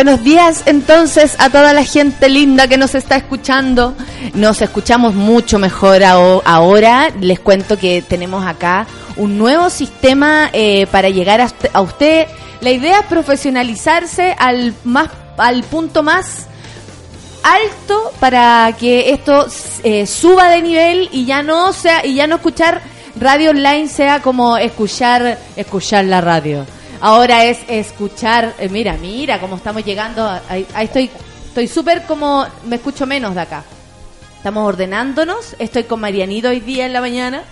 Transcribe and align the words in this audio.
Buenos 0.00 0.22
días 0.22 0.62
entonces 0.66 1.34
a 1.40 1.50
toda 1.50 1.72
la 1.72 1.82
gente 1.82 2.28
linda 2.28 2.68
que 2.68 2.76
nos 2.76 2.94
está 2.94 3.16
escuchando. 3.16 3.96
Nos 4.32 4.62
escuchamos 4.62 5.12
mucho 5.12 5.58
mejor 5.58 6.04
ahora. 6.04 7.10
Les 7.20 7.40
cuento 7.40 7.76
que 7.76 8.00
tenemos 8.02 8.46
acá 8.46 8.86
un 9.16 9.36
nuevo 9.36 9.70
sistema 9.70 10.50
eh, 10.52 10.86
para 10.92 11.08
llegar 11.08 11.40
a, 11.40 11.80
usted. 11.80 12.28
La 12.60 12.70
idea 12.70 13.00
es 13.00 13.06
profesionalizarse 13.06 14.36
al, 14.38 14.72
más, 14.84 15.08
al 15.36 15.64
punto 15.64 16.04
más 16.04 16.46
alto 17.42 18.12
para 18.20 18.72
que 18.78 19.10
esto 19.10 19.48
eh, 19.82 20.06
suba 20.06 20.48
de 20.48 20.62
nivel 20.62 21.08
y 21.10 21.24
ya 21.24 21.42
no 21.42 21.72
sea 21.72 22.06
y 22.06 22.14
ya 22.14 22.28
no 22.28 22.36
escuchar 22.36 22.82
radio 23.18 23.50
online 23.50 23.88
sea 23.88 24.22
como 24.22 24.58
escuchar 24.58 25.40
escuchar 25.56 26.04
la 26.04 26.20
radio 26.20 26.64
Ahora 27.00 27.44
es 27.44 27.60
escuchar, 27.68 28.54
eh, 28.58 28.68
mira, 28.68 28.96
mira 29.00 29.40
cómo 29.40 29.54
estamos 29.54 29.84
llegando, 29.84 30.28
ahí, 30.48 30.66
estoy, 30.80 31.08
estoy 31.46 31.68
súper 31.68 32.02
como, 32.02 32.44
me 32.64 32.76
escucho 32.76 33.06
menos 33.06 33.36
de 33.36 33.42
acá. 33.42 33.62
Estamos 34.36 34.66
ordenándonos, 34.66 35.54
estoy 35.60 35.84
con 35.84 36.00
Marianito 36.00 36.48
hoy 36.48 36.58
día 36.58 36.86
en 36.86 36.92
la 36.92 37.00
mañana, 37.00 37.44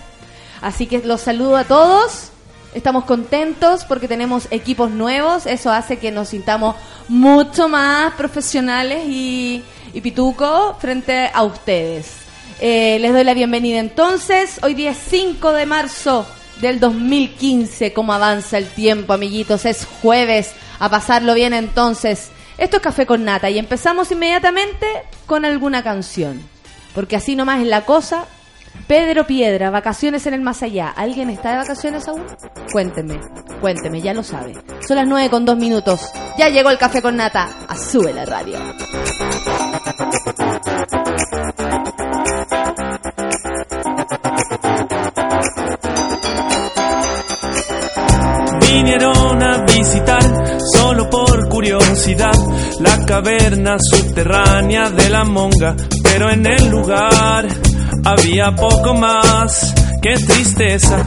así 0.61 0.85
que 0.85 0.99
los 0.99 1.21
saludo 1.21 1.55
a 1.55 1.63
todos. 1.63 2.31
Estamos 2.73 3.05
contentos 3.05 3.85
porque 3.85 4.09
tenemos 4.09 4.47
equipos 4.51 4.91
nuevos, 4.91 5.45
eso 5.45 5.71
hace 5.71 5.97
que 5.97 6.11
nos 6.11 6.29
sintamos 6.29 6.75
mucho 7.07 7.69
más 7.69 8.13
profesionales 8.15 9.05
y, 9.07 9.63
y 9.93 10.01
pituco 10.01 10.75
frente 10.77 11.31
a 11.33 11.43
ustedes. 11.43 12.17
Eh, 12.59 12.97
les 12.99 13.13
doy 13.13 13.23
la 13.23 13.33
bienvenida 13.33 13.79
entonces, 13.79 14.59
hoy 14.61 14.73
día 14.73 14.91
es 14.91 14.97
5 15.09 15.53
de 15.53 15.65
marzo 15.65 16.25
del 16.61 16.79
2015. 16.79 17.93
¿Cómo 17.93 18.13
avanza 18.13 18.57
el 18.57 18.67
tiempo, 18.67 19.13
amiguitos? 19.13 19.65
Es 19.65 19.85
jueves. 20.01 20.53
A 20.79 20.89
pasarlo 20.89 21.33
bien 21.33 21.53
entonces. 21.53 22.29
Esto 22.57 22.77
es 22.77 22.83
Café 22.83 23.05
con 23.05 23.23
Nata 23.23 23.49
y 23.49 23.59
empezamos 23.59 24.11
inmediatamente 24.11 24.87
con 25.25 25.45
alguna 25.45 25.83
canción. 25.83 26.41
Porque 26.95 27.15
así 27.15 27.35
nomás 27.35 27.61
es 27.61 27.67
la 27.67 27.85
cosa. 27.85 28.25
Pedro 28.87 29.25
Piedra, 29.25 29.69
vacaciones 29.69 30.25
en 30.27 30.33
el 30.33 30.41
más 30.41 30.63
allá. 30.63 30.89
¿Alguien 30.89 31.29
está 31.29 31.51
de 31.51 31.57
vacaciones 31.57 32.07
aún? 32.07 32.23
Cuénteme, 32.71 33.19
cuénteme, 33.59 34.01
ya 34.01 34.13
lo 34.13 34.23
sabe. 34.23 34.53
Son 34.87 34.97
las 34.97 35.07
nueve 35.07 35.29
con 35.29 35.45
dos 35.45 35.57
minutos. 35.57 36.01
Ya 36.37 36.49
llegó 36.49 36.69
el 36.69 36.77
café 36.77 37.01
con 37.01 37.17
nata. 37.17 37.49
A 37.67 37.75
sube 37.75 38.13
la 38.13 38.25
radio. 38.25 38.59
Vinieron 48.67 49.41
a 49.41 49.63
visitar 49.63 50.21
solo 50.73 51.09
por 51.09 51.47
curiosidad 51.49 52.33
la 52.79 53.05
caverna 53.05 53.77
subterránea 53.79 54.89
de 54.89 55.09
la 55.09 55.23
monga, 55.23 55.75
pero 56.03 56.29
en 56.29 56.45
el 56.45 56.69
lugar 56.69 57.47
había 58.03 58.53
poco 58.55 58.93
más 58.93 59.73
que 60.01 60.13
tristeza. 60.15 61.03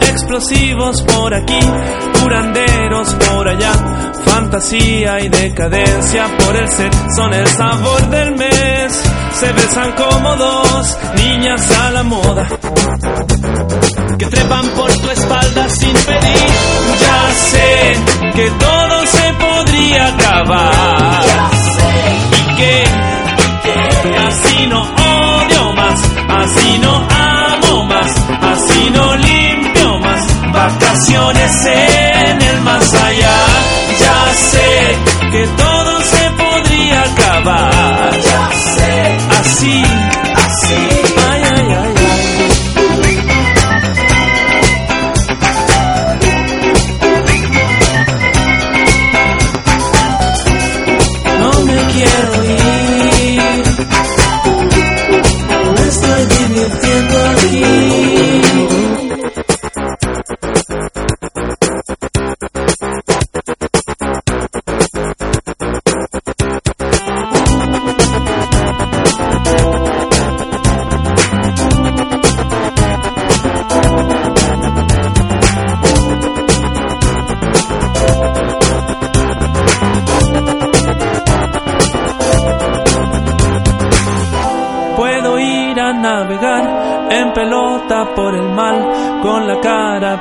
Explosivos 0.00 1.02
por 1.02 1.34
aquí, 1.34 1.60
curanderos 2.20 3.14
por 3.14 3.48
allá, 3.48 3.72
fantasía 4.24 5.20
y 5.20 5.28
decadencia 5.28 6.26
por 6.38 6.56
el 6.56 6.68
ser 6.68 6.90
son 7.16 7.32
el 7.34 7.46
sabor 7.46 8.10
del 8.10 8.36
mes. 8.36 9.07
Se 9.38 9.52
besan 9.52 9.92
como 9.92 10.34
dos 10.34 10.98
niñas 11.14 11.70
a 11.70 11.90
la 11.90 12.02
moda 12.02 12.48
que 14.18 14.26
trepan 14.26 14.66
por 14.70 14.92
tu 14.92 15.10
espalda 15.10 15.68
sin 15.68 15.92
pedir. 15.92 16.48
Ya 17.00 17.32
sé 17.34 17.96
que 18.34 18.50
todo 18.50 19.06
se 19.06 19.32
podría 19.34 20.08
acabar 20.08 21.24
y 22.32 22.56
que, 22.56 22.84
así 24.26 24.66
no 24.66 24.80
odio 24.82 25.72
más, 25.72 26.02
así 26.40 26.78
no 26.78 27.06
amo 27.08 27.84
más, 27.84 28.10
así 28.42 28.90
no 28.90 29.16
limpio 29.16 29.98
más. 30.00 30.52
Vacaciones 30.52 31.66
en 31.66 31.97
sé, 39.58 39.82
así, 40.36 41.07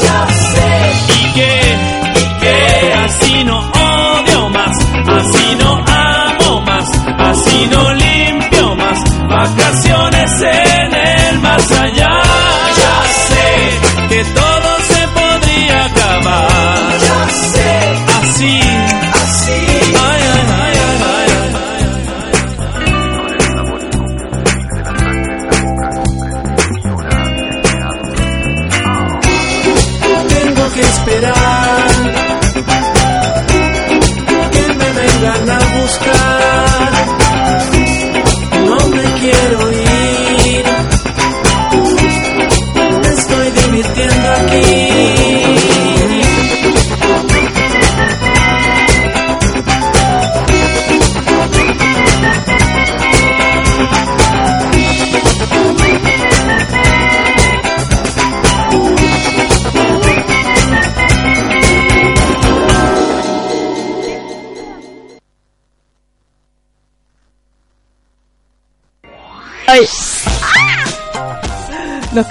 Ya 0.00 0.26
sé. 0.26 0.92
Y 1.18 1.32
que, 1.32 1.76
y 2.20 2.40
que 2.40 2.92
así 3.04 3.44
no 3.44 3.58
odio 3.58 4.48
más, 4.50 4.76
así 5.18 5.56
no 5.58 5.84
amo 5.86 6.60
más, 6.62 6.88
así 7.18 7.68
no 7.70 7.92
limpio 7.94 8.74
más. 8.76 9.28
Vacaciones 9.28 10.30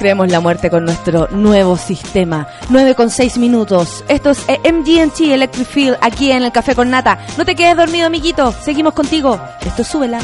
creemos 0.02 0.32
la 0.32 0.40
muerte 0.40 0.72
con 0.72 0.84
nuestro 0.84 1.28
nuevo 1.30 1.78
sistema. 1.78 2.48
9 2.70 2.96
con 2.96 3.12
6 3.12 3.38
minutos. 3.38 4.04
Esto 4.08 4.32
es 4.32 4.44
eh, 4.48 4.60
MGT 4.74 5.32
Electric 5.32 5.68
Field 5.68 5.98
aquí 6.02 6.32
en 6.32 6.42
el 6.42 6.52
Café 6.52 6.74
con 6.74 6.90
Nata. 6.90 7.20
No 7.38 7.46
te 7.46 7.56
quedes 7.56 7.78
dormido, 7.78 8.08
amiguito. 8.08 8.52
Seguimos 8.52 8.96
contigo. 8.96 9.40
Esto 9.64 9.84
es 9.84 9.88
Súbela. 9.88 10.20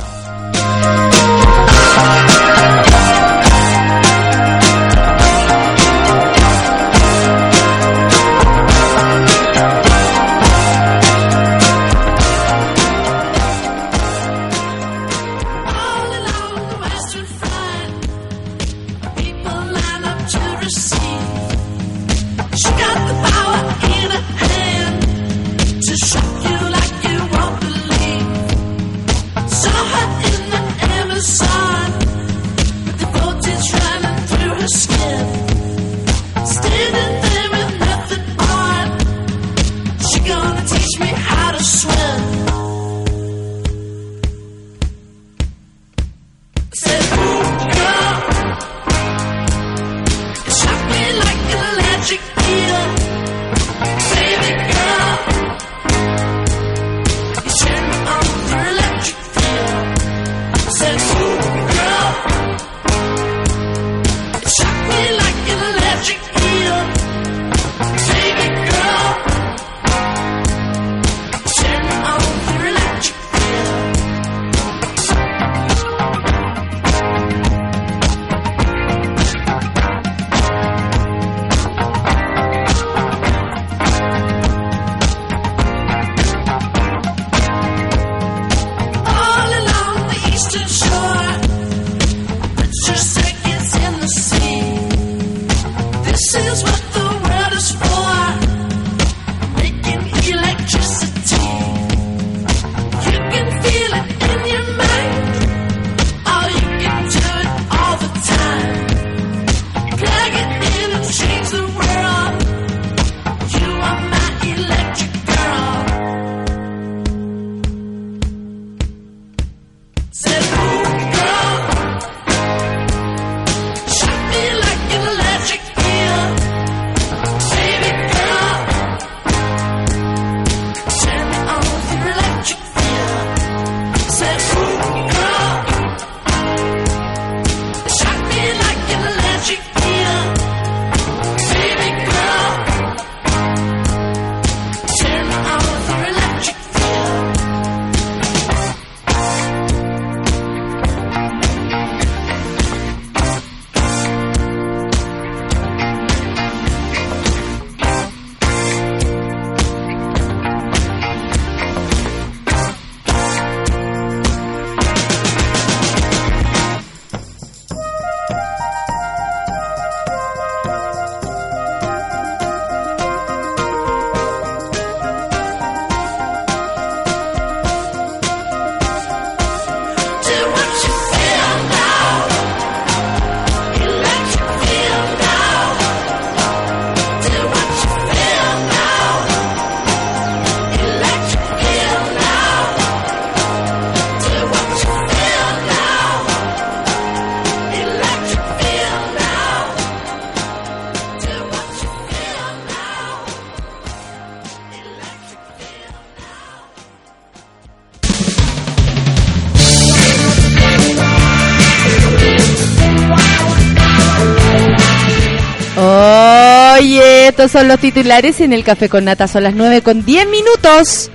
Son 217.47 217.67
los 217.67 217.79
titulares 217.79 218.41
en 218.41 218.53
el 218.53 218.63
Café 218.63 218.89
con 218.89 219.05
Nata. 219.05 219.27
Son 219.27 219.43
las 219.43 219.53
9 219.53 219.81
con 219.81 220.03
10 220.03 220.27
minutos. 220.27 221.09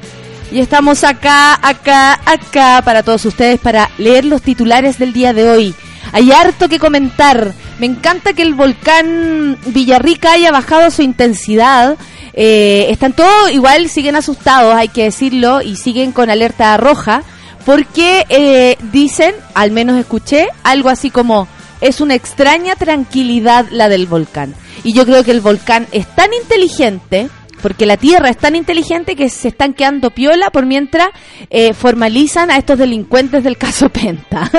Y 0.51 0.61
estamos 0.61 1.03
acá, 1.05 1.59
acá, 1.67 2.21
acá 2.27 2.83
para 2.85 3.03
todos 3.03 3.25
ustedes 3.25 3.59
para 3.59 3.91
leer 3.99 4.25
los 4.25 4.43
titulares 4.43 4.99
del 4.99 5.12
día 5.12 5.33
de 5.33 5.49
hoy. 5.49 5.75
Hay 6.12 6.31
harto 6.31 6.69
que 6.69 6.79
comentar. 6.79 7.53
Me 7.79 7.87
encanta 7.87 8.35
que 8.35 8.43
el 8.43 8.55
volcán 8.55 9.57
Villarrica 9.67 10.33
haya 10.33 10.53
bajado 10.53 10.91
su 10.91 11.03
intensidad. 11.03 11.97
Eh, 12.35 12.87
están 12.91 13.15
todos 13.15 13.51
igual, 13.51 13.89
siguen 13.89 14.17
asustados, 14.17 14.75
hay 14.75 14.89
que 14.89 15.05
decirlo, 15.05 15.62
y 15.62 15.77
siguen 15.77 16.12
con 16.12 16.29
alerta 16.29 16.77
roja. 16.77 17.23
Porque 17.65 18.27
eh, 18.29 18.77
dicen, 18.93 19.35
al 19.55 19.71
menos 19.71 19.99
escuché, 19.99 20.49
algo 20.65 20.89
así 20.89 21.11
como, 21.11 21.49
es 21.81 22.01
una 22.01 22.15
extraña 22.15 22.77
tranquilidad 22.77 23.67
la 23.71 23.89
del 23.89 24.07
volcán. 24.07 24.55
Y 24.85 24.93
yo 24.93 25.05
creo 25.05 25.25
que 25.25 25.31
el 25.31 25.41
volcán 25.41 25.87
es 25.93 26.07
tan 26.15 26.33
inteligente, 26.33 27.29
porque 27.62 27.87
la 27.87 27.97
Tierra 27.97 28.29
es 28.31 28.37
tan 28.37 28.57
inteligente 28.57 29.15
que 29.15 29.29
se 29.29 29.49
están 29.49 29.75
quedando 29.75 30.11
piola 30.11 30.51
por 30.51 30.67
mientras 30.67 31.09
eh, 31.51 31.73
formalizan 31.75 32.51
a 32.51 32.57
estos 32.57 32.79
delincuentes 32.79 33.45
del 33.45 33.57
caso 33.57 33.89
Penta. 33.93 34.51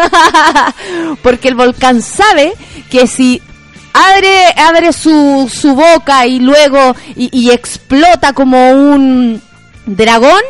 porque 1.21 1.49
el 1.49 1.55
volcán 1.55 2.01
sabe 2.01 2.53
que 2.89 3.07
si 3.07 3.41
abre, 3.93 4.45
abre 4.55 4.93
su, 4.93 5.51
su 5.53 5.75
boca 5.75 6.25
y 6.25 6.39
luego 6.39 6.95
y, 7.15 7.29
y 7.37 7.51
explota 7.51 8.33
como 8.33 8.71
un 8.71 9.41
dragón, 9.85 10.41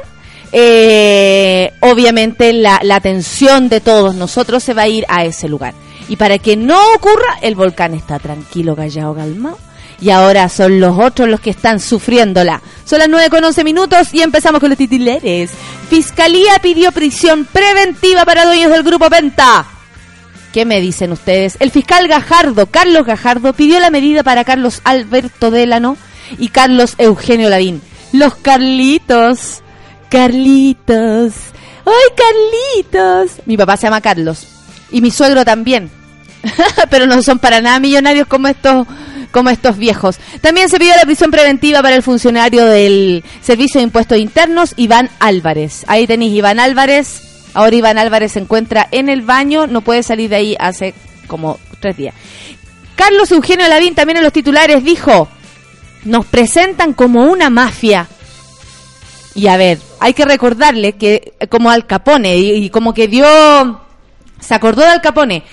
eh, 0.52 1.72
obviamente 1.80 2.54
la, 2.54 2.80
la 2.84 2.98
atención 2.98 3.70
de 3.70 3.82
todos 3.82 4.14
nosotros 4.14 4.64
se 4.64 4.76
va 4.76 4.84
a 4.84 4.88
ir 4.88 5.06
a 5.10 5.26
ese 5.26 5.50
lugar. 5.50 5.74
Y 6.10 6.16
para 6.16 6.38
que 6.38 6.58
no 6.58 6.80
ocurra, 6.94 7.40
el 7.42 7.56
volcán 7.56 7.94
está 7.94 8.20
tranquilo, 8.20 8.76
callado, 8.76 9.16
calmado. 9.16 9.58
Y 10.02 10.10
ahora 10.10 10.50
son 10.50 10.80
los 10.80 10.98
otros 11.00 11.30
los 11.30 11.40
que 11.40 11.52
están 11.52 11.80
sufriéndola. 11.80 12.62
Son 12.84 13.00
las 13.00 13.08
9 13.08 13.30
con 13.30 13.44
11 13.44 13.64
minutos 13.64 14.14
y 14.14 14.22
empezamos 14.22 14.60
con 14.60 14.70
los 14.70 14.78
titulares. 14.78 15.52
Fiscalía 15.90 16.60
pidió 16.62 16.92
prisión 16.92 17.46
preventiva 17.46 18.26
para 18.26 18.46
dueños 18.46 18.72
del 18.72 18.84
grupo 18.84 19.10
Penta. 19.10 19.66
¿Qué 20.52 20.66
me 20.66 20.82
dicen 20.82 21.12
ustedes? 21.12 21.58
El 21.60 21.72
fiscal 21.72 22.08
Gajardo, 22.08 22.68
Carlos 22.68 23.06
Gajardo, 23.06 23.54
pidió 23.54 23.80
la 23.80 23.90
medida 23.90 24.24
para 24.24 24.44
Carlos 24.44 24.82
Alberto 24.84 25.52
Délano 25.52 25.98
y 26.38 26.50
Carlos 26.50 26.96
Eugenio 26.98 27.50
Lavín. 27.50 27.82
Los 28.12 28.36
Carlitos. 28.36 29.62
Carlitos. 30.10 31.34
¡Ay, 31.86 32.84
Carlitos! 32.86 33.42
Mi 33.46 33.58
papá 33.58 33.78
se 33.78 33.88
llama 33.88 34.02
Carlos. 34.02 34.53
Y 34.94 35.02
mi 35.02 35.12
suegro 35.12 35.44
también. 35.44 35.92
Pero 36.90 37.06
no 37.06 37.22
son 37.22 37.40
para 37.40 37.60
nada 37.60 37.80
millonarios 37.80 38.28
como 38.28 38.48
estos 38.48 38.88
como 39.32 39.50
estos 39.50 39.78
viejos. 39.78 40.20
También 40.42 40.70
se 40.70 40.78
pidió 40.78 40.96
la 40.96 41.02
prisión 41.02 41.32
preventiva 41.32 41.82
para 41.82 41.96
el 41.96 42.04
funcionario 42.04 42.66
del 42.66 43.24
Servicio 43.42 43.80
de 43.80 43.86
Impuestos 43.86 44.20
Internos, 44.20 44.74
Iván 44.78 45.10
Álvarez. 45.20 45.84
Ahí 45.88 46.06
tenéis 46.08 46.34
Iván 46.36 46.60
Álvarez. 46.60 47.50
Ahora 47.56 47.76
Iván 47.76 47.98
Álvarez 47.98 48.34
se 48.34 48.40
encuentra 48.40 48.88
en 48.92 49.10
el 49.10 49.24
baño, 49.24 49.68
no 49.68 49.82
puede 49.82 50.04
salir 50.04 50.30
de 50.30 50.36
ahí 50.36 50.56
hace 50.60 50.94
como 51.28 51.60
tres 51.80 51.98
días. 51.98 52.16
Carlos 52.96 53.32
Eugenio 53.32 53.68
Lavín 53.68 53.96
también 53.96 54.18
en 54.18 54.24
los 54.24 54.34
titulares 54.34 54.84
dijo, 54.84 55.28
nos 56.06 56.26
presentan 56.26 56.94
como 56.94 57.26
una 57.26 57.50
mafia. 57.50 58.08
Y 59.36 59.48
a 59.48 59.58
ver, 59.58 59.80
hay 60.00 60.14
que 60.14 60.26
recordarle 60.26 60.94
que 60.94 61.34
eh, 61.40 61.48
como 61.48 61.72
Al 61.72 61.88
Capone, 61.88 62.38
y, 62.38 62.66
y 62.66 62.70
como 62.70 62.94
que 62.94 63.08
dio, 63.08 63.82
se 64.44 64.54
acordó 64.54 64.82
de 64.82 64.90
Al 64.90 65.02
Capone, 65.02 65.44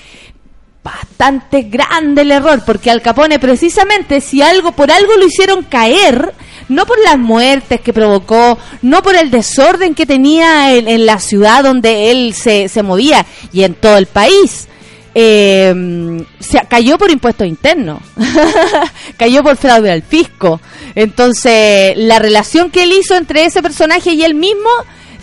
bastante 0.82 1.62
grande 1.62 2.22
el 2.22 2.32
error, 2.32 2.62
porque 2.64 2.90
Al 2.90 3.02
Capone 3.02 3.38
precisamente 3.38 4.20
si 4.20 4.42
algo, 4.42 4.72
por 4.72 4.90
algo 4.90 5.16
lo 5.16 5.26
hicieron 5.26 5.62
caer, 5.64 6.34
no 6.68 6.86
por 6.86 6.98
las 7.00 7.18
muertes 7.18 7.80
que 7.80 7.92
provocó, 7.92 8.58
no 8.82 9.02
por 9.02 9.16
el 9.16 9.30
desorden 9.30 9.94
que 9.94 10.06
tenía 10.06 10.74
en, 10.74 10.88
en 10.88 11.06
la 11.06 11.18
ciudad 11.18 11.64
donde 11.64 12.10
él 12.10 12.34
se, 12.34 12.68
se 12.68 12.82
movía 12.82 13.26
y 13.52 13.64
en 13.64 13.74
todo 13.74 13.96
el 13.98 14.06
país. 14.06 14.68
eh, 15.14 16.24
se 16.38 16.60
cayó 16.68 16.96
por 16.96 17.10
impuestos 17.10 17.46
internos, 17.46 18.00
cayó 19.16 19.42
por 19.42 19.56
fraude 19.56 19.90
al 19.90 20.02
fisco. 20.02 20.60
Entonces, 20.94 21.96
la 21.96 22.18
relación 22.18 22.70
que 22.70 22.84
él 22.84 22.92
hizo 22.92 23.16
entre 23.16 23.44
ese 23.44 23.62
personaje 23.62 24.12
y 24.12 24.22
él 24.22 24.34
mismo 24.34 24.70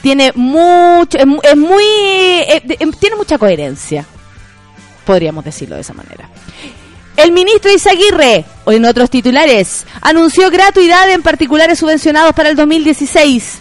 tiene 0.02 0.32
mucho, 0.36 1.18
es, 1.18 1.26
es 1.44 1.58
muy, 1.58 1.84
eh, 1.84 2.62
eh, 2.68 2.88
tiene 3.00 3.16
mucha 3.16 3.38
coherencia, 3.38 4.06
podríamos 5.06 5.44
decirlo 5.44 5.76
de 5.76 5.82
esa 5.82 5.94
manera. 5.94 6.30
El 7.18 7.32
ministro 7.32 7.72
Izaguirre, 7.72 8.46
en 8.68 8.86
otros 8.86 9.10
titulares, 9.10 9.88
anunció 10.02 10.52
gratuidad 10.52 11.10
en 11.10 11.24
particulares 11.24 11.80
subvencionados 11.80 12.34
para 12.34 12.50
el 12.50 12.56
2016. 12.56 13.58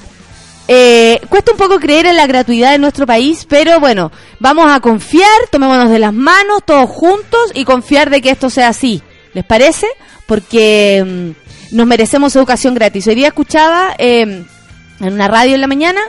Eh, 0.68 1.20
cuesta 1.28 1.52
un 1.52 1.58
poco 1.58 1.78
creer 1.78 2.06
en 2.06 2.16
la 2.16 2.26
gratuidad 2.26 2.72
de 2.72 2.78
nuestro 2.78 3.06
país, 3.06 3.46
pero 3.48 3.80
bueno, 3.80 4.12
vamos 4.40 4.70
a 4.70 4.80
confiar, 4.80 5.30
tomémonos 5.50 5.90
de 5.90 5.98
las 5.98 6.12
manos 6.12 6.64
todos 6.66 6.90
juntos 6.90 7.52
y 7.54 7.64
confiar 7.64 8.10
de 8.10 8.20
que 8.20 8.30
esto 8.30 8.50
sea 8.50 8.68
así. 8.68 9.02
¿Les 9.32 9.44
parece? 9.44 9.86
Porque 10.26 11.34
mm, 11.72 11.76
nos 11.76 11.86
merecemos 11.86 12.36
educación 12.36 12.74
gratis. 12.74 13.06
Hoy 13.06 13.14
día 13.14 13.28
escuchaba 13.28 13.94
eh, 13.96 14.44
en 15.00 15.12
una 15.12 15.28
radio 15.28 15.54
en 15.54 15.60
la 15.60 15.66
mañana, 15.66 16.00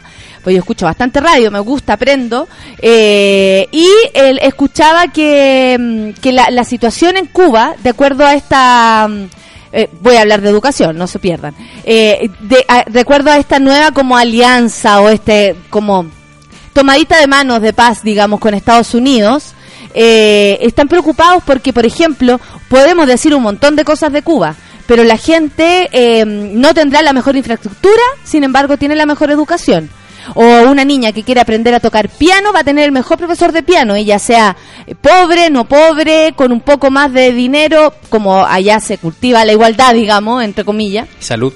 pues 0.44 0.54
yo 0.56 0.60
escucho 0.60 0.86
bastante 0.86 1.20
radio, 1.20 1.52
me 1.52 1.60
gusta, 1.60 1.94
aprendo, 1.94 2.48
eh, 2.80 3.68
y 3.72 3.88
él 4.14 4.40
escuchaba 4.42 5.08
que, 5.10 5.76
mm, 5.80 6.22
que 6.22 6.32
la, 6.32 6.50
la 6.52 6.64
situación 6.64 7.18
en 7.18 7.26
Cuba, 7.26 7.76
de 7.84 7.90
acuerdo 7.90 8.26
a 8.26 8.34
esta... 8.34 9.08
mm, 9.10 9.26
eh, 9.74 9.90
voy 10.02 10.16
a 10.16 10.22
hablar 10.22 10.40
de 10.42 10.50
educación, 10.50 10.98
no 10.98 11.08
se 11.08 11.20
pierdan. 11.20 11.54
Eh, 11.84 12.30
de, 12.40 12.64
a- 12.70 12.86
de 12.90 13.00
acuerdo 13.02 13.30
a 13.32 13.38
esta 13.38 13.60
nueva 13.60 13.92
como 13.92 14.16
alianza 14.18 15.02
o 15.02 15.10
este 15.10 15.56
como 15.70 16.06
tomadita 16.74 17.20
de 17.20 17.28
manos 17.28 17.62
de 17.62 17.74
paz, 17.74 18.02
digamos, 18.04 18.40
con 18.40 18.54
Estados 18.54 18.94
Unidos, 18.94 19.54
eh, 19.94 20.58
están 20.62 20.88
preocupados 20.88 21.44
porque, 21.46 21.74
por 21.74 21.86
ejemplo, 21.86 22.40
podemos 22.70 23.08
decir 23.08 23.34
un 23.36 23.44
montón 23.44 23.76
de 23.76 23.84
cosas 23.84 24.14
de 24.14 24.22
Cuba, 24.22 24.56
pero 24.88 25.04
la 25.04 25.18
gente 25.18 25.90
eh, 25.92 26.26
no 26.26 26.74
tendrá 26.74 27.02
la 27.02 27.14
mejor 27.14 27.36
infraestructura, 27.36 28.02
sin 28.24 28.44
embargo, 28.44 28.78
tiene 28.78 28.96
la 28.96 29.06
mejor 29.06 29.30
educación. 29.30 29.90
O 30.34 30.44
una 30.44 30.84
niña 30.84 31.14
que 31.14 31.24
quiere 31.24 31.40
aprender 31.40 31.74
a 31.74 31.80
tocar 31.80 32.10
piano 32.10 32.52
va 32.52 32.60
a 32.60 32.64
tener 32.64 32.84
el 32.84 32.92
mejor 32.92 33.18
profesor 33.18 33.54
de 33.54 33.64
piano, 33.64 33.96
ella 33.96 34.20
sea 34.20 34.58
pobre, 35.00 35.50
no 35.50 35.66
pobre, 35.66 36.34
con 36.36 36.52
un 36.52 36.60
poco 36.60 36.92
más 36.92 37.14
de 37.14 37.32
dinero, 37.32 37.94
como 38.10 38.46
allá 38.46 38.80
se 38.82 38.98
cultiva 38.98 39.46
la 39.46 39.54
igualdad, 39.54 39.94
digamos, 39.94 40.44
entre 40.44 40.66
comillas 40.66 41.08
Salud. 41.20 41.54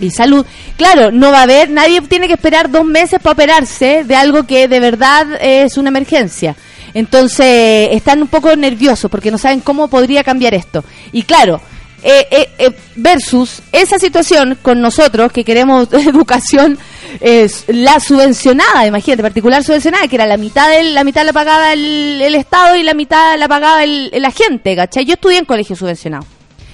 y 0.00 0.10
salud. 0.10 0.46
Claro, 0.78 1.10
no 1.10 1.32
va 1.32 1.40
a 1.40 1.42
haber, 1.42 1.68
nadie 1.68 2.00
tiene 2.02 2.26
que 2.26 2.34
esperar 2.34 2.70
dos 2.70 2.86
meses 2.86 3.18
para 3.20 3.32
operarse 3.32 4.04
de 4.04 4.16
algo 4.16 4.44
que 4.44 4.68
de 4.68 4.80
verdad 4.80 5.26
es 5.40 5.76
una 5.76 5.90
emergencia. 5.90 6.56
Entonces, 6.94 7.88
están 7.92 8.22
un 8.22 8.28
poco 8.28 8.54
nerviosos 8.56 9.10
porque 9.10 9.30
no 9.30 9.36
saben 9.36 9.60
cómo 9.60 9.88
podría 9.88 10.24
cambiar 10.24 10.54
esto. 10.54 10.82
Y 11.12 11.24
claro, 11.24 11.60
eh, 12.06 12.28
eh, 12.30 12.48
eh, 12.58 12.70
versus 12.96 13.62
esa 13.72 13.98
situación 13.98 14.58
con 14.60 14.78
nosotros 14.78 15.32
que 15.32 15.42
queremos 15.42 15.88
educación 15.92 16.78
la 17.68 17.98
subvencionada, 17.98 18.86
imagínate, 18.86 19.22
particular 19.22 19.64
subvencionada, 19.64 20.06
que 20.06 20.16
era 20.16 20.26
la 20.26 20.36
mitad 20.36 20.68
del, 20.68 20.92
la 20.94 21.02
mitad 21.02 21.24
la 21.24 21.32
pagaba 21.32 21.72
el, 21.72 22.20
el 22.20 22.34
Estado 22.34 22.76
y 22.76 22.82
la 22.82 22.92
mitad 22.92 23.38
la 23.38 23.48
pagaba 23.48 23.84
el, 23.84 24.10
la 24.20 24.30
gente, 24.30 24.76
¿cachai? 24.76 25.06
Yo 25.06 25.14
estudié 25.14 25.38
en 25.38 25.44
colegio 25.46 25.76
subvencionado 25.76 26.26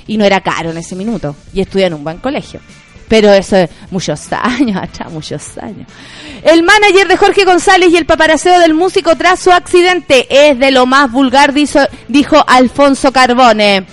y 0.08 0.16
no 0.16 0.24
era 0.24 0.40
caro 0.40 0.70
en 0.70 0.78
ese 0.78 0.96
minuto 0.96 1.36
y 1.52 1.60
estudié 1.60 1.86
en 1.86 1.94
un 1.94 2.02
buen 2.02 2.18
colegio. 2.18 2.58
Pero 3.06 3.32
eso 3.32 3.56
es 3.56 3.70
muchos 3.90 4.32
años 4.32 4.76
atrás, 4.82 5.12
muchos 5.12 5.58
años. 5.58 5.86
El 6.42 6.64
manager 6.64 7.06
de 7.06 7.16
Jorge 7.16 7.44
González 7.44 7.90
y 7.92 7.96
el 7.96 8.06
paparaceo 8.06 8.58
del 8.58 8.74
músico 8.74 9.14
tras 9.14 9.38
su 9.38 9.52
accidente 9.52 10.26
es 10.28 10.58
de 10.58 10.70
lo 10.70 10.86
más 10.86 11.12
vulgar, 11.12 11.52
dijo, 11.52 11.80
dijo 12.08 12.42
Alfonso 12.46 13.12
Carbone, 13.12 13.86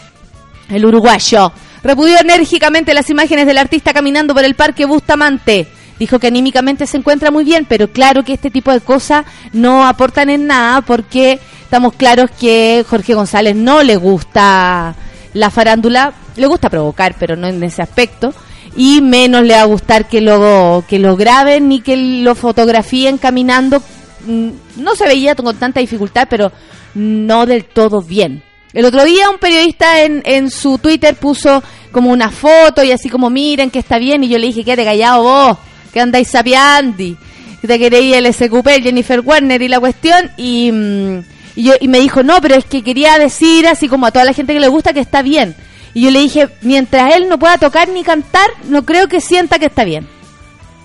el 0.69 0.85
uruguayo. 0.85 1.51
Repudió 1.83 2.19
enérgicamente 2.19 2.93
las 2.93 3.09
imágenes 3.09 3.45
del 3.45 3.57
artista 3.57 3.93
caminando 3.93 4.33
por 4.33 4.43
el 4.43 4.55
parque 4.55 4.85
Bustamante. 4.85 5.67
Dijo 5.99 6.19
que 6.19 6.27
anímicamente 6.27 6.85
se 6.85 6.97
encuentra 6.97 7.31
muy 7.31 7.43
bien, 7.43 7.65
pero 7.67 7.87
claro 7.87 8.23
que 8.23 8.33
este 8.33 8.51
tipo 8.51 8.71
de 8.71 8.81
cosas 8.81 9.25
no 9.53 9.85
aportan 9.87 10.29
en 10.29 10.45
nada 10.45 10.81
porque 10.81 11.39
estamos 11.63 11.93
claros 11.93 12.29
que 12.39 12.85
Jorge 12.87 13.15
González 13.15 13.55
no 13.55 13.81
le 13.83 13.95
gusta 13.95 14.95
la 15.33 15.49
farándula, 15.49 16.13
le 16.35 16.47
gusta 16.47 16.69
provocar, 16.69 17.15
pero 17.19 17.35
no 17.35 17.47
en 17.47 17.63
ese 17.63 17.81
aspecto, 17.81 18.33
y 18.75 19.01
menos 19.01 19.43
le 19.43 19.55
va 19.55 19.61
a 19.61 19.65
gustar 19.65 20.07
que 20.07 20.21
lo, 20.21 20.83
que 20.87 20.99
lo 20.99 21.15
graben 21.15 21.67
ni 21.67 21.81
que 21.81 21.97
lo 21.97 22.35
fotografíen 22.35 23.17
caminando. 23.17 23.81
Mm, 24.25 24.49
No 24.77 24.95
se 24.95 25.07
veía 25.07 25.35
con 25.35 25.57
tanta 25.57 25.79
dificultad, 25.79 26.27
pero 26.29 26.51
no 26.93 27.45
del 27.45 27.65
todo 27.65 28.01
bien. 28.01 28.43
El 28.73 28.85
otro 28.85 29.03
día 29.03 29.29
un 29.29 29.37
periodista 29.37 30.01
en, 30.03 30.21
en 30.25 30.51
su 30.51 30.77
Twitter 30.77 31.15
puso 31.15 31.63
como 31.91 32.11
una 32.11 32.29
foto 32.29 32.83
y 32.83 32.91
así 32.91 33.09
como 33.09 33.29
miren 33.29 33.71
que 33.71 33.79
está 33.79 33.97
bien 33.97 34.23
y 34.23 34.29
yo 34.29 34.37
le 34.37 34.47
dije 34.47 34.63
quédate 34.63 34.83
callado 34.83 35.23
vos, 35.23 35.57
que 35.93 35.99
andáis 35.99 36.27
sapiandi, 36.27 37.17
que 37.61 37.67
te 37.67 37.79
queréis 37.79 38.15
el 38.15 38.33
SQP, 38.33 38.83
Jennifer 38.83 39.21
Werner 39.21 39.61
y 39.61 39.67
la 39.67 39.79
cuestión 39.79 40.31
y, 40.37 40.71
mm, 40.71 41.19
y, 41.55 41.63
yo, 41.63 41.73
y 41.79 41.87
me 41.87 41.99
dijo 41.99 42.23
no, 42.23 42.41
pero 42.41 42.55
es 42.55 42.65
que 42.65 42.83
quería 42.83 43.17
decir 43.17 43.67
así 43.67 43.87
como 43.87 44.05
a 44.05 44.11
toda 44.11 44.25
la 44.25 44.33
gente 44.33 44.53
que 44.53 44.59
le 44.59 44.67
gusta 44.67 44.93
que 44.93 44.99
está 44.99 45.21
bien. 45.21 45.55
Y 45.93 46.01
yo 46.01 46.11
le 46.11 46.19
dije, 46.19 46.49
mientras 46.61 47.15
él 47.15 47.27
no 47.27 47.39
pueda 47.39 47.57
tocar 47.57 47.89
ni 47.89 48.03
cantar, 48.03 48.47
no 48.65 48.85
creo 48.85 49.07
que 49.07 49.19
sienta 49.19 49.57
que 49.57 49.65
está 49.65 49.83
bien. 49.83 50.07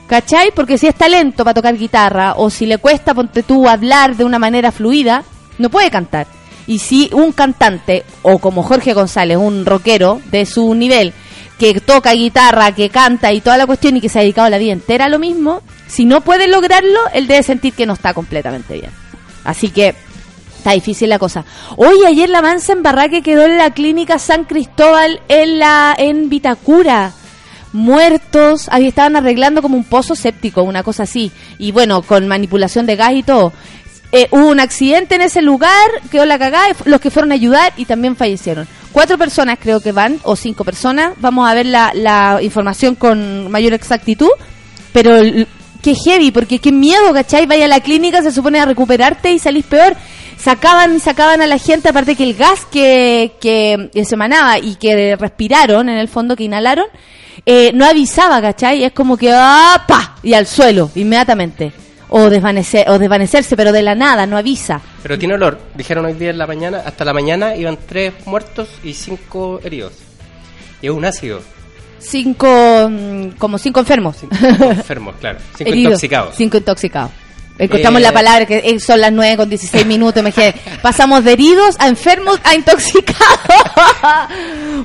¿Cachai? 0.06 0.52
Porque 0.54 0.78
si 0.78 0.86
es 0.86 0.94
talento 0.94 1.44
para 1.44 1.52
tocar 1.52 1.76
guitarra 1.76 2.34
o 2.36 2.48
si 2.48 2.64
le 2.64 2.78
cuesta, 2.78 3.12
ponte 3.12 3.42
tú, 3.42 3.68
hablar 3.68 4.16
de 4.16 4.24
una 4.24 4.38
manera 4.38 4.72
fluida, 4.72 5.24
no 5.58 5.68
puede 5.68 5.90
cantar. 5.90 6.26
Y 6.66 6.78
si 6.78 7.11
un 7.12 7.33
cantante, 7.33 8.04
o 8.23 8.38
como 8.38 8.62
Jorge 8.62 8.95
González, 8.95 9.37
un 9.37 9.66
rockero 9.66 10.21
de 10.31 10.47
su 10.47 10.75
nivel, 10.75 11.12
que 11.59 11.81
toca 11.81 12.12
guitarra, 12.12 12.73
que 12.73 12.90
canta 12.90 13.33
y 13.33 13.40
toda 13.40 13.57
la 13.57 13.66
cuestión 13.66 13.97
y 13.97 14.00
que 14.00 14.09
se 14.09 14.19
ha 14.19 14.23
dedicado 14.23 14.49
la 14.49 14.59
vida 14.59 14.73
entera 14.73 15.07
a 15.07 15.09
lo 15.09 15.19
mismo, 15.19 15.62
si 15.87 16.04
no 16.04 16.21
puede 16.23 16.49
lograrlo, 16.49 16.99
él 17.12 17.26
debe 17.26 17.42
sentir 17.42 17.73
que 17.75 17.87
no 17.87 17.92
está 17.92 18.14
completamente 18.14 18.75
bien. 18.75 18.90
Así 19.45 19.71
que 19.71 19.95
está 20.57 20.73
difícil 20.73 21.09
la 21.09 21.19
cosa. 21.19 21.45
Hoy 21.76 22.04
ayer 22.07 22.28
la 22.28 22.42
mansa 22.42 22.73
en 22.73 22.83
que 23.11 23.23
quedó 23.23 23.45
en 23.45 23.59
la 23.59 23.71
clínica 23.71 24.19
San 24.19 24.45
Cristóbal 24.45 25.21
en 25.28 25.59
la 25.59 25.95
en 25.97 26.28
Vitacura 26.28 27.12
muertos, 27.73 28.69
ahí 28.71 28.87
estaban 28.87 29.16
arreglando 29.16 29.62
como 29.62 29.76
un 29.76 29.85
pozo 29.85 30.14
séptico, 30.14 30.62
una 30.62 30.83
cosa 30.83 31.04
así, 31.04 31.33
y 31.59 31.73
bueno, 31.73 32.02
con 32.02 32.28
manipulación 32.28 32.87
de 32.87 32.97
gas 32.97 33.14
y 33.14 33.23
todo. 33.23 33.52
Eh, 34.14 34.28
hubo 34.31 34.49
un 34.49 34.61
accidente 34.61 35.14
en 35.14 35.23
ese 35.23 35.40
lugar, 35.40 35.73
quedó 36.11 36.26
la 36.26 36.38
cagada, 36.38 36.69
y 36.69 36.88
los 36.88 37.00
que 37.00 37.11
fueron 37.11 37.33
a 37.33 37.35
ayudar 37.35 37.73
y 37.78 37.87
también 37.87 38.14
fallecieron. 38.14 38.69
Cuatro 38.92 39.16
personas 39.16 39.59
creo 39.59 39.81
que 39.81 39.90
van, 39.90 40.19
o 40.23 40.37
cinco 40.37 40.64
personas, 40.64 41.14
vamos 41.19 41.49
a 41.49 41.54
ver 41.54 41.64
la, 41.64 41.92
la 41.95 42.38
información 42.42 42.95
con 42.95 43.50
mayor 43.50 43.73
exactitud, 43.73 44.28
pero 44.92 45.23
qué 45.83 45.95
heavy, 45.95 46.31
porque 46.31 46.59
qué 46.59 46.73
miedo, 46.73 47.12
¿cachai? 47.14 47.47
Vaya 47.47 47.64
a 47.64 47.69
la 47.69 47.81
clínica, 47.81 48.21
se 48.21 48.33
supone 48.33 48.61
a 48.61 48.66
recuperarte 48.66 49.33
y 49.33 49.38
salís 49.38 49.64
peor. 49.64 49.97
Sacaban, 50.38 51.00
sacaban 51.00 51.40
a 51.40 51.47
la 51.47 51.57
gente, 51.57 51.88
aparte 51.88 52.14
que 52.14 52.25
el 52.25 52.35
gas 52.35 52.66
que, 52.71 53.33
que 53.40 54.04
se 54.04 54.14
emanaba 54.14 54.59
y 54.59 54.75
que 54.75 55.16
respiraron, 55.16 55.88
en 55.88 55.97
el 55.97 56.09
fondo, 56.09 56.37
que 56.37 56.45
inhalaron, 56.45 56.87
eh, 57.47 57.71
no 57.75 57.87
avisaba, 57.87 58.42
¿cachai? 58.42 58.85
Es 58.85 58.92
como 58.92 59.16
que, 59.16 59.31
¡ah, 59.33 59.85
pa! 59.87 60.16
Y 60.23 60.35
al 60.35 60.47
suelo, 60.47 60.90
inmediatamente. 60.95 61.73
O, 62.14 62.28
desvanecer, 62.28 62.88
o 62.90 62.99
desvanecerse, 62.99 63.57
pero 63.57 63.73
de 63.73 63.81
la 63.83 63.95
nada, 63.95 64.26
no 64.26 64.37
avisa. 64.37 64.81
Pero 65.02 65.19
tiene 65.19 65.35
olor. 65.35 65.59
Dijeron 65.75 66.04
hoy 66.04 66.12
día 66.12 66.28
en 66.31 66.38
la 66.38 66.47
mañana, 66.47 66.83
hasta 66.85 67.04
la 67.07 67.14
mañana 67.14 67.57
iban 67.57 67.78
tres 67.88 68.12
muertos 68.26 68.69
y 68.85 68.92
cinco 68.95 69.61
heridos. 69.64 69.95
Y 70.83 70.87
es 70.87 70.92
un 70.92 71.04
ácido. 71.04 71.40
Cinco, 71.99 72.88
mm, 72.90 73.31
como 73.38 73.59
cinco 73.59 73.81
enfermos. 73.81 74.16
Cinco 74.19 74.35
enfermos, 74.71 75.14
claro. 75.21 75.38
Cinco 75.57 75.71
Heridos. 75.71 75.90
intoxicados. 75.92 76.35
Cinco 76.37 76.57
intoxicados. 76.59 77.11
Encontramos 77.59 78.00
Eh, 78.00 78.04
la 78.04 78.12
palabra 78.12 78.47
que 78.47 78.81
son 78.81 79.00
las 79.00 79.12
9 79.12 79.37
con 79.37 79.49
16 79.49 79.87
minutos. 79.87 80.23
Me 80.23 80.31
dije, 80.31 80.54
pasamos 80.83 81.23
de 81.23 81.33
heridos 81.33 81.76
a 81.78 81.87
enfermos 81.88 82.40
a 82.45 82.54
intoxicados. 82.54 83.16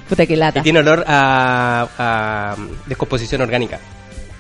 Puta 0.09 0.25
que 0.25 0.35
lata. 0.37 0.59
Y 0.59 0.63
tiene 0.63 0.79
olor 0.79 1.03
a, 1.07 1.87
a 1.97 2.55
descomposición 2.85 3.41
orgánica. 3.41 3.79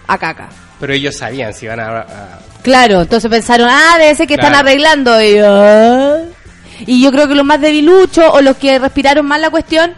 A 0.07 0.17
caca. 0.17 0.49
Pero 0.79 0.93
ellos 0.93 1.15
sabían 1.17 1.53
si 1.53 1.65
iban 1.65 1.79
a... 1.79 1.99
a- 1.99 2.39
Claro, 2.63 3.01
entonces 3.03 3.29
pensaron, 3.31 3.67
ah, 3.71 3.95
debe 3.97 4.13
ser 4.15 4.27
que 4.27 4.33
están 4.33 4.53
arreglando. 4.53 5.21
Y, 5.21 5.37
ah. 5.41 6.17
Y 6.85 7.01
yo 7.01 7.11
creo 7.11 7.27
que 7.27 7.35
los 7.35 7.45
más 7.45 7.61
debiluchos 7.61 8.25
o 8.31 8.41
los 8.41 8.57
que 8.57 8.77
respiraron 8.77 9.25
mal 9.25 9.41
la 9.41 9.49
cuestión 9.49 9.93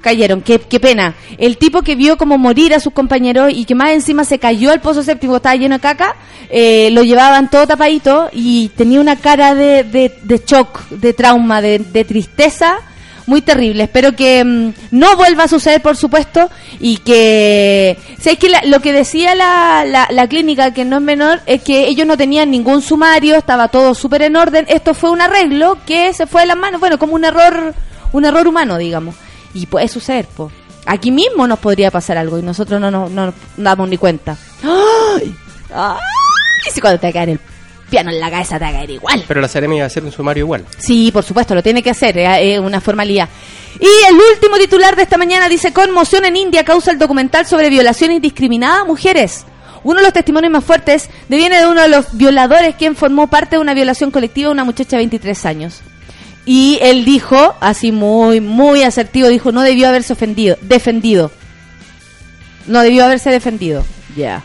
cayeron. 0.00 0.40
Qué, 0.40 0.60
qué 0.60 0.78
pena. 0.80 1.14
El 1.38 1.58
tipo 1.58 1.82
que 1.82 1.94
vio 1.96 2.16
como 2.16 2.38
morir 2.38 2.74
a 2.74 2.80
sus 2.80 2.92
compañeros 2.92 3.50
y 3.54 3.64
que 3.64 3.74
más 3.74 3.90
encima 3.90 4.24
se 4.24 4.38
cayó 4.38 4.70
al 4.70 4.80
pozo 4.80 5.02
séptimo, 5.02 5.36
estaba 5.36 5.56
lleno 5.56 5.76
de 5.76 5.80
caca, 5.80 6.14
eh, 6.48 6.90
lo 6.92 7.02
llevaban 7.02 7.50
todo 7.50 7.66
tapadito 7.66 8.28
y 8.32 8.68
tenía 8.76 9.00
una 9.00 9.16
cara 9.16 9.54
de, 9.54 9.84
de, 9.84 10.12
de 10.22 10.42
shock, 10.46 10.88
de 10.90 11.12
trauma, 11.12 11.60
de, 11.60 11.78
de 11.80 12.04
tristeza 12.04 12.78
muy 13.26 13.40
terrible. 13.42 13.84
Espero 13.84 14.14
que 14.16 14.44
mm, 14.44 14.72
no 14.90 15.16
vuelva 15.16 15.44
a 15.44 15.48
suceder, 15.48 15.80
por 15.82 15.96
supuesto, 15.96 16.50
y 16.80 16.98
que... 16.98 17.96
¿Sabes 18.20 18.38
que 18.38 18.48
la- 18.48 18.62
lo 18.66 18.80
que 18.80 18.92
decía 18.92 19.34
la, 19.34 19.84
la, 20.10 20.28
clínica, 20.28 20.72
que 20.72 20.84
no 20.84 20.96
es 20.96 21.02
menor, 21.02 21.40
es 21.46 21.62
que 21.62 21.86
ellos 21.88 22.06
no 22.06 22.16
tenían 22.16 22.50
ningún 22.50 22.82
sumario, 22.82 23.34
estaba 23.36 23.68
todo 23.68 23.94
súper 23.94 24.22
en 24.22 24.36
orden. 24.36 24.66
Esto 24.68 24.94
fue 24.94 25.10
un 25.10 25.20
arreglo 25.20 25.78
que 25.86 26.12
se 26.14 26.26
fue 26.26 26.42
de 26.42 26.48
las 26.48 26.56
manos, 26.56 26.80
bueno, 26.80 26.98
como 26.98 27.14
un 27.14 27.24
error, 27.24 27.74
un 28.12 28.24
error 28.24 28.46
humano, 28.46 28.78
digamos. 28.78 29.14
Y 29.54 29.66
puede 29.66 29.88
suceder, 29.88 30.26
po. 30.26 30.50
Aquí 30.86 31.10
mismo 31.12 31.46
nos 31.46 31.58
podría 31.60 31.90
pasar 31.92 32.18
algo 32.18 32.38
y 32.38 32.42
nosotros 32.42 32.80
no 32.80 32.90
nos 32.90 33.08
no 33.10 33.26
nos 33.26 33.34
damos 33.56 33.88
ni 33.88 33.96
cuenta. 33.98 34.36
¡Ay! 34.64 35.32
¡Ay! 35.72 35.98
Si 36.72 36.80
cuando 36.80 36.98
te 36.98 37.12
caer 37.12 37.28
el 37.30 37.40
piano 37.92 38.10
en 38.10 38.18
la 38.18 38.30
cabeza 38.30 38.58
te 38.58 38.64
va 38.64 38.70
a 38.70 38.72
caer 38.72 38.90
igual. 38.90 39.22
Pero 39.28 39.42
la 39.42 39.48
Ceremi 39.48 39.76
iba 39.76 39.84
a 39.84 39.86
hacer 39.88 40.02
un 40.02 40.10
sumario 40.10 40.44
igual. 40.44 40.64
Sí, 40.78 41.10
por 41.12 41.22
supuesto, 41.22 41.54
lo 41.54 41.62
tiene 41.62 41.82
que 41.82 41.90
hacer, 41.90 42.16
eh, 42.16 42.54
es 42.54 42.58
una 42.58 42.80
formalidad. 42.80 43.28
Y 43.78 44.08
el 44.08 44.14
último 44.32 44.56
titular 44.56 44.96
de 44.96 45.02
esta 45.02 45.18
mañana 45.18 45.46
dice, 45.46 45.74
conmoción 45.74 46.24
en 46.24 46.36
India 46.36 46.64
causa 46.64 46.90
el 46.90 46.98
documental 46.98 47.46
sobre 47.46 47.68
violaciones 47.68 48.16
indiscriminadas 48.16 48.80
a 48.80 48.84
mujeres. 48.84 49.44
Uno 49.84 49.98
de 49.98 50.04
los 50.04 50.12
testimonios 50.14 50.50
más 50.50 50.64
fuertes 50.64 51.10
deviene 51.28 51.58
de 51.58 51.66
uno 51.66 51.82
de 51.82 51.88
los 51.88 52.16
violadores 52.16 52.76
quien 52.76 52.96
formó 52.96 53.26
parte 53.26 53.56
de 53.56 53.60
una 53.60 53.74
violación 53.74 54.10
colectiva 54.10 54.48
de 54.48 54.52
una 54.52 54.64
muchacha 54.64 54.96
de 54.96 55.02
23 55.02 55.44
años. 55.44 55.80
Y 56.46 56.78
él 56.80 57.04
dijo, 57.04 57.56
así 57.60 57.92
muy, 57.92 58.40
muy 58.40 58.84
asertivo, 58.84 59.28
dijo, 59.28 59.52
no 59.52 59.60
debió 59.60 59.88
haberse 59.88 60.14
ofendido, 60.14 60.56
defendido. 60.62 61.30
No 62.66 62.80
debió 62.80 63.04
haberse 63.04 63.30
defendido. 63.30 63.84
Ya. 64.16 64.44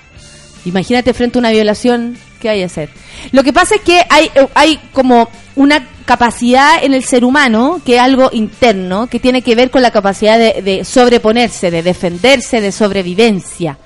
Imagínate 0.65 1.13
frente 1.13 1.37
a 1.37 1.39
una 1.39 1.51
violación, 1.51 2.17
¿qué 2.37 2.49
hay 2.49 2.59
que 2.59 2.65
hacer? 2.65 2.89
Lo 3.31 3.43
que 3.43 3.53
pasa 3.53 3.75
es 3.75 3.81
que 3.81 4.01
hay, 4.09 4.31
eh, 4.35 4.47
hay 4.53 4.79
como 4.93 5.29
una 5.55 5.87
capacidad 6.05 6.83
en 6.83 6.93
el 6.93 7.03
ser 7.03 7.25
humano, 7.25 7.81
que 7.85 7.95
es 7.95 8.01
algo 8.01 8.29
interno, 8.31 9.07
que 9.07 9.19
tiene 9.19 9.41
que 9.41 9.55
ver 9.55 9.69
con 9.71 9.81
la 9.81 9.91
capacidad 9.91 10.37
de, 10.37 10.61
de 10.61 10.85
sobreponerse, 10.85 11.71
de 11.71 11.83
defenderse, 11.83 12.61
de 12.61 12.71
sobrevivencia. 12.71 13.77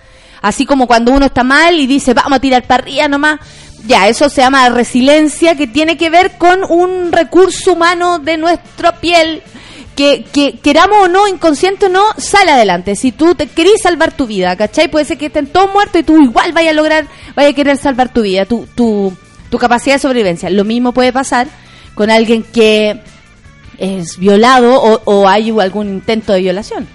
Así 0.42 0.66
como 0.66 0.88
cuando 0.88 1.12
uno 1.12 1.28
está 1.28 1.44
mal 1.44 1.80
y 1.80 1.88
dice, 1.88 2.14
vamos 2.14 2.38
a 2.38 2.42
tirar 2.42 2.64
para 2.64 2.84
arriba 2.84 3.08
nomás. 3.08 3.40
Ya, 3.86 4.08
eso 4.08 4.30
se 4.30 4.42
llama 4.42 4.70
resiliencia, 4.70 5.56
que 5.56 5.68
tiene 5.68 5.98
que 5.98 6.10
ver 6.10 6.38
con 6.38 6.64
un 6.70 7.12
recurso 7.12 7.74
humano 7.74 8.20
de 8.20 8.38
nuestra 8.38 9.00
piel 9.00 9.42
que, 9.96 10.24
que 10.32 10.60
queramos 10.60 11.06
o 11.06 11.08
no, 11.08 11.28
inconsciente 11.28 11.88
o 11.88 11.90
no, 11.90 12.04
sale 12.18 12.52
adelante. 12.52 12.96
Si 12.96 13.12
tú 13.12 13.36
te 13.36 13.48
querés 13.48 13.82
salvar 13.82 14.12
tu 14.12 14.28
vida, 14.28 14.56
¿cachai? 14.56 14.90
Puede 14.90 15.06
ser 15.06 15.18
que 15.18 15.28
estén 15.28 15.48
todos 15.48 15.72
muertos 15.72 16.02
y 16.02 16.04
tú 16.04 16.22
igual 16.22 16.54
vayas 16.54 16.72
a 16.72 16.76
lograr, 16.76 17.08
vayas 17.36 17.54
a 17.54 17.56
querer 17.56 17.78
salvar 17.78 18.14
tu 18.14 18.22
vida, 18.22 18.46
tu, 18.46 18.68
tu, 18.76 19.14
tu 19.50 19.58
capacidad 19.58 19.96
de 19.96 20.00
sobrevivencia. 20.00 20.50
Lo 20.50 20.64
mismo 20.64 20.92
puede 20.94 21.14
pasar 21.14 21.48
con 21.94 22.10
alguien 22.10 22.44
que 22.44 23.02
es 23.78 24.18
violado 24.18 24.82
o, 24.82 25.02
o 25.06 25.28
hay 25.28 25.50
algún 25.60 25.90
intento 25.90 26.34
de 26.34 26.42
violación. 26.42 26.88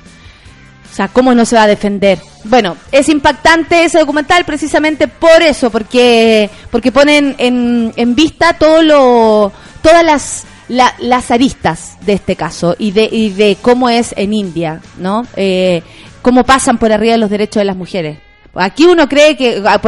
O 0.90 0.94
sea, 0.96 1.08
¿cómo 1.08 1.34
no 1.34 1.44
se 1.44 1.56
va 1.56 1.64
a 1.64 1.66
defender? 1.66 2.18
Bueno, 2.44 2.76
es 2.90 3.10
impactante 3.10 3.84
ese 3.84 3.98
documental 3.98 4.46
precisamente 4.46 5.08
por 5.08 5.42
eso, 5.42 5.68
porque 5.68 6.48
porque 6.70 6.90
ponen 6.90 7.34
en, 7.36 7.92
en 7.96 8.14
vista 8.14 8.54
todo 8.54 8.82
lo, 8.82 9.52
todas 9.82 10.02
las, 10.02 10.44
la- 10.68 10.94
las 10.98 11.30
aristas 11.30 11.96
de 12.04 12.14
este 12.14 12.36
caso 12.36 12.74
y 12.78 12.90
de, 12.92 13.08
y 13.10 13.30
de 13.30 13.56
cómo 13.60 13.88
es 13.88 14.14
en 14.16 14.32
India, 14.34 14.80
¿no? 14.98 15.26
Eh, 15.36 15.82
cómo 16.22 16.44
pasan 16.44 16.78
por 16.78 16.92
arriba 16.92 17.12
de 17.12 17.18
los 17.18 17.30
derechos 17.30 17.60
de 17.60 17.64
las 17.66 17.76
mujeres. 17.76 18.18
Aquí 18.54 18.84
uno 18.84 19.08
cree 19.08 19.36
que... 19.36 19.62
ah, 19.64 19.80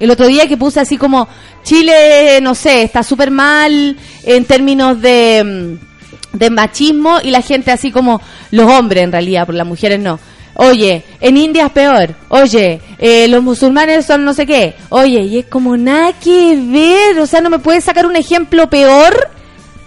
el 0.00 0.10
otro 0.10 0.26
día 0.26 0.46
que 0.46 0.56
puse 0.56 0.80
así 0.80 0.96
como 0.96 1.26
Chile, 1.64 2.38
no 2.40 2.54
sé, 2.54 2.82
está 2.82 3.02
súper 3.02 3.30
mal 3.30 3.96
en 4.24 4.44
términos 4.44 5.00
de... 5.00 5.78
mm, 5.82 6.36
de 6.38 6.50
machismo 6.50 7.18
y 7.22 7.30
la 7.30 7.40
gente 7.40 7.70
así 7.70 7.90
como 7.90 8.20
los 8.50 8.70
hombres 8.70 9.02
en 9.04 9.12
realidad, 9.12 9.46
por 9.46 9.54
las 9.54 9.66
mujeres 9.66 9.98
no. 9.98 10.18
Oye, 10.54 11.04
en 11.20 11.36
India 11.36 11.66
es 11.66 11.72
peor. 11.72 12.14
Oye, 12.28 12.80
eh, 12.98 13.28
los 13.28 13.42
musulmanes 13.42 14.04
son 14.06 14.24
no 14.24 14.34
sé 14.34 14.44
qué. 14.44 14.74
Oye, 14.88 15.20
y 15.22 15.38
es 15.38 15.46
como 15.46 15.76
nada 15.76 16.12
que 16.12 16.58
ver. 16.60 17.18
O 17.20 17.26
sea, 17.26 17.40
no 17.40 17.48
me 17.48 17.60
puedes 17.60 17.84
sacar 17.84 18.06
un 18.06 18.16
ejemplo 18.16 18.68
peor, 18.68 19.30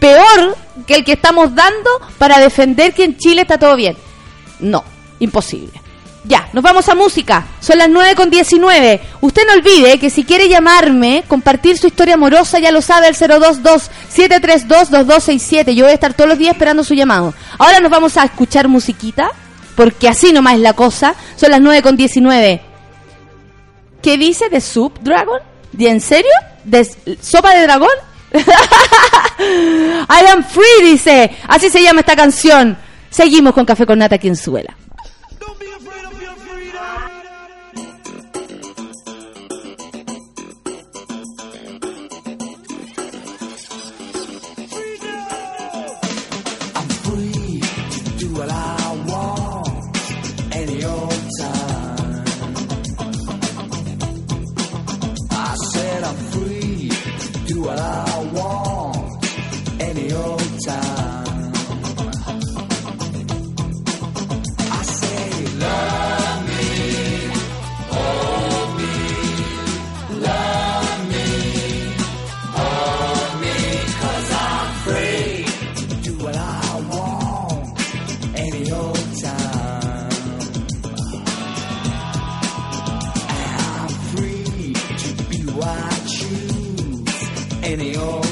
peor 0.02 0.58
que 0.88 0.96
el 0.96 1.06
que 1.06 1.14
estamos 1.14 1.54
dando 1.54 1.92
para 2.18 2.40
defender 2.40 2.92
que 2.94 3.04
en 3.06 3.18
Chile 3.18 3.44
está 3.44 3.60
todo 3.60 3.76
bien. 3.76 3.96
No, 4.60 4.84
imposible. 5.20 5.80
Ya, 6.24 6.50
nos 6.54 6.64
vamos 6.64 6.88
a 6.90 6.96
música. 6.96 7.46
Son 7.60 7.78
las 7.78 7.90
9 7.90 8.16
con 8.16 8.32
19. 8.32 9.02
Usted 9.22 9.44
no 9.46 9.54
olvide 9.54 10.00
que 10.00 10.10
si 10.10 10.24
quiere 10.24 10.50
llamarme, 10.50 11.24
compartir 11.28 11.78
su 11.78 11.86
historia 11.88 12.16
amorosa, 12.16 12.58
ya 12.60 12.72
lo 12.72 12.82
sabe, 12.82 13.06
al 13.08 13.16
022-732-2267. 13.16 15.74
Yo 15.74 15.86
voy 15.86 15.92
a 15.92 15.96
estar 15.96 16.16
todos 16.16 16.30
los 16.30 16.40
días 16.40 16.54
esperando 16.54 16.84
su 16.84 16.96
llamado. 16.96 17.36
Ahora 17.60 17.80
nos 17.80 17.92
vamos 17.92 18.18
a 18.18 18.24
escuchar 18.24 18.68
musiquita, 18.68 19.30
porque 19.76 20.08
así 20.08 20.34
nomás 20.34 20.56
es 20.56 20.62
la 20.62 20.74
cosa. 20.74 21.14
Son 21.36 21.52
las 21.52 21.62
9 21.62 21.84
con 21.84 21.96
19. 21.96 22.60
¿Qué 24.02 24.18
dice 24.18 24.50
de 24.50 24.62
Soup 24.62 24.98
Dragon? 25.02 25.40
¿De 25.72 25.90
en 25.90 26.02
serio? 26.02 26.32
¿De 26.64 26.90
sopa 27.22 27.54
de 27.54 27.62
dragón? 27.64 27.90
I 30.10 30.26
am 30.32 30.44
free, 30.44 30.92
dice. 30.92 31.32
Así 31.48 31.70
se 31.70 31.82
llama 31.82 32.02
esta 32.02 32.16
canción. 32.16 32.78
Seguimos 33.10 33.54
con 33.54 33.66
Café 33.66 33.86
con 33.86 34.00
Nata 34.00 34.16
aquí 34.16 34.34
Suela. 34.36 34.76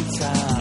time. 0.08 0.59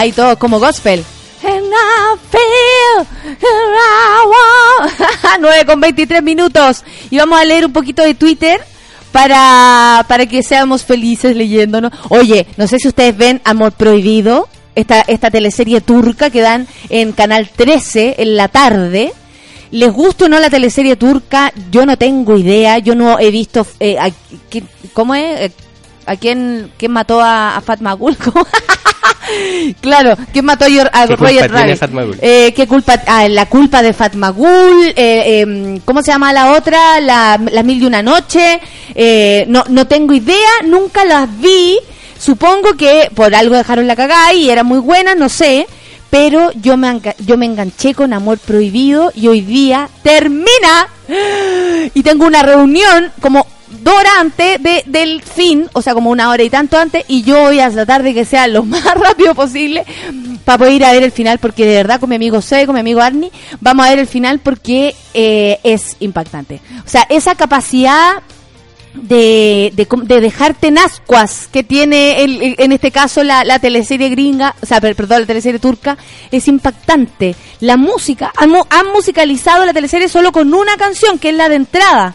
Ahí 0.00 0.12
todo 0.12 0.38
como 0.38 0.58
gospel. 0.58 1.04
And 1.42 1.66
I 1.66 2.18
feel 2.30 3.06
and 3.26 3.74
I 3.76 4.26
want. 4.26 5.40
9 5.40 5.64
con 5.66 5.80
23 5.80 6.22
minutos. 6.22 6.84
Y 7.10 7.18
vamos 7.18 7.38
a 7.38 7.44
leer 7.44 7.66
un 7.66 7.72
poquito 7.72 8.02
de 8.02 8.14
Twitter 8.14 8.62
para, 9.12 10.04
para 10.08 10.24
que 10.26 10.42
seamos 10.42 10.84
felices 10.84 11.36
leyéndonos. 11.36 11.92
Oye, 12.08 12.46
no 12.56 12.66
sé 12.66 12.78
si 12.78 12.88
ustedes 12.88 13.14
ven 13.16 13.40
Amor 13.44 13.72
Prohibido, 13.72 14.48
esta, 14.74 15.02
esta 15.02 15.30
teleserie 15.30 15.80
turca 15.82 16.30
que 16.30 16.40
dan 16.40 16.66
en 16.88 17.12
Canal 17.12 17.50
13 17.54 18.14
en 18.18 18.36
la 18.36 18.48
tarde. 18.48 19.12
¿Les 19.70 19.92
gusta 19.92 20.24
o 20.24 20.28
no 20.28 20.38
la 20.40 20.48
teleserie 20.50 20.96
turca? 20.96 21.52
Yo 21.70 21.84
no 21.84 21.96
tengo 21.98 22.36
idea. 22.38 22.78
Yo 22.78 22.94
no 22.94 23.18
he 23.18 23.30
visto... 23.30 23.66
eh, 23.80 23.98
a- 23.98 24.10
¿qué- 24.48 24.64
¿Cómo 24.94 25.14
es? 25.14 25.40
Eh, 25.40 25.52
¿A 26.06 26.16
quién, 26.16 26.72
quién 26.78 26.90
mató 26.92 27.20
a, 27.20 27.56
a 27.56 27.60
Fatma 27.60 27.92
Gul? 27.92 28.16
Claro, 29.80 30.16
¿quién 30.32 30.44
mató 30.44 30.64
a, 30.64 31.06
¿Qué 31.06 31.16
Roger 31.16 31.50
Rabbit? 31.50 31.82
Eh, 32.20 32.52
¿Qué 32.54 32.66
culpa? 32.66 33.00
Ah, 33.06 33.28
la 33.28 33.46
culpa 33.46 33.82
de 33.82 33.92
Fatma 33.92 34.30
Gul. 34.30 34.92
eh, 34.96 35.40
em, 35.40 35.80
¿Cómo 35.80 36.02
se 36.02 36.10
llama 36.10 36.32
la 36.32 36.52
otra? 36.52 37.00
La, 37.00 37.40
la 37.50 37.62
Mil 37.62 37.80
de 37.80 37.86
una 37.86 38.02
Noche. 38.02 38.60
Eh, 38.94 39.44
no, 39.48 39.64
no 39.68 39.86
tengo 39.86 40.14
idea, 40.14 40.62
nunca 40.64 41.04
las 41.04 41.28
vi. 41.40 41.78
Supongo 42.18 42.76
que 42.76 43.10
por 43.14 43.34
algo 43.34 43.56
dejaron 43.56 43.86
la 43.86 43.96
cagada 43.96 44.34
y 44.34 44.50
era 44.50 44.64
muy 44.64 44.78
buena, 44.78 45.14
no 45.14 45.28
sé. 45.28 45.66
Pero 46.10 46.50
yo 46.52 46.76
me, 46.76 47.00
yo 47.24 47.38
me 47.38 47.46
enganché 47.46 47.94
con 47.94 48.12
Amor 48.12 48.38
Prohibido 48.38 49.12
y 49.14 49.28
hoy 49.28 49.40
día 49.42 49.88
termina. 50.02 50.88
Y 51.94 52.02
tengo 52.02 52.26
una 52.26 52.42
reunión 52.42 53.10
como 53.20 53.46
antes 54.20 54.62
de, 54.62 54.82
del 54.86 55.22
fin, 55.22 55.68
o 55.72 55.82
sea, 55.82 55.94
como 55.94 56.10
una 56.10 56.28
hora 56.30 56.42
y 56.42 56.50
tanto 56.50 56.78
antes, 56.78 57.04
y 57.08 57.22
yo 57.22 57.38
voy 57.40 57.60
a 57.60 57.70
tratar 57.70 58.02
de 58.02 58.12
que 58.14 58.24
sea 58.24 58.46
lo 58.48 58.62
más 58.64 58.84
rápido 58.94 59.34
posible 59.34 59.84
para 60.44 60.58
poder 60.58 60.74
ir 60.74 60.84
a 60.84 60.92
ver 60.92 61.02
el 61.02 61.12
final, 61.12 61.38
porque 61.38 61.64
de 61.66 61.74
verdad 61.76 62.00
con 62.00 62.08
mi 62.10 62.16
amigo 62.16 62.40
C, 62.42 62.66
con 62.66 62.74
mi 62.74 62.80
amigo 62.80 63.00
Arnie, 63.00 63.30
vamos 63.60 63.86
a 63.86 63.90
ver 63.90 63.98
el 63.98 64.06
final 64.06 64.40
porque 64.40 64.94
eh, 65.14 65.58
es 65.62 65.96
impactante. 66.00 66.60
O 66.84 66.88
sea, 66.88 67.06
esa 67.08 67.34
capacidad 67.34 68.22
de, 68.94 69.72
de, 69.74 69.86
de 70.02 70.20
dejarte 70.20 70.66
en 70.66 70.78
ascuas 70.78 71.48
que 71.52 71.62
tiene 71.62 72.24
el, 72.24 72.56
en 72.58 72.72
este 72.72 72.90
caso 72.90 73.22
la, 73.22 73.58
teleserie 73.60 74.08
gringa, 74.08 74.56
o 74.60 74.66
sea, 74.66 74.80
per- 74.80 74.96
perdón, 74.96 75.20
la 75.20 75.26
teleserie 75.26 75.60
turca, 75.60 75.96
es 76.30 76.48
impactante. 76.48 77.36
La 77.60 77.76
música, 77.76 78.32
han, 78.36 78.52
han 78.54 78.86
musicalizado 78.92 79.64
la 79.64 79.72
teleserie 79.72 80.08
solo 80.08 80.32
con 80.32 80.52
una 80.52 80.76
canción, 80.76 81.18
que 81.18 81.28
es 81.30 81.36
la 81.36 81.48
de 81.48 81.54
entrada. 81.56 82.14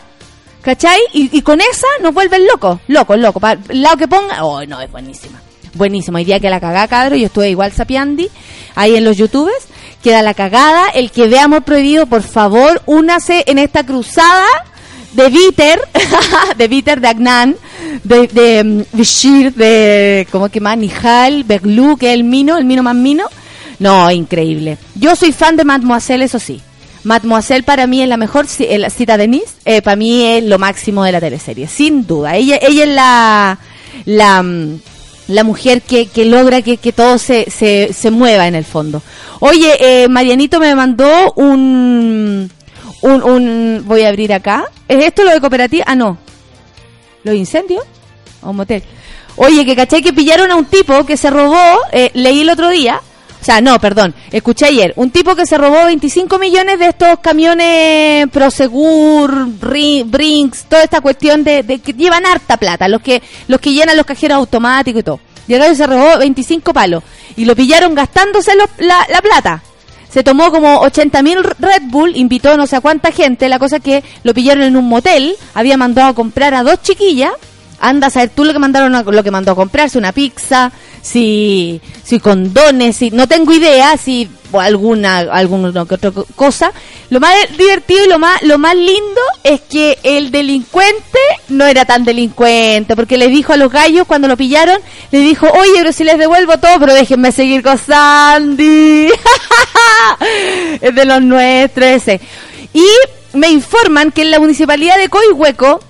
¿Cachai? 0.65 0.99
Y, 1.13 1.43
con 1.43 1.61
esa 1.61 1.85
nos 2.01 2.11
vuelven 2.11 2.47
locos, 2.47 2.79
locos, 2.87 3.19
locos. 3.19 3.39
Para 3.39 3.59
el 3.69 3.83
lado 3.83 3.97
que 3.97 4.07
ponga, 4.07 4.43
oh, 4.43 4.65
no, 4.65 4.81
es 4.81 4.91
buenísima. 4.91 5.39
Buenísima. 5.75 6.17
Hoy 6.17 6.25
día 6.25 6.39
que 6.39 6.49
la 6.49 6.59
cagada, 6.59 6.87
cabro, 6.87 7.15
yo 7.15 7.27
estuve 7.27 7.51
igual 7.51 7.71
sapiandi, 7.71 8.29
ahí 8.73 8.95
en 8.95 9.05
los 9.05 9.15
youtubes, 9.15 9.67
queda 10.01 10.23
la 10.23 10.33
cagada. 10.33 10.87
El 10.89 11.11
que 11.11 11.27
vea 11.27 11.43
Amor 11.43 11.61
Prohibido, 11.61 12.07
por 12.07 12.23
favor, 12.23 12.81
únase 12.87 13.43
en 13.45 13.59
esta 13.59 13.85
cruzada 13.85 14.47
de 15.13 15.29
Viter, 15.29 15.79
de 16.57 16.67
Viter, 16.67 16.99
de 16.99 17.09
Agnan, 17.09 17.55
de, 18.03 18.25
de 18.25 18.63
mm, 18.63 18.97
Bashir, 18.97 19.53
de, 19.53 20.27
¿cómo 20.31 20.49
que 20.49 20.61
más? 20.61 20.79
Nihal, 20.79 21.43
Beglu, 21.43 21.95
que 21.95 22.07
es 22.07 22.15
el 22.15 22.23
mino, 22.23 22.57
el 22.57 22.65
mino 22.65 22.81
más 22.81 22.95
mino. 22.95 23.27
No, 23.77 24.09
increíble. 24.09 24.79
Yo 24.95 25.15
soy 25.15 25.31
fan 25.31 25.57
de 25.57 25.63
Mademoiselle, 25.63 26.25
eso 26.25 26.39
sí. 26.39 26.59
Mademoiselle 27.05 27.63
para 27.63 27.85
mí 27.85 28.01
es 28.01 28.09
la 28.09 28.17
mejor, 28.17 28.47
eh, 28.59 28.79
la 28.79 28.89
cita 28.89 29.15
de 29.15 29.27
Nice, 29.27 29.53
eh, 29.63 29.81
para 29.83 29.95
mí 29.95 30.23
es 30.23 30.43
lo 30.43 30.57
máximo 30.57 31.03
de 31.03 31.11
la 31.11 31.21
teleserie, 31.21 31.67
sin 31.67 32.05
duda. 32.07 32.35
Ella, 32.35 32.57
ella 32.59 32.83
es 32.83 32.89
la, 32.89 33.59
la, 34.05 34.41
mm, 34.41 34.79
la 35.27 35.43
mujer 35.43 35.83
que, 35.83 36.07
que 36.07 36.25
logra 36.25 36.63
que, 36.63 36.77
que 36.77 36.91
todo 36.91 37.19
se, 37.19 37.49
se, 37.51 37.93
se 37.93 38.09
mueva 38.09 38.47
en 38.47 38.55
el 38.55 38.65
fondo. 38.65 39.03
Oye, 39.39 39.77
eh, 39.79 40.07
Marianito 40.07 40.59
me 40.59 40.73
mandó 40.73 41.31
un, 41.35 42.49
un, 43.01 43.23
un, 43.23 43.83
voy 43.85 44.01
a 44.01 44.09
abrir 44.09 44.33
acá. 44.33 44.65
¿Es 44.87 45.03
esto 45.05 45.23
lo 45.23 45.31
de 45.31 45.39
cooperativa? 45.39 45.85
Ah, 45.87 45.95
no. 45.95 46.17
¿Los 47.23 47.35
incendios? 47.35 47.83
¿O 48.41 48.49
un 48.49 48.55
motel? 48.55 48.81
Oye, 49.35 49.63
que 49.63 49.75
caché 49.75 50.01
que 50.01 50.13
pillaron 50.13 50.49
a 50.49 50.55
un 50.55 50.65
tipo 50.65 51.05
que 51.05 51.17
se 51.17 51.29
robó, 51.29 51.79
eh, 51.91 52.09
leí 52.15 52.41
el 52.41 52.49
otro 52.49 52.69
día, 52.69 52.99
o 53.45 53.51
sea, 53.51 53.61
no, 53.61 53.79
perdón, 53.79 54.15
escuché 54.31 54.65
ayer, 54.65 54.91
un 54.95 55.11
tipo 55.11 55.35
que 55.35 55.45
se 55.45 55.55
robó 55.55 55.85
25 55.85 56.39
millones 56.39 56.79
de 56.79 56.87
estos 56.87 57.19
camiones 57.19 58.27
Prosegur, 58.29 59.47
Ri- 59.61 60.03
Brinks, 60.03 60.63
toda 60.63 60.81
esta 60.83 60.99
cuestión 60.99 61.43
de, 61.43 61.61
de 61.61 61.77
que 61.77 61.93
llevan 61.93 62.25
harta 62.25 62.57
plata, 62.57 62.87
los 62.87 63.01
que, 63.03 63.21
los 63.47 63.59
que 63.61 63.71
llenan 63.71 63.97
los 63.97 64.05
cajeros 64.07 64.37
automáticos 64.37 65.01
y 65.01 65.03
todo. 65.03 65.19
Llegaron 65.45 65.73
y 65.73 65.77
se 65.77 65.85
robó 65.85 66.17
25 66.17 66.73
palos 66.73 67.03
y 67.35 67.45
lo 67.45 67.55
pillaron 67.55 67.93
gastándose 67.93 68.53
la, 68.55 69.05
la 69.09 69.21
plata. 69.21 69.61
Se 70.09 70.23
tomó 70.23 70.49
como 70.51 70.79
80 70.79 71.21
mil 71.21 71.43
Red 71.43 71.83
Bull, 71.83 72.17
invitó 72.17 72.57
no 72.57 72.65
sé 72.65 72.77
a 72.77 72.81
cuánta 72.81 73.11
gente, 73.11 73.47
la 73.47 73.59
cosa 73.59 73.79
que 73.79 74.03
lo 74.23 74.33
pillaron 74.33 74.63
en 74.63 74.75
un 74.75 74.85
motel, 74.85 75.35
había 75.53 75.77
mandado 75.77 76.09
a 76.09 76.15
comprar 76.15 76.55
a 76.55 76.63
dos 76.63 76.81
chiquillas, 76.81 77.31
anda 77.79 78.07
a 78.07 78.09
saber 78.09 78.29
tú 78.29 78.43
lo 78.45 78.53
que 78.53 78.59
mandaron 78.59 78.95
a- 78.95 79.03
lo 79.03 79.23
que 79.23 79.31
mandó 79.31 79.51
a 79.51 79.55
comprarse, 79.55 79.97
una 79.97 80.11
pizza, 80.11 80.71
si, 81.01 81.81
si 82.03 82.19
condones, 82.19 82.95
si, 82.95 83.11
no 83.11 83.27
tengo 83.27 83.53
idea, 83.53 83.95
si 83.97 84.29
alguna, 84.59 85.17
alguna 85.19 85.81
otra 85.81 86.11
co- 86.11 86.25
cosa. 86.35 86.71
Lo 87.09 87.19
más 87.19 87.33
divertido 87.57 88.05
y 88.05 88.07
lo 88.07 88.17
más, 88.19 88.41
lo 88.43 88.57
más 88.57 88.75
lindo 88.75 89.21
es 89.43 89.61
que 89.61 89.99
el 90.03 90.31
delincuente 90.31 91.19
no 91.49 91.65
era 91.65 91.85
tan 91.85 92.03
delincuente, 92.05 92.95
porque 92.95 93.17
le 93.17 93.27
dijo 93.27 93.53
a 93.53 93.57
los 93.57 93.71
gallos 93.71 94.07
cuando 94.07 94.27
lo 94.27 94.37
pillaron, 94.37 94.79
le 95.11 95.19
dijo, 95.19 95.47
oye, 95.47 95.71
pero 95.75 95.91
si 95.91 96.03
les 96.03 96.17
devuelvo 96.17 96.57
todo, 96.57 96.79
pero 96.79 96.93
déjenme 96.93 97.31
seguir 97.31 97.61
con 97.61 97.77
Sandy. 97.77 99.09
es 100.81 100.95
de 100.95 101.05
los 101.05 101.21
nuestros 101.21 101.87
ese. 101.87 102.21
Y 102.73 102.85
me 103.33 103.49
informan 103.49 104.11
que 104.11 104.21
en 104.23 104.31
la 104.31 104.39
municipalidad 104.39 104.97
de 104.97 105.09
Coihueco, 105.09 105.81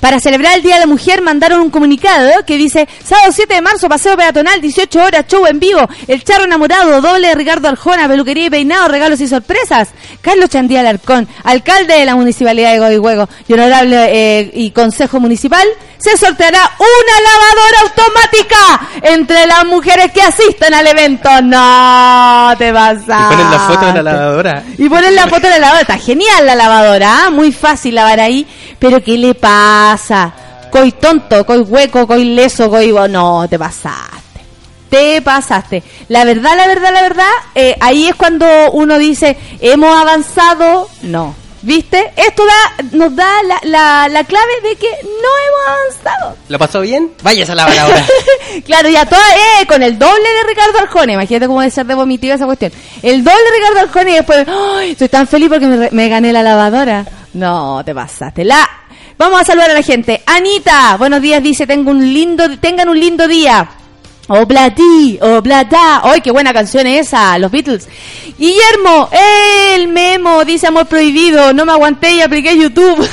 para 0.00 0.20
celebrar 0.20 0.56
el 0.56 0.62
Día 0.62 0.74
de 0.74 0.80
la 0.80 0.86
Mujer 0.86 1.22
mandaron 1.22 1.60
un 1.60 1.70
comunicado 1.70 2.44
que 2.46 2.56
dice, 2.56 2.88
sábado 3.04 3.32
7 3.32 3.54
de 3.54 3.62
marzo, 3.62 3.88
paseo 3.88 4.16
peatonal, 4.16 4.60
18 4.60 5.02
horas, 5.02 5.26
show 5.26 5.46
en 5.46 5.58
vivo, 5.58 5.80
el 6.06 6.22
charro 6.24 6.44
enamorado, 6.44 7.00
doble 7.00 7.34
Ricardo 7.34 7.68
Arjona, 7.68 8.08
peluquería 8.08 8.46
y 8.46 8.50
peinado, 8.50 8.88
regalos 8.88 9.20
y 9.20 9.28
sorpresas. 9.28 9.90
Carlos 10.20 10.50
Chandía 10.50 10.80
Alarcón, 10.80 11.28
alcalde 11.44 11.94
de 11.94 12.04
la 12.04 12.16
Municipalidad 12.16 12.72
de 12.72 12.78
Coihueco 12.78 13.28
y 13.48 13.52
honorable 13.52 13.96
eh, 14.10 14.50
y 14.54 14.70
Consejo 14.70 15.20
Municipal, 15.20 15.66
se 15.98 16.16
sorteará 16.16 16.70
una 16.78 17.20
lavadora 17.28 17.80
automática 17.82 18.80
entre 19.02 19.46
las 19.46 19.64
mujeres 19.66 20.12
que 20.12 20.22
asisten 20.22 20.72
al 20.72 20.86
evento. 20.86 21.28
No, 21.42 22.52
te 22.56 22.72
vas 22.72 22.98
Y 23.02 23.06
ponen 23.06 23.50
la 23.50 23.58
foto 23.68 23.86
de 23.86 23.92
la 23.94 24.02
lavadora. 24.02 24.62
y 24.78 24.88
ponen 24.88 25.14
la 25.14 25.26
foto 25.26 25.42
de 25.42 25.50
la 25.50 25.58
lavadora. 25.58 25.80
Está 25.82 25.98
genial 25.98 26.46
la 26.46 26.54
lavadora, 26.54 27.24
¿ah? 27.26 27.30
muy 27.30 27.52
fácil 27.52 27.94
lavar 27.96 28.20
ahí. 28.20 28.46
Pero 28.78 29.02
¿qué 29.02 29.18
le 29.18 29.34
pasa? 29.34 30.32
Coi 30.70 30.92
tonto, 30.92 31.44
coi 31.44 31.60
hueco, 31.60 32.06
coi 32.06 32.24
leso, 32.24 32.70
coi... 32.70 32.92
No, 33.08 33.46
te 33.48 33.58
pasaste. 33.58 34.40
Te 34.90 35.20
pasaste. 35.22 35.82
La 36.08 36.24
verdad, 36.24 36.56
la 36.56 36.66
verdad, 36.66 36.92
la 36.92 37.02
verdad, 37.02 37.30
eh, 37.54 37.76
ahí 37.80 38.06
es 38.08 38.14
cuando 38.14 38.46
uno 38.72 38.98
dice, 38.98 39.36
hemos 39.60 39.94
avanzado. 39.98 40.88
No. 41.02 41.34
¿Viste? 41.62 42.12
Esto 42.16 42.44
da, 42.46 42.84
nos 42.92 43.14
da 43.16 43.42
la, 43.42 43.58
la, 43.64 44.08
la 44.08 44.24
clave 44.24 44.52
de 44.62 44.76
que 44.76 44.88
no 45.02 45.28
hemos 45.46 46.02
avanzado. 46.06 46.36
¿Lo 46.48 46.58
pasó 46.58 46.80
bien? 46.80 47.12
Váyase 47.22 47.52
a 47.52 47.54
lavar 47.56 47.78
ahora. 47.78 48.06
claro, 48.64 48.88
ya 48.88 49.04
toda, 49.06 49.22
eh, 49.34 49.66
con 49.66 49.82
el 49.82 49.98
doble 49.98 50.22
de 50.22 50.48
Ricardo 50.48 50.78
Arjona. 50.78 51.12
Imagínate 51.14 51.46
cómo 51.46 51.60
debe 51.60 51.70
ser 51.70 51.86
de 51.86 51.94
vomitiva 51.94 52.34
esa 52.34 52.46
cuestión. 52.46 52.72
El 53.02 53.24
doble 53.24 53.42
de 53.42 53.58
Ricardo 53.58 53.80
Arjona 53.80 54.10
y 54.10 54.14
después, 54.14 54.46
¡ay! 54.48 54.90
Estoy 54.92 55.08
tan 55.08 55.26
feliz 55.26 55.48
porque 55.48 55.66
me, 55.66 55.90
me 55.90 56.08
gané 56.08 56.32
la 56.32 56.42
lavadora. 56.42 57.04
No, 57.34 57.82
te 57.84 57.94
pasaste. 57.94 58.44
La, 58.44 58.68
vamos 59.16 59.40
a 59.40 59.44
saludar 59.44 59.70
a 59.70 59.74
la 59.74 59.82
gente. 59.82 60.22
Anita, 60.26 60.96
buenos 60.96 61.20
días, 61.20 61.42
dice, 61.42 61.66
tengo 61.66 61.90
un 61.90 62.00
lindo, 62.00 62.58
tengan 62.58 62.88
un 62.88 62.98
lindo 62.98 63.26
día. 63.26 63.68
Oblati, 64.28 65.18
oblata. 65.22 66.02
¡Ay, 66.04 66.20
qué 66.20 66.30
buena 66.30 66.52
canción 66.52 66.86
es 66.86 67.08
esa! 67.08 67.38
Los 67.38 67.50
Beatles. 67.50 67.88
Guillermo, 68.38 69.08
el 69.74 69.88
memo, 69.88 70.44
dice 70.44 70.66
amor 70.66 70.86
prohibido. 70.86 71.54
No 71.54 71.64
me 71.64 71.72
aguanté 71.72 72.12
y 72.12 72.20
apliqué 72.20 72.56
YouTube. 72.58 73.08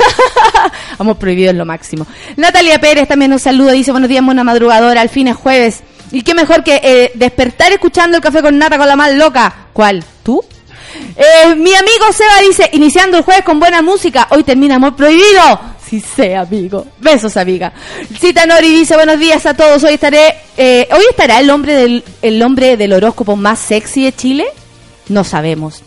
amor 0.99 1.15
prohibido 1.15 1.51
es 1.51 1.57
lo 1.57 1.65
máximo. 1.65 2.05
Natalia 2.35 2.79
Pérez 2.79 3.07
también 3.07 3.31
nos 3.31 3.43
saluda. 3.43 3.71
Dice 3.71 3.91
buenos 3.91 4.09
días, 4.09 4.25
buena 4.25 4.43
madrugadora. 4.43 4.99
Al 4.99 5.09
fin 5.09 5.29
es 5.29 5.37
jueves. 5.37 5.83
Y 6.11 6.21
qué 6.21 6.33
mejor 6.33 6.65
que 6.65 6.81
eh, 6.83 7.11
despertar 7.15 7.71
escuchando 7.71 8.17
el 8.17 8.23
café 8.23 8.41
con 8.41 8.57
nata 8.57 8.77
con 8.77 8.87
la 8.87 8.97
más 8.97 9.13
loca. 9.13 9.67
¿Cuál? 9.71 10.03
¿Tú? 10.21 10.43
Eh, 11.15 11.55
mi 11.55 11.73
amigo 11.73 12.11
Seba 12.11 12.41
dice, 12.41 12.69
iniciando 12.73 13.17
el 13.17 13.23
jueves 13.23 13.43
con 13.45 13.59
buena 13.59 13.81
música, 13.81 14.27
hoy 14.31 14.43
termina 14.43 14.75
Amor 14.75 14.95
Prohibido. 14.97 15.74
Sí 15.87 15.99
sé, 15.99 16.35
amigo. 16.35 16.87
Besos, 16.99 17.37
amiga. 17.37 17.71
Cita 18.19 18.45
Nori 18.45 18.71
dice, 18.71 18.95
buenos 18.95 19.19
días 19.19 19.45
a 19.45 19.53
todos. 19.53 19.83
Hoy 19.83 19.93
estaré, 19.93 20.35
eh, 20.57 20.87
hoy 20.91 21.03
estará 21.09 21.39
el 21.39 21.49
hombre 21.49 21.75
del, 21.75 22.03
el 22.21 22.41
hombre 22.41 22.75
del 22.75 22.93
horóscopo 22.93 23.35
más 23.35 23.59
sexy 23.59 24.03
de 24.03 24.13
Chile. 24.13 24.45
No 25.09 25.23
sabemos. 25.23 25.83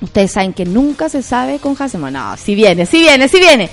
Ustedes 0.00 0.32
saben 0.32 0.52
que 0.52 0.64
nunca 0.64 1.08
se 1.08 1.22
sabe 1.22 1.58
con 1.58 1.76
Hasemo. 1.78 2.10
No, 2.10 2.36
si 2.36 2.54
viene, 2.54 2.86
si 2.86 3.00
viene, 3.00 3.28
si 3.28 3.38
viene. 3.38 3.68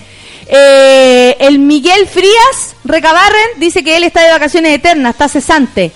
Eh, 0.48 1.38
el 1.40 1.60
Miguel 1.60 2.08
Frías 2.08 2.76
Recabarren 2.84 3.60
dice 3.60 3.84
que 3.84 3.98
él 3.98 4.04
está 4.04 4.24
de 4.24 4.32
vacaciones 4.32 4.74
eternas, 4.74 5.14
está 5.14 5.28
cesante. 5.28 5.92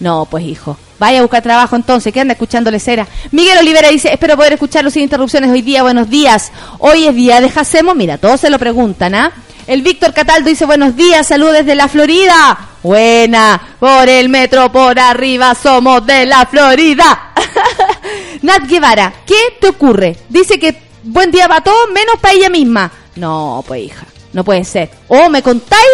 No, 0.00 0.26
pues 0.30 0.44
hijo. 0.44 0.78
Vaya 0.98 1.18
a 1.18 1.22
buscar 1.22 1.42
trabajo 1.42 1.76
entonces, 1.76 2.12
que 2.12 2.20
anda 2.20 2.32
escuchándole 2.32 2.80
cera. 2.80 3.06
Miguel 3.30 3.58
Olivera 3.58 3.88
dice, 3.88 4.12
espero 4.12 4.36
poder 4.36 4.54
escucharlo 4.54 4.90
sin 4.90 5.02
interrupciones 5.02 5.50
hoy 5.50 5.62
día. 5.62 5.82
Buenos 5.82 6.10
días. 6.10 6.50
Hoy 6.78 7.06
es 7.06 7.14
día 7.14 7.40
de 7.40 7.50
Jacemo. 7.50 7.94
Mira, 7.94 8.18
todos 8.18 8.40
se 8.40 8.50
lo 8.50 8.58
preguntan, 8.58 9.14
¿ah? 9.14 9.32
El 9.68 9.82
Víctor 9.82 10.14
Cataldo 10.14 10.48
dice, 10.48 10.64
buenos 10.64 10.96
días, 10.96 11.26
saludos 11.26 11.58
desde 11.58 11.74
la 11.74 11.88
Florida. 11.88 12.58
Buena, 12.82 13.60
por 13.78 14.08
el 14.08 14.30
metro 14.30 14.72
por 14.72 14.98
arriba 14.98 15.54
somos 15.54 16.06
de 16.06 16.24
la 16.24 16.46
Florida. 16.46 17.34
Nat 18.42 18.66
Guevara, 18.66 19.12
¿qué 19.26 19.36
te 19.60 19.68
ocurre? 19.68 20.16
Dice 20.30 20.58
que 20.58 20.80
buen 21.02 21.30
día 21.30 21.48
para 21.48 21.60
todos, 21.60 21.90
menos 21.92 22.16
para 22.18 22.32
ella 22.32 22.48
misma. 22.48 22.90
No, 23.16 23.62
pues 23.68 23.82
hija, 23.82 24.06
no 24.32 24.42
puede 24.42 24.64
ser. 24.64 24.90
O 25.06 25.28
me 25.28 25.42
contáis 25.42 25.86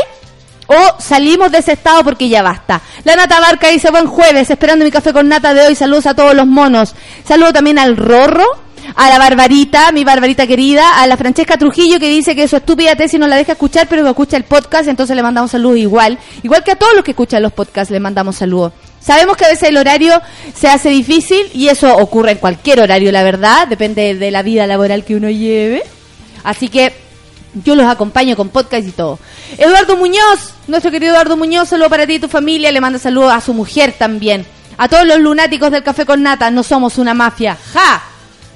o 0.66 1.00
salimos 1.00 1.53
de 1.53 1.59
ese 1.59 1.72
estado 1.72 2.03
porque 2.05 2.29
ya 2.29 2.42
basta. 2.42 2.81
La 3.05 3.16
Nata 3.16 3.40
Barca 3.40 3.68
dice 3.68 3.90
buen 3.90 4.07
jueves, 4.07 4.50
esperando 4.50 4.85
mi 4.85 4.90
café 4.90 5.12
con 5.12 5.29
nata 5.29 5.55
de 5.55 5.66
hoy. 5.66 5.74
Saludos 5.74 6.07
a 6.07 6.14
todos 6.14 6.35
los 6.35 6.46
monos. 6.46 6.94
Saludo 7.27 7.53
también 7.53 7.79
al 7.79 7.96
Rorro, 7.96 8.46
a 8.94 9.09
la 9.09 9.18
Barbarita, 9.18 9.92
mi 9.92 10.05
Barbarita 10.05 10.46
querida, 10.46 11.00
a 11.00 11.07
la 11.07 11.16
Francesca 11.16 11.57
Trujillo 11.57 11.98
que 11.98 12.09
dice 12.09 12.35
que 12.35 12.48
su 12.48 12.57
estúpida 12.57 12.96
tesis 12.96 13.18
no 13.18 13.27
la 13.27 13.37
deja 13.37 13.53
escuchar, 13.53 13.87
pero 13.88 14.07
escucha 14.07 14.37
el 14.37 14.44
podcast, 14.44 14.88
entonces 14.88 15.16
le 15.16 15.22
mandamos 15.22 15.50
saludos 15.50 15.79
igual. 15.79 16.18
Igual 16.42 16.62
que 16.64 16.72
a 16.72 16.77
todos 16.77 16.94
los 16.94 17.05
que 17.05 17.12
escuchan 17.12 17.42
los 17.42 17.53
podcasts 17.53 17.90
le 17.90 18.00
mandamos 18.00 18.37
saludos. 18.37 18.72
Sabemos 19.00 19.37
que 19.37 19.44
a 19.44 19.48
veces 19.48 19.68
el 19.68 19.77
horario 19.77 20.20
se 20.55 20.68
hace 20.68 20.88
difícil 20.88 21.50
y 21.53 21.68
eso 21.68 21.94
ocurre 21.94 22.33
en 22.33 22.38
cualquier 22.38 22.81
horario, 22.81 23.12
la 23.12 23.22
verdad, 23.22 23.68
depende 23.68 24.14
de 24.14 24.31
la 24.31 24.42
vida 24.42 24.66
laboral 24.66 25.05
que 25.05 25.14
uno 25.14 25.29
lleve. 25.29 25.83
Así 26.42 26.68
que 26.68 27.04
yo 27.62 27.75
los 27.77 27.87
acompaño 27.87 28.37
con 28.37 28.49
podcast 28.49 28.87
y 28.87 28.93
todo. 28.93 29.19
Eduardo 29.57 29.97
Muñoz, 29.97 30.55
nuestro 30.67 30.90
querido 30.90 31.12
Eduardo 31.12 31.37
Muñoz, 31.37 31.69
saludo 31.69 31.90
para 31.90 32.07
ti 32.07 32.14
y 32.14 32.19
tu 32.19 32.29
familia. 32.29 32.73
Le 32.73 32.81
manda 32.81 32.99
saludos 32.99 33.33
a 33.33 33.40
su 33.40 33.55
mujer 33.55 33.95
también. 33.99 34.47
A 34.77 34.88
todos 34.88 35.07
los 35.07 35.19
lunáticos 35.21 35.71
del 35.71 35.83
café 35.83 36.05
con 36.05 36.23
nata, 36.23 36.51
no 36.51 36.62
somos 36.62 36.99
una 36.99 37.14
mafia. 37.14 37.57
¡Ja! 37.73 38.03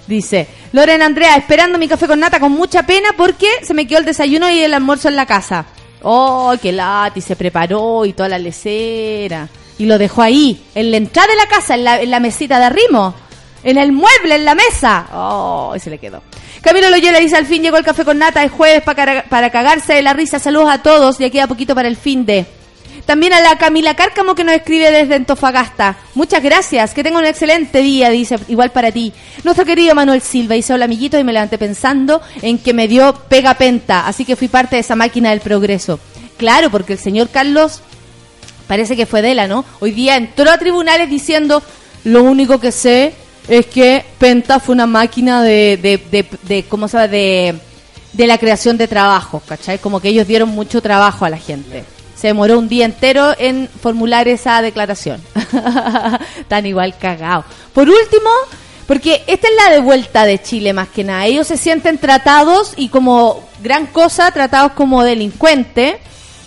Dice 0.07 0.49
Lorena 0.73 1.07
Andrea, 1.07 1.37
esperando 1.37 1.79
mi 1.79 1.87
café 1.87 2.07
con 2.07 2.19
nata 2.19 2.41
con 2.41 2.53
mucha 2.53 2.85
pena 2.85 3.11
porque 3.17 3.47
se 3.63 3.75
me 3.75 3.87
quedó 3.87 3.99
el 4.01 4.05
desayuno 4.05 4.51
y 4.51 4.61
el 4.61 4.75
almuerzo 4.75 5.09
en 5.09 5.17
la 5.17 5.27
casa. 5.27 5.67
Oh, 6.03 6.55
qué 6.61 6.73
lati, 6.73 7.21
se 7.21 7.37
preparó 7.37 8.05
y 8.05 8.13
toda 8.13 8.29
la 8.29 8.39
lecera. 8.39 9.49
Y 9.79 9.87
lo 9.87 9.97
dejó 9.97 10.23
ahí, 10.23 10.65
en 10.75 10.91
la 10.91 10.97
entrada 10.97 11.29
de 11.29 11.37
la 11.37 11.47
casa, 11.47 11.75
en 11.75 11.85
la, 11.85 12.01
en 12.01 12.11
la 12.11 12.21
mesita 12.21 12.59
de 12.59 12.65
arrimo. 12.65 13.15
En 13.63 13.77
el 13.77 13.93
mueble, 13.93 14.37
en 14.37 14.45
la 14.45 14.55
mesa. 14.55 15.07
Oh, 15.13 15.73
y 15.77 15.81
se 15.81 15.91
le 15.91 15.99
quedó. 15.99 16.23
Camilo 16.63 16.91
Loyola 16.91 17.21
dice, 17.21 17.37
al 17.37 17.47
fin 17.47 17.63
llegó 17.63 17.77
el 17.77 17.85
café 17.85 18.05
con 18.05 18.19
nata, 18.19 18.43
es 18.43 18.51
jueves 18.51 18.83
para, 18.83 19.25
para 19.25 19.51
cagarse 19.51 19.95
de 19.95 20.03
la 20.03 20.13
risa. 20.13 20.39
Saludos 20.39 20.71
a 20.71 20.83
todos, 20.83 21.19
ya 21.19 21.31
queda 21.31 21.47
poquito 21.47 21.75
para 21.75 21.89
el 21.89 21.97
fin 21.97 22.27
de... 22.27 22.47
También 23.07 23.33
a 23.33 23.41
la 23.41 23.57
Camila 23.57 23.95
Cárcamo 23.95 24.35
que 24.35 24.45
nos 24.45 24.55
escribe 24.55 24.91
desde 24.91 25.15
Antofagasta. 25.15 25.97
Muchas 26.15 26.43
gracias, 26.43 26.93
que 26.93 27.03
tenga 27.03 27.19
un 27.19 27.25
excelente 27.25 27.81
día, 27.81 28.11
dice, 28.11 28.37
igual 28.49 28.71
para 28.71 28.93
ti. 28.93 29.15
Nuestro 29.45 29.65
querido 29.65 29.95
Manuel 29.95 30.21
Silva 30.21 30.57
dice, 30.57 30.75
hola 30.75 30.85
amiguito, 30.85 31.19
y 31.19 31.25
me 31.25 31.33
levanté 31.33 31.57
pensando 31.57 32.21
en 32.43 32.59
que 32.59 32.75
me 32.75 32.87
dio 32.87 33.15
pega 33.31 33.55
penta, 33.55 34.07
así 34.07 34.27
que 34.27 34.37
fui 34.37 34.49
parte 34.49 34.77
de 34.77 34.81
esa 34.81 34.95
máquina 34.95 35.31
del 35.31 35.41
progreso. 35.41 35.99
Claro, 36.37 36.71
porque 36.71 36.93
el 36.93 36.99
señor 36.99 37.31
Carlos 37.31 37.81
parece 38.67 38.95
que 38.95 39.07
fue 39.07 39.23
de 39.23 39.35
la, 39.35 39.47
¿no? 39.47 39.65
Hoy 39.81 39.93
día 39.93 40.17
entró 40.17 40.51
a 40.51 40.59
tribunales 40.59 41.09
diciendo, 41.09 41.63
lo 42.05 42.23
único 42.25 42.61
que 42.61 42.73
sé 42.73 43.15
es 43.49 43.67
que 43.67 44.05
Penta 44.19 44.61
fue 44.61 44.75
una 44.75 44.87
máquina 44.87 45.43
de, 45.43 45.79
de, 45.81 45.99
de, 46.11 46.27
de 46.43 46.65
¿cómo 46.65 46.87
se? 46.89 47.09
De, 47.09 47.55
de 48.13 48.27
la 48.27 48.39
creación 48.39 48.77
de 48.77 48.89
trabajo, 48.89 49.43
¿cachai? 49.47 49.79
Como 49.79 50.01
que 50.01 50.09
ellos 50.09 50.27
dieron 50.27 50.49
mucho 50.51 50.83
trabajo 50.83 51.25
a 51.25 51.31
la 51.31 51.39
gente. 51.39 51.85
Se 52.17 52.27
demoró 52.29 52.59
un 52.59 52.69
día 52.69 52.85
entero 52.85 53.35
en 53.39 53.69
formular 53.81 54.27
esa 54.27 54.61
declaración. 54.61 55.23
Tan 56.49 56.67
igual 56.67 56.97
cagado. 56.99 57.45
Por 57.73 57.89
último, 57.89 58.31
porque 58.87 59.23
esta 59.27 59.49
es 59.49 59.55
la 59.55 59.71
de 59.71 59.81
vuelta 59.81 60.25
de 60.25 60.43
Chile 60.43 60.73
más 60.73 60.89
que 60.89 61.05
nada. 61.05 61.27
Ellos 61.27 61.47
se 61.47 61.57
sienten 61.57 61.99
tratados 61.99 62.73
y 62.77 62.89
como 62.89 63.45
gran 63.63 63.87
cosa, 63.87 64.31
tratados 64.33 64.73
como 64.73 65.05
delincuentes 65.05 65.97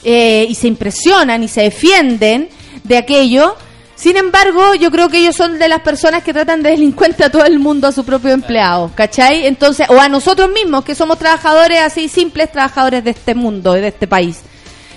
eh, 0.04 0.46
y 0.50 0.56
se 0.56 0.68
impresionan 0.68 1.44
y 1.44 1.48
se 1.48 1.62
defienden 1.62 2.50
de 2.84 2.98
aquello. 2.98 3.56
Sin 4.02 4.18
embargo, 4.18 4.74
yo 4.74 4.90
creo 4.90 5.10
que 5.10 5.20
ellos 5.20 5.36
son 5.36 5.60
de 5.60 5.68
las 5.68 5.82
personas 5.82 6.24
que 6.24 6.34
tratan 6.34 6.64
de 6.64 6.72
delincuente 6.72 7.24
a 7.24 7.30
todo 7.30 7.46
el 7.46 7.60
mundo, 7.60 7.88
a 7.88 7.92
su 7.92 8.04
propio 8.04 8.32
empleado, 8.32 8.92
¿cachai? 8.96 9.46
Entonces, 9.46 9.88
o 9.92 10.02
a 10.02 10.10
nosotros 10.10 10.50
mismos, 10.50 10.84
que 10.84 10.96
somos 10.96 11.20
trabajadores 11.20 11.80
así, 11.82 12.10
simples 12.10 12.52
trabajadores 12.52 13.04
de 13.04 13.12
este 13.12 13.36
mundo 13.36 13.78
y 13.78 13.80
de 13.80 13.90
este 13.90 14.08
país. 14.08 14.42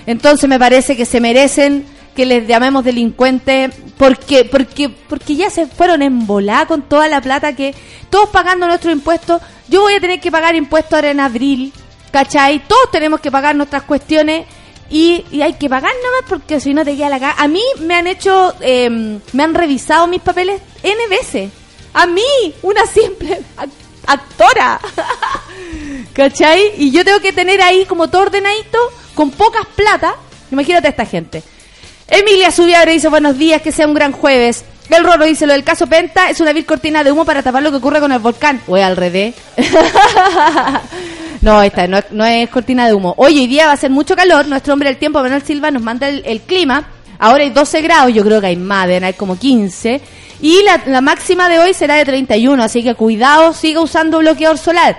Entonces 0.06 0.48
me 0.48 0.58
parece 0.58 0.96
que 0.96 1.04
se 1.04 1.20
merecen 1.20 1.84
que 2.16 2.24
les 2.24 2.48
llamemos 2.48 2.82
delincuentes 2.82 3.74
porque 3.98 4.46
porque 4.46 4.88
porque 4.88 5.36
ya 5.36 5.50
se 5.50 5.66
fueron 5.66 6.00
en 6.00 6.26
volá 6.26 6.64
con 6.64 6.80
toda 6.80 7.06
la 7.06 7.20
plata 7.20 7.54
que 7.54 7.74
todos 8.08 8.30
pagando 8.30 8.66
nuestros 8.66 8.94
impuestos. 8.94 9.42
Yo 9.68 9.82
voy 9.82 9.96
a 9.96 10.00
tener 10.00 10.18
que 10.18 10.32
pagar 10.32 10.54
impuestos 10.54 10.94
ahora 10.94 11.10
en 11.10 11.20
abril, 11.20 11.74
¿cachai? 12.10 12.66
Todos 12.66 12.90
tenemos 12.90 13.20
que 13.20 13.30
pagar 13.30 13.54
nuestras 13.54 13.82
cuestiones 13.82 14.46
y, 14.90 15.24
y 15.30 15.42
hay 15.42 15.54
que 15.54 15.68
pagar 15.68 15.92
nomás 16.04 16.28
porque 16.28 16.60
si 16.60 16.74
no 16.74 16.84
te 16.84 16.96
queda 16.96 17.08
la 17.08 17.20
cara. 17.20 17.34
A 17.38 17.48
mí 17.48 17.62
me 17.80 17.94
han 17.94 18.06
hecho, 18.06 18.54
eh, 18.60 19.18
me 19.32 19.42
han 19.42 19.54
revisado 19.54 20.06
mis 20.06 20.20
papeles 20.20 20.60
N 20.82 21.06
veces. 21.08 21.50
A 21.94 22.06
mí, 22.06 22.22
una 22.62 22.86
simple 22.86 23.40
ac- 23.56 23.68
actora. 24.06 24.80
¿Cachai? 26.12 26.72
Y 26.78 26.90
yo 26.90 27.04
tengo 27.04 27.20
que 27.20 27.32
tener 27.32 27.60
ahí 27.62 27.84
como 27.86 28.08
todo 28.08 28.22
ordenadito, 28.22 28.78
con 29.14 29.30
pocas 29.30 29.66
plata. 29.74 30.14
Imagínate 30.50 30.86
a 30.88 30.90
esta 30.90 31.06
gente. 31.06 31.42
Emilia 32.06 32.50
Subiabre 32.52 32.92
dice 32.92 33.08
buenos 33.08 33.38
días, 33.38 33.62
que 33.62 33.72
sea 33.72 33.86
un 33.86 33.94
gran 33.94 34.12
jueves. 34.12 34.64
El 34.90 35.02
Roro 35.02 35.24
dice 35.24 35.46
lo 35.46 35.54
del 35.54 35.64
caso 35.64 35.86
Penta 35.86 36.28
es 36.28 36.40
una 36.40 36.52
vil 36.52 36.66
cortina 36.66 37.02
de 37.02 37.10
humo 37.10 37.24
para 37.24 37.42
tapar 37.42 37.62
lo 37.62 37.70
que 37.70 37.78
ocurre 37.78 38.00
con 38.00 38.12
el 38.12 38.18
volcán. 38.18 38.60
O 38.66 38.76
al 38.76 38.96
revés. 38.96 39.34
no, 41.44 41.62
esta 41.62 41.86
no 41.86 41.98
no 42.10 42.24
es 42.24 42.48
cortina 42.48 42.86
de 42.86 42.94
humo. 42.94 43.14
Hoy, 43.18 43.38
hoy 43.38 43.46
día 43.46 43.66
va 43.66 43.72
a 43.72 43.76
ser 43.76 43.90
mucho 43.90 44.16
calor. 44.16 44.46
Nuestro 44.46 44.72
hombre 44.72 44.88
del 44.88 44.98
tiempo, 44.98 45.20
Manuel 45.22 45.42
Silva, 45.42 45.70
nos 45.70 45.82
manda 45.82 46.08
el, 46.08 46.40
clima. 46.40 46.88
Ahora 47.18 47.44
hay 47.44 47.50
12 47.50 47.82
grados, 47.82 48.12
yo 48.12 48.24
creo 48.24 48.40
que 48.40 48.48
hay 48.48 48.56
más, 48.56 48.88
deben 48.88 49.04
haber 49.04 49.16
como 49.16 49.38
15. 49.38 50.00
Y 50.40 50.62
la, 50.62 50.82
la 50.86 51.00
máxima 51.00 51.48
de 51.48 51.58
hoy 51.58 51.74
será 51.74 51.96
de 51.96 52.04
31, 52.04 52.62
así 52.62 52.82
que 52.82 52.94
cuidado, 52.94 53.52
siga 53.52 53.80
usando 53.80 54.18
bloqueador 54.18 54.58
solar. 54.58 54.96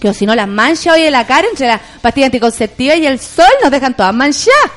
Que 0.00 0.08
o 0.08 0.14
si 0.14 0.26
no, 0.26 0.34
las 0.34 0.48
manchas 0.48 0.94
hoy 0.94 1.02
en 1.02 1.12
la 1.12 1.26
cara 1.26 1.46
entre 1.48 1.66
la 1.66 1.80
pastilla 2.00 2.26
anticonceptiva 2.26 2.96
y 2.96 3.06
el 3.06 3.18
sol 3.18 3.46
nos 3.62 3.70
dejan 3.70 3.94
todas 3.94 4.14
manchadas. 4.14 4.72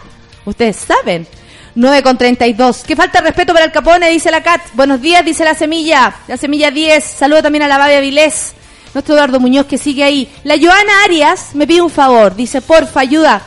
Ustedes 0.45 0.75
saben. 0.75 1.25
9 1.73 2.03
con 2.03 2.17
32. 2.17 2.83
¿Qué 2.85 2.97
falta 2.97 3.21
de 3.21 3.27
respeto 3.27 3.53
para 3.53 3.65
el 3.65 3.71
Capone? 3.71 4.09
Dice 4.09 4.29
la 4.29 4.43
Cat. 4.43 4.61
Buenos 4.73 4.99
días, 4.99 5.23
dice 5.23 5.45
la 5.45 5.55
Semilla. 5.55 6.13
La 6.27 6.35
Semilla 6.35 6.69
10. 6.69 7.03
Saludo 7.03 7.43
también 7.43 7.63
a 7.63 7.67
la 7.69 7.77
Babia 7.77 8.01
Vilés. 8.01 8.55
Nuestro 8.93 9.15
Eduardo 9.15 9.39
Muñoz 9.39 9.65
que 9.65 9.77
sigue 9.77 10.03
ahí. 10.03 10.29
La 10.43 10.57
Joana 10.57 11.03
Arias 11.05 11.49
me 11.53 11.67
pide 11.67 11.81
un 11.81 11.89
favor. 11.89 12.35
Dice, 12.35 12.61
porfa, 12.61 12.99
ayuda. 13.01 13.41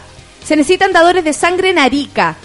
Se 0.45 0.57
necesitan 0.57 0.93
dadores 0.93 1.25
de 1.25 1.33
sangre 1.33 1.71
en 1.71 1.79
Arica. 1.79 2.37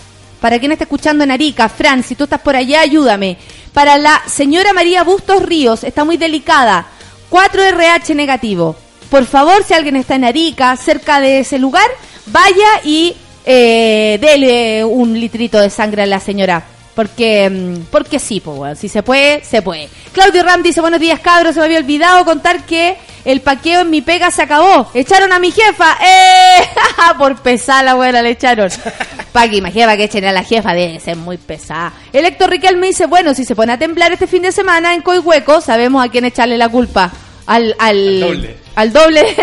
Para 0.41 0.59
quien 0.59 0.71
está 0.71 0.85
escuchando 0.85 1.23
en 1.23 1.31
Arica, 1.31 1.67
Fran, 1.67 2.03
si 2.03 2.15
tú 2.15 2.23
estás 2.23 2.41
por 2.41 2.55
allá, 2.55 2.81
ayúdame. 2.81 3.37
Para 3.73 3.97
la 3.97 4.21
señora 4.25 4.73
María 4.73 5.03
Bustos 5.03 5.43
Ríos, 5.43 5.83
está 5.83 6.05
muy 6.05 6.17
delicada. 6.17 6.87
4 7.29 7.63
RH 7.63 8.15
negativo. 8.15 8.75
Por 9.09 9.25
favor, 9.25 9.63
si 9.63 9.73
alguien 9.73 9.95
está 9.95 10.15
en 10.15 10.23
Arica, 10.23 10.75
cerca 10.77 11.19
de 11.19 11.39
ese 11.39 11.59
lugar, 11.59 11.89
vaya 12.27 12.81
y 12.83 13.15
eh, 13.45 14.17
dele 14.21 14.85
un 14.85 15.19
litrito 15.19 15.59
de 15.59 15.69
sangre 15.69 16.03
a 16.03 16.05
la 16.05 16.19
señora. 16.19 16.63
Porque, 16.99 17.49
mm, 17.49 17.85
porque 17.91 18.19
sí, 18.19 18.41
pues, 18.41 18.59
weón. 18.59 18.75
si 18.75 18.89
se 18.89 19.03
puede, 19.03 19.41
se 19.45 19.61
puede. 19.61 19.87
Claudio 20.11 20.43
Ram 20.43 20.61
dice, 20.61 20.81
buenos 20.81 20.99
días, 20.99 21.21
cabros. 21.21 21.53
Se 21.53 21.61
me 21.61 21.67
había 21.67 21.77
olvidado 21.77 22.25
contar 22.25 22.65
que 22.65 22.97
el 23.23 23.39
paqueo 23.39 23.79
en 23.83 23.89
mi 23.89 24.01
pega 24.01 24.31
se 24.31 24.41
acabó. 24.41 24.91
Echaron 24.93 25.31
a 25.31 25.39
mi 25.39 25.49
jefa. 25.49 25.97
¡Eh! 26.05 26.67
Por 27.17 27.37
pesada 27.37 27.83
la 27.83 27.93
buena 27.93 28.21
le 28.21 28.31
echaron. 28.31 28.69
Paqui, 29.31 29.59
imagínate 29.59 29.95
que 29.95 30.03
echen 30.03 30.25
a 30.25 30.33
la 30.33 30.43
jefa, 30.43 30.73
debe 30.73 30.99
ser 30.99 31.15
muy 31.15 31.37
pesada. 31.37 31.93
El 32.11 32.25
Héctor 32.25 32.49
Riquelme 32.49 32.87
dice, 32.87 33.05
bueno, 33.05 33.33
si 33.33 33.45
se 33.45 33.55
pone 33.55 33.71
a 33.71 33.79
temblar 33.79 34.11
este 34.11 34.27
fin 34.27 34.41
de 34.41 34.51
semana 34.51 34.93
en 34.93 35.01
Coihueco, 35.01 35.61
sabemos 35.61 36.03
a 36.03 36.09
quién 36.09 36.25
echarle 36.25 36.57
la 36.57 36.67
culpa. 36.67 37.13
Al, 37.45 37.77
al, 37.79 37.97
Al 37.97 38.19
doble. 38.19 38.57
Al 38.75 38.91
doble. 38.91 39.35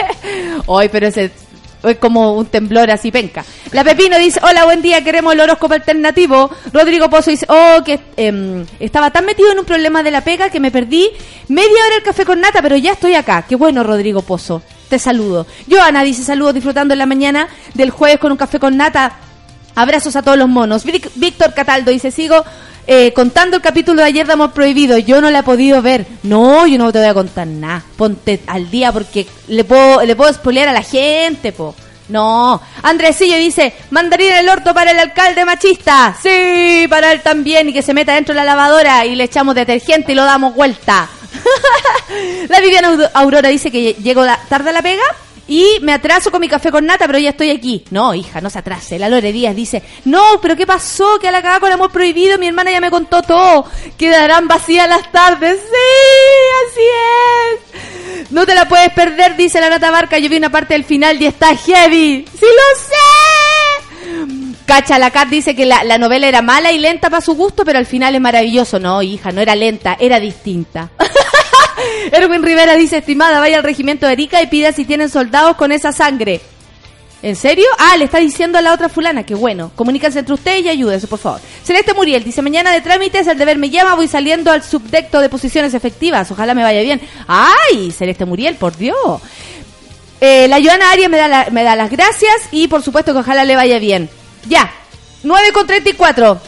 Hoy, 0.66 0.88
pero 0.88 1.08
ese 1.08 1.30
es 1.88 1.98
como 1.98 2.34
un 2.34 2.46
temblor 2.46 2.90
así 2.90 3.10
penca. 3.10 3.44
La 3.72 3.84
Pepino 3.84 4.18
dice, 4.18 4.40
hola, 4.42 4.64
buen 4.64 4.82
día, 4.82 5.02
queremos 5.04 5.34
el 5.34 5.40
horóscopo 5.40 5.74
alternativo. 5.74 6.50
Rodrigo 6.72 7.08
Pozo 7.10 7.30
dice, 7.30 7.46
oh, 7.48 7.82
que 7.84 8.00
em, 8.16 8.64
estaba 8.80 9.10
tan 9.10 9.24
metido 9.24 9.50
en 9.52 9.58
un 9.58 9.64
problema 9.64 10.02
de 10.02 10.10
la 10.10 10.22
pega 10.22 10.50
que 10.50 10.60
me 10.60 10.70
perdí 10.70 11.08
media 11.48 11.84
hora 11.86 11.96
el 11.96 12.02
café 12.02 12.24
con 12.24 12.40
nata, 12.40 12.62
pero 12.62 12.76
ya 12.76 12.92
estoy 12.92 13.14
acá. 13.14 13.44
Qué 13.48 13.56
bueno, 13.56 13.82
Rodrigo 13.82 14.22
Pozo. 14.22 14.62
Te 14.88 14.98
saludo. 14.98 15.46
Joana 15.68 16.02
dice, 16.02 16.22
saludos 16.22 16.54
disfrutando 16.54 16.94
en 16.94 16.98
la 16.98 17.06
mañana 17.06 17.48
del 17.74 17.90
jueves 17.90 18.18
con 18.18 18.30
un 18.32 18.38
café 18.38 18.58
con 18.58 18.76
nata. 18.76 19.16
Abrazos 19.74 20.16
a 20.16 20.22
todos 20.22 20.38
los 20.38 20.48
monos. 20.48 20.84
Víctor 20.84 21.54
Cataldo 21.54 21.90
dice, 21.90 22.10
sigo 22.10 22.44
eh, 22.86 23.12
contando 23.12 23.56
el 23.56 23.62
capítulo 23.62 24.00
de 24.02 24.08
ayer 24.08 24.26
de 24.26 24.32
Amor 24.34 24.52
Prohibido. 24.52 24.98
Yo 24.98 25.20
no 25.20 25.30
la 25.30 25.40
he 25.40 25.42
podido 25.42 25.82
ver. 25.82 26.06
No, 26.22 26.66
yo 26.66 26.78
no 26.78 26.92
te 26.92 26.98
voy 26.98 27.08
a 27.08 27.14
contar 27.14 27.46
nada. 27.46 27.82
Ponte 27.96 28.40
al 28.46 28.70
día 28.70 28.92
porque 28.92 29.26
le 29.48 29.64
puedo, 29.64 30.02
le 30.04 30.14
puedo 30.16 30.32
spoilear 30.32 30.68
a 30.68 30.72
la 30.72 30.82
gente, 30.82 31.52
po. 31.52 31.74
No. 32.08 32.60
Andresillo 32.82 33.36
dice, 33.36 33.74
mandarín 33.90 34.32
el 34.32 34.48
orto 34.48 34.72
para 34.72 34.92
el 34.92 34.98
alcalde 35.00 35.44
machista. 35.44 36.16
Sí, 36.22 36.86
para 36.88 37.10
él 37.12 37.20
también. 37.22 37.68
Y 37.68 37.72
que 37.72 37.82
se 37.82 37.92
meta 37.94 38.14
dentro 38.14 38.32
de 38.32 38.36
la 38.36 38.44
lavadora 38.44 39.04
y 39.04 39.16
le 39.16 39.24
echamos 39.24 39.54
detergente 39.56 40.12
y 40.12 40.14
lo 40.14 40.24
damos 40.24 40.54
vuelta. 40.54 41.08
la 42.48 42.60
Viviana 42.60 42.90
Aur- 42.90 43.10
Aurora 43.14 43.48
dice 43.48 43.70
que 43.70 43.94
llego 43.94 44.24
da- 44.24 44.38
tarde 44.48 44.72
la 44.72 44.82
pega 44.82 45.02
y 45.48 45.78
me 45.82 45.92
atraso 45.92 46.30
con 46.30 46.40
mi 46.40 46.48
café 46.48 46.70
con 46.70 46.86
nata, 46.86 47.06
pero 47.06 47.18
ya 47.18 47.30
estoy 47.30 47.50
aquí. 47.50 47.84
No, 47.90 48.14
hija, 48.14 48.40
no 48.40 48.50
se 48.50 48.58
atrase. 48.58 48.98
La 48.98 49.08
Lore 49.08 49.32
Díaz 49.32 49.54
dice, 49.54 49.82
no, 50.04 50.40
pero 50.42 50.56
¿qué 50.56 50.66
pasó? 50.66 51.18
Que 51.20 51.28
a 51.28 51.32
la 51.32 51.42
cagada 51.42 51.60
con 51.60 51.68
el 51.68 51.74
amor 51.74 51.92
prohibido, 51.92 52.38
mi 52.38 52.48
hermana 52.48 52.72
ya 52.72 52.80
me 52.80 52.90
contó 52.90 53.22
todo. 53.22 53.64
Quedarán 53.96 54.48
vacías 54.48 54.88
las 54.88 55.10
tardes. 55.12 55.58
Sí, 55.60 56.70
así 56.70 58.24
es. 58.24 58.30
No 58.32 58.44
te 58.44 58.54
la 58.54 58.66
puedes 58.68 58.90
perder, 58.92 59.36
dice 59.36 59.60
la 59.60 59.70
Nata 59.70 59.90
Barca. 59.90 60.18
Yo 60.18 60.28
vi 60.28 60.36
una 60.36 60.50
parte 60.50 60.74
del 60.74 60.84
final 60.84 61.20
y 61.22 61.26
está 61.26 61.54
heavy. 61.54 62.26
¡Sí 62.32 62.46
lo 62.46 62.80
sé! 62.80 64.46
Cacha, 64.66 64.98
la 64.98 65.12
Cat 65.12 65.28
dice 65.28 65.54
que 65.54 65.64
la, 65.64 65.84
la 65.84 65.96
novela 65.96 66.26
era 66.26 66.42
mala 66.42 66.72
y 66.72 66.78
lenta 66.80 67.08
para 67.08 67.22
su 67.22 67.34
gusto, 67.34 67.64
pero 67.64 67.78
al 67.78 67.86
final 67.86 68.16
es 68.16 68.20
maravilloso. 68.20 68.80
No, 68.80 69.00
hija, 69.00 69.30
no 69.30 69.40
era 69.40 69.54
lenta, 69.54 69.96
era 70.00 70.18
distinta. 70.18 70.90
Erwin 72.12 72.42
Rivera 72.42 72.74
dice, 72.74 72.98
estimada, 72.98 73.40
vaya 73.40 73.58
al 73.58 73.64
regimiento 73.64 74.06
de 74.06 74.12
Erika 74.12 74.42
y 74.42 74.46
pida 74.46 74.72
si 74.72 74.84
tienen 74.84 75.08
soldados 75.08 75.56
con 75.56 75.72
esa 75.72 75.92
sangre. 75.92 76.40
¿En 77.22 77.34
serio? 77.34 77.66
Ah, 77.78 77.96
le 77.96 78.04
está 78.04 78.18
diciendo 78.18 78.58
a 78.58 78.62
la 78.62 78.72
otra 78.72 78.88
fulana, 78.88 79.24
que 79.24 79.34
bueno. 79.34 79.72
Comuníquense 79.74 80.20
entre 80.20 80.34
ustedes 80.34 80.64
y 80.64 80.68
ayúdense, 80.68 81.06
por 81.06 81.18
favor. 81.18 81.40
Celeste 81.64 81.94
Muriel 81.94 82.22
dice, 82.22 82.42
mañana 82.42 82.70
de 82.72 82.82
trámites, 82.82 83.26
el 83.26 83.38
deber 83.38 83.58
me 83.58 83.70
llama, 83.70 83.94
voy 83.94 84.06
saliendo 84.06 84.52
al 84.52 84.62
subdecto 84.62 85.20
de 85.20 85.28
posiciones 85.28 85.74
efectivas. 85.74 86.30
Ojalá 86.30 86.54
me 86.54 86.62
vaya 86.62 86.82
bien. 86.82 87.00
¡Ay! 87.26 87.90
Celeste 87.90 88.26
Muriel, 88.26 88.56
por 88.56 88.76
Dios. 88.76 89.20
Eh, 90.20 90.46
la 90.48 90.62
Joana 90.62 90.90
Arias 90.92 91.10
me 91.10 91.16
da, 91.16 91.48
me 91.50 91.62
da 91.62 91.74
las 91.76 91.90
gracias 91.90 92.48
y 92.50 92.68
por 92.68 92.82
supuesto 92.82 93.12
que 93.12 93.18
ojalá 93.18 93.44
le 93.44 93.56
vaya 93.56 93.78
bien. 93.78 94.08
Ya, 94.48 94.70
9 95.22 95.52
con 95.52 95.66
34. 95.66 96.40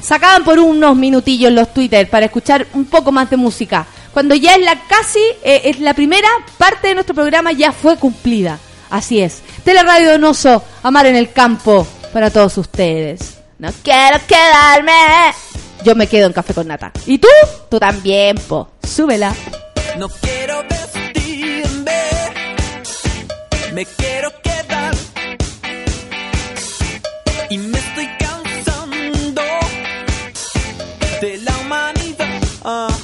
Sacaban 0.00 0.44
por 0.44 0.58
unos 0.58 0.96
minutillos 0.96 1.52
los 1.52 1.72
Twitter 1.72 2.08
para 2.10 2.26
escuchar 2.26 2.66
un 2.74 2.84
poco 2.86 3.12
más 3.12 3.30
de 3.30 3.36
música. 3.36 3.86
Cuando 4.16 4.34
ya 4.34 4.54
es 4.54 4.64
la 4.64 4.80
casi, 4.88 5.20
eh, 5.44 5.60
es 5.64 5.78
la 5.78 5.92
primera 5.92 6.26
parte 6.56 6.88
de 6.88 6.94
nuestro 6.94 7.14
programa 7.14 7.52
ya 7.52 7.70
fue 7.70 7.98
cumplida. 7.98 8.58
Así 8.88 9.20
es. 9.20 9.42
Teleradio 9.62 10.12
Donoso, 10.12 10.64
Amar 10.82 11.04
en 11.04 11.16
el 11.16 11.32
Campo, 11.32 11.86
para 12.14 12.30
todos 12.30 12.56
ustedes. 12.56 13.36
No 13.58 13.68
quiero 13.82 14.18
quedarme. 14.26 15.34
Yo 15.84 15.94
me 15.94 16.06
quedo 16.06 16.28
en 16.28 16.32
Café 16.32 16.54
con 16.54 16.66
Nata. 16.66 16.92
¿Y 17.04 17.18
tú? 17.18 17.28
Tú 17.70 17.78
también, 17.78 18.38
po. 18.38 18.70
Súbela. 18.82 19.34
No 19.98 20.08
quiero 20.08 20.64
vestirme, 20.66 22.00
me 23.74 23.84
quiero 23.84 24.32
quedar. 24.42 24.94
Y 27.50 27.58
me 27.58 27.78
estoy 27.78 28.08
cansando 28.18 29.42
de 31.20 31.36
la 31.36 31.58
humanidad. 31.58 32.96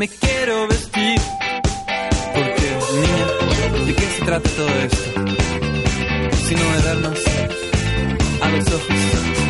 Me 0.00 0.08
quiero 0.08 0.66
vestir. 0.66 1.20
Porque, 2.34 2.68
niña, 3.02 3.84
¿de 3.84 3.94
qué 3.94 4.06
se 4.16 4.24
trata 4.24 4.48
todo 4.56 4.68
esto? 4.88 5.10
Sino 6.48 6.62
de 6.72 6.82
vernos 6.88 7.18
a 8.40 8.48
los. 8.48 9.49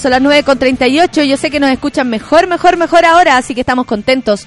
Son 0.00 0.10
las 0.10 0.22
9 0.22 0.42
con 0.42 0.58
38. 0.58 1.22
Yo 1.22 1.36
sé 1.36 1.50
que 1.50 1.60
nos 1.60 1.70
escuchan 1.70 2.08
mejor, 2.08 2.46
mejor, 2.46 2.76
mejor 2.76 3.04
ahora, 3.04 3.36
así 3.36 3.54
que 3.54 3.60
estamos 3.60 3.86
contentos. 3.86 4.46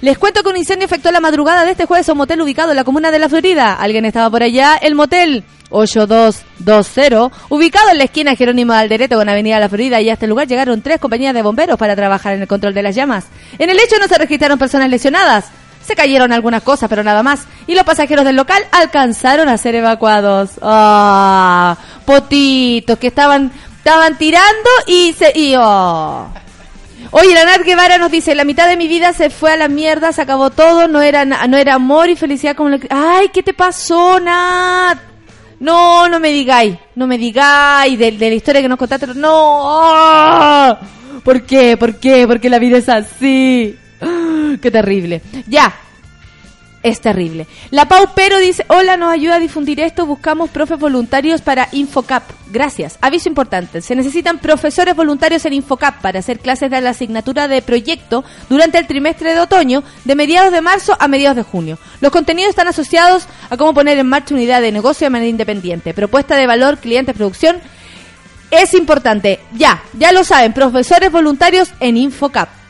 Les 0.00 0.18
cuento 0.18 0.42
que 0.42 0.50
un 0.50 0.56
incendio 0.56 0.86
afectó 0.86 1.10
la 1.10 1.20
madrugada 1.20 1.64
de 1.64 1.70
este 1.70 1.86
jueves 1.86 2.08
a 2.08 2.12
un 2.12 2.18
motel 2.18 2.40
ubicado 2.42 2.70
en 2.70 2.76
la 2.76 2.84
comuna 2.84 3.10
de 3.10 3.18
La 3.18 3.28
Florida. 3.28 3.74
¿Alguien 3.74 4.04
estaba 4.04 4.28
por 4.30 4.42
allá? 4.42 4.76
El 4.76 4.94
motel 4.94 5.44
8220, 5.70 7.34
ubicado 7.48 7.90
en 7.90 7.98
la 7.98 8.04
esquina 8.04 8.36
Jerónimo 8.36 8.72
de 8.72 8.80
Alderete 8.80 9.14
con 9.14 9.28
Avenida 9.28 9.58
La 9.58 9.68
Florida. 9.68 10.00
Y 10.00 10.10
a 10.10 10.12
este 10.12 10.26
lugar 10.26 10.46
llegaron 10.46 10.82
tres 10.82 11.00
compañías 11.00 11.34
de 11.34 11.42
bomberos 11.42 11.78
para 11.78 11.96
trabajar 11.96 12.34
en 12.34 12.42
el 12.42 12.48
control 12.48 12.74
de 12.74 12.82
las 12.82 12.94
llamas. 12.94 13.26
En 13.58 13.70
el 13.70 13.78
hecho 13.78 13.96
no 13.98 14.06
se 14.06 14.18
registraron 14.18 14.58
personas 14.58 14.90
lesionadas. 14.90 15.46
Se 15.84 15.94
cayeron 15.94 16.32
algunas 16.32 16.62
cosas, 16.62 16.88
pero 16.88 17.02
nada 17.02 17.22
más. 17.22 17.46
Y 17.66 17.74
los 17.74 17.84
pasajeros 17.84 18.24
del 18.24 18.36
local 18.36 18.62
alcanzaron 18.72 19.48
a 19.48 19.58
ser 19.58 19.74
evacuados. 19.74 20.52
¡Ah! 20.62 21.76
Potitos 22.06 22.98
que 22.98 23.08
estaban, 23.08 23.52
estaban 23.84 24.16
tirando 24.16 24.70
y 24.86 25.12
se... 25.12 25.30
Y, 25.38 25.54
oh. 25.58 26.26
Oye, 27.10 27.34
la 27.34 27.44
Nat 27.44 27.62
Guevara 27.62 27.98
nos 27.98 28.10
dice, 28.10 28.34
la 28.34 28.44
mitad 28.44 28.66
de 28.66 28.78
mi 28.78 28.88
vida 28.88 29.12
se 29.12 29.28
fue 29.28 29.52
a 29.52 29.56
la 29.58 29.68
mierda, 29.68 30.10
se 30.12 30.22
acabó 30.22 30.48
todo, 30.50 30.88
no 30.88 31.02
era, 31.02 31.24
no 31.26 31.56
era 31.58 31.74
amor 31.74 32.08
y 32.08 32.16
felicidad 32.16 32.56
como... 32.56 32.78
que- 32.78 32.88
Ay, 32.90 33.28
¿qué 33.32 33.42
te 33.42 33.52
pasó, 33.52 34.18
Nat? 34.20 34.98
No, 35.60 36.08
no 36.08 36.18
me 36.18 36.30
digáis, 36.30 36.76
no 36.94 37.06
me 37.06 37.18
digáis 37.18 37.98
de, 37.98 38.12
de 38.12 38.28
la 38.30 38.34
historia 38.34 38.62
que 38.62 38.68
nos 38.68 38.78
contaste. 38.78 39.06
No, 39.14 39.60
¡ah! 39.64 40.78
¿por 41.22 41.42
qué? 41.42 41.76
¿Por 41.76 41.96
qué? 42.00 42.26
Porque 42.26 42.48
la 42.50 42.58
vida 42.58 42.78
es 42.78 42.88
así. 42.88 43.78
Qué 44.62 44.70
terrible. 44.70 45.20
Ya, 45.46 45.74
es 46.84 47.00
terrible. 47.00 47.48
La 47.70 47.88
Pau 47.88 48.10
Pero 48.14 48.38
dice, 48.38 48.64
hola, 48.68 48.96
nos 48.96 49.10
ayuda 49.10 49.36
a 49.36 49.40
difundir 49.40 49.80
esto, 49.80 50.06
buscamos 50.06 50.50
profes 50.50 50.78
voluntarios 50.78 51.40
para 51.40 51.68
Infocap. 51.72 52.22
Gracias. 52.52 52.98
Aviso 53.00 53.28
importante, 53.28 53.80
se 53.80 53.96
necesitan 53.96 54.38
profesores 54.38 54.94
voluntarios 54.94 55.44
en 55.46 55.54
Infocap 55.54 56.02
para 56.02 56.18
hacer 56.18 56.38
clases 56.38 56.70
de 56.70 56.80
la 56.82 56.90
asignatura 56.90 57.48
de 57.48 57.62
proyecto 57.62 58.22
durante 58.50 58.78
el 58.78 58.86
trimestre 58.86 59.32
de 59.32 59.40
otoño, 59.40 59.82
de 60.04 60.14
mediados 60.14 60.52
de 60.52 60.60
marzo 60.60 60.94
a 61.00 61.08
mediados 61.08 61.36
de 61.36 61.42
junio. 61.42 61.78
Los 62.02 62.12
contenidos 62.12 62.50
están 62.50 62.68
asociados 62.68 63.26
a 63.48 63.56
cómo 63.56 63.72
poner 63.72 63.96
en 63.98 64.06
marcha 64.06 64.34
una 64.34 64.42
idea 64.42 64.60
de 64.60 64.70
negocio 64.70 65.06
de 65.06 65.10
manera 65.10 65.30
independiente, 65.30 65.94
propuesta 65.94 66.36
de 66.36 66.46
valor, 66.46 66.76
clientes, 66.78 67.16
producción. 67.16 67.56
Es 68.50 68.74
importante, 68.74 69.40
ya, 69.54 69.82
ya 69.94 70.12
lo 70.12 70.22
saben, 70.22 70.52
profesores 70.52 71.10
voluntarios 71.10 71.72
en 71.80 71.96
Infocap 71.96 72.63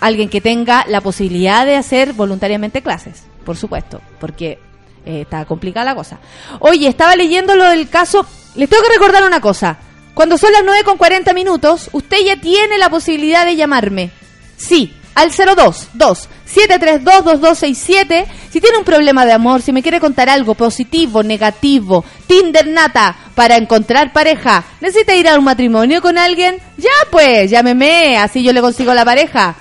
alguien 0.00 0.28
que 0.28 0.40
tenga 0.40 0.84
la 0.88 1.00
posibilidad 1.00 1.66
de 1.66 1.76
hacer 1.76 2.12
voluntariamente 2.12 2.82
clases, 2.82 3.24
por 3.44 3.56
supuesto, 3.56 4.00
porque 4.20 4.58
eh, 5.04 5.22
está 5.22 5.44
complicada 5.44 5.86
la 5.86 5.94
cosa. 5.94 6.18
Oye, 6.60 6.88
estaba 6.88 7.16
leyendo 7.16 7.56
lo 7.56 7.64
del 7.64 7.88
caso, 7.88 8.26
les 8.54 8.68
tengo 8.68 8.82
que 8.82 8.92
recordar 8.94 9.24
una 9.24 9.40
cosa, 9.40 9.78
cuando 10.14 10.36
son 10.36 10.52
las 10.52 10.62
9 10.64 10.82
con 10.84 10.98
40 10.98 11.32
minutos, 11.32 11.90
usted 11.92 12.18
ya 12.24 12.40
tiene 12.40 12.78
la 12.78 12.90
posibilidad 12.90 13.44
de 13.44 13.56
llamarme, 13.56 14.10
sí, 14.56 14.92
al 15.14 15.30
02 15.30 15.88
2 15.94 16.28
732 16.44 17.24
2267 17.24 18.26
si 18.50 18.60
tiene 18.60 18.78
un 18.78 18.84
problema 18.84 19.26
de 19.26 19.32
amor, 19.32 19.62
si 19.62 19.72
me 19.72 19.82
quiere 19.82 20.00
contar 20.00 20.28
algo 20.28 20.54
positivo, 20.54 21.22
negativo, 21.22 22.04
Tinder 22.26 22.66
nata 22.66 23.16
para 23.34 23.56
encontrar 23.56 24.12
pareja, 24.12 24.64
necesita 24.80 25.14
ir 25.14 25.28
a 25.28 25.38
un 25.38 25.44
matrimonio 25.44 26.00
con 26.00 26.18
alguien, 26.18 26.56
ya 26.76 26.90
pues, 27.10 27.50
llámeme, 27.50 28.16
así 28.16 28.42
yo 28.42 28.52
le 28.52 28.60
consigo 28.60 28.94
la 28.94 29.04
pareja 29.04 29.56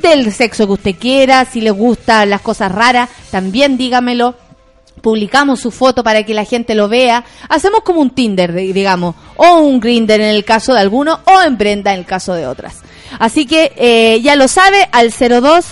del 0.00 0.32
sexo 0.32 0.66
que 0.66 0.72
usted 0.72 0.94
quiera, 0.98 1.44
si 1.44 1.60
le 1.60 1.70
gustan 1.70 2.30
las 2.30 2.40
cosas 2.40 2.70
raras, 2.72 3.08
también 3.30 3.76
dígamelo. 3.76 4.34
Publicamos 5.00 5.60
su 5.60 5.70
foto 5.70 6.04
para 6.04 6.24
que 6.24 6.34
la 6.34 6.44
gente 6.44 6.74
lo 6.74 6.86
vea. 6.88 7.24
Hacemos 7.48 7.80
como 7.80 8.00
un 8.00 8.10
Tinder, 8.10 8.52
di- 8.52 8.72
digamos, 8.74 9.14
o 9.36 9.60
un 9.60 9.80
Grinder 9.80 10.20
en 10.20 10.28
el 10.28 10.44
caso 10.44 10.74
de 10.74 10.80
alguno, 10.80 11.20
o 11.24 11.40
en 11.42 11.56
Brenda 11.56 11.92
en 11.94 12.00
el 12.00 12.04
caso 12.06 12.34
de 12.34 12.46
otras. 12.46 12.76
Así 13.18 13.46
que 13.46 13.72
eh, 13.76 14.20
ya 14.22 14.36
lo 14.36 14.46
sabe, 14.46 14.88
al 14.92 15.10
022 15.10 15.64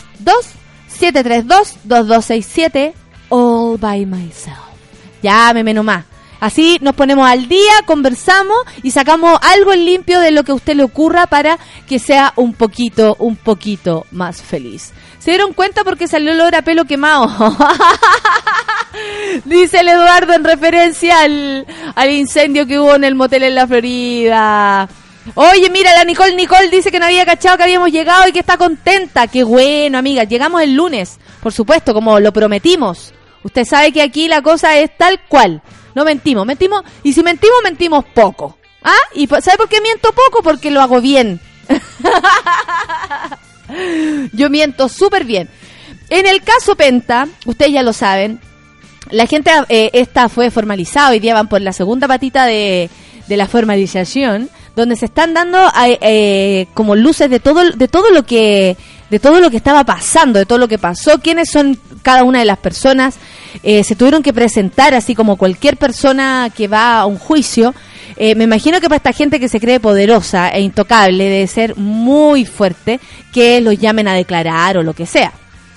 732 0.89 1.75
2267 1.85 2.95
All 3.29 3.77
by 3.79 4.07
myself. 4.07 4.57
Llámeme 5.23 5.75
nomás. 5.75 6.05
Así 6.41 6.79
nos 6.81 6.95
ponemos 6.95 7.29
al 7.29 7.49
día, 7.49 7.73
conversamos 7.85 8.57
y 8.83 8.93
sacamos 8.93 9.39
algo 9.43 9.73
en 9.73 9.85
limpio 9.85 10.21
de 10.21 10.31
lo 10.31 10.45
que 10.45 10.53
a 10.53 10.55
usted 10.55 10.77
le 10.77 10.85
ocurra 10.85 11.27
para 11.27 11.59
que 11.89 11.99
sea 11.99 12.33
un 12.37 12.55
poquito, 12.55 13.17
un 13.19 13.37
poquito 13.37 14.07
más 14.13 14.41
feliz. 14.41 14.93
¿Se 15.19 15.33
dieron 15.33 15.53
cuenta 15.53 15.83
porque 15.83 16.07
salió 16.07 16.33
el 16.33 16.41
olor 16.41 16.55
a 16.55 16.63
pelo 16.63 16.85
quemado? 16.85 17.29
Dice 19.45 19.81
el 19.81 19.89
Eduardo 19.89 20.33
en 20.33 20.45
referencia 20.45 21.21
al, 21.21 21.67
al 21.95 22.11
incendio 22.11 22.67
que 22.67 22.79
hubo 22.79 22.95
en 22.95 23.05
el 23.05 23.15
motel 23.15 23.43
en 23.43 23.55
la 23.55 23.67
Florida. 23.67 24.89
Oye, 25.35 25.69
mira, 25.71 25.93
la 25.93 26.05
Nicole 26.05 26.35
Nicole 26.35 26.71
dice 26.71 26.91
que 26.91 26.99
no 26.99 27.07
había 27.07 27.27
cachado 27.27 27.57
que 27.57 27.65
habíamos 27.65 27.91
llegado 27.91 28.29
y 28.29 28.33
que 28.33 28.41
está 28.41 28.57
contenta. 28.57 29.27
Qué 29.27 29.45
bueno, 29.45 29.99
amiga. 29.99 30.25
Llegamos 30.25 30.63
el 30.63 30.75
lunes, 30.75 31.19
por 31.43 31.53
supuesto, 31.53 31.93
como 31.93 32.19
lo 32.21 32.33
prometimos. 32.33 33.13
Usted 33.43 33.65
sabe 33.65 33.93
que 33.93 34.03
aquí 34.03 34.29
la 34.29 34.43
cosa 34.43 34.79
es 34.79 34.97
tal 34.97 35.21
cual. 35.29 35.63
No 35.95 36.05
mentimos, 36.05 36.47
mentimos. 36.47 36.83
Y 37.03 37.13
si 37.13 37.23
mentimos, 37.23 37.57
mentimos 37.63 38.05
poco. 38.15 38.57
¿Ah? 38.83 38.97
¿Y 39.15 39.27
sabe 39.27 39.57
por 39.57 39.69
qué 39.69 39.81
miento 39.81 40.13
poco? 40.13 40.43
Porque 40.43 40.71
lo 40.71 40.81
hago 40.81 41.01
bien. 41.01 41.41
Yo 44.33 44.51
miento 44.51 44.89
súper 44.89 45.25
bien. 45.25 45.49
En 46.11 46.27
el 46.27 46.43
caso 46.43 46.75
Penta, 46.75 47.29
ustedes 47.45 47.73
ya 47.73 47.83
lo 47.83 47.93
saben, 47.93 48.41
la 49.11 49.27
gente, 49.27 49.51
eh, 49.69 49.91
esta 49.93 50.29
fue 50.29 50.51
formalizada, 50.51 51.11
hoy 51.11 51.21
día 51.21 51.35
van 51.35 51.49
por 51.49 51.61
la 51.61 51.73
segunda 51.73 52.09
patita 52.09 52.47
de, 52.47 52.91
de 53.27 53.37
la 53.37 53.47
formalización, 53.47 54.49
donde 54.75 54.97
se 54.97 55.07
están 55.07 55.35
dando 55.35 55.59
eh, 55.85 55.99
eh, 56.01 56.67
como 56.75 56.95
luces 56.95 57.31
de 57.31 57.41
todo, 57.41 57.71
de 57.71 57.89
todo 57.89 58.11
lo 58.11 58.25
que, 58.25 58.77
de 59.11 59.19
todo 59.19 59.41
lo 59.41 59.51
que 59.51 59.57
estaba 59.57 59.85
pasando, 59.85 60.39
de 60.39 60.47
todo 60.47 60.59
lo 60.59 60.69
que 60.69 60.79
pasó, 60.79 61.21
quiénes 61.21 61.51
son 61.51 61.79
cada 62.03 62.25
una 62.25 62.41
de 62.41 62.45
las 62.45 62.59
personas, 62.59 63.17
eh, 63.63 63.83
se 63.85 63.97
tuvieron 63.97 64.23
que 64.23 64.33
presentar 64.33 64.95
así 64.95 65.15
como 65.15 65.37
cualquier 65.37 65.77
persona 65.77 66.51
que 66.55 66.69
va 66.69 66.99
a 66.99 67.07
un 67.07 67.19
juicio. 67.19 67.75
Eh, 68.17 68.35
me 68.35 68.45
imagino 68.45 68.81
que 68.81 68.89
para 68.89 68.97
esta 68.97 69.13
gente 69.13 69.41
que 69.41 69.49
se 69.49 69.61
cree 69.61 69.81
poderosa 69.81 70.49
e 70.49 70.61
intocable 70.61 71.25
debe 71.25 71.47
ser 71.47 71.77
muy 71.77 72.45
fuerte 72.45 73.01
que 73.33 73.61
los 73.61 73.79
llamen 73.79 74.09
a 74.09 74.15
declarar 74.15 74.77
o 74.79 74.83
lo 74.83 74.95
que 74.95 75.07
sea. 75.07 75.33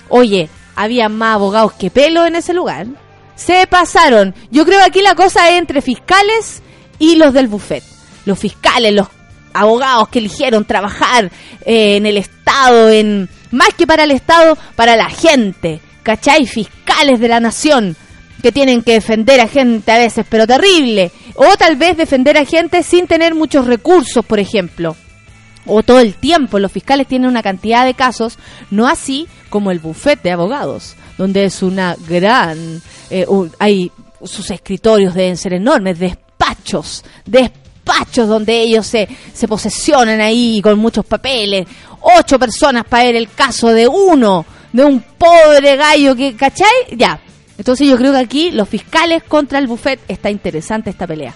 Oye, 0.08 0.48
había 0.76 1.08
más 1.08 1.36
abogados 1.36 1.72
que 1.72 1.90
pelo 1.90 2.26
en 2.26 2.36
ese 2.36 2.52
lugar. 2.52 2.86
Se 3.34 3.66
pasaron. 3.66 4.34
Yo 4.50 4.64
creo 4.64 4.78
que 4.80 4.86
aquí 4.86 5.02
la 5.02 5.14
cosa 5.14 5.50
es 5.50 5.58
entre 5.58 5.82
fiscales 5.82 6.62
y 6.98 7.16
los 7.16 7.32
del 7.32 7.48
buffet. 7.48 7.82
Los 8.24 8.38
fiscales, 8.38 8.92
los 8.92 9.08
abogados 9.54 10.08
que 10.08 10.18
eligieron 10.18 10.64
trabajar 10.64 11.30
eh, 11.64 11.96
en 11.96 12.06
el 12.06 12.16
Estado, 12.16 12.90
en 12.90 13.28
más 13.50 13.70
que 13.76 13.86
para 13.86 14.04
el 14.04 14.10
Estado, 14.10 14.56
para 14.76 14.96
la 14.96 15.08
gente. 15.08 15.80
¿Cachai? 16.02 16.46
Fiscales 16.46 17.20
de 17.20 17.28
la 17.28 17.40
nación 17.40 17.96
que 18.42 18.50
tienen 18.50 18.82
que 18.82 18.94
defender 18.94 19.40
a 19.40 19.46
gente 19.46 19.92
a 19.92 19.98
veces, 19.98 20.26
pero 20.28 20.46
terrible. 20.46 21.12
O 21.36 21.56
tal 21.56 21.76
vez 21.76 21.96
defender 21.96 22.36
a 22.36 22.44
gente 22.44 22.82
sin 22.82 23.06
tener 23.06 23.34
muchos 23.34 23.66
recursos, 23.66 24.24
por 24.24 24.40
ejemplo 24.40 24.96
o 25.66 25.82
todo 25.82 26.00
el 26.00 26.14
tiempo. 26.14 26.58
Los 26.58 26.72
fiscales 26.72 27.06
tienen 27.06 27.30
una 27.30 27.42
cantidad 27.42 27.84
de 27.84 27.94
casos, 27.94 28.38
no 28.70 28.88
así 28.88 29.28
como 29.48 29.70
el 29.70 29.78
bufete 29.78 30.28
de 30.28 30.32
abogados, 30.32 30.96
donde 31.18 31.44
es 31.44 31.62
una 31.62 31.96
gran... 32.08 32.82
eh, 33.10 33.26
hay 33.58 33.90
sus 34.24 34.50
escritorios 34.50 35.14
deben 35.14 35.36
ser 35.36 35.54
enormes, 35.54 35.98
despachos, 35.98 37.04
despachos 37.26 37.61
donde 38.26 38.60
ellos 38.60 38.86
se, 38.86 39.08
se 39.34 39.48
posesionan 39.48 40.20
ahí 40.20 40.60
con 40.62 40.78
muchos 40.78 41.04
papeles, 41.04 41.66
ocho 42.00 42.38
personas 42.38 42.84
para 42.84 43.04
ver 43.04 43.16
el 43.16 43.28
caso 43.30 43.68
de 43.68 43.86
uno, 43.88 44.44
de 44.72 44.84
un 44.84 45.00
pobre 45.18 45.76
gallo 45.76 46.14
que, 46.16 46.34
¿cachai? 46.36 46.68
Ya. 46.96 47.20
Entonces 47.58 47.86
yo 47.86 47.96
creo 47.96 48.12
que 48.12 48.18
aquí 48.18 48.50
los 48.50 48.68
fiscales 48.68 49.22
contra 49.24 49.58
el 49.58 49.66
buffet 49.66 50.00
está 50.08 50.30
interesante 50.30 50.90
esta 50.90 51.06
pelea. 51.06 51.34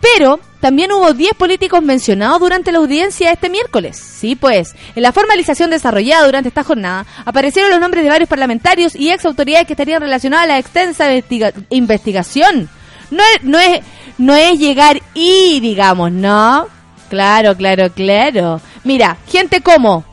Pero 0.00 0.38
también 0.60 0.92
hubo 0.92 1.12
10 1.12 1.34
políticos 1.34 1.82
mencionados 1.82 2.38
durante 2.40 2.70
la 2.72 2.78
audiencia 2.78 3.32
este 3.32 3.50
miércoles. 3.50 3.96
Sí, 3.96 4.36
pues, 4.36 4.74
en 4.94 5.02
la 5.02 5.12
formalización 5.12 5.70
desarrollada 5.70 6.24
durante 6.24 6.48
esta 6.48 6.62
jornada 6.64 7.04
aparecieron 7.24 7.70
los 7.70 7.80
nombres 7.80 8.04
de 8.04 8.10
varios 8.10 8.28
parlamentarios 8.28 8.94
y 8.94 9.10
ex 9.10 9.24
autoridades 9.24 9.66
que 9.66 9.72
estarían 9.72 10.00
relacionadas 10.00 10.44
a 10.44 10.48
la 10.48 10.58
extensa 10.58 11.12
investiga- 11.12 11.52
investigación. 11.70 12.68
No 13.10 13.22
es, 13.22 13.42
no 13.42 13.58
es, 13.58 13.80
no 14.18 14.34
es 14.36 14.58
llegar 14.58 15.00
y, 15.14 15.60
digamos, 15.60 16.12
¿no? 16.12 16.66
Claro, 17.08 17.56
claro, 17.56 17.90
claro. 17.92 18.60
Mira, 18.84 19.16
gente 19.28 19.60
como 19.60 20.04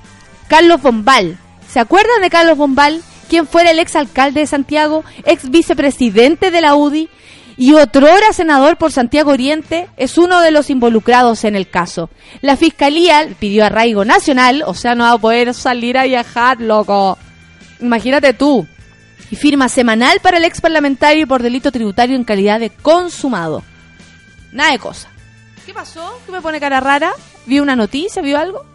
Carlos 0.47 0.81
Bombal. 0.81 1.37
¿Se 1.67 1.79
acuerdan 1.79 2.21
de 2.21 2.29
Carlos 2.29 2.57
Bombal? 2.57 3.01
Quien 3.29 3.47
fuera 3.47 3.71
el 3.71 3.79
ex 3.79 3.95
alcalde 3.95 4.41
de 4.41 4.47
Santiago, 4.47 5.03
ex 5.25 5.49
vicepresidente 5.49 6.51
de 6.51 6.61
la 6.61 6.75
UDI 6.75 7.09
y 7.57 7.73
otrora 7.73 8.33
senador 8.33 8.77
por 8.77 8.91
Santiago 8.91 9.31
Oriente, 9.31 9.87
es 9.97 10.17
uno 10.17 10.41
de 10.41 10.51
los 10.51 10.69
involucrados 10.69 11.43
en 11.43 11.55
el 11.55 11.69
caso. 11.69 12.09
La 12.41 12.57
fiscalía 12.57 13.27
pidió 13.39 13.65
arraigo 13.65 14.05
nacional, 14.05 14.63
o 14.65 14.73
sea, 14.73 14.93
no 14.95 15.05
va 15.05 15.11
a 15.11 15.17
poder 15.17 15.53
salir 15.53 15.97
a 15.97 16.03
viajar, 16.03 16.59
loco. 16.59 17.17
Imagínate 17.79 18.33
tú. 18.33 18.67
Y 19.31 19.35
firma 19.35 19.69
semanal 19.69 20.19
para 20.21 20.37
el 20.37 20.45
ex 20.45 20.61
parlamentario 20.61 21.27
por 21.27 21.41
delito 21.41 21.71
tributario 21.71 22.15
en 22.15 22.23
calidad 22.23 22.59
de 22.59 22.69
consumado. 22.69 23.63
Nada 24.51 24.71
de 24.71 24.79
cosa. 24.79 25.09
¿Qué 25.65 25.73
pasó? 25.73 26.19
¿Qué 26.25 26.31
me 26.31 26.41
pone 26.41 26.59
cara 26.59 26.79
rara? 26.79 27.11
¿Vio 27.45 27.63
una 27.63 27.75
noticia? 27.75 28.21
¿Vio 28.21 28.37
algo? 28.37 28.65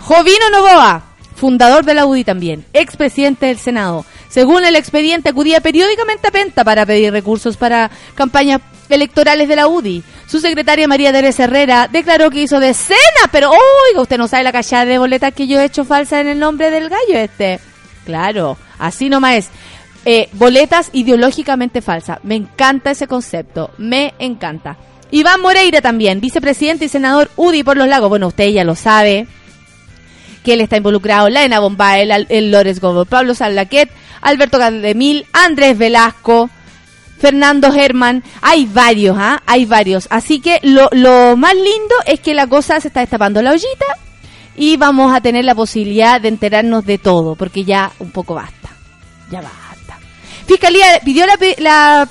Jovino 0.00 0.50
Novoa, 0.50 1.02
fundador 1.36 1.84
de 1.84 1.94
la 1.94 2.06
UDI 2.06 2.24
también, 2.24 2.64
expresidente 2.72 3.46
del 3.46 3.58
Senado. 3.58 4.04
Según 4.28 4.64
el 4.64 4.76
expediente, 4.76 5.28
acudía 5.28 5.60
periódicamente 5.60 6.28
a 6.28 6.30
Penta 6.30 6.64
para 6.64 6.86
pedir 6.86 7.12
recursos 7.12 7.56
para 7.56 7.90
campañas 8.14 8.60
electorales 8.88 9.48
de 9.48 9.56
la 9.56 9.68
UDI. 9.68 10.02
Su 10.26 10.40
secretaria 10.40 10.88
María 10.88 11.12
Teresa 11.12 11.44
Herrera 11.44 11.88
declaró 11.90 12.30
que 12.30 12.42
hizo 12.42 12.60
decenas, 12.60 13.28
pero 13.30 13.50
oiga, 13.50 14.00
usted 14.00 14.18
no 14.18 14.28
sabe 14.28 14.44
la 14.44 14.52
cachada 14.52 14.84
de 14.84 14.98
boletas 14.98 15.34
que 15.34 15.46
yo 15.46 15.60
he 15.60 15.64
hecho 15.64 15.84
falsa 15.84 16.20
en 16.20 16.28
el 16.28 16.38
nombre 16.38 16.70
del 16.70 16.88
gallo 16.88 17.18
este. 17.18 17.60
Claro, 18.04 18.56
así 18.78 19.08
nomás 19.08 19.36
es. 19.36 19.48
Eh, 20.06 20.28
boletas 20.32 20.90
ideológicamente 20.92 21.82
falsas. 21.82 22.18
Me 22.22 22.34
encanta 22.34 22.90
ese 22.90 23.06
concepto, 23.06 23.70
me 23.76 24.14
encanta. 24.18 24.76
Iván 25.10 25.40
Moreira 25.40 25.80
también, 25.80 26.20
vicepresidente 26.20 26.86
y 26.86 26.88
senador 26.88 27.30
UDI 27.36 27.62
por 27.62 27.76
los 27.76 27.88
lagos. 27.88 28.08
Bueno, 28.08 28.28
usted 28.28 28.48
ya 28.48 28.64
lo 28.64 28.74
sabe 28.74 29.26
que 30.44 30.54
él 30.54 30.62
está 30.62 30.78
involucrado, 30.78 31.28
la 31.28 31.44
Ena 31.44 31.60
Bombay, 31.60 32.02
el, 32.02 32.26
el 32.30 32.50
Lores 32.50 32.80
Gómez, 32.80 33.06
Pablo 33.08 33.34
Salaquet, 33.34 33.90
Alberto 34.22 34.58
Caldemil, 34.58 35.26
Andrés 35.32 35.76
Velasco, 35.76 36.48
Fernando 37.18 37.72
Herman, 37.74 38.24
hay 38.40 38.64
varios, 38.64 39.16
¿ah? 39.18 39.42
Hay 39.44 39.66
varios. 39.66 40.06
Así 40.10 40.40
que 40.40 40.58
lo, 40.62 40.88
lo 40.92 41.36
más 41.36 41.54
lindo 41.54 41.94
es 42.06 42.20
que 42.20 42.32
la 42.32 42.46
cosa 42.46 42.80
se 42.80 42.88
está 42.88 43.00
destapando 43.00 43.42
la 43.42 43.50
ollita 43.50 43.84
y 44.60 44.76
vamos 44.76 45.10
a 45.14 45.22
tener 45.22 45.46
la 45.46 45.54
posibilidad 45.54 46.20
de 46.20 46.28
enterarnos 46.28 46.84
de 46.84 46.98
todo, 46.98 47.34
porque 47.34 47.64
ya 47.64 47.92
un 47.98 48.10
poco 48.10 48.34
basta. 48.34 48.68
Ya 49.30 49.40
basta. 49.40 49.98
Fiscalía 50.46 51.00
pidió 51.02 51.24
la, 51.26 52.06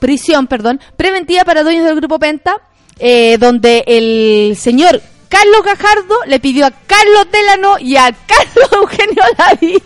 prisión, 0.00 0.46
perdón, 0.46 0.80
preventiva 0.96 1.44
para 1.44 1.62
dueños 1.62 1.84
del 1.84 1.96
grupo 1.96 2.18
Penta, 2.18 2.56
eh, 2.98 3.36
donde 3.38 3.84
el 3.86 4.56
señor 4.56 5.02
Carlos 5.28 5.62
Gajardo 5.66 6.16
le 6.26 6.40
pidió 6.40 6.64
a 6.64 6.70
Carlos 6.70 7.26
Delano 7.30 7.78
y 7.78 7.96
a 7.96 8.10
Carlos 8.26 8.72
Eugenio 8.72 9.22
David 9.36 9.82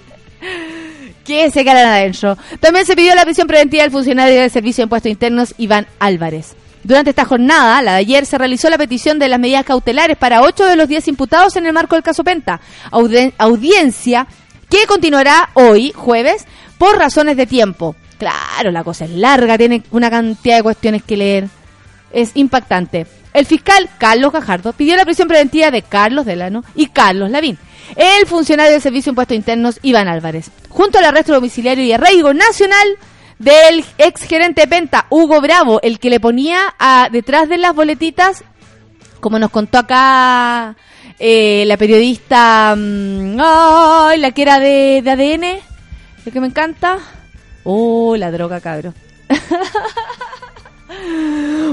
que 1.24 1.50
se 1.50 1.64
quedaran 1.64 1.92
adentro. 1.92 2.38
También 2.60 2.86
se 2.86 2.94
pidió 2.94 3.16
la 3.16 3.24
prisión 3.24 3.48
preventiva 3.48 3.82
del 3.82 3.90
funcionario 3.90 4.42
del 4.42 4.50
Servicio 4.50 4.82
de 4.82 4.84
Impuestos 4.84 5.10
Internos 5.10 5.54
Iván 5.58 5.88
Álvarez. 5.98 6.54
Durante 6.86 7.10
esta 7.10 7.24
jornada, 7.24 7.82
la 7.82 7.94
de 7.94 7.98
ayer, 7.98 8.26
se 8.26 8.38
realizó 8.38 8.70
la 8.70 8.78
petición 8.78 9.18
de 9.18 9.28
las 9.28 9.40
medidas 9.40 9.64
cautelares 9.64 10.16
para 10.16 10.42
ocho 10.42 10.64
de 10.66 10.76
los 10.76 10.86
diez 10.86 11.08
imputados 11.08 11.56
en 11.56 11.66
el 11.66 11.72
marco 11.72 11.96
del 11.96 12.04
caso 12.04 12.22
Penta. 12.22 12.60
Audiencia 12.92 14.28
que 14.68 14.86
continuará 14.86 15.50
hoy, 15.54 15.90
jueves, 15.90 16.44
por 16.78 16.96
razones 16.96 17.36
de 17.36 17.44
tiempo. 17.44 17.96
Claro, 18.18 18.70
la 18.70 18.84
cosa 18.84 19.04
es 19.04 19.10
larga, 19.10 19.58
tiene 19.58 19.82
una 19.90 20.10
cantidad 20.10 20.58
de 20.58 20.62
cuestiones 20.62 21.02
que 21.02 21.16
leer. 21.16 21.48
Es 22.12 22.30
impactante. 22.34 23.08
El 23.32 23.46
fiscal 23.46 23.90
Carlos 23.98 24.32
Gajardo 24.32 24.72
pidió 24.72 24.94
la 24.94 25.04
prisión 25.04 25.26
preventiva 25.26 25.72
de 25.72 25.82
Carlos 25.82 26.24
Delano 26.24 26.62
y 26.76 26.86
Carlos 26.86 27.32
Lavín. 27.32 27.58
El 27.96 28.28
funcionario 28.28 28.70
del 28.70 28.80
Servicio 28.80 29.10
de 29.10 29.14
Impuestos 29.14 29.36
Internos, 29.36 29.80
Iván 29.82 30.06
Álvarez. 30.06 30.52
Junto 30.68 30.98
al 30.98 31.06
arresto 31.06 31.34
domiciliario 31.34 31.82
y 31.82 31.92
arraigo 31.92 32.32
nacional 32.32 32.96
del 33.38 33.84
ex 33.98 34.22
gerente 34.22 34.66
Penta, 34.66 35.06
Hugo 35.10 35.40
Bravo, 35.40 35.80
el 35.82 35.98
que 35.98 36.10
le 36.10 36.20
ponía 36.20 36.74
a, 36.78 37.08
detrás 37.10 37.48
de 37.48 37.58
las 37.58 37.74
boletitas, 37.74 38.44
como 39.20 39.38
nos 39.38 39.50
contó 39.50 39.78
acá 39.78 40.76
eh, 41.18 41.64
la 41.66 41.76
periodista, 41.76 42.72
ay, 42.72 44.18
la 44.18 44.30
que 44.32 44.42
era 44.42 44.58
de, 44.58 45.02
de 45.02 45.10
ADN, 45.10 45.44
el 46.24 46.32
que 46.32 46.40
me 46.40 46.46
encanta. 46.46 46.98
Oh, 47.64 48.16
la 48.16 48.30
droga, 48.30 48.60
cabro. 48.60 48.94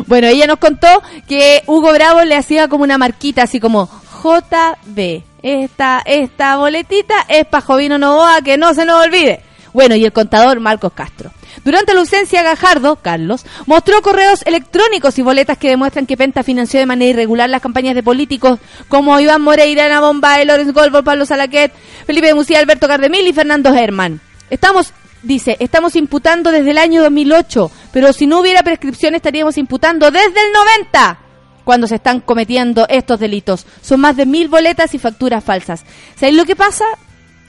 Bueno, 0.07 0.27
ella 0.27 0.47
nos 0.47 0.59
contó 0.59 0.87
que 1.27 1.63
Hugo 1.67 1.93
Bravo 1.93 2.23
le 2.23 2.35
hacía 2.35 2.67
como 2.67 2.83
una 2.83 2.97
marquita, 2.97 3.43
así 3.43 3.59
como 3.59 3.89
JB. 4.23 5.23
Esta, 5.41 6.01
esta 6.05 6.57
boletita 6.57 7.25
es 7.27 7.45
para 7.45 7.65
Jovino 7.65 7.97
Novoa, 7.97 8.41
que 8.41 8.57
no 8.57 8.73
se 8.73 8.85
nos 8.85 9.03
olvide. 9.05 9.41
Bueno, 9.73 9.95
y 9.95 10.05
el 10.05 10.13
contador 10.13 10.59
Marcos 10.59 10.93
Castro. 10.93 11.31
Durante 11.63 11.93
la 11.93 12.01
ausencia, 12.01 12.43
Gajardo, 12.43 12.97
Carlos, 12.97 13.45
mostró 13.65 14.01
correos 14.01 14.41
electrónicos 14.45 15.17
y 15.17 15.21
boletas 15.21 15.57
que 15.57 15.69
demuestran 15.69 16.05
que 16.05 16.17
Penta 16.17 16.43
financió 16.43 16.79
de 16.79 16.85
manera 16.85 17.11
irregular 17.11 17.49
las 17.49 17.61
campañas 17.61 17.95
de 17.95 18.03
políticos 18.03 18.59
como 18.87 19.19
Iván 19.19 19.41
Moreira, 19.41 19.85
Ana 19.85 20.01
Bombay, 20.01 20.45
Lorenz 20.45 20.73
Golbo, 20.73 21.03
Pablo 21.03 21.25
Salaquet, 21.25 21.71
Felipe 22.05 22.33
Musía, 22.33 22.59
Alberto 22.59 22.87
Cardemil 22.87 23.27
y 23.27 23.33
Fernando 23.33 23.73
Herman. 23.73 24.19
Estamos 24.49 24.93
Dice, 25.23 25.55
estamos 25.61 25.95
imputando 25.95 26.51
desde 26.51 26.71
el 26.71 26.77
año 26.77 27.01
2008, 27.01 27.71
pero 27.93 28.11
si 28.11 28.27
no 28.27 28.41
hubiera 28.41 28.61
prescripción 28.61 29.15
estaríamos 29.15 29.57
imputando 29.57 30.11
desde 30.11 30.27
el 30.27 30.51
90 30.51 31.17
cuando 31.63 31.87
se 31.87 31.95
están 31.95 32.19
cometiendo 32.19 32.85
estos 32.89 33.21
delitos. 33.21 33.65
Son 33.81 34.01
más 34.01 34.17
de 34.17 34.25
mil 34.25 34.49
boletas 34.49 34.93
y 34.93 34.99
facturas 34.99 35.41
falsas. 35.41 35.85
¿Sabéis 36.15 36.37
lo 36.37 36.43
que 36.43 36.57
pasa? 36.57 36.83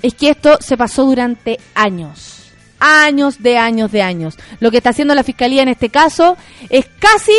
Es 0.02 0.14
que 0.14 0.30
esto 0.30 0.58
se 0.60 0.76
pasó 0.76 1.04
durante 1.04 1.58
años. 1.74 2.43
Años 2.86 3.42
de 3.42 3.56
años 3.56 3.90
de 3.92 4.02
años. 4.02 4.36
Lo 4.60 4.70
que 4.70 4.76
está 4.76 4.90
haciendo 4.90 5.14
la 5.14 5.22
Fiscalía 5.22 5.62
en 5.62 5.68
este 5.68 5.88
caso 5.88 6.36
es 6.68 6.86
casi 6.98 7.32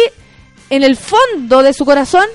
en 0.70 0.84
el 0.84 0.96
fondo 0.96 1.62
de 1.62 1.74
su 1.74 1.86
corazón 1.86 2.26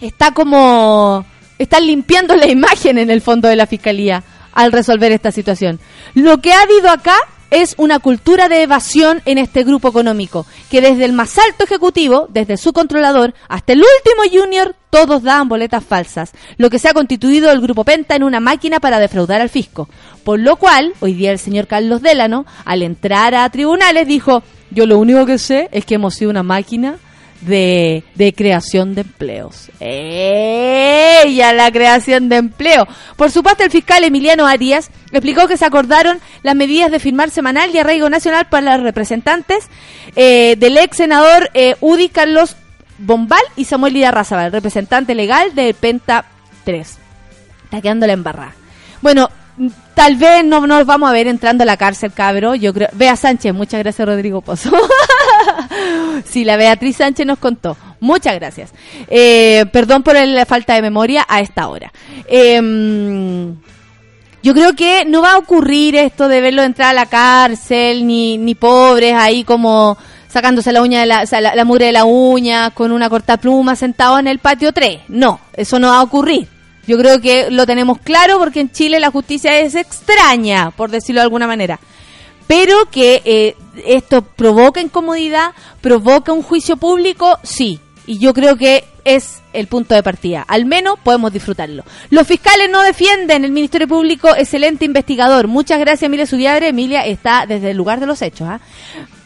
está 0.00 0.32
como 0.32 1.24
están 1.58 1.86
limpiando 1.86 2.36
la 2.36 2.46
imagen 2.50 2.98
en 2.98 3.10
el 3.10 3.20
fondo 3.20 3.48
de 3.48 3.56
la 3.56 3.66
fiscalía 3.66 4.22
al 4.52 4.72
resolver 4.72 5.12
esta 5.12 5.32
situación. 5.32 5.78
Lo 6.14 6.38
que 6.38 6.52
ha 6.52 6.62
habido 6.62 6.90
acá 6.90 7.16
es 7.50 7.74
una 7.78 7.98
cultura 7.98 8.48
de 8.48 8.62
evasión 8.62 9.22
en 9.24 9.38
este 9.38 9.64
grupo 9.64 9.88
económico, 9.88 10.46
que 10.70 10.80
desde 10.80 11.04
el 11.04 11.12
más 11.12 11.38
alto 11.38 11.64
ejecutivo, 11.64 12.26
desde 12.30 12.56
su 12.56 12.72
controlador, 12.72 13.34
hasta 13.48 13.72
el 13.72 13.80
último 13.80 14.40
junior, 14.42 14.74
todos 14.90 15.22
daban 15.22 15.48
boletas 15.48 15.84
falsas, 15.84 16.32
lo 16.56 16.70
que 16.70 16.78
se 16.78 16.88
ha 16.88 16.94
constituido 16.94 17.50
el 17.50 17.60
grupo 17.60 17.84
Penta 17.84 18.16
en 18.16 18.22
una 18.22 18.40
máquina 18.40 18.80
para 18.80 18.98
defraudar 18.98 19.40
al 19.40 19.50
fisco. 19.50 19.88
Por 20.24 20.40
lo 20.40 20.56
cual, 20.56 20.92
hoy 21.00 21.14
día 21.14 21.32
el 21.32 21.38
señor 21.38 21.66
Carlos 21.66 22.02
Delano, 22.02 22.46
al 22.64 22.82
entrar 22.82 23.34
a 23.34 23.48
tribunales, 23.50 24.06
dijo, 24.06 24.42
yo 24.70 24.86
lo 24.86 24.98
único 24.98 25.24
que 25.26 25.38
sé 25.38 25.68
es 25.72 25.84
que 25.84 25.94
hemos 25.94 26.14
sido 26.14 26.30
una 26.30 26.42
máquina 26.42 26.98
de, 27.40 28.34
creación 28.36 28.94
de 28.94 29.02
empleos. 29.02 29.70
¡Ella, 29.80 31.52
la 31.52 31.70
creación 31.70 32.28
de 32.28 32.36
empleo! 32.36 32.86
Por 33.16 33.30
su 33.30 33.42
parte, 33.42 33.64
el 33.64 33.70
fiscal 33.70 34.04
Emiliano 34.04 34.46
Arias 34.46 34.90
explicó 35.12 35.46
que 35.46 35.56
se 35.56 35.64
acordaron 35.64 36.20
las 36.42 36.54
medidas 36.54 36.90
de 36.90 36.98
firmar 36.98 37.30
semanal 37.30 37.70
y 37.74 37.78
arraigo 37.78 38.10
nacional 38.10 38.46
para 38.48 38.76
los 38.76 38.84
representantes 38.84 39.68
eh, 40.16 40.56
del 40.58 40.76
ex 40.78 40.96
senador 40.96 41.50
eh, 41.54 41.76
Udi 41.80 42.08
Carlos 42.08 42.56
Bombal 42.98 43.42
y 43.56 43.64
Samuel 43.64 43.94
Lidarrazabal, 43.94 44.52
representante 44.52 45.14
legal 45.14 45.54
de 45.54 45.72
Penta 45.74 46.24
3. 46.64 46.98
Está 47.64 47.80
quedando 47.80 48.06
la 48.06 48.14
embarrada. 48.14 48.54
Bueno, 49.00 49.30
tal 49.94 50.16
vez 50.16 50.44
no 50.44 50.66
nos 50.66 50.86
vamos 50.86 51.08
a 51.08 51.12
ver 51.12 51.26
entrando 51.26 51.62
a 51.62 51.66
la 51.66 51.76
cárcel, 51.76 52.12
cabro. 52.12 52.54
Yo 52.54 52.72
creo. 52.74 52.88
Bea 52.92 53.16
Sánchez, 53.16 53.54
muchas 53.54 53.80
gracias, 53.80 54.06
Rodrigo 54.06 54.40
Pozo. 54.40 54.70
sí, 56.24 56.44
la 56.44 56.56
Beatriz 56.56 56.96
Sánchez 56.96 57.26
nos 57.26 57.38
contó. 57.38 57.76
Muchas 58.00 58.34
gracias. 58.34 58.72
Eh, 59.08 59.66
perdón 59.72 60.02
por 60.02 60.16
la 60.16 60.46
falta 60.46 60.74
de 60.74 60.82
memoria 60.82 61.24
a 61.28 61.40
esta 61.40 61.68
hora. 61.68 61.92
Em, 62.26 63.56
yo 64.42 64.54
creo 64.54 64.74
que 64.74 65.04
no 65.04 65.22
va 65.22 65.32
a 65.32 65.38
ocurrir 65.38 65.96
esto 65.96 66.28
de 66.28 66.40
verlo 66.40 66.62
entrar 66.62 66.90
a 66.90 66.92
la 66.92 67.06
cárcel, 67.06 68.06
ni, 68.06 68.38
ni 68.38 68.54
pobres 68.54 69.14
ahí 69.14 69.44
como 69.44 69.98
sacándose 70.28 70.72
la 70.72 70.82
uña 70.82 71.00
de 71.00 71.06
la, 71.06 71.24
o 71.66 71.78
de 71.78 71.92
la 71.92 72.04
uña 72.04 72.70
con 72.70 72.92
una 72.92 73.08
cortapluma 73.08 73.74
sentado 73.74 74.18
en 74.18 74.28
el 74.28 74.38
patio 74.38 74.72
3. 74.72 75.00
No, 75.08 75.40
eso 75.54 75.78
no 75.78 75.88
va 75.88 75.98
a 75.98 76.02
ocurrir. 76.02 76.46
Yo 76.86 76.96
creo 76.96 77.20
que 77.20 77.50
lo 77.50 77.66
tenemos 77.66 77.98
claro 77.98 78.38
porque 78.38 78.60
en 78.60 78.70
Chile 78.70 79.00
la 79.00 79.10
justicia 79.10 79.58
es 79.58 79.74
extraña, 79.74 80.70
por 80.70 80.90
decirlo 80.90 81.20
de 81.20 81.24
alguna 81.24 81.46
manera. 81.46 81.78
Pero 82.48 82.86
que 82.90 83.22
eh, 83.24 83.56
esto 83.86 84.22
provoca 84.22 84.80
incomodidad, 84.80 85.52
provoca 85.80 86.32
un 86.32 86.42
juicio 86.42 86.76
público, 86.76 87.38
sí. 87.44 87.78
Y 88.06 88.18
yo 88.18 88.34
creo 88.34 88.56
que 88.56 88.84
es 89.04 89.42
el 89.52 89.66
punto 89.66 89.94
de 89.94 90.02
partida. 90.02 90.44
Al 90.48 90.64
menos 90.64 90.98
podemos 90.98 91.32
disfrutarlo. 91.32 91.84
Los 92.10 92.26
fiscales 92.26 92.70
no 92.70 92.82
defienden, 92.82 93.44
el 93.44 93.52
Ministerio 93.52 93.86
Público, 93.86 94.34
excelente 94.34 94.84
investigador. 94.84 95.46
Muchas 95.46 95.78
gracias, 95.78 96.04
Emilia 96.04 96.26
Sudiabre. 96.26 96.68
Emilia 96.68 97.04
está 97.04 97.44
desde 97.46 97.70
el 97.70 97.76
lugar 97.76 98.00
de 98.00 98.06
los 98.06 98.20
hechos. 98.22 98.48
¿ah? 98.48 98.60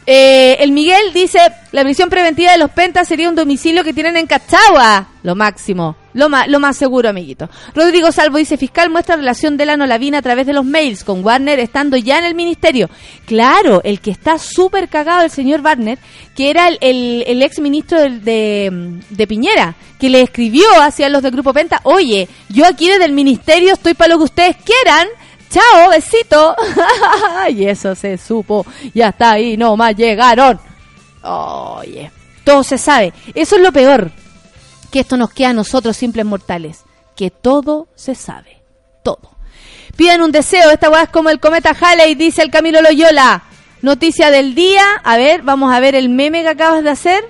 Eh, 0.05 0.57
el 0.59 0.73
Miguel 0.73 1.13
dice, 1.13 1.39
la 1.71 1.83
prisión 1.83 2.09
preventiva 2.09 2.51
de 2.51 2.57
los 2.57 2.71
pentas 2.71 3.07
sería 3.07 3.29
un 3.29 3.35
domicilio 3.35 3.83
que 3.83 3.93
tienen 3.93 4.17
en 4.17 4.27
Cachagua. 4.27 5.07
Lo 5.23 5.35
máximo. 5.35 5.95
Lo, 6.13 6.29
ma- 6.29 6.47
lo 6.47 6.59
más 6.59 6.77
seguro, 6.77 7.09
amiguito. 7.09 7.49
Rodrigo 7.73 8.11
Salvo 8.11 8.37
dice, 8.37 8.57
fiscal 8.57 8.89
muestra 8.89 9.15
relación 9.15 9.57
de 9.57 9.65
la 9.65 9.77
Nolavina 9.77 10.19
a 10.19 10.21
través 10.21 10.45
de 10.45 10.53
los 10.53 10.63
mails 10.65 11.03
con 11.03 11.25
Warner 11.25 11.59
estando 11.59 11.97
ya 11.97 12.19
en 12.19 12.25
el 12.25 12.35
ministerio. 12.35 12.89
Claro, 13.25 13.81
el 13.83 13.99
que 13.99 14.11
está 14.11 14.37
súper 14.37 14.89
cagado, 14.89 15.23
el 15.23 15.31
señor 15.31 15.61
Warner, 15.61 15.97
que 16.35 16.49
era 16.49 16.67
el, 16.67 17.23
el, 17.27 17.41
ex 17.41 17.59
ministro 17.59 17.99
de, 18.01 18.99
de 19.09 19.27
Piñera, 19.27 19.75
que 19.99 20.09
le 20.09 20.21
escribió 20.21 20.65
hacia 20.81 21.09
los 21.09 21.23
del 21.23 21.31
Grupo 21.31 21.53
Penta, 21.53 21.79
oye, 21.83 22.27
yo 22.49 22.65
aquí 22.65 22.89
desde 22.89 23.05
el 23.05 23.13
ministerio 23.13 23.73
estoy 23.73 23.93
para 23.93 24.09
lo 24.13 24.17
que 24.19 24.25
ustedes 24.25 24.55
quieran, 24.57 25.07
Chao, 25.49 25.89
besito. 25.91 26.55
y 27.55 27.65
eso 27.65 27.93
se 27.93 28.17
supo. 28.17 28.65
Ya 28.95 29.09
está 29.09 29.33
ahí, 29.33 29.55
no 29.55 29.77
más 29.77 29.95
llegaron. 29.95 30.59
Oye, 31.21 32.11
todo 32.43 32.63
se 32.63 32.79
sabe. 32.79 33.13
Eso 33.35 33.57
es 33.57 33.61
lo 33.61 33.71
peor. 33.71 34.11
Que 34.93 34.99
esto 34.99 35.17
nos 35.17 35.31
queda 35.31 35.49
a 35.49 35.53
nosotros 35.53 35.97
simples 35.97 36.23
mortales, 36.23 36.83
que 37.15 37.31
todo 37.31 37.87
se 37.95 38.13
sabe, 38.13 38.61
todo. 39.03 39.31
Piden 39.97 40.21
un 40.21 40.31
deseo, 40.31 40.69
esta 40.69 40.91
weá 40.91 41.03
es 41.03 41.09
como 41.09 41.31
el 41.31 41.39
cometa 41.39 41.75
Halley, 41.77 42.13
dice 42.13 42.43
el 42.43 42.51
Camilo 42.51 42.79
Loyola. 42.79 43.41
Noticia 43.81 44.29
del 44.29 44.53
día, 44.53 44.83
a 45.03 45.17
ver, 45.17 45.41
vamos 45.41 45.73
a 45.73 45.79
ver 45.79 45.95
el 45.95 46.09
meme 46.09 46.43
que 46.43 46.49
acabas 46.49 46.83
de 46.83 46.91
hacer. 46.91 47.23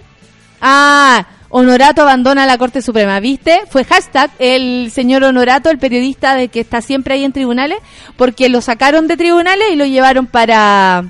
Ah, 0.60 1.26
Honorato 1.48 2.02
abandona 2.02 2.46
la 2.46 2.58
Corte 2.58 2.82
Suprema, 2.82 3.22
¿viste? 3.22 3.62
Fue 3.70 3.86
hashtag 3.86 4.30
el 4.40 4.92
señor 4.92 5.24
Honorato, 5.24 5.70
el 5.70 5.80
periodista 5.80 6.36
de 6.36 6.50
que 6.50 6.60
está 6.60 6.82
siempre 6.82 7.14
ahí 7.14 7.24
en 7.24 7.32
tribunales, 7.32 7.78
porque 8.18 8.50
lo 8.50 8.60
sacaron 8.60 9.08
de 9.08 9.16
tribunales 9.16 9.70
y 9.72 9.78
lo 9.78 9.86
llevaron 9.86 10.28
para, 10.28 11.06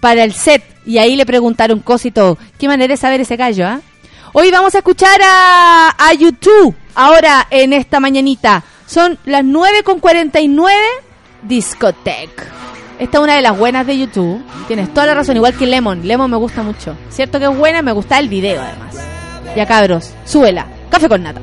para 0.00 0.24
el 0.24 0.34
set. 0.34 0.62
Y 0.84 0.98
ahí 0.98 1.16
le 1.16 1.24
preguntaron 1.24 1.80
cosas 1.80 2.06
y 2.06 2.10
todo. 2.10 2.36
Qué 2.58 2.68
manera 2.68 2.92
de 2.92 2.98
saber 2.98 3.22
ese 3.22 3.36
gallo, 3.36 3.66
¿ah? 3.66 3.80
Hoy 4.38 4.50
vamos 4.50 4.74
a 4.74 4.78
escuchar 4.78 5.18
a, 5.24 5.94
a 5.96 6.12
YouTube, 6.12 6.74
ahora 6.94 7.46
en 7.48 7.72
esta 7.72 8.00
mañanita. 8.00 8.62
Son 8.84 9.18
las 9.24 9.42
9 9.42 9.82
con 9.82 9.98
49, 9.98 10.76
Discotech. 11.40 12.46
Esta 12.98 13.16
es 13.16 13.24
una 13.24 13.36
de 13.36 13.40
las 13.40 13.56
buenas 13.56 13.86
de 13.86 13.96
YouTube. 13.96 14.44
Tienes 14.66 14.92
toda 14.92 15.06
la 15.06 15.14
razón, 15.14 15.36
igual 15.36 15.56
que 15.56 15.64
Lemon. 15.64 16.06
Lemon 16.06 16.30
me 16.30 16.36
gusta 16.36 16.62
mucho. 16.62 16.98
Cierto 17.08 17.38
que 17.38 17.46
es 17.46 17.56
buena, 17.56 17.80
me 17.80 17.92
gusta 17.92 18.18
el 18.18 18.28
video 18.28 18.60
además. 18.60 18.96
Ya 19.56 19.64
cabros, 19.64 20.12
súbela. 20.26 20.66
Café 20.90 21.08
con 21.08 21.22
nata. 21.22 21.40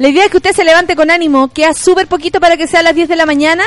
La 0.00 0.08
idea 0.08 0.24
es 0.24 0.30
que 0.30 0.38
usted 0.38 0.54
se 0.54 0.64
levante 0.64 0.96
con 0.96 1.10
ánimo. 1.10 1.48
Queda 1.52 1.74
súper 1.74 2.06
poquito 2.06 2.40
para 2.40 2.56
que 2.56 2.66
sea 2.66 2.80
a 2.80 2.82
las 2.82 2.94
10 2.94 3.06
de 3.06 3.16
la 3.16 3.26
mañana. 3.26 3.64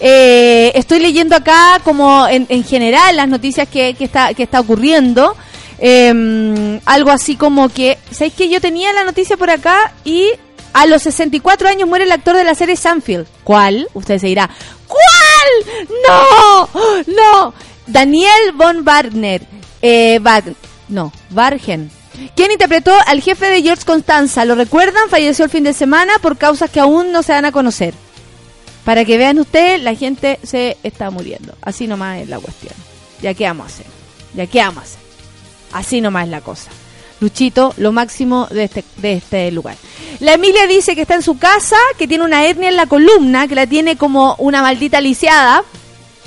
Eh, 0.00 0.72
estoy 0.74 1.00
leyendo 1.00 1.36
acá 1.36 1.82
como 1.84 2.26
en, 2.26 2.46
en 2.48 2.64
general 2.64 3.14
las 3.14 3.28
noticias 3.28 3.68
que, 3.68 3.94
está, 4.00 4.32
que 4.32 4.44
está 4.44 4.58
ocurriendo. 4.58 5.36
Eh, 5.78 6.80
algo 6.86 7.10
así 7.10 7.36
como 7.36 7.68
que, 7.68 7.98
¿sabéis 8.10 8.32
que 8.32 8.48
yo 8.48 8.58
tenía 8.58 8.90
la 8.94 9.04
noticia 9.04 9.36
por 9.36 9.50
acá 9.50 9.92
y 10.02 10.30
a 10.72 10.86
los 10.86 11.02
64 11.02 11.68
años 11.68 11.86
muere 11.86 12.06
el 12.06 12.12
actor 12.12 12.34
de 12.34 12.44
la 12.44 12.54
serie 12.54 12.76
Sanfield? 12.76 13.26
¿Cuál? 13.44 13.86
Usted 13.92 14.18
se 14.18 14.28
dirá, 14.28 14.48
¿cuál? 14.88 15.86
No, 16.08 16.70
no. 17.06 17.54
Daniel 17.86 18.52
von 18.54 18.82
Wagner, 18.82 19.42
eh, 19.82 20.18
no, 20.88 21.12
Bargen. 21.28 21.90
Quien 22.34 22.52
interpretó 22.52 22.92
al 23.06 23.20
jefe 23.20 23.46
de 23.46 23.62
George 23.62 23.84
Constanza, 23.84 24.44
¿lo 24.44 24.54
recuerdan? 24.54 25.08
Falleció 25.08 25.44
el 25.44 25.50
fin 25.50 25.64
de 25.64 25.72
semana 25.72 26.12
por 26.22 26.36
causas 26.38 26.70
que 26.70 26.80
aún 26.80 27.12
no 27.12 27.22
se 27.22 27.32
dan 27.32 27.44
a 27.44 27.52
conocer. 27.52 27.94
Para 28.84 29.04
que 29.04 29.18
vean 29.18 29.38
ustedes, 29.38 29.82
la 29.82 29.94
gente 29.94 30.38
se 30.42 30.76
está 30.82 31.10
muriendo. 31.10 31.54
Así 31.60 31.86
nomás 31.86 32.20
es 32.20 32.28
la 32.28 32.38
cuestión. 32.38 32.72
Ya 33.20 33.34
qué 33.34 33.44
vamos 33.44 33.66
hacer. 33.66 33.86
Ya 34.34 34.46
qué 34.46 34.60
vamos 34.60 34.84
hacer. 34.84 35.00
Así 35.72 36.00
nomás 36.00 36.24
es 36.24 36.30
la 36.30 36.40
cosa. 36.40 36.70
Luchito, 37.18 37.74
lo 37.78 37.92
máximo 37.92 38.46
de 38.50 38.64
este, 38.64 38.84
de 38.98 39.14
este 39.14 39.50
lugar. 39.50 39.76
La 40.20 40.34
Emilia 40.34 40.66
dice 40.66 40.94
que 40.94 41.02
está 41.02 41.14
en 41.14 41.22
su 41.22 41.38
casa, 41.38 41.76
que 41.98 42.06
tiene 42.06 42.24
una 42.24 42.46
hernia 42.46 42.68
en 42.68 42.76
la 42.76 42.86
columna, 42.86 43.48
que 43.48 43.54
la 43.54 43.66
tiene 43.66 43.96
como 43.96 44.36
una 44.38 44.62
maldita 44.62 45.00
lisiada 45.00 45.64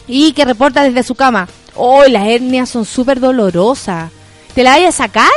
y 0.08 0.34
que 0.34 0.46
reporta 0.46 0.84
desde 0.84 1.04
su 1.04 1.16
cama. 1.16 1.48
Oh, 1.76 2.04
las 2.06 2.28
hernias 2.28 2.70
son 2.70 2.86
súper 2.86 3.20
dolorosas. 3.20 4.12
¿Te 4.54 4.64
la 4.64 4.72
vayas 4.72 4.96
a 4.96 5.04
sacar? 5.06 5.30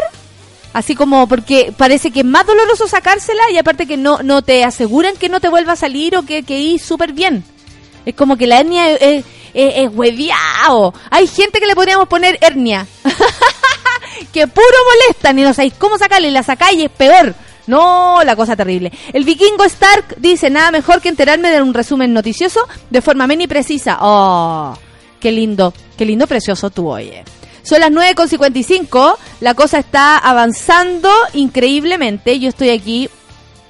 Así 0.73 0.95
como 0.95 1.27
porque 1.27 1.73
parece 1.77 2.11
que 2.11 2.21
es 2.21 2.27
más 2.27 2.47
doloroso 2.47 2.89
sacársela 2.89 3.51
y 3.51 3.59
aparte 3.59 3.87
que 3.87 3.97
no, 3.97 4.23
no 4.23 4.43
te 4.43 4.65
aseguran 4.65 5.17
que 5.17 5.29
no 5.29 5.41
te 5.41 5.49
vuelva 5.49 5.73
a 5.73 5.77
salir 5.77 6.17
o 6.17 6.23
que, 6.23 6.43
que 6.43 6.79
súper 6.79 7.13
bien. 7.13 7.45
Es 8.07 8.15
como 8.15 8.37
que 8.37 8.47
la 8.47 8.61
hernia 8.61 8.91
es, 8.91 9.25
hueviao. 9.93 10.95
Hay 11.11 11.27
gente 11.27 11.61
que 11.61 11.67
le 11.67 11.75
podríamos 11.75 12.09
poner 12.09 12.39
hernia. 12.41 12.87
que 14.33 14.47
puro 14.47 14.67
molestan 14.93 15.39
y 15.39 15.43
no 15.43 15.53
sabéis 15.53 15.75
cómo 15.79 15.99
sacarle, 15.99 16.31
la 16.31 16.43
sacáis 16.43 16.79
y 16.79 16.85
es 16.85 16.91
peor. 16.91 17.35
No, 17.67 18.23
la 18.25 18.35
cosa 18.35 18.57
terrible. 18.57 18.93
El 19.13 19.25
vikingo 19.25 19.65
Stark 19.65 20.17
dice, 20.19 20.51
nada 20.51 20.71
mejor 20.71 21.01
que 21.01 21.09
enterarme 21.09 21.51
de 21.51 21.63
un 21.63 21.75
resumen 21.75 22.13
noticioso 22.13 22.67
de 22.91 23.03
forma 23.03 23.25
amena 23.25 23.45
y 23.45 23.47
precisa. 23.47 23.99
Oh, 24.01 24.77
qué 25.21 25.31
lindo, 25.31 25.73
qué 25.97 26.05
lindo, 26.05 26.27
precioso 26.27 26.71
tú, 26.71 26.89
oye. 26.89 27.25
Son 27.63 27.81
las 27.81 27.91
9.55, 27.91 29.17
la 29.41 29.55
cosa 29.55 29.79
está 29.79 30.19
avanzando 30.19 31.09
increíblemente. 31.35 32.39
Yo 32.41 32.49
estoy 32.49 32.71
aquí 32.71 33.09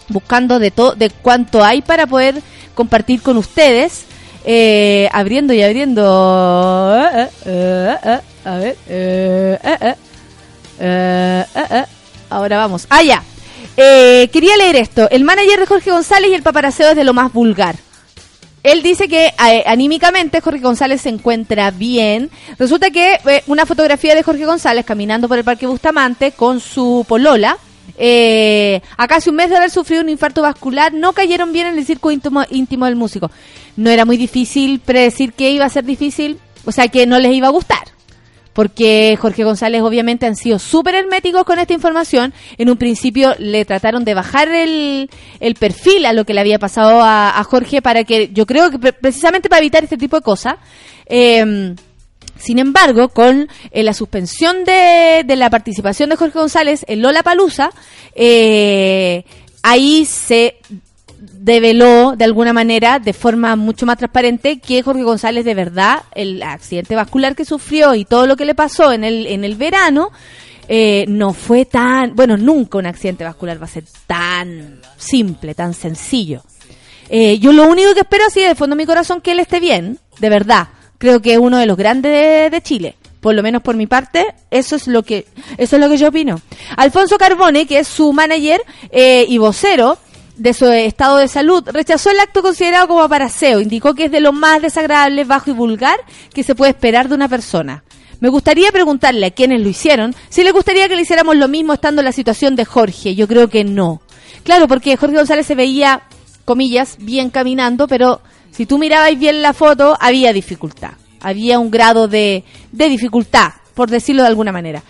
buscando 0.09 0.59
de 0.59 0.71
todo, 0.71 0.95
de 0.95 1.11
cuánto 1.11 1.63
hay 1.65 1.83
para 1.83 2.07
poder 2.07 2.43
compartir 2.75 3.23
con 3.23 3.37
ustedes. 3.37 4.05
Eh, 4.45 5.09
abriendo 5.13 5.53
y 5.53 5.63
abriendo. 5.63 6.97
Eh, 7.15 7.29
eh, 7.47 7.97
eh, 8.05 8.21
a 8.45 8.57
ver. 8.57 8.77
eh, 8.89 9.59
eh, 9.63 9.77
eh. 9.81 9.95
Eh, 10.81 11.45
eh, 11.55 11.65
eh. 11.71 11.85
Ahora 12.31 12.57
vamos. 12.57 12.87
Ah, 12.91 13.03
ya. 13.03 13.23
Eh, 13.77 14.29
quería 14.33 14.57
leer 14.57 14.77
esto. 14.77 15.09
El 15.11 15.23
manager 15.25 15.61
de 15.61 15.67
Jorge 15.67 15.91
González 15.91 16.31
y 16.31 16.35
el 16.35 16.43
paparaceo 16.43 16.91
es 16.91 16.97
de 16.97 17.05
lo 17.05 17.13
más 17.15 17.33
vulgar. 17.33 17.77
Él 18.63 18.83
dice 18.83 19.09
que 19.09 19.27
eh, 19.27 19.65
anímicamente 19.67 20.41
Jorge 20.41 20.61
González 20.61 21.01
se 21.01 21.09
encuentra 21.09 21.71
bien. 21.71 22.31
Resulta 22.59 22.91
que 22.91 23.19
eh, 23.27 23.43
una 23.47 23.67
fotografía 23.67 24.15
de 24.15 24.23
Jorge 24.23 24.45
González 24.45 24.85
caminando 24.85 25.29
por 25.29 25.39
el 25.39 25.45
Parque 25.45 25.67
Bustamante 25.67 26.33
con 26.33 26.61
su 26.61 27.05
polola, 27.09 27.59
eh, 27.99 28.81
a 28.97 29.09
casi 29.09 29.31
un 29.31 29.37
mes 29.37 29.51
de 29.51 29.57
haber 29.57 29.71
sufrido 29.71 30.03
un 30.03 30.09
infarto 30.09 30.43
vascular, 30.43 30.93
no 30.93 31.13
cayeron 31.13 31.53
bien 31.53 31.67
en 31.67 31.79
el 31.79 31.85
circo 31.85 32.11
íntimo, 32.11 32.43
íntimo 32.51 32.87
del 32.87 32.97
músico. 32.97 33.31
No 33.77 33.91
era 33.91 34.05
muy 34.05 34.17
difícil 34.17 34.79
predecir 34.79 35.33
que 35.33 35.51
iba 35.51 35.65
a 35.65 35.71
ser 35.71 35.85
difícil, 35.85 36.39
o 36.65 36.71
sea, 36.71 36.87
que 36.89 37.07
no 37.07 37.19
les 37.19 37.35
iba 37.35 37.49
a 37.49 37.51
gustar 37.51 37.93
porque 38.53 39.17
Jorge 39.21 39.45
González 39.45 39.83
obviamente 39.83 40.27
han 40.27 40.37
sido 40.37 40.59
súper 40.59 40.95
herméticos 40.95 41.45
con 41.45 41.59
esta 41.59 41.73
información. 41.73 42.35
En 42.59 42.69
un 42.71 42.77
principio 42.77 43.35
le 43.39 43.65
trataron 43.65 44.05
de 44.05 44.15
bajar 44.15 44.49
el, 44.49 45.09
el 45.41 45.55
perfil 45.55 46.05
a 46.07 46.13
lo 46.13 46.25
que 46.25 46.35
le 46.35 46.41
había 46.41 46.59
pasado 46.59 47.01
a, 47.03 47.43
Jorge 47.45 47.83
para 47.83 48.05
que, 48.05 48.31
yo 48.33 48.47
creo 48.47 48.71
que 48.71 48.79
pre- 48.79 48.93
precisamente 48.93 49.49
para 49.49 49.61
evitar 49.61 49.83
este 49.85 49.97
tipo 49.97 50.17
de 50.17 50.23
cosas. 50.23 50.55
Eh, 51.07 51.75
sin 52.37 52.59
embargo, 52.59 53.09
con 53.11 53.49
eh, 53.71 53.83
la 53.83 53.95
suspensión 53.95 54.65
de, 54.65 55.23
de 55.25 55.37
la 55.37 55.49
participación 55.49 56.11
de 56.11 56.17
Jorge 56.17 56.39
González 56.39 56.85
en 56.89 57.01
Lola 57.01 57.23
Palusa, 57.23 57.71
ahí 59.63 60.05
se 60.05 60.57
develó 61.23 62.15
de 62.17 62.25
alguna 62.25 62.53
manera, 62.53 62.99
de 62.99 63.13
forma 63.13 63.55
mucho 63.57 63.87
más 63.87 63.99
transparente, 63.99 64.59
que 64.59 64.83
Jorge 64.83 65.03
González 65.03 65.45
de 65.45 65.55
verdad, 65.55 66.01
el 66.15 66.43
accidente 66.43 66.97
vascular 66.97 67.37
que 67.37 67.45
sufrió 67.45 67.95
y 67.95 68.05
todo 68.05 68.27
lo 68.27 68.37
que 68.37 68.45
le 68.45 68.55
pasó 68.55 68.93
en 68.93 69.05
el, 69.05 69.27
en 69.27 69.45
el 69.45 69.55
verano, 69.55 70.11
eh, 70.69 71.05
no 71.09 71.33
fue 71.33 71.65
tan, 71.65 72.15
bueno, 72.17 72.37
nunca 72.37 72.79
un 72.79 72.87
accidente 72.87 73.25
vascular 73.25 73.61
va 73.61 73.67
a 73.67 73.69
ser 73.69 73.85
tan 74.07 74.81
simple, 74.97 75.55
tan 75.55 75.75
sencillo. 75.75 76.43
Eh, 77.09 77.39
yo 77.39 77.53
lo 77.53 77.65
único 77.69 77.95
que 77.95 78.01
espero 78.01 78.25
así 78.27 78.41
de 78.41 78.55
fondo 78.55 78.75
de 78.75 78.83
mi 78.83 78.87
corazón 78.87 79.21
que 79.21 79.33
él 79.33 79.41
esté 79.41 79.61
bien, 79.61 79.99
de 80.19 80.29
verdad. 80.29 80.69
Creo 80.99 81.21
que 81.21 81.35
es 81.35 81.39
uno 81.39 81.59
de 81.59 81.67
los 81.67 81.77
grandes 81.77 82.13
de, 82.13 82.51
de 82.51 82.63
Chile. 82.63 82.97
Por 83.21 83.35
lo 83.35 83.43
menos 83.43 83.63
por 83.63 83.77
mi 83.77 83.87
parte, 83.87 84.35
eso 84.51 84.75
es 84.75 84.89
lo 84.89 85.05
que, 85.05 85.27
eso 85.57 85.77
es 85.77 85.81
lo 85.81 85.89
que 85.89 85.97
yo 85.97 86.09
opino. 86.09 86.41
Alfonso 86.77 87.19
Carbone, 87.19 87.67
que 87.67 87.79
es 87.79 87.87
su 87.87 88.13
manager 88.13 88.63
eh, 88.91 89.27
y 89.29 89.39
vocero 89.39 89.99
de 90.37 90.55
su 90.55 90.67
estado 90.67 91.19
de 91.19 91.29
salud, 91.29 91.63
rechazó 91.73 92.11
el 92.11 92.21
acto 92.21 92.43
considerado 92.43 92.89
como 92.89 93.03
aparaseo. 93.03 93.61
Indicó 93.61 93.95
que 93.95 94.07
es 94.07 94.11
de 94.11 94.21
lo 94.21 94.33
más 94.33 94.63
desagradable, 94.63 95.25
bajo 95.25 95.51
y 95.51 95.55
vulgar 95.55 95.99
que 96.33 96.43
se 96.43 96.55
puede 96.55 96.71
esperar 96.71 97.09
de 97.09 97.15
una 97.15 97.29
persona. 97.29 97.85
Me 98.21 98.29
gustaría 98.29 98.71
preguntarle 98.71 99.27
a 99.27 99.31
quienes 99.33 99.61
lo 99.61 99.69
hicieron 99.69 100.15
si 100.29 100.45
le 100.45 100.53
gustaría 100.53 100.89
que 100.89 100.95
le 100.95 101.03
hiciéramos 101.03 101.37
lo 101.37 101.49
mismo 101.49 101.73
estando 101.73 102.01
en 102.01 102.05
la 102.05 102.13
situación 102.13 102.55
de 102.55 102.65
Jorge. 102.65 103.15
Yo 103.15 103.27
creo 103.27 103.49
que 103.49 103.65
no. 103.65 104.01
Claro, 104.45 104.69
porque 104.69 104.97
Jorge 104.97 105.17
González 105.17 105.47
se 105.47 105.55
veía, 105.55 106.03
comillas, 106.45 106.97
bien 107.01 107.31
caminando, 107.31 107.89
pero 107.89 108.21
si 108.53 108.67
tú 108.67 108.79
mirabas 108.79 109.19
bien 109.19 109.43
la 109.43 109.53
foto, 109.53 109.97
había 110.01 110.33
dificultad. 110.33 110.93
Había 111.21 111.59
un 111.59 111.71
grado 111.71 112.09
de, 112.09 112.45
de 112.71 112.89
dificultad, 112.89 113.53
por 113.75 113.91
decirlo 113.91 114.23
de 114.23 114.29
alguna 114.29 114.53
manera. 114.53 114.83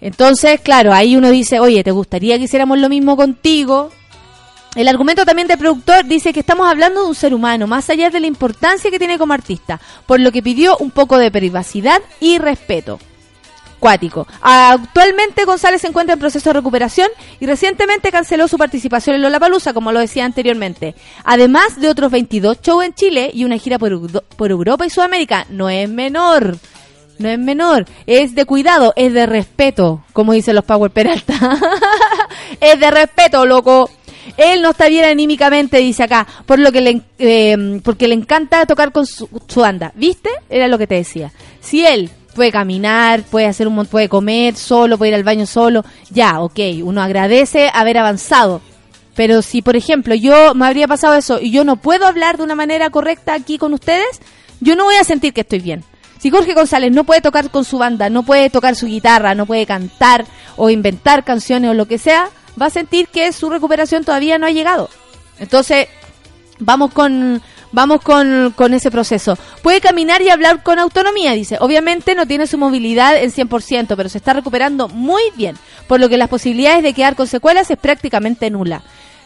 Entonces, 0.00 0.60
claro, 0.60 0.92
ahí 0.92 1.16
uno 1.16 1.30
dice, 1.30 1.60
oye, 1.60 1.84
¿te 1.84 1.90
gustaría 1.90 2.38
que 2.38 2.44
hiciéramos 2.44 2.78
lo 2.78 2.88
mismo 2.88 3.16
contigo? 3.16 3.90
El 4.76 4.86
argumento 4.86 5.24
también 5.24 5.48
del 5.48 5.58
productor 5.58 6.04
dice 6.04 6.32
que 6.32 6.40
estamos 6.40 6.68
hablando 6.68 7.02
de 7.02 7.08
un 7.08 7.14
ser 7.14 7.34
humano, 7.34 7.66
más 7.66 7.90
allá 7.90 8.08
de 8.08 8.20
la 8.20 8.28
importancia 8.28 8.90
que 8.90 8.98
tiene 9.00 9.18
como 9.18 9.32
artista, 9.32 9.80
por 10.06 10.20
lo 10.20 10.30
que 10.30 10.42
pidió 10.42 10.76
un 10.78 10.92
poco 10.92 11.18
de 11.18 11.30
privacidad 11.30 12.00
y 12.20 12.38
respeto. 12.38 13.00
Cuático. 13.80 14.28
Actualmente 14.42 15.44
González 15.46 15.80
se 15.80 15.88
encuentra 15.88 16.12
en 16.12 16.20
proceso 16.20 16.50
de 16.50 16.54
recuperación 16.54 17.08
y 17.40 17.46
recientemente 17.46 18.12
canceló 18.12 18.46
su 18.46 18.58
participación 18.58 19.16
en 19.16 19.22
Lollapalooza, 19.22 19.72
como 19.72 19.90
lo 19.90 19.98
decía 19.98 20.26
anteriormente. 20.26 20.94
Además 21.24 21.80
de 21.80 21.88
otros 21.88 22.12
22 22.12 22.60
shows 22.60 22.84
en 22.84 22.94
Chile 22.94 23.30
y 23.32 23.44
una 23.44 23.56
gira 23.56 23.78
por, 23.78 24.22
por 24.36 24.50
Europa 24.50 24.84
y 24.84 24.90
Sudamérica. 24.90 25.46
No 25.48 25.70
es 25.70 25.88
menor. 25.88 26.58
No 27.18 27.28
es 27.28 27.38
menor, 27.38 27.84
es 28.06 28.34
de 28.34 28.46
cuidado, 28.46 28.94
es 28.96 29.12
de 29.12 29.26
respeto, 29.26 30.02
como 30.14 30.32
dicen 30.32 30.54
los 30.54 30.64
Power 30.64 30.90
Peralta. 30.90 31.34
es 32.62 32.80
de 32.80 32.90
respeto, 32.90 33.44
loco. 33.44 33.90
Él 34.36 34.62
no 34.62 34.70
está 34.70 34.88
bien 34.88 35.04
anímicamente, 35.04 35.78
dice 35.78 36.04
acá, 36.04 36.26
por 36.46 36.58
lo 36.58 36.72
que 36.72 36.80
le, 36.80 37.02
eh, 37.18 37.80
porque 37.84 38.08
le 38.08 38.14
encanta 38.14 38.66
tocar 38.66 38.92
con 38.92 39.06
su, 39.06 39.28
banda. 39.56 39.92
¿Viste? 39.94 40.30
Era 40.48 40.68
lo 40.68 40.78
que 40.78 40.86
te 40.86 40.96
decía. 40.96 41.32
Si 41.60 41.84
él 41.84 42.10
puede 42.34 42.52
caminar, 42.52 43.22
puede 43.24 43.46
hacer 43.46 43.66
un 43.66 43.86
puede 43.86 44.08
comer 44.08 44.56
solo, 44.56 44.98
puede 44.98 45.10
ir 45.10 45.14
al 45.16 45.24
baño 45.24 45.46
solo, 45.46 45.84
ya, 46.10 46.40
ok, 46.40 46.58
uno 46.82 47.02
agradece 47.02 47.70
haber 47.72 47.98
avanzado. 47.98 48.60
Pero 49.14 49.42
si, 49.42 49.60
por 49.60 49.76
ejemplo, 49.76 50.14
yo 50.14 50.54
me 50.54 50.66
habría 50.66 50.88
pasado 50.88 51.14
eso 51.14 51.40
y 51.40 51.50
yo 51.50 51.64
no 51.64 51.76
puedo 51.76 52.06
hablar 52.06 52.36
de 52.36 52.44
una 52.44 52.54
manera 52.54 52.90
correcta 52.90 53.34
aquí 53.34 53.58
con 53.58 53.74
ustedes, 53.74 54.20
yo 54.60 54.76
no 54.76 54.84
voy 54.84 54.94
a 54.94 55.04
sentir 55.04 55.32
que 55.32 55.42
estoy 55.42 55.60
bien. 55.60 55.84
Si 56.20 56.30
Jorge 56.30 56.52
González 56.52 56.92
no 56.92 57.04
puede 57.04 57.22
tocar 57.22 57.50
con 57.50 57.64
su 57.64 57.78
banda, 57.78 58.10
no 58.10 58.22
puede 58.22 58.50
tocar 58.50 58.76
su 58.76 58.86
guitarra, 58.86 59.34
no 59.34 59.46
puede 59.46 59.64
cantar 59.64 60.26
o 60.56 60.68
inventar 60.68 61.24
canciones 61.24 61.70
o 61.70 61.74
lo 61.74 61.86
que 61.86 61.96
sea, 61.96 62.28
va 62.60 62.66
a 62.66 62.70
sentir 62.70 63.08
que 63.08 63.32
su 63.32 63.50
recuperación 63.50 64.04
todavía 64.04 64.38
no 64.38 64.46
ha 64.46 64.50
llegado. 64.50 64.90
Entonces, 65.38 65.88
vamos 66.58 66.92
con 66.92 67.42
vamos 67.72 68.00
con, 68.00 68.52
con 68.56 68.74
ese 68.74 68.90
proceso. 68.90 69.38
Puede 69.62 69.80
caminar 69.80 70.22
y 70.22 70.30
hablar 70.30 70.62
con 70.62 70.78
autonomía, 70.78 71.32
dice. 71.32 71.56
Obviamente 71.60 72.14
no 72.14 72.26
tiene 72.26 72.46
su 72.46 72.58
movilidad 72.58 73.16
en 73.16 73.32
100%, 73.32 73.94
pero 73.96 74.08
se 74.08 74.18
está 74.18 74.32
recuperando 74.32 74.88
muy 74.88 75.22
bien, 75.36 75.56
por 75.86 76.00
lo 76.00 76.08
que 76.08 76.16
las 76.16 76.28
posibilidades 76.28 76.82
de 76.82 76.92
quedar 76.92 77.16
con 77.16 77.26
secuelas 77.26 77.70
es 77.70 77.78
prácticamente 77.78 78.50
nula. 78.50 78.82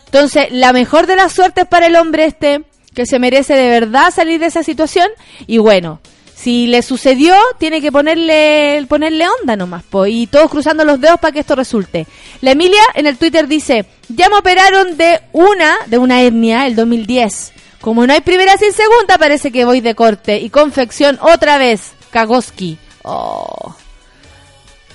Entonces, 0.07 0.49
la 0.51 0.73
mejor 0.73 1.07
de 1.07 1.17
las 1.17 1.33
suertes 1.33 1.67
para 1.67 1.87
el 1.87 1.97
hombre 1.97 2.25
este, 2.27 2.65
que 2.95 3.07
se 3.07 3.19
merece 3.19 3.55
de 3.55 3.69
verdad 3.69 4.13
salir 4.13 4.41
de 4.41 4.47
esa 4.47 4.63
situación, 4.63 5.09
y 5.47 5.59
bueno, 5.59 6.01
Si 6.45 6.67
le 6.67 6.83
sucedió, 6.83 7.35
tiene 7.57 7.81
que 7.81 7.91
ponerle 7.91 8.85
ponerle 8.87 9.25
onda 9.41 9.57
nomás, 9.57 9.83
po, 9.83 10.05
y 10.05 10.27
todos 10.27 10.51
cruzando 10.51 10.85
los 10.85 11.01
dedos 11.01 11.19
para 11.19 11.33
que 11.33 11.41
esto 11.41 11.57
resulte. 11.57 12.07
La 12.43 12.51
Emilia 12.51 12.83
en 12.93 13.07
el 13.07 13.17
Twitter 13.17 13.49
dice, 13.49 13.87
ya 14.11 14.29
me 14.29 14.37
operaron 14.37 14.99
de 14.99 15.23
una, 15.33 15.75
de 15.87 15.97
una 15.97 16.21
hernia, 16.21 16.67
el 16.67 16.77
2010. 16.77 17.55
Como 17.81 18.07
no 18.07 18.13
hay 18.13 18.21
primera 18.21 18.59
sin 18.59 18.75
segunda, 18.75 19.17
parece 19.17 19.51
que 19.51 19.65
voy 19.65 19.81
de 19.81 19.95
corte. 19.95 20.39
Y 20.39 20.51
confección 20.51 21.19
otra 21.23 21.57
vez, 21.57 21.95
Kagoski. 22.11 22.77
Oh. 23.05 23.75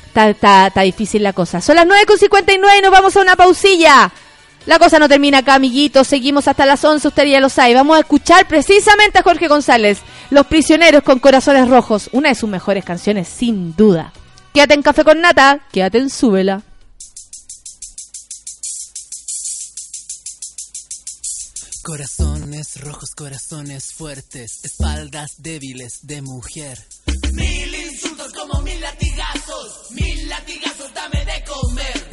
Está, 0.05 0.67
está 0.67 0.81
difícil 0.81 1.23
la 1.23 1.33
cosa. 1.33 1.61
Son 1.61 1.75
las 1.75 1.87
9.59 1.87 2.77
y 2.77 2.81
nos 2.83 2.91
vamos 2.91 3.17
a 3.17 3.21
una 3.21 3.35
pausilla. 3.35 4.11
La 4.69 4.77
cosa 4.77 4.99
no 4.99 5.09
termina 5.09 5.39
acá, 5.39 5.55
amiguitos. 5.55 6.07
Seguimos 6.07 6.47
hasta 6.47 6.63
las 6.63 6.85
11, 6.85 7.07
usted 7.07 7.25
ya 7.25 7.39
lo 7.39 7.49
sabe. 7.49 7.73
Vamos 7.73 7.97
a 7.97 8.01
escuchar 8.01 8.47
precisamente 8.47 9.17
a 9.17 9.23
Jorge 9.23 9.47
González, 9.47 9.97
Los 10.29 10.45
Prisioneros 10.45 11.01
con 11.01 11.17
Corazones 11.17 11.67
Rojos. 11.67 12.07
Una 12.11 12.29
de 12.29 12.35
sus 12.35 12.47
mejores 12.47 12.85
canciones, 12.85 13.27
sin 13.27 13.75
duda. 13.75 14.13
Quédate 14.53 14.75
en 14.75 14.83
Café 14.83 15.03
con 15.03 15.21
Nata, 15.21 15.61
quédate 15.71 15.97
en 15.97 16.11
Súbela. 16.11 16.61
Corazones 21.81 22.79
rojos, 22.81 23.09
corazones 23.15 23.93
fuertes, 23.93 24.59
espaldas 24.63 25.31
débiles 25.39 26.01
de 26.03 26.21
mujer. 26.21 26.77
Mil 27.33 27.73
insultos 27.73 28.31
como 28.33 28.61
mil 28.61 28.79
latigazos, 28.79 29.89
mil 29.93 30.29
latigazos. 30.29 30.78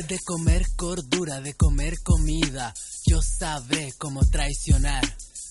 De 0.09 0.21
comer 0.21 0.65
cordura, 0.77 1.41
de 1.41 1.55
comer 1.55 2.01
comida, 2.05 2.73
yo 3.07 3.21
sabré 3.21 3.93
cómo 3.99 4.25
traicionar. 4.25 5.03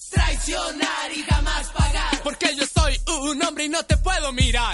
Traicionar 0.10 1.12
y 1.14 1.24
jamás 1.24 1.68
pagar. 1.72 2.24
Porque 2.24 2.56
yo 2.56 2.64
soy 2.66 2.98
un 3.26 3.44
hombre 3.44 3.66
y 3.66 3.70
no 3.70 3.84
te 3.84 3.98
puedo 3.98 4.32
mirar. 4.32 4.74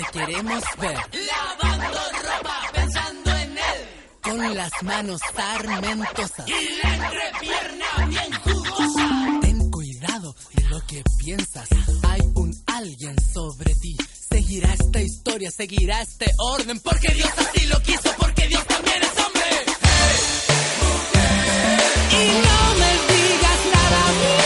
te 0.00 0.18
queremos 0.18 0.62
ver. 0.78 0.96
Lavando 0.96 1.98
ropa 2.22 2.60
pensando 2.72 3.30
en 3.30 3.50
él. 3.50 3.88
Con 4.22 4.54
las 4.54 4.70
manos 4.82 5.20
sarmentosas. 5.34 6.46
Y 6.46 6.82
la 6.82 6.94
entrepierna 6.94 8.06
bien 8.06 8.32
jugosa. 8.44 9.40
Ten 9.40 9.70
cuidado 9.70 10.34
de 10.54 10.68
lo 10.68 10.86
que 10.86 11.02
piensas. 11.18 11.68
Hay 12.08 12.20
un 12.34 12.52
alguien 12.66 13.16
sobre 13.32 13.74
ti. 13.74 13.96
Seguirá 14.30 14.72
esta 14.74 15.00
historia, 15.00 15.50
seguirá 15.50 16.00
este 16.02 16.30
orden. 16.38 16.80
Porque 16.80 17.12
Dios 17.12 17.30
así 17.36 17.66
lo 17.66 17.80
quiso, 17.82 18.10
porque 18.18 18.46
Dios 18.48 18.66
también 18.66 19.02
es 19.02 19.24
hombre. 19.24 19.50
Y 22.12 22.24
no 22.46 22.74
me 22.78 22.92
digas 23.12 23.60
nada 23.74 24.39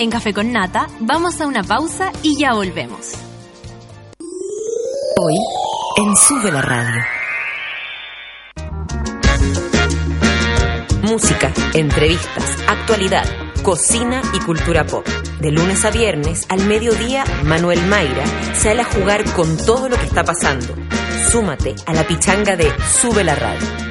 En 0.00 0.10
Café 0.10 0.32
con 0.32 0.52
Nata 0.52 0.86
vamos 1.00 1.40
a 1.40 1.46
una 1.48 1.64
pausa 1.64 2.12
y 2.22 2.38
ya 2.38 2.54
volvemos. 2.54 3.14
Hoy, 5.16 5.34
en 5.96 6.16
Sube 6.16 6.52
la 6.52 6.62
Radio. 6.62 7.02
Música, 11.02 11.52
entrevistas, 11.74 12.58
actualidad, 12.68 13.24
cocina 13.64 14.22
y 14.34 14.38
cultura 14.38 14.86
pop. 14.86 15.04
De 15.40 15.50
lunes 15.50 15.84
a 15.84 15.90
viernes, 15.90 16.46
al 16.48 16.64
mediodía, 16.66 17.24
Manuel 17.42 17.84
Mayra 17.86 18.24
sale 18.54 18.82
a 18.82 18.84
jugar 18.84 19.24
con 19.32 19.56
todo 19.56 19.88
lo 19.88 19.96
que 19.96 20.06
está 20.06 20.22
pasando. 20.22 20.76
Súmate 21.32 21.74
a 21.86 21.92
la 21.92 22.06
pichanga 22.06 22.54
de 22.54 22.70
Sube 23.00 23.24
la 23.24 23.34
Radio. 23.34 23.87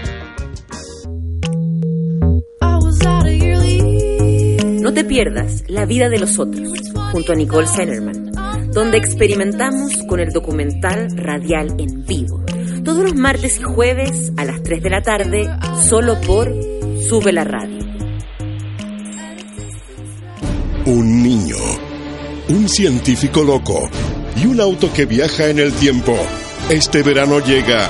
Te 4.98 5.06
pierdas 5.06 5.64
La 5.68 5.86
vida 5.86 6.10
de 6.10 6.18
los 6.18 6.40
otros, 6.40 6.72
junto 7.12 7.32
a 7.32 7.36
Nicole 7.36 7.68
Sellerman, 7.68 8.32
donde 8.72 8.98
experimentamos 8.98 9.94
con 10.08 10.20
el 10.20 10.32
documental 10.32 11.16
radial 11.16 11.76
en 11.78 12.04
vivo. 12.04 12.44
Todos 12.84 13.04
los 13.04 13.14
martes 13.14 13.60
y 13.60 13.62
jueves 13.62 14.32
a 14.38 14.46
las 14.46 14.64
3 14.64 14.82
de 14.82 14.90
la 14.90 15.04
tarde, 15.04 15.48
solo 15.88 16.20
por 16.22 16.52
Sube 17.08 17.32
la 17.32 17.44
Radio. 17.44 17.78
Un 20.88 21.22
niño, 21.22 21.58
un 22.50 22.68
científico 22.68 23.44
loco 23.44 23.88
y 24.36 24.48
un 24.48 24.60
auto 24.60 24.92
que 24.92 25.06
viaja 25.06 25.48
en 25.48 25.60
el 25.60 25.74
tiempo. 25.74 26.18
Este 26.72 27.04
verano 27.04 27.40
llega 27.46 27.88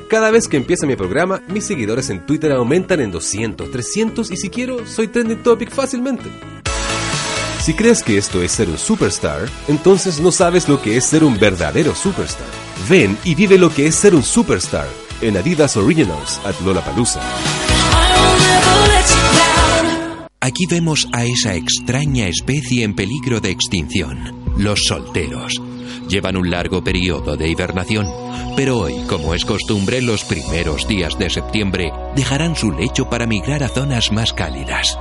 Cada 0.09 0.31
vez 0.31 0.47
que 0.47 0.55
empieza 0.57 0.85
mi 0.85 0.95
programa, 0.95 1.43
mis 1.47 1.65
seguidores 1.65 2.09
en 2.09 2.25
Twitter 2.25 2.51
aumentan 2.51 3.01
en 3.01 3.11
200, 3.11 3.71
300 3.71 4.31
y 4.31 4.37
si 4.37 4.49
quiero, 4.49 4.85
soy 4.85 5.07
trending 5.07 5.43
topic 5.43 5.71
fácilmente. 5.71 6.29
Si 7.67 7.73
crees 7.73 8.01
que 8.01 8.17
esto 8.17 8.41
es 8.41 8.53
ser 8.53 8.69
un 8.69 8.77
superstar, 8.77 9.49
entonces 9.67 10.21
no 10.21 10.31
sabes 10.31 10.69
lo 10.69 10.81
que 10.81 10.95
es 10.95 11.03
ser 11.03 11.25
un 11.25 11.37
verdadero 11.37 11.93
superstar. 11.93 12.47
Ven 12.87 13.17
y 13.25 13.35
vive 13.35 13.57
lo 13.57 13.69
que 13.69 13.87
es 13.87 13.95
ser 13.95 14.15
un 14.15 14.23
superstar 14.23 14.87
en 15.19 15.35
Adidas 15.35 15.75
Originals 15.75 16.39
at 16.45 16.55
Lollapalooza. 16.63 17.19
Aquí 20.39 20.65
vemos 20.69 21.09
a 21.11 21.25
esa 21.25 21.55
extraña 21.55 22.29
especie 22.29 22.85
en 22.85 22.95
peligro 22.95 23.41
de 23.41 23.49
extinción, 23.49 24.45
los 24.55 24.85
solteros. 24.85 25.61
Llevan 26.07 26.37
un 26.37 26.49
largo 26.49 26.81
periodo 26.81 27.35
de 27.35 27.49
hibernación, 27.49 28.07
pero 28.55 28.77
hoy, 28.77 28.95
como 29.09 29.33
es 29.33 29.43
costumbre, 29.43 30.01
los 30.01 30.23
primeros 30.23 30.87
días 30.87 31.19
de 31.19 31.29
septiembre 31.29 31.91
dejarán 32.15 32.55
su 32.55 32.71
lecho 32.71 33.09
para 33.09 33.27
migrar 33.27 33.61
a 33.61 33.67
zonas 33.67 34.13
más 34.13 34.31
cálidas. 34.31 34.97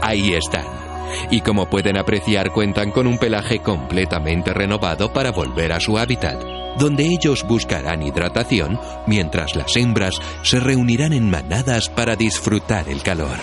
Ahí 0.00 0.32
están. 0.34 0.83
Y 1.30 1.40
como 1.40 1.68
pueden 1.68 1.96
apreciar, 1.96 2.52
cuentan 2.52 2.90
con 2.90 3.06
un 3.06 3.18
pelaje 3.18 3.60
completamente 3.60 4.52
renovado 4.52 5.12
para 5.12 5.30
volver 5.32 5.72
a 5.72 5.80
su 5.80 5.98
hábitat, 5.98 6.42
donde 6.78 7.04
ellos 7.04 7.44
buscarán 7.46 8.02
hidratación 8.02 8.80
mientras 9.06 9.56
las 9.56 9.76
hembras 9.76 10.16
se 10.42 10.60
reunirán 10.60 11.12
en 11.12 11.30
manadas 11.30 11.88
para 11.88 12.16
disfrutar 12.16 12.88
el 12.88 13.02
calor. 13.02 13.36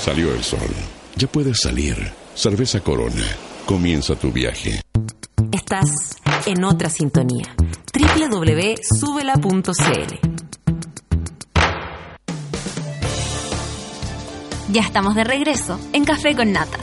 Salió 0.00 0.32
el 0.34 0.42
sol. 0.42 0.68
Ya 1.16 1.26
puedes 1.26 1.60
salir. 1.60 1.96
Cerveza 2.34 2.80
Corona. 2.80 3.24
Comienza 3.64 4.14
tu 4.14 4.30
viaje. 4.30 4.82
Estás 5.52 5.90
en 6.46 6.64
otra 6.64 6.90
sintonía. 6.90 7.54
www.subela.cl 7.92 8.86
Ya 14.68 14.82
estamos 14.82 15.14
de 15.14 15.24
regreso 15.24 15.80
en 15.92 16.04
Café 16.04 16.34
con 16.34 16.52
Nata. 16.52 16.78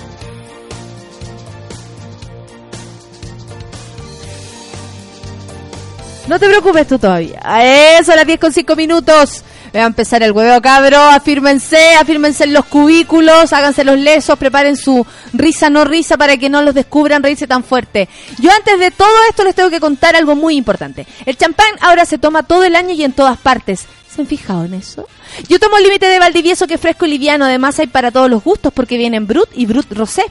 No 6.28 6.39
te 6.39 6.47
preocupes 6.47 6.88
tú 6.88 6.97
todavía. 6.97 7.39
A 7.43 7.65
eso, 7.65 8.13
a 8.13 8.15
las 8.15 8.26
10 8.26 8.39
con 8.39 8.53
5 8.53 8.76
minutos. 8.78 9.43
A 9.74 9.80
empezar 9.80 10.24
el 10.24 10.32
huevo 10.32 10.61
cabro. 10.61 11.01
Afírmense, 11.01 11.95
afírmense 11.95 12.45
en 12.45 12.53
los 12.53 12.65
cubículos, 12.65 13.51
háganse 13.51 13.84
los 13.84 13.97
lesos, 13.97 14.38
preparen 14.39 14.78
su 14.78 15.05
risa, 15.34 15.69
no 15.69 15.84
risa, 15.84 16.15
para 16.15 16.38
que 16.38 16.49
no 16.49 16.61
los 16.61 16.76
descubran 16.76 17.24
reírse 17.24 17.45
tan 17.45 17.63
fuerte. 17.63 18.07
Yo 18.39 18.51
antes 18.51 18.80
de 18.80 18.91
todo 18.91 19.13
esto 19.30 19.43
les 19.43 19.55
tengo 19.55 19.69
que 19.69 19.82
contar 19.82 20.15
algo 20.15 20.36
muy 20.36 20.55
importante. 20.55 21.05
El 21.26 21.38
champán 21.38 21.67
ahora 21.82 22.05
se 22.05 22.17
toma 22.17 22.43
todo 22.43 22.63
el 22.63 22.76
año 22.76 22.93
y 22.93 23.03
en 23.03 23.11
todas 23.11 23.38
partes. 23.38 23.86
¿Se 24.13 24.21
han 24.21 24.28
fijado 24.28 24.63
en 24.63 24.76
eso? 24.76 25.07
Yo 25.49 25.59
tomo 25.59 25.78
el 25.78 25.84
límite 25.84 26.05
de 26.05 26.19
Valdivieso 26.19 26.67
que 26.67 26.76
es 26.76 26.82
fresco 26.82 27.05
y 27.05 27.09
liviano. 27.09 27.45
Además 27.45 27.80
hay 27.80 27.88
para 27.88 28.11
todos 28.11 28.30
los 28.30 28.43
gustos 28.43 28.71
porque 28.71 28.97
vienen 28.97 29.28
Brut 29.28 29.49
y 29.53 29.65
Brut 29.65 29.91
Rosé. 29.91 30.24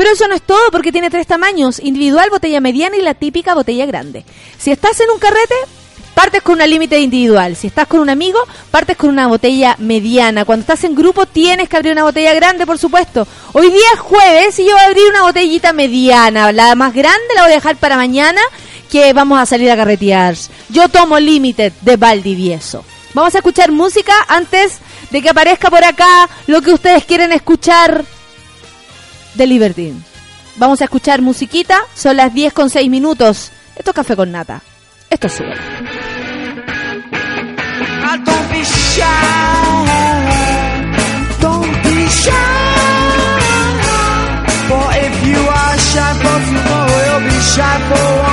Pero 0.00 0.12
eso 0.12 0.26
no 0.28 0.34
es 0.34 0.40
todo 0.40 0.70
porque 0.72 0.92
tiene 0.92 1.10
tres 1.10 1.26
tamaños, 1.26 1.78
individual, 1.78 2.30
botella 2.30 2.58
mediana 2.62 2.96
y 2.96 3.02
la 3.02 3.12
típica 3.12 3.52
botella 3.52 3.84
grande. 3.84 4.24
Si 4.56 4.70
estás 4.70 4.98
en 5.00 5.10
un 5.10 5.18
carrete, 5.18 5.54
partes 6.14 6.40
con 6.40 6.54
una 6.54 6.66
límite 6.66 6.98
individual. 7.00 7.54
Si 7.54 7.66
estás 7.66 7.86
con 7.86 8.00
un 8.00 8.08
amigo, 8.08 8.38
partes 8.70 8.96
con 8.96 9.10
una 9.10 9.26
botella 9.26 9.76
mediana. 9.78 10.46
Cuando 10.46 10.62
estás 10.62 10.84
en 10.84 10.94
grupo, 10.94 11.26
tienes 11.26 11.68
que 11.68 11.76
abrir 11.76 11.92
una 11.92 12.04
botella 12.04 12.32
grande, 12.32 12.64
por 12.64 12.78
supuesto. 12.78 13.28
Hoy 13.52 13.70
día 13.70 13.88
es 13.92 14.00
jueves 14.00 14.58
y 14.58 14.64
yo 14.64 14.72
voy 14.72 14.80
a 14.80 14.86
abrir 14.86 15.04
una 15.10 15.20
botellita 15.20 15.74
mediana. 15.74 16.50
La 16.50 16.74
más 16.76 16.94
grande 16.94 17.34
la 17.34 17.42
voy 17.42 17.52
a 17.52 17.56
dejar 17.56 17.76
para 17.76 17.96
mañana, 17.96 18.40
que 18.90 19.12
vamos 19.12 19.38
a 19.38 19.44
salir 19.44 19.70
a 19.70 19.76
carretear. 19.76 20.34
Yo 20.70 20.88
tomo 20.88 21.20
Limited 21.20 21.74
de 21.82 21.98
Valdivieso. 21.98 22.86
Vamos 23.12 23.34
a 23.34 23.38
escuchar 23.40 23.70
música 23.70 24.14
antes 24.28 24.78
de 25.10 25.20
que 25.20 25.28
aparezca 25.28 25.68
por 25.68 25.84
acá 25.84 26.30
lo 26.46 26.62
que 26.62 26.72
ustedes 26.72 27.04
quieren 27.04 27.32
escuchar 27.32 28.02
de 29.34 29.46
Libertine. 29.46 30.00
Vamos 30.56 30.80
a 30.80 30.84
escuchar 30.84 31.22
musiquita, 31.22 31.80
son 31.94 32.16
las 32.16 32.34
10 32.34 32.52
con 32.52 32.70
6 32.70 32.90
minutos. 32.90 33.50
Esto 33.76 33.90
es 33.90 33.94
café 33.94 34.16
con 34.16 34.30
nata. 34.30 34.62
Esto 35.08 35.26
es 35.26 35.32
sube. 35.32 35.54
Shy 47.50 47.78
for 47.88 48.29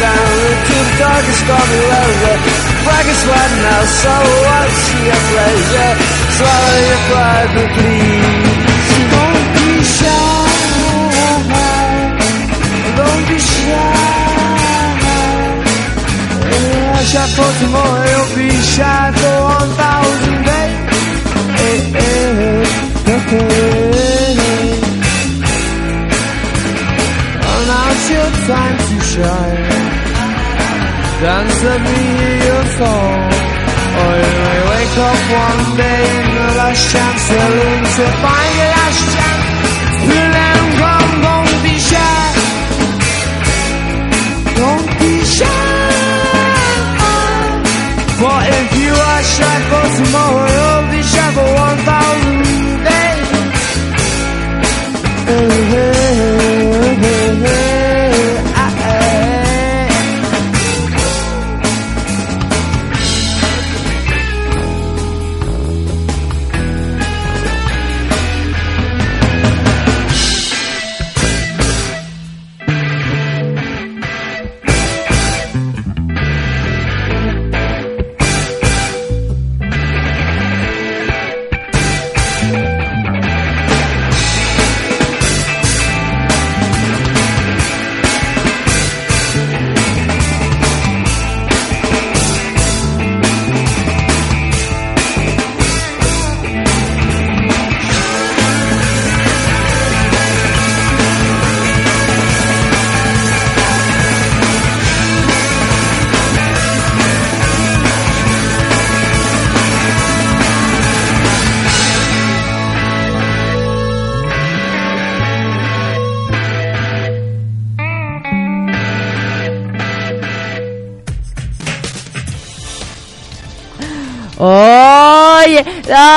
down 0.00 0.30
into 0.48 0.76
the 0.88 0.94
darkest 1.02 1.40
stormy 1.42 1.80
weather. 1.90 2.36
Bragging 2.84 3.18
sweat 3.22 3.50
now, 3.66 3.82
so 4.02 4.14
what's 4.46 4.82
your 5.06 5.20
pleasure? 5.30 5.92
Swallow 6.38 6.78
your 6.90 7.02
pride, 7.08 7.50
but 7.54 7.68
please. 7.76 8.68
Don't 9.12 9.46
be 9.54 9.68
shy. 9.96 10.46
Don't 12.98 13.24
be 13.28 13.38
shy. 13.38 14.08
Yeah, 16.48 17.02
shy 17.10 17.26
for 17.36 17.50
tomorrow, 17.60 18.17
Let 31.38 31.80
me 31.82 31.98
hear 32.18 32.36
your 32.50 32.64
song. 32.78 33.18
Or 33.98 34.12
you 34.22 34.32
may 34.46 34.60
wake 34.70 34.96
up 35.08 35.20
one 35.46 35.76
day 35.78 36.02
in 36.18 36.26
the 36.34 36.48
last 36.58 36.82
chance 36.90 37.22
saloon 37.30 37.80
to 37.96 38.04
find 38.22 38.52
your 38.58 38.70
last 38.78 39.07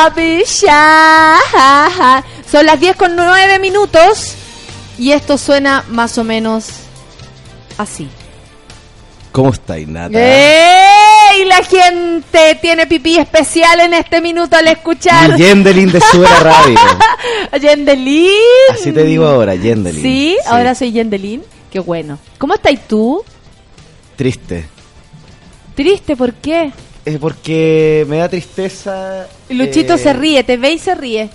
picha. 0.09 1.37
Son 2.49 2.65
las 2.65 2.79
10 2.79 2.95
con 2.95 3.15
9 3.15 3.59
minutos 3.59 4.35
y 4.97 5.11
esto 5.11 5.37
suena 5.37 5.83
más 5.89 6.17
o 6.17 6.23
menos 6.23 6.67
así. 7.77 8.09
¿Cómo 9.31 9.51
estáis, 9.51 9.87
Nata? 9.87 10.17
¡Ey! 10.19 11.45
La 11.45 11.63
gente 11.63 12.57
tiene 12.61 12.85
pipí 12.85 13.17
especial 13.17 13.79
en 13.79 13.93
este 13.93 14.19
minuto 14.19 14.57
al 14.57 14.67
escuchar. 14.67 15.37
Yendelin 15.37 15.91
de 15.91 16.01
Subera 16.01 16.39
Radio. 16.39 16.77
Yendelin. 17.61 18.27
Así 18.73 18.91
te 18.91 19.03
digo 19.03 19.25
ahora, 19.25 19.55
Yendelin. 19.55 20.01
¿Sí? 20.01 20.37
ahora 20.45 20.75
soy 20.75 20.91
Yendelin. 20.91 21.43
Qué 21.71 21.79
bueno. 21.79 22.19
¿Cómo 22.37 22.55
estás 22.55 22.73
tú? 22.87 23.23
Triste. 24.17 24.67
Triste, 25.75 26.17
¿por 26.17 26.33
qué? 26.33 26.71
Es 27.05 27.17
porque 27.17 28.05
me 28.07 28.17
da 28.17 28.29
tristeza. 28.29 29.27
Luchito 29.49 29.95
eh, 29.95 29.97
se 29.97 30.13
ríe, 30.13 30.43
te 30.43 30.57
ve 30.57 30.73
y 30.73 30.79
se 30.79 30.95
ríe. 30.95 31.29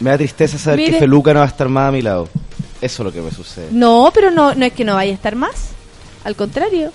Me 0.00 0.10
da 0.10 0.16
tristeza 0.16 0.58
saber 0.58 0.78
Mire. 0.78 0.92
que 0.92 0.98
Feluca 1.00 1.34
no 1.34 1.40
va 1.40 1.46
a 1.46 1.48
estar 1.48 1.68
más 1.68 1.88
a 1.88 1.92
mi 1.92 2.02
lado. 2.02 2.28
Eso 2.80 3.02
es 3.02 3.04
lo 3.06 3.12
que 3.12 3.20
me 3.20 3.30
sucede. 3.30 3.68
No, 3.72 4.10
pero 4.14 4.30
no, 4.30 4.54
no 4.54 4.64
es 4.64 4.72
que 4.72 4.84
no 4.84 4.94
vaya 4.94 5.10
a 5.10 5.14
estar 5.14 5.34
más. 5.34 5.70
Al 6.24 6.36
contrario, 6.36 6.92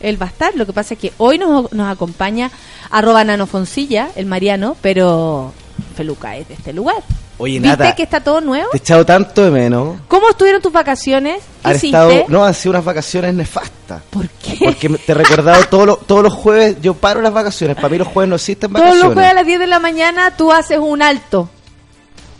él 0.00 0.20
va 0.20 0.26
a 0.26 0.28
estar. 0.28 0.54
Lo 0.54 0.66
que 0.66 0.72
pasa 0.72 0.94
es 0.94 1.00
que 1.00 1.12
hoy 1.18 1.38
nos, 1.38 1.72
nos 1.72 1.90
acompaña 1.90 2.50
arroba 2.90 3.24
nanofoncilla, 3.24 4.10
el 4.16 4.26
Mariano, 4.26 4.76
pero 4.82 5.52
Feluca 5.96 6.36
es 6.36 6.48
de 6.48 6.54
este 6.54 6.72
lugar. 6.72 7.02
Oye, 7.42 7.54
¿Viste 7.58 7.68
Nata, 7.76 7.94
que 7.96 8.02
está 8.04 8.20
todo 8.20 8.40
nuevo? 8.40 8.68
te 8.70 8.76
he 8.76 8.80
echado 8.80 9.04
tanto 9.04 9.44
de 9.44 9.50
menos. 9.50 9.96
¿Cómo 10.06 10.30
estuvieron 10.30 10.62
tus 10.62 10.72
vacaciones? 10.72 11.42
¿Qué 11.62 11.68
Han 11.68 11.76
hiciste? 11.76 11.86
estado, 11.96 12.24
no, 12.28 12.44
han 12.44 12.54
sido 12.54 12.70
unas 12.70 12.84
vacaciones 12.84 13.34
nefastas. 13.34 14.00
¿Por 14.10 14.28
qué? 14.28 14.58
Porque 14.64 14.88
te 14.90 15.10
he 15.12 15.14
recordado 15.14 15.64
todos 15.66 15.86
los, 15.86 16.06
todos 16.06 16.22
los 16.22 16.32
jueves, 16.32 16.76
yo 16.80 16.94
paro 16.94 17.20
las 17.20 17.32
vacaciones. 17.32 17.74
Para 17.76 17.88
mí 17.88 17.98
los 17.98 18.06
jueves 18.08 18.28
no 18.28 18.36
existen 18.36 18.70
Todos 18.70 18.80
vacaciones. 18.84 19.04
los 19.04 19.12
jueves 19.14 19.30
a 19.30 19.34
las 19.34 19.46
10 19.46 19.58
de 19.60 19.66
la 19.66 19.78
mañana 19.80 20.36
tú 20.36 20.52
haces 20.52 20.78
un 20.78 21.02
alto. 21.02 21.48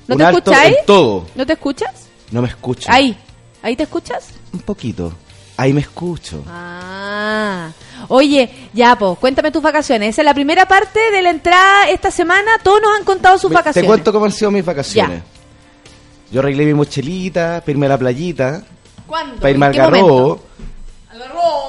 ¿No 0.07 0.15
Un 0.15 0.19
te 0.19 0.25
alto 0.25 0.39
escucháis? 0.39 0.77
en 0.79 0.87
todo. 0.87 1.27
¿No 1.35 1.47
te 1.47 1.53
escuchas? 1.55 1.91
No 2.31 2.41
me 2.43 2.49
escucho. 2.49 2.87
Ahí. 2.91 3.17
¿Ahí 3.63 3.75
te 3.77 3.83
escuchas? 3.83 4.27
Un 4.53 4.61
poquito. 4.61 5.13
Ahí 5.57 5.73
me 5.73 5.81
escucho. 5.81 6.43
Ah. 6.49 7.71
Oye, 8.09 8.51
ya, 8.73 8.97
pues, 8.97 9.19
cuéntame 9.19 9.51
tus 9.51 9.63
vacaciones. 9.63 10.11
Esa 10.11 10.23
es 10.23 10.27
la 10.27 10.35
primera 10.35 10.67
parte 10.67 10.99
de 11.11 11.23
la 11.23 11.31
entrada 11.31 11.89
esta 11.91 12.11
semana. 12.11 12.53
Todos 12.63 12.81
nos 12.83 12.97
han 12.99 13.05
contado 13.05 13.39
sus 13.39 13.51
Me- 13.51 13.57
vacaciones. 13.57 13.83
Te 13.85 13.87
cuento 13.87 14.13
cómo 14.13 14.25
han 14.27 14.33
sido 14.33 14.51
mis 14.51 14.65
vacaciones. 14.65 15.23
Yo 16.31 16.41
arreglé 16.41 16.65
mi 16.65 16.75
mochilita, 16.75 17.57
a 17.59 17.63
la 17.67 17.99
playita, 17.99 18.63
¿Cuándo? 19.07 19.37
para 19.37 19.51
irme 19.51 19.67
¿En 19.67 19.73
al 19.73 19.77
garrobo. 19.79 20.41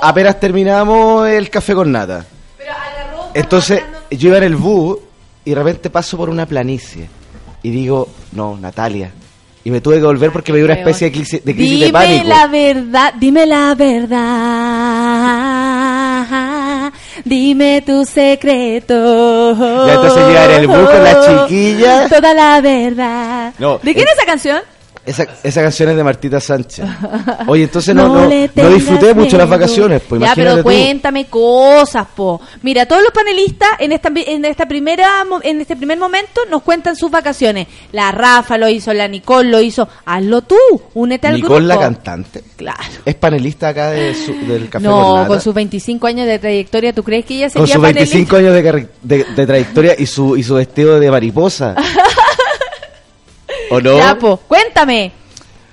Apenas 0.01 0.39
terminamos 0.39 1.27
el 1.27 1.49
café 1.49 1.73
con 1.75 1.91
nata. 1.91 2.25
Entonces, 3.33 3.81
yo 4.11 4.29
iba 4.29 4.37
en 4.37 4.43
el 4.43 4.55
bus 4.55 4.97
y 5.43 5.49
de 5.49 5.55
repente 5.55 5.89
paso 5.89 6.17
por 6.17 6.29
una 6.29 6.45
planicie. 6.45 7.07
Y 7.61 7.69
digo, 7.71 8.07
no, 8.33 8.57
Natalia. 8.57 9.11
Y 9.65 9.71
me 9.71 9.79
tuve 9.81 9.95
que 9.97 10.03
volver 10.03 10.31
porque 10.31 10.51
me 10.51 10.57
dio 10.57 10.65
una 10.65 10.75
especie 10.75 11.07
de 11.07 11.13
crisis 11.13 11.43
de, 11.45 11.55
crisis 11.55 11.71
Dime 11.75 11.85
de 11.87 11.93
pánico. 11.93 12.27
la 12.27 12.47
verdad, 12.47 13.13
dime 13.17 13.45
la 13.45 13.75
verdad. 13.75 14.72
Dime 17.25 17.81
tu 17.85 18.05
secreto. 18.05 19.55
Ya, 19.87 19.93
entonces 19.93 20.19
yo 20.19 20.29
era 20.29 20.55
el 20.57 20.67
bus 20.67 20.89
con 20.89 21.03
la 21.03 21.25
chiquilla. 21.25 22.09
Toda 22.09 22.33
la 22.33 22.61
verdad. 22.61 23.53
No, 23.59 23.77
¿De 23.77 23.93
quién 23.93 24.05
eh, 24.05 24.09
es 24.11 24.17
esa 24.17 24.25
canción? 24.25 24.61
Esa, 25.05 25.25
esa 25.43 25.61
canción 25.61 25.89
es 25.89 25.97
de 25.97 26.03
Martita 26.03 26.39
Sánchez. 26.39 26.85
Oye, 27.47 27.63
entonces 27.63 27.93
no, 27.93 28.07
No 28.07 28.29
no, 28.29 28.69
disfruté 28.69 29.13
mucho 29.13 29.37
las 29.37 29.49
vacaciones. 29.49 30.01
Pues 30.07 30.21
ya, 30.21 30.31
pero 30.33 30.57
tú. 30.57 30.63
cuéntame 30.63 31.25
cosas, 31.25 32.07
po. 32.15 32.39
Mira, 32.61 32.85
todos 32.85 33.01
los 33.03 33.11
panelistas 33.11 33.67
en 33.79 33.91
esta 33.91 34.09
en 34.15 34.45
esta 34.45 34.65
primera 34.65 35.23
en 35.43 35.59
este 35.59 35.75
primer 35.75 35.97
momento 35.97 36.41
nos 36.49 36.61
cuentan 36.63 36.95
sus 36.95 37.11
vacaciones. 37.11 37.67
La 37.91 38.11
Rafa 38.13 38.57
lo 38.57 38.69
hizo, 38.69 38.93
la 38.93 39.07
Nicole 39.09 39.49
lo 39.49 39.59
hizo. 39.59 39.87
Hazlo 40.05 40.41
tú, 40.43 40.55
únete 40.93 41.27
al 41.27 41.35
Nicole, 41.35 41.65
la 41.65 41.75
grupo. 41.75 41.85
cantante. 41.93 42.41
Claro. 42.55 42.79
Es 43.05 43.15
panelista 43.15 43.69
acá 43.69 43.91
de 43.91 44.15
su- 44.15 44.33
del 44.47 44.69
Café 44.69 44.85
no, 44.87 45.15
con 45.17 45.27
con 45.27 45.41
sus 45.41 45.53
25 45.53 46.07
años 46.07 46.27
de 46.27 46.39
trayectoria, 46.39 46.93
¿tú 46.93 47.03
crees 47.03 47.25
que 47.25 47.35
ella 47.35 47.49
Con 47.49 47.67
sería 47.67 47.73
sus 47.75 47.83
25 47.83 48.29
panelista? 48.29 48.59
años 48.69 48.87
de, 49.03 49.17
de, 49.17 49.23
de 49.35 49.45
trayectoria 49.47 49.95
y 49.97 50.05
su, 50.05 50.37
y 50.37 50.43
su 50.43 50.53
vestido 50.55 50.99
de 50.99 51.11
mariposa. 51.11 51.75
¿O 53.73 53.81
no? 53.81 53.97
Ya, 53.97 54.15
po, 54.17 54.37
cuéntame. 54.47 55.11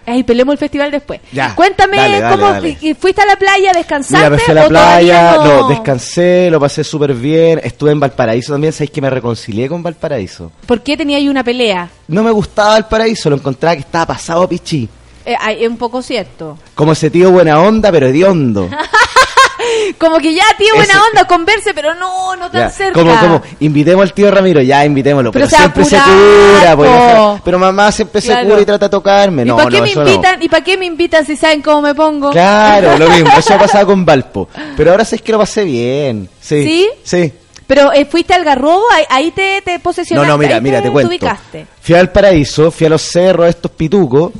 Ay, 0.06 0.24
peleemos 0.24 0.54
el 0.54 0.58
festival 0.58 0.90
después. 0.90 1.20
Ya, 1.30 1.54
Cuéntame 1.54 1.96
dale, 1.98 2.20
dale, 2.20 2.34
cómo 2.36 2.50
dale. 2.52 2.74
fu- 2.76 2.94
fuiste 2.98 3.22
a 3.22 3.26
la 3.26 3.36
playa, 3.36 3.72
descansaste 3.72 4.16
Mira, 4.16 4.30
me 4.30 4.38
fui 4.38 4.50
a 4.50 4.54
la 4.54 4.64
o 4.64 4.68
playa, 4.68 5.32
no? 5.36 5.44
no, 5.44 5.68
descansé, 5.68 6.48
lo 6.50 6.58
pasé 6.58 6.82
súper 6.82 7.14
bien. 7.14 7.60
Estuve 7.62 7.92
en 7.92 8.00
Valparaíso 8.00 8.52
también, 8.52 8.72
sabéis 8.72 8.90
que 8.90 9.00
me 9.02 9.10
reconcilié 9.10 9.68
con 9.68 9.82
Valparaíso. 9.82 10.50
¿Por 10.66 10.80
qué 10.80 10.96
tenía 10.96 11.18
ahí 11.18 11.28
una 11.28 11.44
pelea? 11.44 11.88
No 12.08 12.24
me 12.24 12.30
gustaba 12.32 12.70
Valparaíso, 12.70 13.30
lo 13.30 13.36
encontraba 13.36 13.74
que 13.76 13.82
estaba 13.82 14.06
pasado 14.06 14.48
pichí. 14.48 14.88
Eh, 15.24 15.36
es 15.60 15.68
un 15.68 15.76
poco 15.76 16.02
cierto. 16.02 16.58
Como 16.74 16.92
ese 16.92 17.10
tío 17.10 17.30
buena 17.30 17.60
onda, 17.60 17.92
pero 17.92 18.08
hediondo. 18.08 18.68
Como 19.98 20.18
que 20.18 20.34
ya, 20.34 20.44
tío, 20.58 20.74
buena 20.74 20.92
Ese- 20.94 21.02
onda, 21.10 21.24
converse, 21.26 21.74
pero 21.74 21.94
no, 21.94 22.36
no 22.36 22.50
tan 22.50 22.62
Ya, 22.62 22.70
cerca. 22.70 22.92
Como, 23.00 23.18
como, 23.18 23.42
invitemos 23.60 24.02
al 24.02 24.12
tío 24.12 24.30
Ramiro, 24.30 24.60
ya, 24.62 24.84
invitémoslo. 24.84 25.32
Pero 25.32 25.48
siempre 25.48 25.84
se 25.84 25.96
cura, 25.98 26.76
pues, 26.76 26.90
pero 27.44 27.58
mamá 27.58 27.92
siempre 27.92 28.20
Claro. 28.22 28.40
se 28.42 28.48
cura 28.48 28.62
y 28.62 28.64
trata 28.64 28.86
de 28.86 28.90
tocarme. 28.90 29.42
¿Y 29.42 29.46
No, 29.46 29.56
para 29.56 29.70
qué 29.70 29.76
no, 29.78 29.82
me 29.82 29.94
no. 29.94 30.08
invitan? 30.10 30.42
¿Y 30.42 30.48
para 30.48 30.64
qué 30.64 30.76
me 30.76 30.86
invitan 30.86 31.24
si 31.26 31.36
saben 31.36 31.62
cómo 31.62 31.82
me 31.82 31.94
pongo? 31.94 32.30
Claro, 32.30 32.96
lo 32.98 33.08
mismo, 33.10 33.30
eso 33.38 33.54
ha 33.54 33.58
pasado 33.58 33.86
con 33.86 34.04
Valpo. 34.04 34.48
Pero 34.76 34.90
ahora 34.92 35.04
sí 35.04 35.16
es 35.16 35.22
que 35.22 35.32
lo 35.32 35.38
pasé 35.38 35.64
bien. 35.64 36.28
Sí. 36.40 36.64
¿Sí? 36.64 36.88
Sí. 37.02 37.32
Pero 37.66 37.92
eh, 37.92 38.04
fuiste 38.04 38.34
al 38.34 38.42
garrobo, 38.44 38.82
ahí, 38.92 39.04
ahí 39.08 39.30
te, 39.30 39.62
te 39.64 39.74
No, 39.74 39.80
posesionaste. 39.80 40.28
no, 40.32 40.38
mira, 40.38 40.56
ahí 40.56 40.60
mira, 40.60 40.82
te, 40.82 40.90
cuento. 40.90 41.08
ubicaste. 41.08 41.66
Fui 41.80 41.94
al 41.94 42.10
paraíso, 42.10 42.72
fui 42.72 42.88
a 42.88 42.90
los 42.90 43.00
cerros, 43.02 43.48
estos 43.48 43.70
pitucos, 43.70 44.32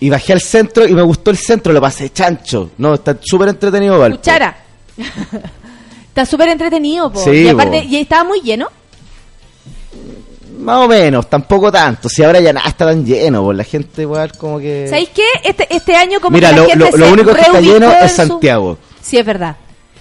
y 0.00 0.10
bajé 0.10 0.32
al 0.32 0.40
centro 0.40 0.86
y 0.88 0.94
me 0.94 1.02
gustó 1.02 1.30
el 1.30 1.36
centro, 1.36 1.72
lo 1.72 1.80
pasé 1.80 2.10
chancho. 2.10 2.70
No, 2.78 2.94
está 2.94 3.16
súper 3.22 3.48
entretenido 3.50 3.98
Valpo. 3.98 4.18
Cuchara. 4.18 4.56
Está 6.10 6.26
súper 6.26 6.48
entretenido, 6.48 7.10
po. 7.12 7.22
Sí, 7.22 7.44
y 7.44 7.48
aparte, 7.48 7.82
po. 7.82 7.88
y 7.88 7.96
estaba 7.98 8.24
muy 8.24 8.40
lleno. 8.40 8.66
Más 10.58 10.84
o 10.84 10.88
menos, 10.88 11.30
tampoco 11.30 11.70
tanto. 11.72 12.08
Si 12.08 12.22
ahora 12.22 12.40
ya 12.40 12.52
nada 12.52 12.68
está 12.68 12.84
tan 12.86 13.04
lleno, 13.06 13.44
pues 13.44 13.56
la 13.56 13.64
gente 13.64 14.02
igual 14.02 14.32
como 14.36 14.58
que... 14.58 14.86
¿Sabéis 14.88 15.10
qué? 15.10 15.24
Este, 15.44 15.74
este 15.74 15.94
año 15.96 16.20
como 16.20 16.34
Mira, 16.34 16.50
que 16.50 16.56
la 16.56 16.62
lo, 16.62 16.68
gente 16.68 16.90
lo- 16.90 16.96
lo 16.98 17.06
se 17.06 17.12
único 17.12 17.34
que 17.34 17.40
está 17.40 17.60
lleno 17.60 17.92
en 17.92 18.04
es 18.04 18.10
su- 18.10 18.16
Santiago. 18.16 18.78
Sí, 19.00 19.16
es 19.18 19.24
verdad. 19.24 19.56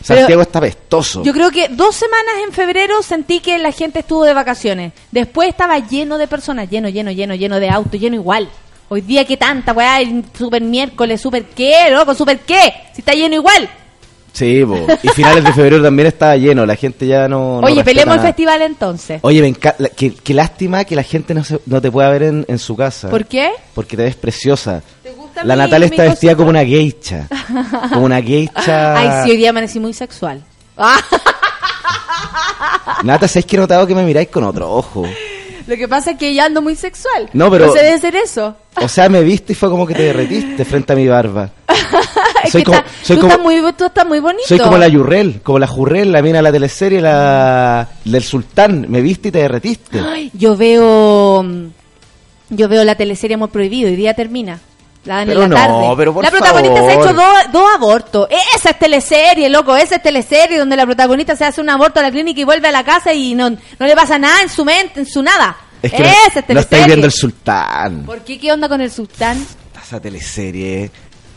Pero 0.05 0.19
Santiago 0.21 0.41
está 0.41 0.59
pestoso. 0.61 1.23
yo 1.23 1.31
creo 1.33 1.51
que 1.51 1.67
dos 1.69 1.95
semanas 1.95 2.33
en 2.45 2.53
febrero 2.53 3.01
sentí 3.03 3.39
que 3.39 3.57
la 3.59 3.71
gente 3.71 3.99
estuvo 3.99 4.25
de 4.25 4.33
vacaciones. 4.33 4.93
Después 5.11 5.47
estaba 5.49 5.77
lleno 5.79 6.17
de 6.17 6.27
personas, 6.27 6.69
lleno, 6.69 6.89
lleno, 6.89 7.11
lleno, 7.11 7.35
lleno 7.35 7.59
de 7.59 7.69
autos, 7.69 7.99
lleno 8.01 8.15
igual. 8.15 8.49
Hoy 8.89 9.01
día 9.01 9.23
que 9.25 9.37
tanta, 9.37 9.71
weá, 9.73 10.01
el 10.01 10.25
super 10.37 10.61
miércoles, 10.61 11.21
super 11.21 11.43
qué, 11.45 11.89
loco, 11.91 12.15
super 12.15 12.39
qué, 12.39 12.73
si 12.93 13.01
está 13.01 13.13
lleno 13.13 13.35
igual. 13.35 13.69
Sí, 14.33 14.63
po. 14.65 14.85
y 15.03 15.07
finales 15.09 15.43
de 15.43 15.53
febrero 15.53 15.81
también 15.83 16.07
estaba 16.07 16.35
lleno, 16.37 16.65
la 16.65 16.75
gente 16.75 17.05
ya 17.07 17.27
no... 17.27 17.59
no 17.61 17.67
Oye, 17.67 17.67
respeta 17.75 17.85
peleemos 17.85 18.13
el 18.15 18.17
nada. 18.17 18.29
festival 18.29 18.61
entonces. 18.61 19.19
Oye, 19.23 19.41
me 19.41 19.47
encanta, 19.47 19.89
qué, 19.89 20.13
qué 20.13 20.33
lástima 20.33 20.83
que 20.85 20.95
la 20.95 21.03
gente 21.03 21.33
no, 21.33 21.43
se- 21.43 21.59
no 21.65 21.81
te 21.81 21.91
pueda 21.91 22.09
ver 22.09 22.23
en, 22.23 22.45
en 22.47 22.57
su 22.59 22.75
casa. 22.75 23.09
¿Por 23.09 23.25
qué? 23.25 23.51
Porque 23.75 23.97
te 23.97 24.03
ves 24.03 24.15
preciosa. 24.15 24.81
gusta 25.17 25.43
La 25.43 25.55
mi- 25.55 25.59
Natalia 25.61 25.87
mi 25.87 25.91
está 25.95 26.03
vestida 26.03 26.35
como 26.35 26.49
una 26.49 26.63
geisha. 26.63 27.27
Como 27.91 28.05
una 28.05 28.21
geisha. 28.21 28.95
Ay, 28.97 29.25
sí, 29.25 29.31
hoy 29.31 29.37
día 29.37 29.49
amanecí 29.49 29.79
muy 29.79 29.93
sexual. 29.93 30.41
Ah, 30.77 30.99
Nata, 33.03 33.27
¿sabes 33.27 33.45
que 33.45 33.55
he 33.55 33.59
notado 33.59 33.85
que 33.87 33.95
me 33.95 34.03
miráis 34.03 34.29
con 34.29 34.43
otro 34.43 34.71
ojo? 34.71 35.05
Lo 35.69 35.77
que 35.77 35.87
pasa 35.87 36.11
es 36.11 36.17
que 36.17 36.33
yo 36.33 36.43
ando 36.43 36.61
muy 36.61 36.75
sexual. 36.75 37.29
No, 37.33 37.49
pero- 37.51 37.67
No 37.67 37.73
se 37.73 37.79
debe 37.83 37.99
ser 37.99 38.15
eso. 38.15 38.55
O 38.81 38.87
sea, 38.87 39.07
me 39.07 39.21
viste 39.21 39.53
y 39.53 39.55
fue 39.55 39.69
como 39.69 39.85
que 39.85 39.93
te 39.93 40.03
derretiste 40.03 40.65
frente 40.65 40.93
a 40.93 40.95
mi 40.95 41.07
barba. 41.07 41.49
Es 42.43 42.53
Soy 42.53 42.61
que 42.61 42.65
como- 42.67 42.77
está- 42.77 42.89
soy 43.03 43.15
tú, 43.17 43.21
como- 43.23 43.33
estás 43.33 43.43
muy, 43.45 43.73
tú 43.73 43.85
estás 43.85 44.07
muy 44.07 44.19
bonito. 44.21 44.43
Soy 44.47 44.59
como 44.59 44.77
la 44.77 44.87
Yurrel, 44.87 45.41
como 45.43 45.59
la 45.59 45.67
Jurrel, 45.67 46.11
la 46.11 46.21
mina 46.21 46.37
de 46.37 46.43
la 46.43 46.51
teleserie, 46.53 47.01
la 47.01 47.87
del 48.05 48.23
Sultán. 48.23 48.85
Me 48.87 49.01
viste 49.01 49.27
y 49.27 49.31
te 49.31 49.39
derretiste. 49.39 49.99
Ay, 49.99 50.31
yo 50.33 50.55
veo 50.55 51.43
mm, 51.43 51.65
yo 52.51 52.69
veo 52.69 52.83
la 52.85 52.95
teleserie 52.95 53.35
Amor 53.35 53.49
Prohibido, 53.49 53.89
hoy 53.89 53.97
día 53.97 54.13
termina. 54.13 54.59
La 55.05 55.23
Pero 55.25 55.43
en 55.43 55.49
la 55.53 55.67
no, 55.67 55.81
tarde. 55.81 55.93
pero 55.97 56.13
por 56.13 56.23
la 56.23 56.29
protagonista 56.29 56.81
se 56.81 56.87
ha 56.89 56.93
hecho 56.93 57.13
dos, 57.13 57.33
dos 57.53 57.63
abortos. 57.75 58.27
Esa 58.55 58.71
es 58.71 58.79
teleserie, 58.79 59.49
loco, 59.49 59.75
esa 59.75 59.95
es 59.95 60.03
teleserie 60.03 60.57
donde 60.59 60.75
la 60.75 60.85
protagonista 60.85 61.35
se 61.35 61.45
hace 61.45 61.61
un 61.61 61.69
aborto 61.69 61.99
a 61.99 62.03
la 62.03 62.11
clínica 62.11 62.41
y 62.41 62.43
vuelve 62.43 62.67
a 62.67 62.71
la 62.71 62.83
casa 62.83 63.13
y 63.13 63.33
no, 63.33 63.49
no 63.49 63.57
le 63.79 63.95
pasa 63.95 64.19
nada 64.19 64.41
en 64.41 64.49
su 64.49 64.65
mente, 64.65 64.99
en 64.99 65.05
su 65.05 65.23
nada. 65.23 65.55
Es 65.81 65.91
que 65.93 65.99
no, 66.03 66.09
esa 66.09 66.17
es 66.27 66.35
no 66.35 66.41
teleserie. 66.43 66.59
estáis 66.59 66.85
viendo 66.87 67.05
el 67.05 67.11
Sultán. 67.13 68.03
¿Por 68.05 68.19
qué? 68.19 68.37
¿Qué 68.37 68.51
onda 68.51 68.67
con 68.67 68.81
el 68.81 68.91
sultán? 68.91 69.43
Esa 69.81 69.99
teleserie. 70.01 70.91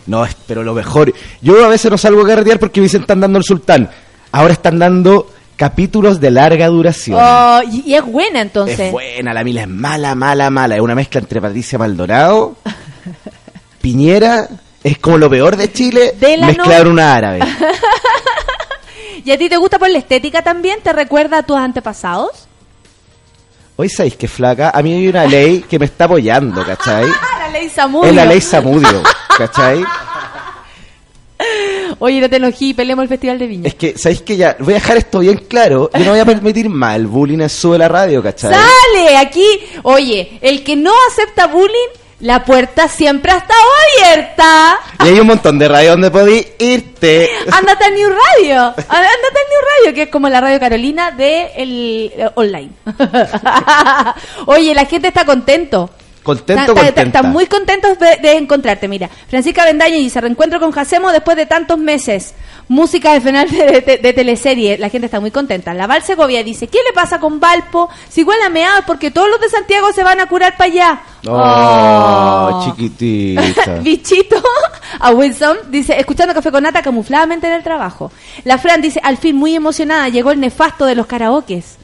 No, 0.06 0.24
es, 0.24 0.36
pero 0.47 0.64
lo 0.64 0.74
mejor. 0.74 1.14
Yo 1.40 1.64
a 1.64 1.68
veces 1.68 1.89
no 1.90 1.97
salgo 1.97 2.22
a 2.22 2.26
carretear 2.26 2.59
porque 2.59 2.80
me 2.80 2.86
dicen 2.86 3.02
están 3.02 3.20
dando 3.20 3.39
el 3.39 3.44
Sultán. 3.44 3.89
Ahora 4.32 4.52
están 4.52 4.78
dando 4.80 5.30
capítulos 5.56 6.20
de 6.20 6.30
larga 6.32 6.66
duración. 6.66 7.18
Oh, 7.22 7.60
y, 7.70 7.84
y 7.93 7.94
es 7.94 8.05
buena 8.05 8.40
entonces. 8.40 8.80
Es 8.80 8.90
buena, 8.93 9.32
la 9.32 9.44
mila 9.44 9.62
es 9.62 9.68
mala, 9.68 10.14
mala, 10.16 10.51
mala. 10.51 10.74
Es 10.74 10.80
una 10.80 10.97
mezcla 10.97 11.20
entre 11.20 11.40
Patricia 11.40 11.78
Maldonado, 11.78 12.56
Piñera. 13.83 14.49
Es 14.83 14.99
como 14.99 15.19
lo 15.19 15.29
peor 15.31 15.57
de 15.57 15.71
Chile 15.73 16.15
De 16.19 16.37
no- 16.39 16.73
en 16.73 16.87
una 16.89 17.15
árabe. 17.15 17.41
¿Y 19.25 19.31
a 19.31 19.39
ti 19.39 19.49
te 19.49 19.57
gusta 19.57 19.79
por 19.79 19.89
la 19.91 19.99
estética 19.99 20.43
también? 20.43 20.81
¿Te 20.83 20.93
recuerda 20.93 21.39
a 21.39 21.43
tus 21.45 21.57
antepasados? 21.57 22.49
Hoy 23.77 23.89
sabéis 23.89 24.17
que 24.17 24.27
flaca, 24.29 24.71
a 24.75 24.83
mí 24.83 24.93
hay 24.93 25.09
una 25.09 25.25
ley 25.27 25.61
que 25.69 25.79
me 25.79 25.85
está 25.87 26.05
apoyando, 26.07 26.65
¿cachai? 26.67 27.07
La 27.39 27.49
ley 27.53 27.69
Samudio. 27.69 28.11
Es 28.11 28.17
la 28.17 28.25
ley 28.25 28.41
Samudio, 28.41 29.03
¿cachai? 29.39 29.85
Oye, 31.99 32.21
no 32.21 32.29
te 32.29 32.37
enojí 32.37 32.75
peleemos 32.75 33.03
el 33.05 33.09
Festival 33.09 33.39
de 33.39 33.47
Viña. 33.47 33.69
Es 33.69 33.75
que, 33.75 33.97
¿sabéis 33.99 34.23
que 34.23 34.37
ya? 34.37 34.57
Voy 34.61 34.75
a 34.75 34.77
dejar 34.77 34.97
esto 34.97 35.21
bien 35.21 35.45
claro. 35.49 35.91
Yo 35.93 36.05
no 36.05 36.11
voy 36.13 36.21
a 36.21 36.25
permitir 36.25 36.69
más 36.69 36.97
el 36.97 37.07
bullying 37.07 37.41
en 37.41 37.49
sube 37.49 37.79
la 37.79 37.89
radio, 37.89 38.23
¿cachai? 38.23 38.53
¡Sale! 38.53 39.17
Aquí, 39.17 39.45
oye, 39.83 40.39
el 40.41 40.63
que 40.65 40.75
no 40.77 40.93
acepta 41.11 41.47
bullying, 41.49 41.89
la 42.23 42.44
puerta 42.44 42.89
siempre 42.89 43.32
ha 43.32 43.39
estado 43.39 43.61
abierta. 43.99 44.78
Y 45.05 45.09
hay 45.09 45.20
un 45.20 45.27
montón 45.27 45.59
de 45.59 45.69
radio 45.69 45.90
donde 45.90 46.11
podéis 46.11 46.47
irte. 46.59 47.28
Ándate 47.53 47.85
al 47.85 47.94
New 47.94 48.09
Radio. 48.09 48.61
Ándate 48.62 48.89
al 48.89 49.49
New 49.51 49.61
Radio, 49.78 49.94
que 49.94 50.03
es 50.03 50.09
como 50.09 50.28
la 50.28 50.40
Radio 50.40 50.61
Carolina 50.61 51.11
de 51.11 51.51
el 51.57 52.12
eh, 52.16 52.31
online. 52.35 52.70
Oye, 54.47 54.73
la 54.73 54.86
gente 54.86 55.09
está 55.09 55.24
contento. 55.24 55.90
Contento. 56.23 56.74
Están 57.19 57.32
muy 57.32 57.47
contentos 57.47 57.99
de, 57.99 58.16
de 58.23 58.36
encontrarte. 58.36 58.86
Mira, 58.89 59.11
Francisca 59.28 59.65
Bendaño 59.65 59.97
dice, 59.97 60.20
reencuentro 60.20 60.61
con 60.61 60.70
Jacemo 60.70 61.11
después 61.11 61.36
de 61.36 61.47
tantos 61.47 61.78
meses. 61.78 62.35
Música 62.69 63.12
de 63.12 63.20
final 63.20 63.51
de, 63.51 63.81
de- 63.81 63.99
de 63.99 64.12
teleserie. 64.12 64.78
La 64.78 64.89
gente 64.89 65.07
está 65.07 65.19
muy 65.20 65.31
contenta. 65.32 65.74
La 65.74 65.86
Val 65.86 66.03
Segovia 66.03 66.43
dice, 66.44 66.69
¿qué 66.69 66.78
le 66.86 66.93
pasa 66.94 67.19
con 67.19 67.40
Valpo? 67.40 67.89
Si 68.09 68.23
huele 68.23 68.44
a 68.44 68.49
meado 68.51 68.82
porque 68.86 69.11
todos 69.11 69.28
los 69.28 69.40
de 69.40 69.49
Santiago 69.49 69.93
se 69.93 70.03
van 70.05 70.20
a 70.20 70.27
curar 70.27 70.57
para 70.57 70.70
allá. 70.73 71.01
Oh, 71.27 72.65
chiquitita. 72.65 73.74
Bichito 73.82 74.43
a 75.01 75.11
Wilson 75.11 75.57
dice, 75.70 75.99
escuchando 75.99 76.35
Café 76.35 76.51
con 76.51 76.62
Nata 76.62 76.82
camufladamente 76.82 77.47
en 77.47 77.55
el 77.55 77.62
trabajo. 77.62 78.12
La 78.44 78.59
Fran 78.59 78.81
dice, 78.81 79.01
al 79.03 79.16
fin 79.19 79.36
muy 79.36 79.55
emocionada, 79.55 80.09
llegó 80.09 80.31
el 80.31 80.40
nefasto 80.40 80.86
de 80.86 80.94
los 80.94 81.07
karaokes. 81.07 81.78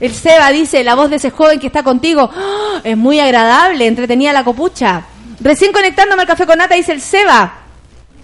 El 0.00 0.12
Seba 0.14 0.50
dice, 0.50 0.82
la 0.84 0.94
voz 0.94 1.10
de 1.10 1.16
ese 1.16 1.30
joven 1.30 1.58
que 1.60 1.66
está 1.68 1.82
contigo 1.82 2.30
¡Ah! 2.34 2.80
es 2.82 2.96
muy 2.96 3.20
agradable, 3.20 3.86
entretenida 3.86 4.32
la 4.32 4.44
copucha. 4.44 5.02
Recién 5.40 5.72
conectándome 5.72 6.22
al 6.22 6.28
Café 6.28 6.46
con 6.46 6.58
Nata 6.58 6.74
dice 6.74 6.92
el 6.92 7.00
Seba. 7.00 7.52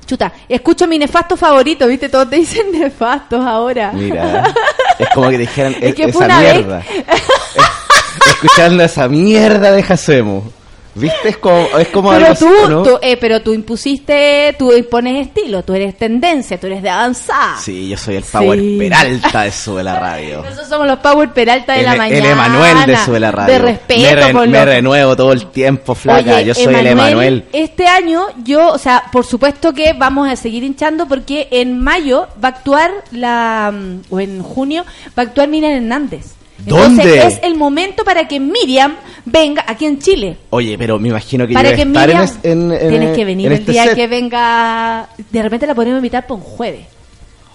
Chuta, 0.07 0.33
escucho 0.49 0.87
mi 0.89 0.99
nefasto 0.99 1.37
favorito, 1.37 1.87
¿viste? 1.87 2.09
Todos 2.09 2.29
te 2.31 2.37
dicen 2.37 2.73
nefastos 2.81 3.45
ahora. 3.45 3.93
Mira, 3.93 4.45
es 4.99 5.09
como 5.15 5.31
que 5.31 5.39
dijeran 5.39 5.75
Es 5.75 5.83
"E- 5.91 5.95
que 5.95 6.05
esa 6.05 6.19
una 6.25 6.41
vez- 6.41 6.55
mierda. 6.57 6.83
Escuchando 8.27 8.83
esa 8.85 9.09
mierda 9.09 9.71
de 9.73 9.83
Jacemo. 9.83 10.51
¿Viste? 10.95 11.29
Es 11.29 11.37
como, 11.37 11.67
es 11.79 11.89
como 11.89 12.11
Pero 12.11 12.27
algo 12.27 12.33
así, 12.33 12.45
tú, 12.45 12.69
¿no? 12.69 12.83
tú, 12.83 12.99
eh, 13.01 13.17
pero 13.17 13.41
tú 13.43 13.53
impusiste, 13.53 14.55
tú 14.59 14.73
impones 14.73 15.27
estilo, 15.29 15.63
tú 15.63 15.73
eres 15.75 15.97
tendencia, 15.97 16.59
tú 16.59 16.67
eres 16.67 16.83
de 16.83 16.91
avanzada. 16.91 17.57
Sí, 17.61 17.89
yo 17.89 17.97
soy 17.97 18.17
el 18.17 18.25
Power 18.25 18.59
Sí. 18.59 18.77
Peralta 18.79 19.43
de 19.43 19.53
Sube 19.53 19.83
la 19.85 19.99
Radio. 19.99 20.43
Nosotros 20.43 20.69
somos 20.69 20.87
los 20.89 20.99
Power 20.99 21.31
Peralta 21.33 21.75
de 21.75 21.81
el, 21.81 21.85
la 21.87 21.93
el 21.93 21.99
mañana. 21.99 22.31
Emanuel 22.33 22.87
de 22.87 22.97
Sube 22.97 23.21
la 23.21 23.31
Radio. 23.31 23.53
De 23.53 23.59
respeto 23.61 24.01
me, 24.03 24.15
re- 24.17 24.33
por 24.33 24.49
me 24.49 24.59
los- 24.59 24.65
renuevo 24.67 25.17
todo 25.17 25.33
el 25.33 25.47
tiempo, 25.47 25.95
flaca. 25.95 26.35
Oye, 26.37 26.45
yo 26.47 26.55
soy 26.55 26.75
el 26.75 26.87
Emanuel. 26.89 27.45
Este 27.53 27.87
año 27.87 28.23
yo, 28.45 28.69
o 28.73 28.79
sea, 28.79 29.05
por 29.13 29.25
supuesto 29.25 29.73
que 29.73 29.93
vamos 29.93 30.29
a 30.29 30.35
seguir 30.37 30.65
hinchando 30.65 31.07
porque 31.07 31.49
en 31.53 31.79
mayo 31.79 32.27
va 32.43 32.49
a 32.49 32.51
actuar 32.51 32.91
la, 33.13 33.73
mm, 33.73 34.01
o 34.11 34.19
en 34.21 34.43
junio, 34.43 34.85
va 35.17 35.23
a 35.23 35.27
actuar 35.27 35.49
Miriam 35.49 35.73
Hernández. 35.73 36.35
¿Dónde? 36.65 37.03
Entonces 37.03 37.35
es 37.39 37.41
el 37.45 37.55
momento 37.57 38.05
para 38.05 38.27
que 38.29 38.39
Miriam 38.41 38.97
venga 39.25 39.65
aquí 39.67 39.87
en 39.87 39.99
Chile. 39.99 40.37
Oye, 40.51 40.77
pero 40.79 40.99
me 40.99 41.09
imagino 41.09 41.47
que 41.47 41.55
Para 41.55 41.71
yo 41.71 41.77
voy 41.77 41.83
a 41.83 41.85
que 41.85 41.89
estar 41.91 42.11
en 42.11 42.17
Miriam, 42.19 42.25
es- 42.25 42.45
en, 42.45 42.73
en- 42.73 42.89
tienes 42.91 43.17
que 43.17 43.25
venir 43.25 43.47
en 43.47 43.53
el 43.53 43.59
este 43.61 43.73
día 43.73 43.85
set. 43.85 43.95
que 43.95 44.07
venga. 44.07 45.09
De 45.31 45.43
repente 45.43 45.67
la 45.67 45.75
podemos 45.75 45.99
invitar 45.99 46.27
por 46.27 46.39
un 46.39 46.43
jueves. 46.45 46.87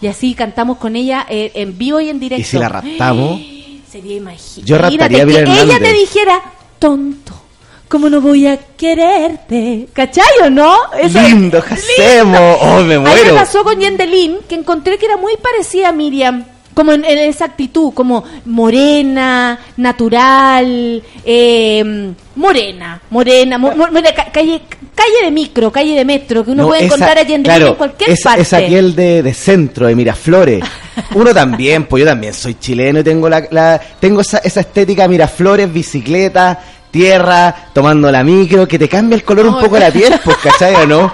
Y 0.01 0.07
así 0.07 0.33
cantamos 0.33 0.77
con 0.77 0.95
ella 0.95 1.25
eh, 1.29 1.51
en 1.55 1.77
vivo 1.77 1.99
y 2.01 2.09
en 2.09 2.19
directo. 2.19 2.41
Y 2.41 2.43
si 2.43 2.57
la 2.57 2.69
raptamos, 2.69 3.39
Sería 3.91 4.17
imagínate. 4.17 4.61
Yo 4.63 4.77
raptaría 4.77 5.23
a 5.23 5.25
que 5.25 5.41
ella 5.61 5.79
te 5.79 5.93
dijera, 5.93 6.41
tonto, 6.79 7.31
¿cómo 7.87 8.09
no 8.09 8.19
voy 8.19 8.45
a 8.45 8.57
quererte? 8.75 9.87
¿Cachai 9.93 10.25
o 10.43 10.49
no? 10.49 10.75
Eso 10.99 11.19
es- 11.19 11.29
lindo, 11.31 11.61
Jacemo. 11.61 12.57
Oh, 12.61 12.81
me 12.81 12.99
me 12.99 13.33
pasó 13.33 13.63
con 13.63 13.79
Yendelin, 13.79 14.39
que 14.49 14.55
encontré 14.55 14.97
que 14.97 15.05
era 15.05 15.15
muy 15.17 15.33
parecida 15.37 15.89
a 15.89 15.91
Miriam. 15.93 16.43
Como 16.75 16.91
en, 16.91 17.03
en 17.05 17.17
esa 17.17 17.45
actitud, 17.45 17.93
como 17.93 18.23
morena, 18.45 19.57
natural, 19.77 21.01
eh, 21.25 22.13
morena, 22.35 23.01
morena, 23.09 23.57
mo- 23.57 23.71
calle, 24.33 24.61
calle 24.93 25.23
de 25.23 25.31
micro, 25.31 25.71
calle 25.71 25.95
de 25.95 26.03
metro, 26.05 26.43
que 26.43 26.51
uno 26.51 26.63
No, 26.63 26.67
puede 26.67 26.81
esa- 26.81 26.85
encontrar 26.95 27.17
a 27.17 27.21
Yendelin 27.23 27.43
claro, 27.43 27.67
en 27.67 27.75
cualquier 27.75 28.09
es, 28.11 28.21
parte. 28.21 28.41
Es 28.41 28.53
aquel 28.53 28.93
de, 28.95 29.23
de 29.23 29.33
centro, 29.33 29.87
de 29.87 29.95
Miraflores. 29.95 30.63
Uno 31.15 31.33
también, 31.33 31.85
pues 31.85 32.01
yo 32.03 32.07
también 32.09 32.33
soy 32.33 32.55
chileno 32.59 32.99
y 32.99 33.03
tengo 33.03 33.29
la, 33.29 33.45
la- 33.51 33.79
tengo 33.99 34.21
esa, 34.21 34.39
esa 34.39 34.59
estética 34.59 35.07
Miraflores, 35.07 35.71
bicicleta, 35.71 36.59
tierra, 36.91 37.55
tomando 37.73 38.11
la 38.11 38.23
micro, 38.23 38.67
que 38.67 38.77
te 38.79 38.89
cambia 38.89 39.15
el 39.15 39.23
color 39.23 39.47
un 39.47 39.59
poco 39.59 39.77
la 39.79 39.91
piel, 39.91 40.13
pues, 40.23 40.37
¿cachai 40.37 40.75
o 40.75 40.85
no? 40.85 41.11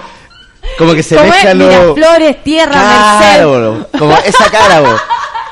Como 0.78 0.94
que 0.94 1.02
se 1.02 1.20
mezclan 1.20 1.58
los... 1.58 1.68
Miraflores, 1.68 2.42
tierra. 2.42 2.72
Claro, 2.72 3.88
como 3.98 4.16
esa 4.24 4.50
cara, 4.50 4.80
vos. 4.80 5.00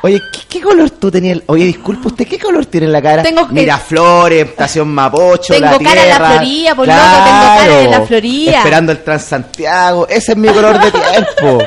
Oye, 0.02 0.20
¿qué, 0.32 0.40
qué 0.48 0.60
color 0.62 0.90
tú 0.90 1.10
tenías? 1.10 1.40
Oye, 1.46 1.64
disculpe, 1.66 2.08
¿usted 2.08 2.26
qué 2.26 2.38
color 2.38 2.64
tiene 2.66 2.86
en 2.86 2.92
la 2.92 3.02
cara? 3.02 3.22
Tengo 3.22 3.46
que- 3.46 3.54
Miraflores, 3.54 4.48
estación 4.48 4.88
Mapocho, 4.88 5.52
Tengo 5.54 5.66
la 5.66 5.78
cara 5.78 5.90
en 5.90 5.96
la 5.96 6.02
tierra. 6.16 6.28
Florida, 6.36 6.74
por 6.74 6.86
loco, 6.88 6.98
tengo 7.00 7.20
cara 7.24 7.64
en 7.64 7.84
la 7.84 7.88
Claro, 7.88 8.06
Florida. 8.06 8.58
Esperando 8.58 8.92
el 8.92 9.04
Transantiago. 9.04 10.08
Ese 10.08 10.32
es 10.32 10.38
mi 10.38 10.48
color 10.48 10.80
de 10.80 10.90
tiempo. 10.90 11.64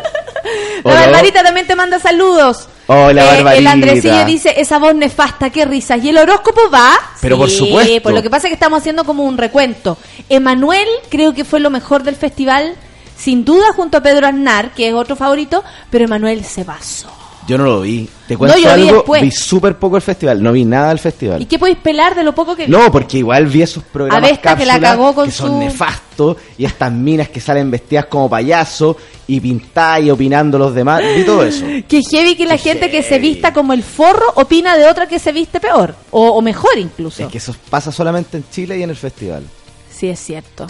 ¿O 0.84 0.90
La 0.92 0.94
no? 1.06 1.12
Barbarita 1.12 1.44
también 1.44 1.68
te 1.68 1.76
manda 1.76 2.00
saludos. 2.00 2.68
Hola, 2.88 3.24
Eh, 3.24 3.26
Barbarita. 3.28 3.54
El 3.60 3.68
Andresillo 3.68 4.26
dice, 4.26 4.54
esa 4.60 4.80
voz 4.80 4.96
nefasta, 4.96 5.50
qué 5.52 5.66
risas. 5.66 6.04
¿Y 6.04 6.10
el 6.10 6.18
horóscopo 6.18 6.70
va? 6.74 6.92
Pero 7.22 7.38
por 7.38 7.50
supuesto. 7.50 8.02
Pues 8.02 8.16
lo 8.16 8.22
que 8.24 8.30
pasa 8.30 8.48
es 8.48 8.50
que 8.50 8.56
estamos 8.56 8.80
haciendo 8.80 9.04
como 9.06 9.24
un 9.24 9.38
recuento. 9.38 9.98
Emanuel 10.28 10.88
creo 11.10 11.34
que 11.34 11.46
fue 11.46 11.60
lo 11.60 11.70
mejor 11.70 12.04
del 12.04 12.16
festival, 12.16 12.74
sin 13.16 13.46
duda 13.46 13.68
junto 13.76 13.98
a 14.00 14.02
Pedro 14.02 14.26
Aznar, 14.28 14.72
que 14.74 14.88
es 14.90 14.94
otro 14.96 15.16
favorito, 15.16 15.64
pero 15.92 16.06
Emanuel 16.06 16.44
se 16.44 16.66
pasó. 16.66 17.10
Yo 17.48 17.58
no 17.58 17.66
lo 17.66 17.82
vi. 17.82 18.08
Te 18.28 18.38
cuento 18.38 18.58
yo 18.58 18.64
vi 18.76 18.84
algo, 18.84 18.96
después. 18.98 19.22
vi 19.22 19.32
súper 19.32 19.78
poco 19.78 19.96
el 19.98 20.02
festival. 20.02 20.42
No 20.42 20.52
vi 20.52 20.64
nada 20.66 20.90
del 20.90 21.00
festival. 21.00 21.42
¿Y 21.42 21.46
qué 21.46 21.60
podéis 21.60 21.78
pelar 21.80 22.16
de 22.16 22.24
lo 22.24 22.34
poco 22.34 22.56
que 22.56 22.68
No, 22.68 22.92
porque 22.92 23.18
igual 23.18 23.48
vi 23.48 23.62
esos 23.64 23.84
programas 23.84 24.40
que 24.40 24.66
la 24.66 24.80
cagó 24.80 25.14
con 25.14 25.26
que 25.26 25.32
son 25.32 25.50
su- 25.50 25.60
nefastos 25.60 26.38
y 26.58 26.66
estas 26.66 26.92
minas 26.92 27.30
que 27.30 27.40
salen 27.42 27.70
vestidas 27.70 28.06
como 28.06 28.30
payasos 28.30 28.96
y 29.28 29.40
pintadas 29.40 30.04
y 30.04 30.10
opinando 30.10 30.58
los 30.58 30.74
demás. 30.74 31.02
Vi 31.16 31.24
todo 31.26 31.44
eso. 31.44 31.66
Que 31.88 32.02
heavy 32.02 32.36
que 32.36 32.46
la 32.46 32.58
gente 32.58 32.90
que 32.90 33.04
se 33.04 33.20
vista 33.20 33.52
como 33.54 33.74
el 33.74 33.84
forro 33.84 34.26
opina 34.36 34.78
de 34.78 34.88
otra 34.88 35.08
que 35.08 35.20
se 35.20 35.32
viste 35.32 35.60
peor, 35.60 35.96
o, 36.12 36.30
o 36.30 36.42
mejor 36.42 36.78
incluso. 36.78 37.24
Es 37.24 37.30
que 37.30 37.38
eso 37.40 37.54
pasa 37.70 37.92
solamente 37.92 38.38
en 38.38 38.46
Chile 38.52 38.78
y 38.78 38.84
en 38.84 38.90
el 38.90 38.96
festival. 38.96 39.44
Sí, 39.92 40.08
es 40.08 40.20
cierto. 40.20 40.68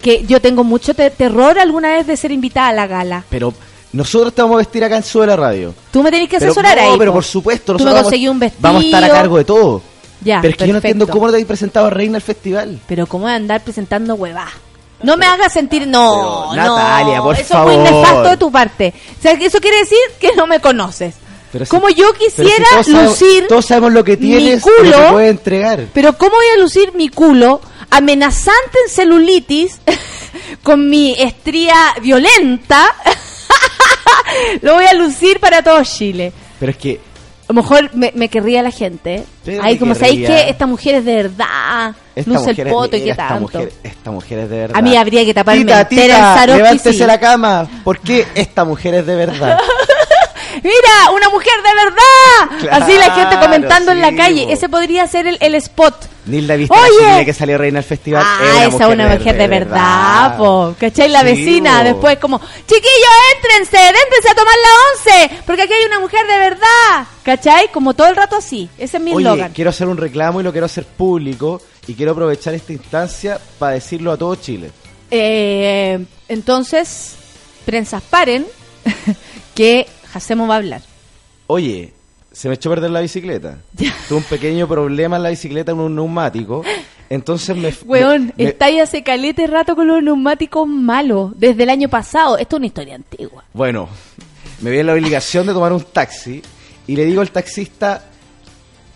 Que 0.00 0.24
yo 0.26 0.40
tengo 0.40 0.64
mucho 0.64 0.94
te- 0.94 1.10
terror 1.10 1.58
alguna 1.58 1.92
vez 1.94 2.06
de 2.06 2.16
ser 2.16 2.30
invitada 2.32 2.68
a 2.68 2.72
la 2.72 2.86
gala. 2.86 3.24
Pero 3.30 3.52
nosotros 3.94 4.34
te 4.34 4.42
vamos 4.42 4.56
a 4.56 4.58
vestir 4.58 4.84
acá 4.84 4.96
en 4.96 5.02
Sube 5.02 5.26
la 5.26 5.36
Radio. 5.36 5.74
Tú 5.90 6.02
me 6.02 6.10
tenés 6.10 6.28
que 6.28 6.38
Pero 6.38 6.50
asesorar 6.52 6.76
no, 6.76 6.82
ahí. 6.92 6.98
pero 6.98 7.12
po. 7.12 7.16
por 7.16 7.24
supuesto. 7.24 7.72
Tú 7.72 7.84
me 7.84 7.90
nosotros 7.90 7.94
vamos- 7.94 8.04
conseguí 8.04 8.28
un 8.28 8.38
vestido. 8.38 8.60
Vamos 8.62 8.82
a 8.82 8.86
estar 8.86 9.04
a 9.04 9.08
cargo 9.08 9.38
de 9.38 9.44
todo. 9.44 9.82
Ya, 10.20 10.40
pero 10.40 10.52
es 10.52 10.56
que 10.56 10.66
yo 10.66 10.72
no 10.72 10.78
entiendo 10.78 11.06
cómo 11.06 11.26
no 11.26 11.32
te 11.32 11.36
habéis 11.36 11.46
presentado 11.46 11.86
a 11.86 11.90
Reina 11.90 12.16
al 12.16 12.22
festival. 12.22 12.80
Pero 12.88 13.06
cómo 13.06 13.26
de 13.28 13.34
andar 13.34 13.62
presentando 13.62 14.14
huevá. 14.14 14.48
No 15.02 15.16
me 15.18 15.26
hagas 15.26 15.52
sentir, 15.52 15.86
no, 15.86 16.48
Pero, 16.50 16.64
no. 16.66 16.76
Natalia, 16.76 17.20
por 17.20 17.34
eso 17.34 17.42
es 17.42 17.50
muy 17.64 17.74
favor. 17.74 17.92
nefasto 17.92 18.28
de 18.30 18.36
tu 18.38 18.50
parte. 18.50 18.94
O 19.18 19.22
sea, 19.22 19.32
eso 19.32 19.60
quiere 19.60 19.78
decir 19.80 19.98
que 20.18 20.34
no 20.34 20.46
me 20.46 20.60
conoces. 20.60 21.14
Pero 21.52 21.66
si- 21.66 21.70
Como 21.70 21.90
yo 21.90 22.06
pero 22.12 22.30
si 22.30 22.42
quisiera 22.42 22.64
sabemos- 22.82 23.04
lucir 23.20 23.46
Todos 23.48 23.66
sabemos 23.66 23.92
lo 23.92 24.02
que 24.02 24.16
mi 24.16 24.26
tienes 24.28 24.64
lo 24.64 24.72
culo, 24.78 24.96
que 24.96 25.12
puedes 25.12 25.30
entregar. 25.30 25.84
Pero 25.92 26.16
¿cómo 26.16 26.32
voy 26.36 26.46
a 26.56 26.58
lucir 26.60 26.94
mi 26.94 27.10
culo 27.10 27.60
amenazante 27.90 28.78
en 28.86 28.90
celulitis 28.90 29.78
con 30.62 30.88
mi 30.88 31.12
estría 31.18 31.74
violenta? 32.00 32.86
Lo 34.62 34.74
voy 34.74 34.84
a 34.86 34.94
lucir 34.94 35.38
para 35.40 35.62
todo 35.62 35.82
Chile. 35.84 36.32
Pero 36.60 36.72
es 36.72 36.78
que 36.78 37.00
A 37.48 37.52
lo 37.52 37.54
mejor 37.62 37.90
me, 37.94 38.10
me 38.14 38.28
querría 38.28 38.62
la 38.62 38.70
gente. 38.70 39.24
¿eh? 39.46 39.60
Me 39.62 39.78
como 39.78 39.94
sabéis 39.94 40.26
que 40.26 40.48
esta 40.48 40.66
mujer 40.66 40.94
es 40.96 41.04
de 41.04 41.14
verdad. 41.16 41.94
esta 42.14 42.30
luce 42.30 42.50
el 42.52 42.60
es- 42.60 42.72
poto 42.72 42.96
y 42.96 43.02
qué 43.02 43.10
esta 43.10 43.28
tanto. 43.28 43.58
Mujer, 43.58 43.72
esta 43.82 44.10
mujer 44.10 44.38
es 44.40 44.50
de 44.50 44.56
verdad. 44.58 44.76
A 44.78 44.82
mí 44.82 44.96
habría 44.96 45.24
que 45.24 45.34
taparme 45.34 45.62
Tita, 45.64 45.84
tita, 45.88 46.46
levántese 46.46 46.92
sí. 46.98 47.04
la 47.06 47.20
cama. 47.20 47.68
¿Por 47.84 47.98
qué 48.00 48.26
esta 48.34 48.64
mujer 48.64 48.94
es 48.94 49.06
de 49.06 49.14
verdad? 49.16 49.58
Mira, 50.64 51.10
una 51.14 51.28
mujer 51.28 51.52
de 51.62 51.84
verdad. 51.84 52.58
Claro, 52.60 52.84
Así 52.84 52.96
la 52.96 53.14
gente 53.14 53.38
comentando 53.38 53.92
en 53.92 54.00
la 54.00 54.16
calle. 54.16 54.50
Ese 54.50 54.68
podría 54.68 55.06
ser 55.06 55.26
el, 55.26 55.36
el 55.40 55.54
spot. 55.56 56.08
Nilda, 56.24 56.56
¿viste 56.56 56.74
Oye. 56.74 57.18
la 57.18 57.24
que 57.26 57.34
salió 57.34 57.58
reina 57.58 57.80
al 57.80 57.84
festival? 57.84 58.22
Ah, 58.26 58.64
esa 58.66 58.86
es 58.86 58.92
una 58.94 59.08
mujer 59.08 59.36
de 59.36 59.46
verdad, 59.46 60.38
po. 60.38 60.74
¿Cachai? 60.80 61.10
La 61.10 61.20
Sí, 61.20 61.26
vecina 61.26 61.84
después 61.84 62.16
como, 62.18 62.38
chiquillos, 62.40 63.14
éntrense, 63.36 63.76
éntrense 63.88 64.30
a 64.30 64.34
tomar 64.34 64.54
la 64.54 64.70
once, 65.28 65.42
porque 65.44 65.62
aquí 65.62 65.74
hay 65.74 65.84
una 65.84 66.00
mujer 66.00 66.26
de 66.26 66.38
verdad. 66.38 67.06
¿Cachai? 67.22 67.70
Como 67.70 67.92
todo 67.92 68.06
el 68.08 68.16
rato 68.16 68.36
así. 68.36 68.70
Ese 68.78 68.96
es 68.96 69.02
mi 69.02 69.12
eslogan. 69.12 69.52
quiero 69.52 69.68
hacer 69.68 69.86
un 69.86 69.98
reclamo 69.98 70.40
y 70.40 70.44
lo 70.44 70.50
quiero 70.52 70.64
hacer 70.64 70.84
público 70.86 71.60
y 71.86 71.92
quiero 71.94 72.12
aprovechar 72.12 72.54
esta 72.54 72.72
instancia 72.72 73.38
para 73.58 73.74
decirlo 73.74 74.10
a 74.12 74.16
todo 74.16 74.34
Chile. 74.36 74.70
Eh, 75.10 76.02
entonces, 76.28 77.16
prensas 77.66 78.02
paren, 78.02 78.46
que 79.54 79.86
Jacemo 80.14 80.46
va 80.46 80.54
a 80.54 80.58
hablar. 80.58 80.80
Oye, 81.48 81.92
se 82.30 82.48
me 82.48 82.54
echó 82.54 82.70
a 82.70 82.74
perder 82.76 82.92
la 82.92 83.00
bicicleta. 83.00 83.58
Tuve 84.08 84.18
un 84.18 84.22
pequeño 84.24 84.68
problema 84.68 85.16
en 85.16 85.24
la 85.24 85.30
bicicleta 85.30 85.72
en 85.72 85.80
un 85.80 85.94
neumático. 85.96 86.62
Entonces 87.10 87.56
me. 87.56 87.74
Weón, 87.84 88.32
me- 88.36 88.44
estáis 88.44 88.80
hace 88.80 89.02
calete 89.02 89.48
rato 89.48 89.74
con 89.74 89.88
los 89.88 90.00
neumáticos 90.02 90.68
malos, 90.68 91.32
desde 91.36 91.64
el 91.64 91.70
año 91.70 91.88
pasado. 91.88 92.38
Esto 92.38 92.54
es 92.56 92.58
una 92.58 92.66
historia 92.66 92.94
antigua. 92.94 93.42
Bueno, 93.52 93.88
me 94.60 94.70
vi 94.70 94.78
en 94.78 94.86
la 94.86 94.92
obligación 94.92 95.48
de 95.48 95.52
tomar 95.52 95.72
un 95.72 95.82
taxi 95.82 96.40
y 96.86 96.94
le 96.94 97.04
digo 97.04 97.20
al 97.20 97.30
taxista, 97.32 98.04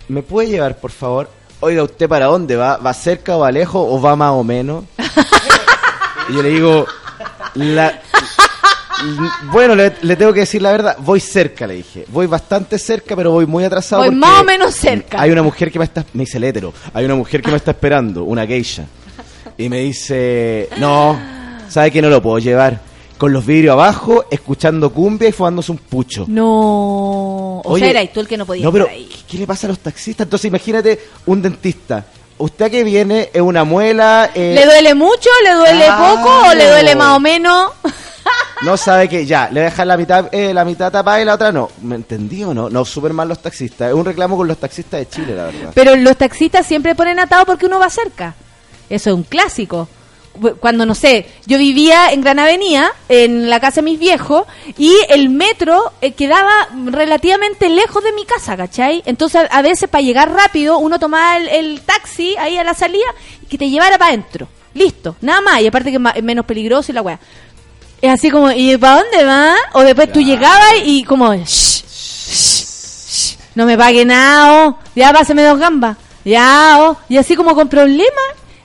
¿me 0.07 0.23
puede 0.23 0.51
llevar, 0.51 0.79
por 0.79 0.93
favor? 0.93 1.29
Oiga, 1.59 1.83
¿usted 1.83 2.09
para 2.09 2.27
dónde 2.27 2.55
va? 2.55 2.77
¿Va 2.77 2.95
cerca 2.95 3.37
o 3.37 3.41
va 3.41 3.51
lejos 3.51 3.85
o 3.91 4.01
va 4.01 4.15
más 4.15 4.31
o 4.31 4.45
menos? 4.45 4.85
y 6.29 6.35
yo 6.35 6.43
le 6.43 6.49
digo, 6.51 6.87
la... 7.55 8.01
Bueno, 9.53 9.75
le, 9.75 9.93
le 10.03 10.17
tengo 10.17 10.33
que 10.33 10.41
decir 10.41 10.61
la 10.63 10.73
verdad, 10.73 10.97
voy 11.01 11.21
cerca, 11.21 11.67
le 11.67 11.75
dije. 11.75 12.05
Voy 12.09 12.27
bastante 12.27 12.79
cerca, 12.79 13.15
pero 13.17 13.31
voy 13.33 13.47
muy 13.47 13.65
atrasado. 13.65 14.03
Voy 14.03 14.15
más 14.15 14.41
o 14.41 14.45
menos 14.45 14.75
cerca. 14.75 15.21
Hay 15.21 15.31
una 15.31 15.43
mujer 15.43 15.71
que 15.71 15.79
me 15.79 15.85
está... 15.85 16.05
Me 16.13 16.25
dice 16.25 16.39
el 16.39 16.45
hétero. 16.45 16.73
Hay 16.95 17.05
una 17.05 17.15
mujer 17.15 17.43
que 17.43 17.51
me 17.51 17.57
está 17.57 17.71
esperando, 17.73 18.25
una 18.25 18.47
geisha. 18.47 18.85
Y 19.57 19.69
me 19.69 19.79
dice, 19.81 20.69
no, 20.79 21.19
¿sabe 21.69 21.91
que 21.91 22.01
no 22.03 22.09
lo 22.11 22.23
puedo 22.23 22.39
llevar? 22.39 22.81
Con 23.19 23.33
los 23.33 23.45
vidrios 23.45 23.73
abajo, 23.73 24.27
escuchando 24.31 24.93
cumbia 24.93 25.29
y 25.29 25.33
fumándose 25.33 25.73
un 25.73 25.79
pucho. 25.79 26.25
No. 26.29 27.61
O 27.65 27.77
sea, 27.79 27.91
eras 27.91 28.13
tú 28.13 28.21
el 28.21 28.29
que 28.29 28.37
no 28.37 28.47
podías 28.47 28.65
No, 28.65 28.71
pero 28.73 28.85
estar 28.85 28.97
ahí. 28.97 29.07
¿qué, 29.09 29.17
qué 29.33 29.39
le 29.39 29.47
pasa 29.47 29.67
a 29.67 29.71
los 29.71 29.81
taxistas? 29.81 30.27
Entonces 30.27 30.47
imagínate 30.49 31.01
un 31.27 31.43
dentista. 31.43 32.05
Usted 32.39 32.71
que 32.71 32.85
viene 32.85 33.31
es 33.33 33.41
una 33.43 33.65
muela, 33.65 34.31
eh, 34.33 34.53
¿Le 34.55 34.65
duele 34.65 34.95
mucho? 34.95 35.29
¿Le 35.43 35.55
duele 35.55 35.85
Claro. 35.87 36.15
poco? 36.23 36.49
¿O 36.51 36.55
le 36.55 36.69
duele 36.71 36.95
más 36.95 37.17
o 37.17 37.21
menos? 37.21 37.73
No 38.63 38.77
sabe 38.77 39.09
que 39.09 39.25
ya, 39.27 39.49
le 39.51 39.61
dejar 39.61 39.87
la 39.87 39.97
mitad, 39.97 40.29
eh, 40.33 40.53
la 40.53 40.65
mitad 40.65 40.91
tapada 40.91 41.21
y 41.21 41.25
la 41.25 41.35
otra 41.35 41.53
no. 41.53 41.71
¿Me 41.83 41.95
entendí 41.95 42.43
o 42.45 42.53
no? 42.53 42.69
No, 42.69 42.85
súper 42.85 43.13
mal 43.13 43.29
los 43.29 43.41
taxistas. 43.41 43.89
Es 43.89 43.95
un 43.95 44.05
reclamo 44.05 44.37
con 44.37 44.49
los 44.49 44.59
taxistas 44.59 45.01
de 45.01 45.09
Chile, 45.09 45.35
la 45.35 45.45
verdad. 45.45 45.71
Pero 45.75 45.97
los 45.97 46.17
taxistas 46.17 46.67
siempre 46.67 46.95
ponen 46.95 47.19
atado 47.19 47.45
porque 47.47 47.67
uno 47.67 47.79
va 47.79 47.91
cerca. 47.91 48.35
Eso 48.89 49.11
es 49.11 49.17
un 49.17 49.23
clásico. 49.23 49.89
Cuando, 50.61 50.87
no 50.87 50.95
sé, 50.95 51.27
yo 51.47 51.59
vivía 51.59 52.13
en 52.13 52.21
Gran 52.21 52.39
Avenida, 52.39 52.93
en 53.09 53.51
la 53.51 53.59
casa 53.59 53.77
de 53.77 53.87
mis 53.87 53.99
viejos, 53.99 54.45
y 54.77 54.95
el 55.09 55.31
metro 55.31 55.93
eh, 56.01 56.13
quedaba 56.13 56.69
relativamente 56.87 57.69
lejos 57.69 58.05
de 58.05 58.13
mi 58.13 58.25
casa, 58.25 58.57
¿cachai? 58.57 59.03
Entonces, 59.05 59.49
a 59.51 59.63
veces, 59.63 59.89
para 59.89 60.03
llegar 60.03 60.31
rápido, 60.31 60.79
uno 60.79 61.01
tomaba 61.01 61.39
el, 61.39 61.81
taxi 61.81 62.37
ahí 62.37 62.57
a 62.57 62.63
la 62.63 62.75
salida 62.75 63.07
y 63.43 63.47
que 63.47 63.59
te 63.59 63.69
llevara 63.69 63.99
para 63.99 64.11
adentro. 64.11 64.47
Listo, 64.75 65.17
nada 65.23 65.41
más. 65.41 65.61
Y 65.61 65.67
aparte 65.67 65.91
que 65.91 65.99
es 66.15 66.23
menos 66.23 66.47
peligroso 66.47 66.93
y 66.93 66.95
la 66.95 67.03
weá. 67.03 67.19
Es 68.01 68.11
así 68.13 68.31
como, 68.31 68.51
¿y 68.53 68.77
para 68.77 69.03
dónde 69.03 69.25
va? 69.25 69.55
O 69.73 69.81
después 69.83 70.13
tú 70.13 70.21
llegabas 70.21 70.75
y 70.85 71.03
como, 71.05 71.35
"Shh, 71.35 71.45
shh, 71.45 72.65
shh, 73.11 73.37
no 73.57 73.67
me 73.67 73.77
pague 73.77 74.05
nada, 74.05 74.67
oh, 74.69 74.79
ya 74.95 75.13
páseme 75.13 75.43
dos 75.43 75.59
gambas, 75.59 75.97
ya, 76.25 76.77
oh", 76.81 76.97
y 77.09 77.17
así 77.17 77.35
como 77.35 77.55
con 77.55 77.69
problemas. 77.69 78.13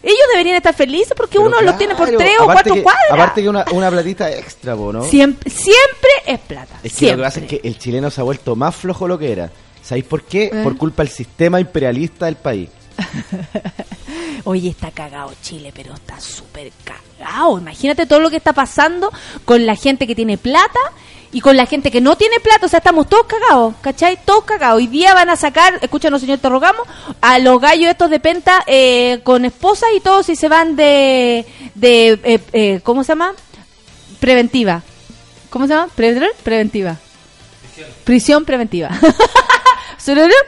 Ellos 0.04 0.20
deberían 0.34 0.58
estar 0.58 0.76
felices 0.76 1.14
porque 1.16 1.38
Pero 1.38 1.48
uno 1.48 1.62
los 1.62 1.78
tiene 1.78 1.96
por 1.96 2.08
claro, 2.10 2.18
tres 2.20 2.34
o 2.42 2.46
cuatro 2.46 2.76
que- 2.76 2.84
cuadras. 2.84 3.06
Aparte 3.12 3.42
que 3.42 3.48
una, 3.50 3.64
una 3.72 3.90
platita 3.90 4.30
extra, 4.30 4.76
¿no? 4.76 5.04
Siempre, 5.06 5.50
siempre 5.50 6.10
es 6.28 6.40
plata. 6.40 6.76
Es 6.84 6.92
que 6.92 6.98
siempre. 7.00 7.18
lo 7.18 7.24
que 7.24 7.28
pasa 7.28 7.40
es 7.40 7.46
que 7.48 7.62
el 7.68 7.80
chileno 7.80 8.12
se 8.12 8.20
ha 8.20 8.24
vuelto 8.26 8.56
más 8.58 8.76
flojo 8.76 9.08
lo 9.08 9.18
que 9.18 9.32
era. 9.32 9.50
¿Sabéis 9.82 10.06
por 10.06 10.24
qué? 10.24 10.52
¿Eh? 10.54 10.62
Por 10.62 10.78
culpa 10.78 11.04
del 11.04 11.12
sistema 11.12 11.60
imperialista 11.60 12.26
del 12.26 12.36
país. 12.36 12.70
Oye, 14.46 14.70
está 14.70 14.92
cagado 14.92 15.32
Chile, 15.42 15.72
pero 15.74 15.94
está 15.94 16.20
súper 16.20 16.72
cagado. 16.84 17.58
Imagínate 17.58 18.06
todo 18.06 18.20
lo 18.20 18.30
que 18.30 18.36
está 18.38 18.52
pasando 18.54 19.12
con 19.46 19.66
la 19.66 19.76
gente 19.76 20.06
que 20.06 20.16
tiene 20.16 20.38
plata 20.38 20.80
y 21.32 21.40
con 21.40 21.56
la 21.56 21.66
gente 21.66 21.90
que 21.92 22.02
no 22.02 22.18
tiene 22.18 22.40
plata. 22.42 22.66
O 22.66 22.70
sea, 22.70 22.80
estamos 22.80 23.08
todos 23.08 23.26
cagados, 23.26 23.74
¿cachai? 23.82 24.20
Todos 24.26 24.44
cagados. 24.44 24.78
Hoy 24.78 24.88
día 24.88 25.14
van 25.14 25.30
a 25.30 25.38
sacar, 25.38 25.80
escúchanos 25.82 26.20
señor, 26.20 26.40
te 26.40 26.50
rogamos, 26.50 26.86
a 27.22 27.40
los 27.40 27.62
gallos 27.62 27.90
estos 27.90 28.10
de 28.10 28.20
penta 28.20 28.64
eh, 28.68 29.22
con 29.24 29.46
esposas 29.46 29.90
y 29.96 30.02
todos 30.02 30.28
y 30.28 30.36
se 30.36 30.50
van 30.50 30.76
de, 30.76 31.46
de 31.76 32.20
eh, 32.24 32.40
eh, 32.52 32.82
¿cómo 32.84 33.04
se 33.06 33.14
llama? 33.14 33.32
Preventiva. 34.20 34.82
¿Cómo 35.50 35.68
se 35.68 35.74
llama? 35.74 35.88
Pre- 35.96 36.32
preventiva. 36.44 36.98
Prisión 38.04 38.46
preventiva. 38.46 38.90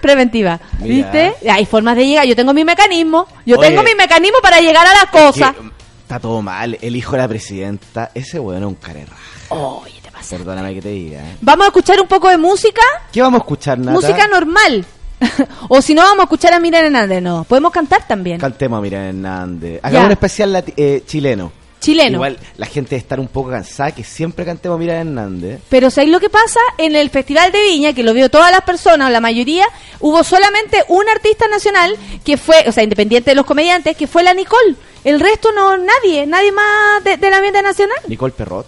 Preventiva. 0.02 0.60
Mira. 0.80 1.11
¿Viste? 1.11 1.49
Hay 1.49 1.65
formas 1.65 1.95
de 1.95 2.06
llegar. 2.06 2.26
Yo 2.26 2.35
tengo 2.35 2.53
mi 2.53 2.64
mecanismo. 2.64 3.27
Yo 3.45 3.57
Oye. 3.57 3.69
tengo 3.69 3.84
mi 3.84 3.95
mecanismo 3.95 4.38
para 4.41 4.60
llegar 4.60 4.85
a 4.85 4.93
las 4.93 5.06
cosas. 5.06 5.56
Está 6.02 6.19
todo 6.19 6.41
mal. 6.41 6.77
El 6.81 6.95
hijo 6.95 7.14
de 7.14 7.18
la 7.18 7.27
presidenta, 7.27 8.11
ese 8.14 8.39
weón 8.39 8.61
es 8.61 8.68
un 8.68 8.76
carerra. 8.76 9.15
Oye, 9.49 9.99
te 10.02 10.11
pasa. 10.11 10.38
Perdóname 10.38 10.76
que 10.76 10.81
te 10.81 10.89
diga. 10.89 11.22
¿eh? 11.22 11.38
Vamos 11.41 11.65
a 11.65 11.68
escuchar 11.68 11.99
un 11.99 12.07
poco 12.07 12.30
de 12.30 12.38
música. 12.38 12.81
¿Qué 13.11 13.22
vamos 13.22 13.39
a 13.39 13.43
escuchar, 13.43 13.80
Nata? 13.80 13.91
Música 13.91 14.27
normal. 14.27 14.85
o 15.69 15.81
si 15.81 15.95
no, 15.95 16.03
vamos 16.03 16.19
a 16.19 16.23
escuchar 16.23 16.53
a 16.53 16.60
Miriam 16.60 16.85
Hernández. 16.85 17.23
No, 17.23 17.43
podemos 17.45 17.72
cantar 17.72 18.06
también. 18.07 18.39
Cantemos 18.39 18.77
a 18.77 18.81
Miriam 18.81 19.03
Hernández. 19.03 19.81
Ya. 19.81 19.88
Hagamos 19.88 20.06
un 20.06 20.11
especial 20.11 20.64
eh, 20.77 21.03
chileno. 21.07 21.52
Chileno. 21.86 22.16
Igual 22.16 22.38
la 22.57 22.66
gente 22.66 22.90
debe 22.91 22.99
estar 23.02 23.20
un 23.20 23.28
poco 23.28 23.52
cansada 23.52 23.91
que 23.94 24.03
siempre 24.03 24.44
cantemos 24.44 24.76
a 24.76 24.80
Miriam 24.80 24.98
Hernández. 25.07 25.60
Pero 25.70 25.90
¿sabéis 25.91 26.12
lo 26.12 26.20
que 26.20 26.30
pasa? 26.30 26.60
En 26.78 26.95
el 26.95 27.10
Festival 27.10 27.52
de 27.52 27.62
Viña, 27.62 27.94
que 27.94 28.02
lo 28.03 28.14
vio 28.14 28.30
todas 28.30 28.52
las 28.52 28.62
personas, 28.62 29.07
o 29.07 29.12
la 29.12 29.20
mayoría, 29.22 29.66
hubo 29.99 30.24
solamente 30.24 30.84
un 30.88 31.07
artista 31.10 31.48
nacional 31.48 31.95
que 32.24 32.38
fue, 32.38 32.66
o 32.68 32.72
sea, 32.72 32.84
independiente 32.84 33.32
de 33.32 33.36
los 33.36 33.45
comediantes, 33.45 33.95
que 33.95 34.07
fue 34.07 34.24
la 34.24 34.34
Nicole. 34.34 34.76
El 35.03 35.20
resto 35.20 35.52
no, 35.52 35.78
nadie, 35.78 36.26
nadie 36.26 36.52
más 36.52 37.03
de- 37.03 37.18
del 37.18 37.34
ambiente 37.34 37.62
nacional. 37.62 37.98
Nicole 38.07 38.34
Perrot. 38.36 38.66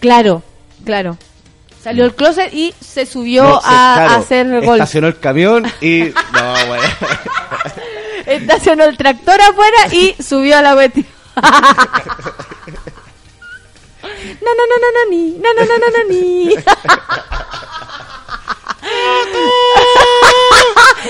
Claro, 0.00 0.42
claro. 0.84 1.16
Salió 1.82 2.04
el 2.04 2.14
closet 2.16 2.52
y 2.52 2.74
se 2.80 3.06
subió 3.06 3.44
No, 3.44 3.56
a, 3.64 3.94
claro, 3.96 4.10
a 4.12 4.16
hacer 4.16 4.46
golf. 4.64 4.72
Estacionó 4.80 5.06
el 5.06 5.18
camión 5.20 5.64
y... 5.80 6.00
No, 6.32 6.66
bueno. 6.66 6.82
Estacionó 8.26 8.84
el 8.84 8.96
tractor 8.96 9.40
afuera 9.40 9.76
y 9.92 10.14
subió 10.22 10.58
a 10.58 10.62
la 10.62 10.74
cuestión. 10.74 11.06
No, 14.40 14.50
no, 14.54 14.64
no, 14.66 14.76
no, 14.82 14.88
no, 14.92 15.10
ni. 15.10 15.38
No, 15.38 15.52
no, 15.54 15.62
no, 15.64 15.78
no, 15.78 15.88
no, 15.90 16.04
ni. 16.08 16.54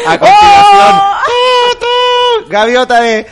A 0.07 0.19
continuación, 0.19 1.01
Oh. 1.81 2.49
gaviota 2.49 3.01
de... 3.01 3.27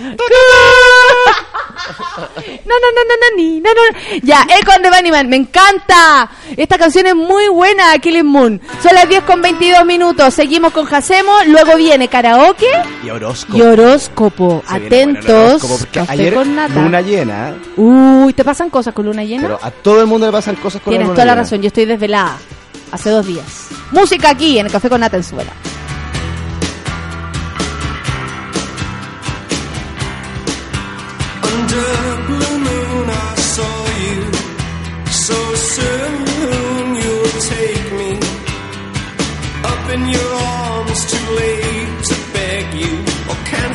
No, 2.64 2.74
no, 2.82 2.88
no, 2.94 3.02
no, 3.04 3.14
no, 3.20 3.36
ni. 3.36 3.60
No, 3.60 3.70
no. 3.74 4.20
Ya, 4.22 4.46
Econ 4.60 4.82
de 4.82 4.90
Bunnyman, 4.90 5.28
me 5.28 5.36
encanta. 5.36 6.30
Esta 6.56 6.78
canción 6.78 7.06
es 7.06 7.14
muy 7.14 7.48
buena, 7.48 7.96
Killing 7.98 8.26
Moon. 8.26 8.60
Son 8.82 8.94
las 8.94 9.08
10 9.08 9.22
con 9.24 9.42
22 9.42 9.84
minutos. 9.84 10.34
Seguimos 10.34 10.72
con 10.72 10.86
Jacemo. 10.86 11.32
Luego 11.46 11.76
viene 11.76 12.08
karaoke 12.08 12.66
Y 13.04 13.10
horóscopo. 13.10 13.58
y 13.58 13.62
horóscopo. 13.62 14.62
Se 14.68 14.78
viene 14.78 14.88
bueno 14.88 15.10
el 15.10 15.16
Atentos. 15.18 15.34
horóscopo, 15.64 15.78
porque 15.78 15.98
Café 16.00 16.12
ayer 16.12 16.34
con 16.34 16.56
nata. 16.56 16.74
luna 16.74 17.00
llena, 17.00 17.54
Uy, 17.76 18.32
¿te 18.32 18.44
pasan 18.44 18.70
cosas 18.70 18.94
con 18.94 19.06
luna 19.06 19.24
llena? 19.24 19.42
pero 19.42 19.58
a 19.62 19.70
todo 19.70 20.00
el 20.00 20.06
mundo 20.06 20.26
le 20.26 20.32
pasan 20.32 20.56
cosas 20.56 20.80
con 20.82 20.90
Tienes 20.92 21.06
la 21.08 21.12
luna 21.12 21.14
toda 21.14 21.24
la 21.26 21.32
llena. 21.32 21.42
razón, 21.42 21.62
yo 21.62 21.66
estoy 21.68 21.84
desvelada. 21.84 22.38
Hace 22.92 23.10
dos 23.10 23.26
días. 23.26 23.44
Música 23.90 24.30
aquí 24.30 24.58
en 24.58 24.66
el 24.66 24.72
Café 24.72 24.88
con 24.88 25.00
Nata 25.00 25.16
en 25.16 25.24
Suela. 25.24 25.52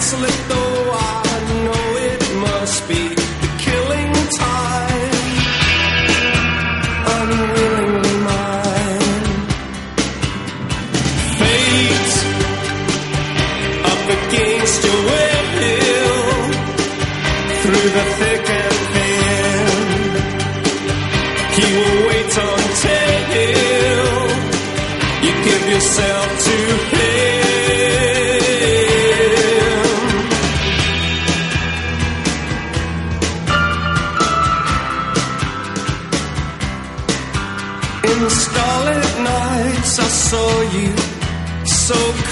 consolate 0.02 0.48
though 0.50 0.92
I 0.94 1.31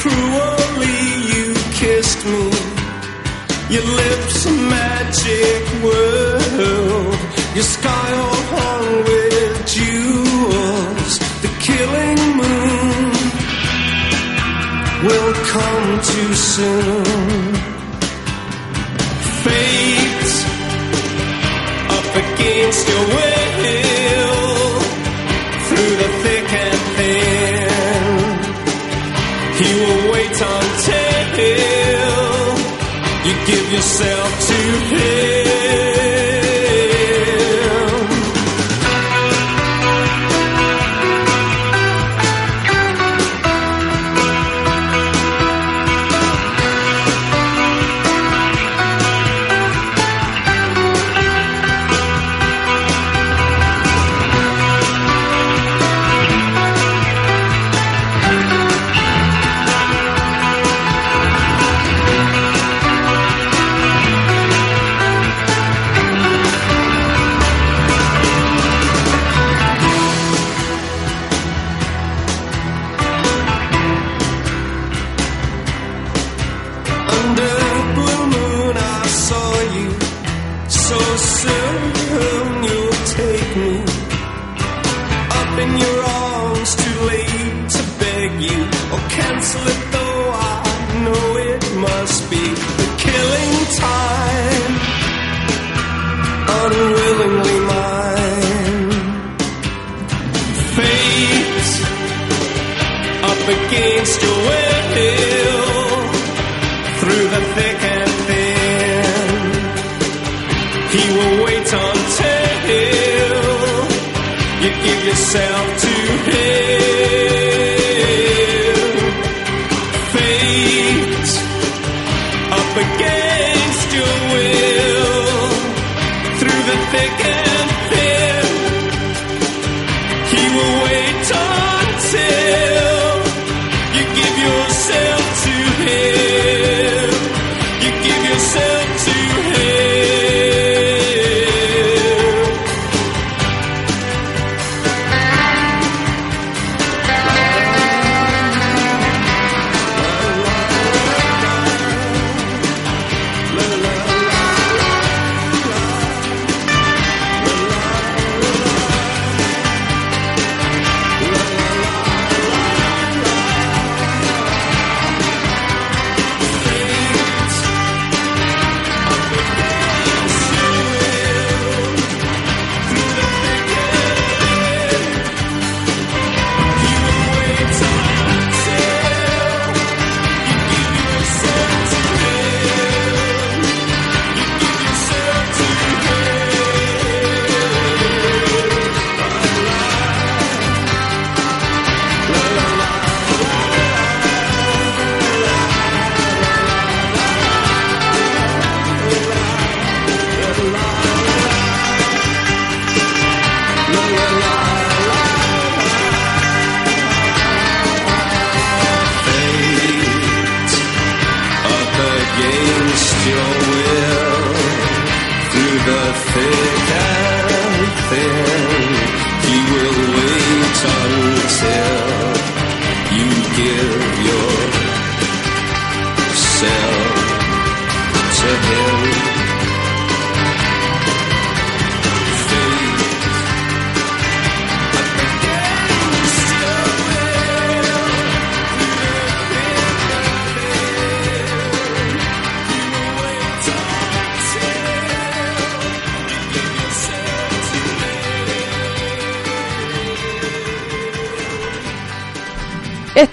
cruelly. 0.01 1.01
You 1.33 1.47
kissed 1.81 2.23
me. 2.25 2.45
Your 3.73 3.87
lips 4.01 4.45
a 4.45 4.53
magic 4.75 5.63
world. 5.85 7.19
Your 7.55 7.67
sky 7.77 8.07
all 8.23 8.41
hung 8.55 8.89
with 9.09 9.55
jewels. 9.75 11.13
The 11.43 11.51
killing 11.67 12.21
moon 12.41 13.11
will 15.05 15.33
come 15.55 15.89
too 16.11 16.33
soon. 16.55 17.53
Fate 19.43 20.31
up 21.97 22.09
against 22.23 22.83
your 22.91 23.05
will 23.15 24.79
through 25.67 25.93
the 26.03 26.18
He 29.59 29.69
will 29.79 30.11
wait 30.13 30.31
until 30.31 31.09
you 33.25 33.35
give 33.45 33.71
yourself 33.73 34.47
to 34.47 34.55
him. 34.95 35.38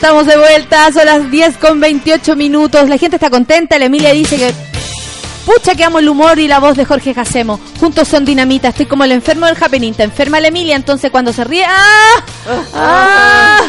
Estamos 0.06 0.26
de 0.28 0.38
vuelta, 0.38 0.92
son 0.92 1.04
las 1.04 1.32
10 1.32 1.56
con 1.56 1.80
28 1.80 2.36
minutos. 2.36 2.88
La 2.88 2.96
gente 2.96 3.16
está 3.16 3.28
contenta. 3.28 3.76
La 3.76 3.86
Emilia 3.86 4.12
dice 4.12 4.36
que. 4.36 4.54
Pucha, 5.44 5.74
que 5.74 5.82
amo 5.82 5.98
el 5.98 6.08
humor 6.08 6.38
y 6.38 6.46
la 6.46 6.60
voz 6.60 6.76
de 6.76 6.84
Jorge 6.84 7.12
Jacemo. 7.12 7.58
Juntos 7.80 8.06
son 8.06 8.24
dinamita. 8.24 8.68
Estoy 8.68 8.86
como 8.86 9.02
el 9.02 9.10
enfermo 9.10 9.46
del 9.46 9.56
happening. 9.60 9.94
Te 9.94 10.04
enferma 10.04 10.38
la 10.38 10.46
Emilia, 10.46 10.76
entonces 10.76 11.10
cuando 11.10 11.32
se 11.32 11.42
ríe. 11.42 11.64
¡Ah! 11.66 12.22
¡Ah! 12.72 13.62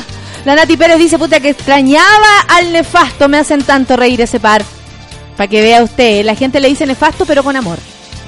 La 0.45 0.53
Nati 0.53 0.77
Pérez 0.77 0.99
dice, 0.99 1.17
puta, 1.17 1.39
que 1.39 1.49
extrañaba 1.49 2.41
al 2.49 2.71
nefasto. 2.71 3.27
Me 3.27 3.39
hacen 3.39 3.63
tanto 3.63 3.97
reír 3.97 4.21
ese 4.21 4.39
par. 4.39 4.63
Para 5.37 5.47
que 5.47 5.63
vea 5.63 5.81
usted, 5.81 6.23
la 6.23 6.35
gente 6.35 6.59
le 6.59 6.67
dice 6.67 6.85
nefasto, 6.85 7.25
pero 7.25 7.43
con 7.43 7.55
amor. 7.55 7.79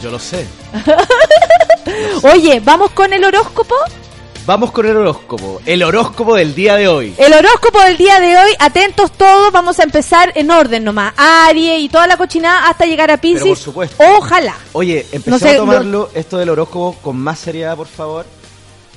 Yo 0.01 0.09
lo 0.09 0.17
sé. 0.17 0.47
Oye, 2.23 2.59
¿vamos 2.59 2.89
con 2.89 3.13
el 3.13 3.23
horóscopo? 3.23 3.75
Vamos 4.49 4.71
con 4.71 4.83
el 4.87 4.97
horóscopo. 4.97 5.61
El 5.63 5.83
horóscopo 5.83 6.33
del 6.33 6.55
día 6.55 6.75
de 6.75 6.87
hoy. 6.87 7.13
El 7.19 7.33
horóscopo 7.33 7.79
del 7.81 7.97
día 7.97 8.19
de 8.19 8.35
hoy, 8.35 8.51
atentos 8.57 9.11
todos, 9.11 9.51
vamos 9.51 9.79
a 9.79 9.83
empezar 9.83 10.31
en 10.33 10.49
orden 10.49 10.83
nomás. 10.83 11.13
Aries 11.17 11.81
y 11.81 11.87
toda 11.87 12.07
la 12.07 12.17
cochinada 12.17 12.67
hasta 12.67 12.87
llegar 12.87 13.11
a 13.11 13.17
Pisces. 13.17 13.43
Pero 13.43 13.53
por 13.53 13.63
supuesto. 13.63 14.03
Ojalá. 14.17 14.55
Oye, 14.71 15.05
empecemos 15.11 15.39
No 15.43 15.47
sé, 15.47 15.53
a 15.53 15.57
tomarlo 15.57 16.09
esto 16.15 16.39
del 16.39 16.49
horóscopo 16.49 16.97
con 16.99 17.17
más 17.17 17.37
seriedad, 17.37 17.77
por 17.77 17.85
favor. 17.85 18.25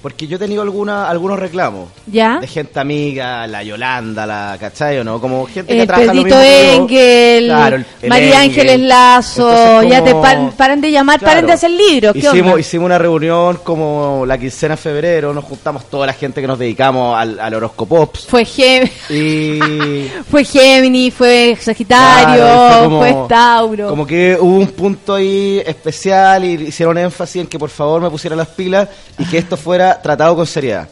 Porque 0.03 0.27
yo 0.27 0.35
he 0.37 0.39
tenido 0.41 0.63
alguna, 0.63 1.09
algunos 1.09 1.39
reclamos. 1.39 1.89
¿Ya? 2.09 2.39
De 2.41 2.49
gente 2.49 2.81
amiga, 2.81 3.47
la 3.47 3.63
Yolanda, 3.63 4.27
la 4.27 4.57
¿cachai 4.59 4.99
o 4.99 5.05
no? 5.05 5.21
Como 5.21 5.47
gente 5.47 5.73
que 5.73 5.81
El 5.83 5.87
trabaja 5.87 6.13
lo 6.13 6.23
Pedrito 6.25 6.37
mismo 6.37 6.43
que 6.43 6.67
yo. 6.67 6.83
Engel, 6.83 7.45
Claro, 7.47 7.77
el- 7.77 7.87
el 8.03 8.09
María. 8.09 8.41
Ángeles 8.41 8.81
Lazo, 8.81 9.49
Entonces, 9.51 9.91
ya 9.91 10.05
te 10.05 10.11
como- 10.11 10.23
par- 10.23 10.51
paran 10.57 10.81
de 10.81 10.91
llamar, 10.91 11.19
Claro. 11.21 11.31
paren 11.35 11.47
de 11.47 11.53
hacer 11.53 11.71
libros. 11.71 12.13
¿Qué 12.15 12.19
Hicimos, 12.19 12.51
onda? 12.53 12.61
hicimos 12.61 12.87
una 12.87 12.99
reunión 12.99 13.59
como 13.63 14.25
la 14.27 14.37
quincena 14.39 14.75
de 14.75 14.83
febrero, 14.83 15.33
nos 15.33 15.45
juntamos 15.45 15.85
toda 15.89 16.07
la 16.07 16.13
gente 16.15 16.41
que 16.41 16.47
nos 16.49 16.59
dedicamos 16.59 17.17
al, 17.17 17.39
al 17.39 17.55
horóscopops. 17.55 18.27
Fue, 18.27 18.45
Gem- 18.45 18.91
Y 19.11 20.09
fue 20.31 20.45
Gemini, 20.45 21.11
fue 21.13 21.57
Sagitario, 21.61 22.43
Claro, 22.45 22.87
y 22.87 22.99
fue, 22.99 23.17
Tauro. 23.29 23.89
Como 23.89 24.05
que 24.07 24.37
hubo 24.41 24.57
un 24.57 24.67
punto 24.69 25.15
ahí 25.15 25.63
especial 25.65 26.45
y 26.45 26.55
hicieron 26.55 26.99
énfasis 26.99 27.43
en 27.43 27.47
que 27.47 27.59
por 27.59 27.71
favor 27.71 28.01
me 28.03 28.11
pusiera 28.11 28.35
las 28.35 28.49
pilas 28.49 28.89
y 29.19 29.25
que 29.27 29.39
esto 29.39 29.57
fuera 29.57 29.92
tratado 30.01 30.37
con 30.37 30.47
seriedad. 30.47 30.89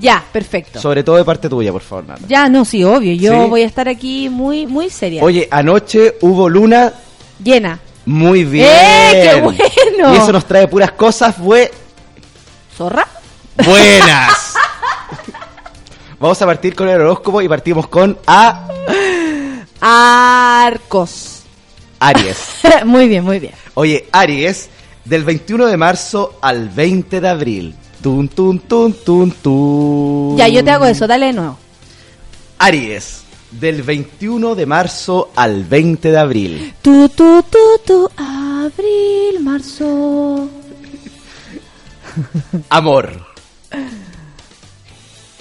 Ya, 0.00 0.24
perfecto. 0.32 0.80
Sobre 0.80 1.02
todo 1.02 1.16
de 1.16 1.24
parte 1.24 1.48
tuya, 1.48 1.72
por 1.72 1.82
favor, 1.82 2.06
Nata. 2.06 2.20
Ya, 2.28 2.48
no, 2.48 2.64
sí, 2.64 2.84
obvio. 2.84 3.12
Yo 3.14 3.32
Sí. 3.44 3.48
voy 3.50 3.62
a 3.62 3.66
estar 3.66 3.88
aquí 3.88 4.28
muy, 4.28 4.64
muy 4.66 4.90
seria. 4.90 5.24
Oye, 5.24 5.48
anoche 5.50 6.14
hubo 6.20 6.48
luna 6.48 6.92
Llena. 7.42 7.80
muy 8.06 8.44
bien. 8.44 8.68
¡Eh, 8.70 9.30
qué 9.34 9.40
bueno! 9.40 10.14
Y 10.14 10.18
eso 10.18 10.30
nos 10.32 10.44
trae 10.44 10.68
puras 10.68 10.92
cosas 10.92 11.36
bue- 11.38 11.70
¿Zorra? 12.76 13.08
buenas. 13.64 14.54
Vamos 16.20 16.40
a 16.42 16.46
partir 16.46 16.76
con 16.76 16.88
el 16.88 17.00
horóscopo 17.00 17.42
y 17.42 17.48
partimos 17.48 17.88
con 17.88 18.16
A, 18.26 18.68
Arcos. 19.80 21.42
Aries. 22.00 22.36
muy 22.84 23.08
bien, 23.08 23.24
muy 23.24 23.40
bien. 23.40 23.54
Oye, 23.74 24.08
Aries, 24.12 24.68
del 25.04 25.24
21 25.24 25.66
de 25.66 25.76
marzo 25.76 26.38
al 26.40 26.68
20 26.68 27.20
de 27.20 27.28
abril. 27.28 27.74
Tun, 28.02 28.28
tun, 28.28 28.60
tun, 28.60 28.92
tun, 28.92 29.30
tun. 29.32 30.36
Ya, 30.36 30.46
yo 30.48 30.62
te 30.62 30.70
hago 30.70 30.86
eso, 30.86 31.06
dale 31.06 31.26
de 31.26 31.32
nuevo. 31.32 31.58
Aries, 32.58 33.22
del 33.50 33.82
21 33.82 34.54
de 34.54 34.66
marzo 34.66 35.30
al 35.34 35.64
20 35.64 36.10
de 36.12 36.18
abril. 36.18 36.74
Tu, 36.80 37.08
tu, 37.08 37.42
tu, 37.42 37.80
tu, 37.84 38.10
abril, 38.16 39.40
marzo. 39.40 40.48
Amor. 42.68 43.26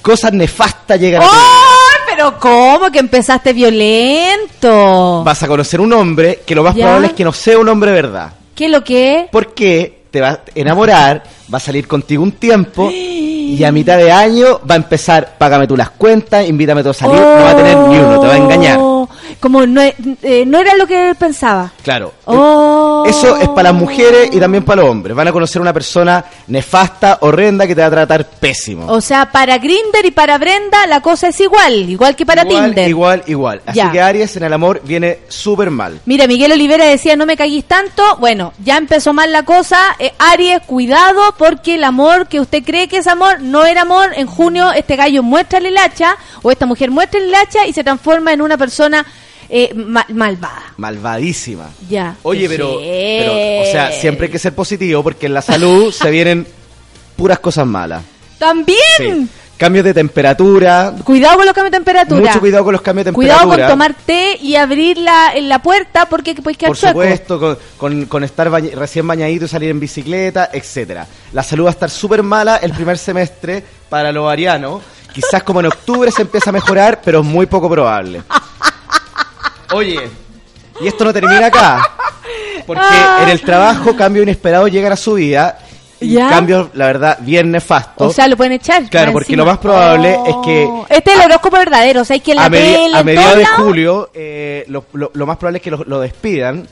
Cosas 0.02 0.34
nefastas 0.34 1.00
llegan 1.00 1.22
a 1.22 1.26
tu 1.26 1.32
vida. 1.32 1.44
¡Ay, 1.44 2.00
pero 2.10 2.40
cómo 2.40 2.90
que 2.92 3.00
empezaste 3.00 3.54
violento! 3.54 5.24
Vas 5.24 5.44
a 5.44 5.48
conocer 5.48 5.80
un 5.82 5.94
hombre 5.94 6.42
que 6.46 6.56
lo 6.56 6.64
más 6.64 6.76
¿Ya? 6.76 6.86
probable 6.86 7.08
es 7.08 7.14
que 7.14 7.24
no 7.24 7.34
sea 7.34 7.60
un 7.60 7.70
hombre 7.70 7.92
de 7.92 8.02
verdad. 8.02 8.34
¿Qué 8.56 8.70
lo 8.70 8.84
que? 8.84 9.28
Porque 9.32 9.97
te 10.10 10.22
va 10.22 10.30
a 10.30 10.40
enamorar, 10.56 11.24
va 11.54 11.58
a 11.58 11.62
salir 11.62 11.88
contigo 11.88 12.24
un 12.24 12.34
tiempo 12.34 12.90
y 12.92 13.64
a 13.64 13.72
mitad 13.72 13.98
de 13.98 14.12
año 14.12 14.60
va 14.70 14.76
a 14.76 14.78
empezar, 14.78 15.36
págame 15.38 15.68
tú 15.68 15.78
las 15.78 15.90
cuentas, 15.92 16.48
invítame 16.48 16.84
tú 16.84 16.90
a 16.90 16.94
salir, 16.94 17.20
no 17.20 17.44
va 17.44 17.52
a 17.52 17.56
tener 17.56 17.78
ni 17.78 17.98
uno, 17.98 18.20
te 18.20 18.28
va 18.28 18.34
a 18.34 18.38
engañar. 18.38 18.78
Oh, 18.80 19.08
Como 19.40 19.66
no, 19.66 19.82
eh, 19.82 20.44
no 20.46 20.60
era 20.60 20.76
lo 20.76 20.86
que 20.86 21.10
él 21.10 21.16
pensaba. 21.16 21.72
Claro. 21.84 22.14
Oh. 22.26 22.77
Eso 23.06 23.38
es 23.38 23.48
para 23.50 23.72
las 23.72 23.74
mujeres 23.74 24.30
y 24.34 24.40
también 24.40 24.64
para 24.64 24.82
los 24.82 24.92
hombres. 24.92 25.16
Van 25.16 25.28
a 25.28 25.32
conocer 25.32 25.62
una 25.62 25.74
persona 25.74 26.24
nefasta, 26.48 27.18
horrenda, 27.22 27.68
que 27.68 27.76
te 27.76 27.82
va 27.82 27.88
a 27.88 27.92
tratar 27.92 28.26
pésimo. 28.26 28.88
O 28.88 29.02
sea, 29.02 29.32
para 29.32 29.58
Grinder 29.58 30.06
y 30.06 30.12
para 30.12 30.38
Brenda 30.38 30.86
la 30.88 31.02
cosa 31.02 31.28
es 31.28 31.40
igual, 31.40 31.90
igual 31.90 32.16
que 32.16 32.26
para 32.26 32.44
igual, 32.44 32.66
Tinder. 32.66 32.90
igual, 32.90 33.24
igual. 33.28 33.62
Así 33.66 33.78
Ya. 33.78 33.92
que 33.92 34.02
Aries 34.02 34.36
en 34.38 34.44
el 34.44 34.54
amor 34.54 34.82
viene 34.84 35.20
súper 35.28 35.70
mal. 35.72 36.00
Mira, 36.06 36.28
Miguel 36.28 36.52
Olivera 36.52 36.86
decía, 36.86 37.16
no 37.16 37.26
me 37.26 37.38
caguís 37.38 37.66
tanto. 37.66 38.04
Bueno, 38.20 38.54
ya 38.64 38.78
empezó 38.78 39.14
mal 39.14 39.32
la 39.32 39.44
cosa. 39.44 39.78
Eh, 40.00 40.12
Aries, 40.20 40.62
cuidado, 40.66 41.22
porque 41.38 41.76
el 41.76 41.84
amor 41.84 42.28
que 42.28 42.40
usted 42.40 42.64
cree 42.64 42.88
que 42.88 42.98
es 42.98 43.08
amor, 43.08 43.42
no 43.42 43.66
era 43.66 43.82
amor. 43.82 44.12
En 44.16 44.28
junio 44.28 44.72
este 44.72 44.96
gallo 44.96 45.24
muestra 45.24 45.60
el 45.60 45.78
hacha, 45.78 46.18
o 46.42 46.52
esta 46.52 46.66
mujer 46.66 46.92
muestra 46.92 47.20
el 47.20 47.34
hacha 47.34 47.66
y 47.68 47.74
se 47.74 47.84
transforma 47.84 48.34
en 48.34 48.42
una 48.42 48.58
persona 48.58 49.06
eh, 49.50 49.74
ma- 49.76 50.06
malvada. 50.10 50.74
Malvadísima. 50.78 51.70
Ya. 51.90 52.16
Oye, 52.24 52.48
pero, 52.50 52.76
o 52.76 53.72
sea, 53.72 53.92
siempre 53.92 54.26
hay 54.28 54.32
que 54.32 54.40
ser 54.40 54.54
positivo 54.54 55.04
porque 55.04 55.26
en 55.28 55.34
la 55.34 55.42
salud 55.42 55.92
se 55.94 56.10
vienen 56.12 56.46
puras 57.16 57.40
cosas 57.40 57.66
malas. 57.66 58.04
También. 58.38 58.78
Sí. 58.98 59.28
Cambios 59.58 59.86
de 59.86 59.94
temperatura. 59.96 60.94
Cuidado 61.04 61.38
con 61.38 61.46
los 61.48 61.56
cambios 61.56 61.72
de 61.72 61.78
temperatura. 61.78 62.22
Mucho 62.22 62.40
cuidado 62.40 62.64
con 62.64 62.74
los 62.74 62.82
cambios 62.84 63.06
de 63.06 63.12
Cuidado 63.14 63.40
temperatura. 63.40 63.68
con 63.70 63.74
tomar 63.74 63.94
té 64.06 64.38
y 64.40 64.56
abrir 64.56 65.00
la, 65.00 65.34
la 65.42 65.64
puerta 65.64 66.08
porque 66.08 66.36
puedes 66.36 66.60
quedar 66.60 66.70
Por 66.70 66.78
chueco. 66.78 67.02
supuesto, 67.02 67.40
con, 67.40 67.58
con- 67.76 68.06
con 68.06 68.24
estar 68.24 68.52
recién 68.52 69.08
bañadito 69.08 69.46
y 69.46 69.48
salir 69.48 69.72
en 69.72 69.80
bicicleta, 69.80 70.52
etcétera. 70.54 71.08
La 71.34 71.42
salud 71.42 71.64
va 71.66 71.70
a 71.70 71.72
estar 71.72 71.90
súper 71.90 72.22
mala 72.22 72.58
el 72.58 72.72
primer 72.72 73.00
semestre 73.00 73.64
para 73.90 74.12
los 74.12 74.30
arianos. 74.32 74.84
Quizás 75.12 75.42
como 75.42 75.62
en 75.62 75.66
octubre 75.66 76.12
se 76.12 76.22
empieza 76.22 76.52
a 76.52 76.54
mejorar, 76.54 77.02
pero 77.04 77.22
es 77.22 77.26
muy 77.26 77.48
poco 77.48 77.68
probable. 77.68 78.22
Oye, 79.74 80.10
y 80.82 80.88
esto 80.88 81.04
no 81.06 81.14
termina 81.14 81.48
acá. 81.48 81.82
Porque 82.66 82.82
en 83.24 83.30
el 83.30 83.42
trabajo 83.42 83.96
cambios 83.96 84.24
inesperados 84.24 84.72
llegan 84.72 84.92
a 84.92 84.98
su 84.98 85.14
vida. 85.14 85.60
Y 86.00 86.14
¿Ya? 86.14 86.30
cambios, 86.30 86.68
la 86.74 86.86
verdad, 86.86 87.18
bien 87.22 87.50
nefastos. 87.50 88.12
O 88.12 88.14
sea, 88.14 88.28
lo 88.28 88.38
pueden 88.38 88.54
echar. 88.54 88.88
Claro, 88.88 89.12
porque 89.14 89.32
encima. 89.34 89.44
lo 89.44 89.50
más 89.50 89.58
probable 89.58 90.16
es 90.28 90.36
que 90.46 90.70
Este 90.90 91.12
es 91.12 91.18
el 91.20 91.26
horóscopo 91.26 91.58
verdadero, 91.58 92.02
o 92.02 92.06
sea, 92.06 92.14
hay 92.14 92.20
que 92.20 92.36
la 92.36 92.46
a, 92.46 92.50
medi- 92.52 92.96
a 92.96 93.04
mediados 93.04 93.38
de 93.38 93.46
julio, 93.48 94.12
eh, 94.14 94.64
lo, 94.68 94.86
lo- 94.94 95.10
lo 95.16 95.26
más 95.26 95.38
probable 95.38 95.58
es 95.58 95.64
que 95.64 95.72
lo, 95.72 95.84
lo 95.86 96.00
despidan, 96.00 96.68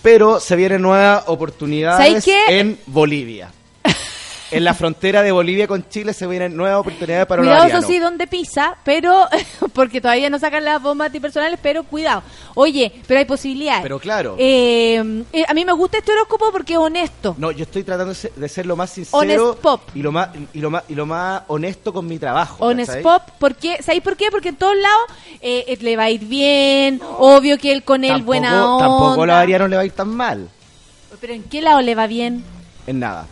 pero 0.00 0.40
se 0.40 0.56
vienen 0.56 0.80
nuevas 0.80 1.24
oportunidades 1.26 2.24
en 2.48 2.78
Bolivia. 2.86 3.50
en 4.50 4.64
la 4.64 4.74
frontera 4.74 5.22
de 5.22 5.32
Bolivia 5.32 5.66
con 5.66 5.88
Chile 5.88 6.12
se 6.12 6.26
vienen 6.26 6.56
nuevas 6.56 6.80
oportunidades 6.80 7.26
para 7.26 7.42
Cuidado, 7.42 7.68
los 7.68 7.86
sí, 7.86 7.98
donde 7.98 8.26
pisa, 8.26 8.76
pero, 8.84 9.26
porque 9.72 10.00
todavía 10.00 10.30
no 10.30 10.38
sacan 10.38 10.64
las 10.64 10.82
bombas 10.82 11.06
antipersonales, 11.06 11.58
pero 11.62 11.84
cuidado. 11.84 12.22
Oye, 12.54 12.92
pero 13.06 13.18
hay 13.18 13.26
posibilidades. 13.26 13.82
Pero 13.82 13.98
claro. 13.98 14.36
Eh, 14.38 15.24
eh, 15.32 15.44
a 15.46 15.54
mí 15.54 15.64
me 15.64 15.72
gusta 15.72 15.98
este 15.98 16.12
horóscopo 16.12 16.50
porque 16.52 16.74
es 16.74 16.78
honesto. 16.78 17.34
No, 17.38 17.50
yo 17.50 17.64
estoy 17.64 17.84
tratando 17.84 18.14
de 18.14 18.48
ser, 18.48 18.66
lo 18.66 18.76
más 18.76 18.90
sincero 18.90 19.18
Honest 19.18 19.62
pop. 19.62 19.82
y 19.94 20.02
lo 20.02 20.12
más 20.12 20.30
y 20.52 20.60
lo 20.60 20.70
más 20.70 20.84
y 20.88 20.94
lo 20.94 21.06
más 21.06 21.42
honesto 21.48 21.92
con 21.92 22.06
mi 22.06 22.18
trabajo. 22.18 22.64
Honest. 22.64 22.96
Pop, 23.02 23.22
porque, 23.38 23.82
¿sabéis 23.82 24.02
por 24.02 24.16
qué? 24.16 24.30
Porque 24.30 24.50
en 24.50 24.56
todos 24.56 24.76
lados 24.76 25.02
eh, 25.40 25.64
eh, 25.68 25.78
le 25.80 25.96
va 25.96 26.04
a 26.04 26.10
ir 26.10 26.24
bien, 26.24 27.00
obvio 27.18 27.58
que 27.58 27.72
él 27.72 27.82
con 27.82 28.04
él 28.04 28.10
Tampoco, 28.10 28.26
buena 28.26 28.74
onda. 28.74 28.86
tampoco 28.86 29.22
a 29.22 29.26
los 29.26 29.36
arianos 29.36 29.70
le 29.70 29.76
va 29.76 29.82
a 29.82 29.86
ir 29.86 29.92
tan 29.92 30.08
mal. 30.08 30.48
Pero 31.20 31.32
¿en 31.32 31.42
qué 31.44 31.60
lado 31.60 31.80
le 31.80 31.94
va 31.94 32.06
bien? 32.06 32.44
En 32.86 33.00
nada. 33.00 33.26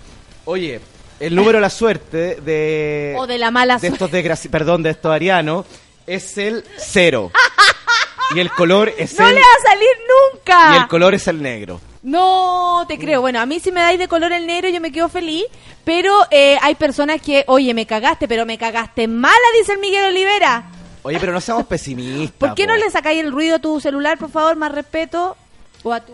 Oye, 0.44 0.80
el 1.20 1.34
número 1.34 1.58
de 1.58 1.62
la 1.62 1.70
suerte 1.70 2.36
de 2.40 3.14
O 3.18 3.26
de 3.26 3.38
la 3.38 3.50
mala 3.50 3.74
de 3.74 3.88
suerte. 3.88 4.04
estos 4.04 4.10
desgraci- 4.12 4.50
perdón, 4.50 4.82
de 4.82 4.90
estos 4.90 5.12
arianos 5.12 5.66
es 6.06 6.38
el 6.38 6.64
cero. 6.76 7.30
y 8.34 8.40
el 8.40 8.50
color 8.50 8.92
es 8.98 9.18
¡No 9.18 9.28
el 9.28 9.34
le 9.34 9.40
va 9.40 9.46
a 9.46 9.70
salir 9.70 9.88
nunca! 10.34 10.74
y 10.74 10.76
el 10.82 10.88
color 10.88 11.14
es 11.14 11.26
el 11.28 11.42
negro. 11.42 11.80
No, 12.02 12.84
te 12.88 12.98
creo. 12.98 13.20
Bueno, 13.20 13.40
a 13.40 13.46
mí 13.46 13.58
si 13.60 13.72
me 13.72 13.80
dais 13.80 13.98
de 13.98 14.08
color 14.08 14.32
el 14.32 14.46
negro 14.46 14.68
yo 14.70 14.80
me 14.80 14.92
quedo 14.92 15.08
feliz, 15.08 15.44
pero 15.84 16.14
eh, 16.30 16.56
hay 16.62 16.74
personas 16.76 17.20
que, 17.20 17.44
oye, 17.48 17.74
me 17.74 17.86
cagaste, 17.86 18.28
pero 18.28 18.46
me 18.46 18.56
cagaste 18.56 19.08
mala, 19.08 19.34
dice 19.58 19.72
el 19.72 19.78
Miguel 19.78 20.06
Olivera. 20.06 20.70
Oye, 21.02 21.18
pero 21.20 21.32
no 21.32 21.40
seamos 21.40 21.66
pesimistas. 21.66 22.36
¿Por 22.38 22.54
qué 22.54 22.66
no 22.66 22.76
le 22.76 22.88
sacáis 22.90 23.20
el 23.22 23.32
ruido 23.32 23.56
a 23.56 23.58
tu 23.58 23.80
celular, 23.80 24.18
por 24.18 24.30
favor, 24.30 24.56
más 24.56 24.72
respeto? 24.72 25.36
O 25.82 25.92
a 25.92 26.00
tu 26.00 26.12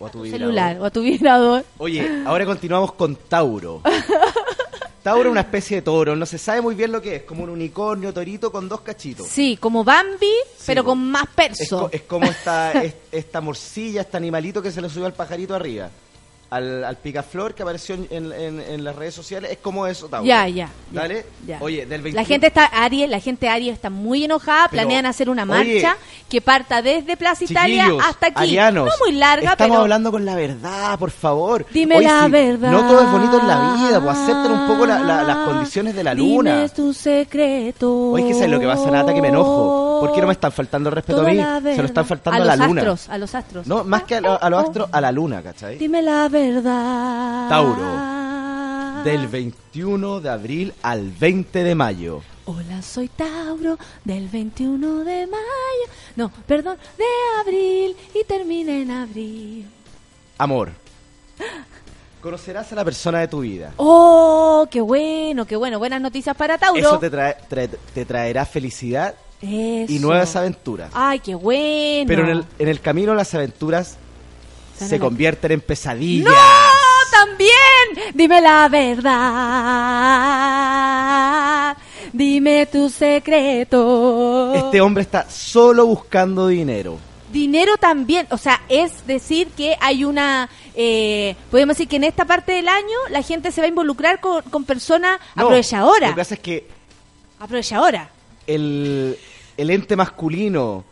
O 0.00 0.06
a 0.06 0.10
tu 0.10 0.22
vibrador. 0.22 0.40
celular, 0.48 0.80
o 0.80 0.84
a 0.86 0.90
tu 0.90 1.02
vibrador. 1.02 1.64
Oye, 1.78 2.22
ahora 2.26 2.44
continuamos 2.46 2.92
con 2.94 3.14
Tauro. 3.16 3.82
Tauro 5.02 5.28
es 5.28 5.32
una 5.32 5.40
especie 5.40 5.76
de 5.78 5.82
toro, 5.82 6.14
no 6.14 6.26
se 6.26 6.36
sabe 6.36 6.60
muy 6.60 6.74
bien 6.74 6.92
lo 6.92 7.00
que 7.00 7.16
es, 7.16 7.22
como 7.22 7.44
un 7.44 7.50
unicornio 7.50 8.12
torito 8.12 8.52
con 8.52 8.68
dos 8.68 8.82
cachitos. 8.82 9.26
Sí, 9.28 9.56
como 9.58 9.82
Bambi, 9.82 10.30
pero 10.66 10.84
con 10.84 11.02
más 11.10 11.22
Es, 11.24 11.28
perso. 11.34 11.80
co- 11.82 11.88
es 11.90 12.02
como 12.02 12.26
esta, 12.26 12.72
es- 12.82 12.94
esta 13.10 13.40
morcilla, 13.40 14.02
este 14.02 14.16
animalito 14.18 14.60
que 14.60 14.70
se 14.70 14.82
le 14.82 14.90
subió 14.90 15.06
al 15.06 15.14
pajarito 15.14 15.54
arriba. 15.54 15.88
Al, 16.50 16.82
al 16.84 16.96
picaflor 16.96 17.54
que 17.54 17.62
apareció 17.62 17.94
en, 17.94 18.08
en- 18.10 18.60
en- 18.60 18.82
las 18.84 18.96
redes 18.96 19.14
sociales. 19.14 19.52
Es 19.52 19.58
como 19.58 19.86
eso, 19.86 20.08
Tauro. 20.08 20.26
Ya, 20.26 20.48
ya, 20.48 20.68
ya, 20.92 21.00
Dale. 21.00 21.24
ya. 21.46 21.58
Oye, 21.60 21.86
del 21.86 22.02
21 22.02 22.14
La 22.20 22.24
gente 22.26 22.48
está, 22.48 22.64
Aries, 22.64 23.08
la 23.08 23.20
gente 23.20 23.48
Aries 23.48 23.72
está 23.74 23.88
muy 23.88 24.24
enojada, 24.24 24.66
Pero, 24.68 24.82
planean 24.82 25.06
hacer 25.06 25.30
una 25.30 25.44
oye, 25.44 25.80
marcha 25.82 25.96
que 26.28 26.40
parta 26.40 26.82
desde 26.82 27.16
Plaza 27.16 27.44
Italia 27.44 27.86
hasta 28.04 28.26
aquí. 28.28 28.42
arianos, 28.42 28.86
no 28.86 28.92
muy 29.06 29.14
larga, 29.16 29.52
Estamos 29.52 29.70
pero 29.70 29.80
hablando 29.82 30.10
con 30.10 30.24
la 30.24 30.34
verdad, 30.34 30.98
por 30.98 31.12
favor. 31.12 31.64
Dime 31.72 31.98
Oye, 31.98 32.06
la 32.08 32.24
sí, 32.24 32.30
verdad. 32.32 32.70
No 32.72 32.80
todo 32.88 33.00
es 33.00 33.10
bonito 33.12 33.40
en 33.40 33.46
la 33.48 33.74
vida, 33.86 34.00
pues 34.02 34.16
acepten 34.18 34.50
un 34.52 34.66
poco 34.66 34.86
la- 34.86 34.98
la- 35.00 35.22
las 35.22 35.36
condiciones 35.46 35.94
de 35.94 36.02
la 36.04 36.14
luna. 36.14 36.56
Dime 36.56 36.68
tu 36.70 36.92
secreto. 36.92 38.10
Oye, 38.10 38.26
que 38.26 38.34
sabes 38.34 38.50
lo 38.50 38.58
que 38.58 38.66
pasa, 38.66 38.90
Nata, 38.90 39.14
que 39.14 39.22
me 39.22 39.28
enojo. 39.28 39.98
¿Por 40.00 40.12
qué 40.14 40.20
no 40.20 40.26
me 40.28 40.32
están 40.32 40.50
faltando 40.50 40.88
el 40.88 40.94
respeto 40.96 41.18
a 41.20 41.22
Toda 41.22 41.30
mí? 41.32 41.36
la 41.36 41.60
Se 41.60 41.76
lo 41.76 41.84
están 41.84 42.06
faltando 42.06 42.40
a 42.40 42.42
a, 42.42 42.46
la 42.46 42.56
los 42.56 42.66
luna. 42.68 42.80
astros, 42.80 43.08
a 43.08 43.18
los 43.18 43.34
astros. 43.34 43.66
No, 43.66 43.84
más 43.84 44.02
que 44.04 44.14
a, 44.16 44.18
a 44.18 44.50
los 44.50 44.64
astros, 44.64 44.88
a 44.90 45.00
la 45.00 45.12
luna, 45.12 45.42
¿cachai? 45.42 45.76
Dime 45.78 46.00
la 46.02 46.22
verdad. 46.28 46.39
Tauro. 47.48 49.02
Del 49.04 49.28
21 49.28 50.20
de 50.20 50.30
abril 50.30 50.72
al 50.82 51.10
20 51.10 51.62
de 51.64 51.74
mayo. 51.74 52.22
Hola, 52.46 52.80
soy 52.82 53.08
Tauro, 53.08 53.78
del 54.04 54.26
21 54.28 55.04
de 55.04 55.26
mayo. 55.26 55.92
No, 56.16 56.30
perdón, 56.46 56.78
de 56.96 57.04
abril 57.42 57.94
y 58.14 58.24
termina 58.24 58.72
en 58.72 58.90
abril. 58.90 59.66
Amor. 60.38 60.70
Conocerás 62.22 62.72
a 62.72 62.74
la 62.74 62.84
persona 62.84 63.20
de 63.20 63.28
tu 63.28 63.40
vida. 63.40 63.72
Oh, 63.76 64.66
qué 64.70 64.80
bueno, 64.80 65.46
qué 65.46 65.56
bueno. 65.56 65.78
Buenas 65.78 66.00
noticias 66.00 66.34
para 66.36 66.56
Tauro. 66.58 66.78
Eso 66.80 66.98
te, 66.98 67.10
trae- 67.10 67.36
trae- 67.48 67.68
te 67.94 68.04
traerá 68.06 68.44
felicidad 68.46 69.14
y 69.42 69.98
nuevas 70.00 70.36
aventuras. 70.36 70.90
Ay, 70.94 71.20
qué 71.20 71.34
bueno. 71.34 72.04
Pero 72.06 72.24
en 72.24 72.28
el, 72.30 72.44
en 72.58 72.68
el 72.68 72.80
camino 72.80 73.14
las 73.14 73.34
aventuras 73.34 73.96
se 74.88 74.98
la- 74.98 75.04
convierten 75.04 75.52
en 75.52 75.60
pesadillas. 75.60 76.32
¡No! 76.32 76.36
¡También! 77.10 78.14
Dime 78.14 78.40
la 78.40 78.68
verdad. 80.80 81.76
Dime 82.12 82.66
tu 82.66 82.88
secreto. 82.90 84.52
Este 84.54 84.80
hombre 84.80 85.02
está 85.02 85.28
solo 85.30 85.86
buscando 85.86 86.48
dinero. 86.48 86.98
Dinero 87.32 87.76
también. 87.78 88.26
O 88.30 88.38
sea, 88.38 88.60
es 88.68 89.06
decir 89.06 89.48
que 89.56 89.76
hay 89.80 90.04
una... 90.04 90.48
Eh, 90.74 91.36
podemos 91.50 91.76
decir 91.76 91.88
que 91.88 91.96
en 91.96 92.04
esta 92.04 92.24
parte 92.24 92.52
del 92.52 92.68
año 92.68 92.96
la 93.10 93.22
gente 93.22 93.52
se 93.52 93.60
va 93.60 93.66
a 93.66 93.68
involucrar 93.68 94.20
con, 94.20 94.42
con 94.42 94.64
personas 94.64 95.20
No, 95.36 95.42
aprovechadoras. 95.44 96.10
Lo 96.10 96.14
que 96.16 96.20
pasa 96.20 96.34
es 96.34 96.40
que 96.40 96.66
Aprovechadoras. 97.38 98.08
el, 98.46 99.16
el 99.56 99.70
ente 99.70 99.94
masculino 99.96 100.84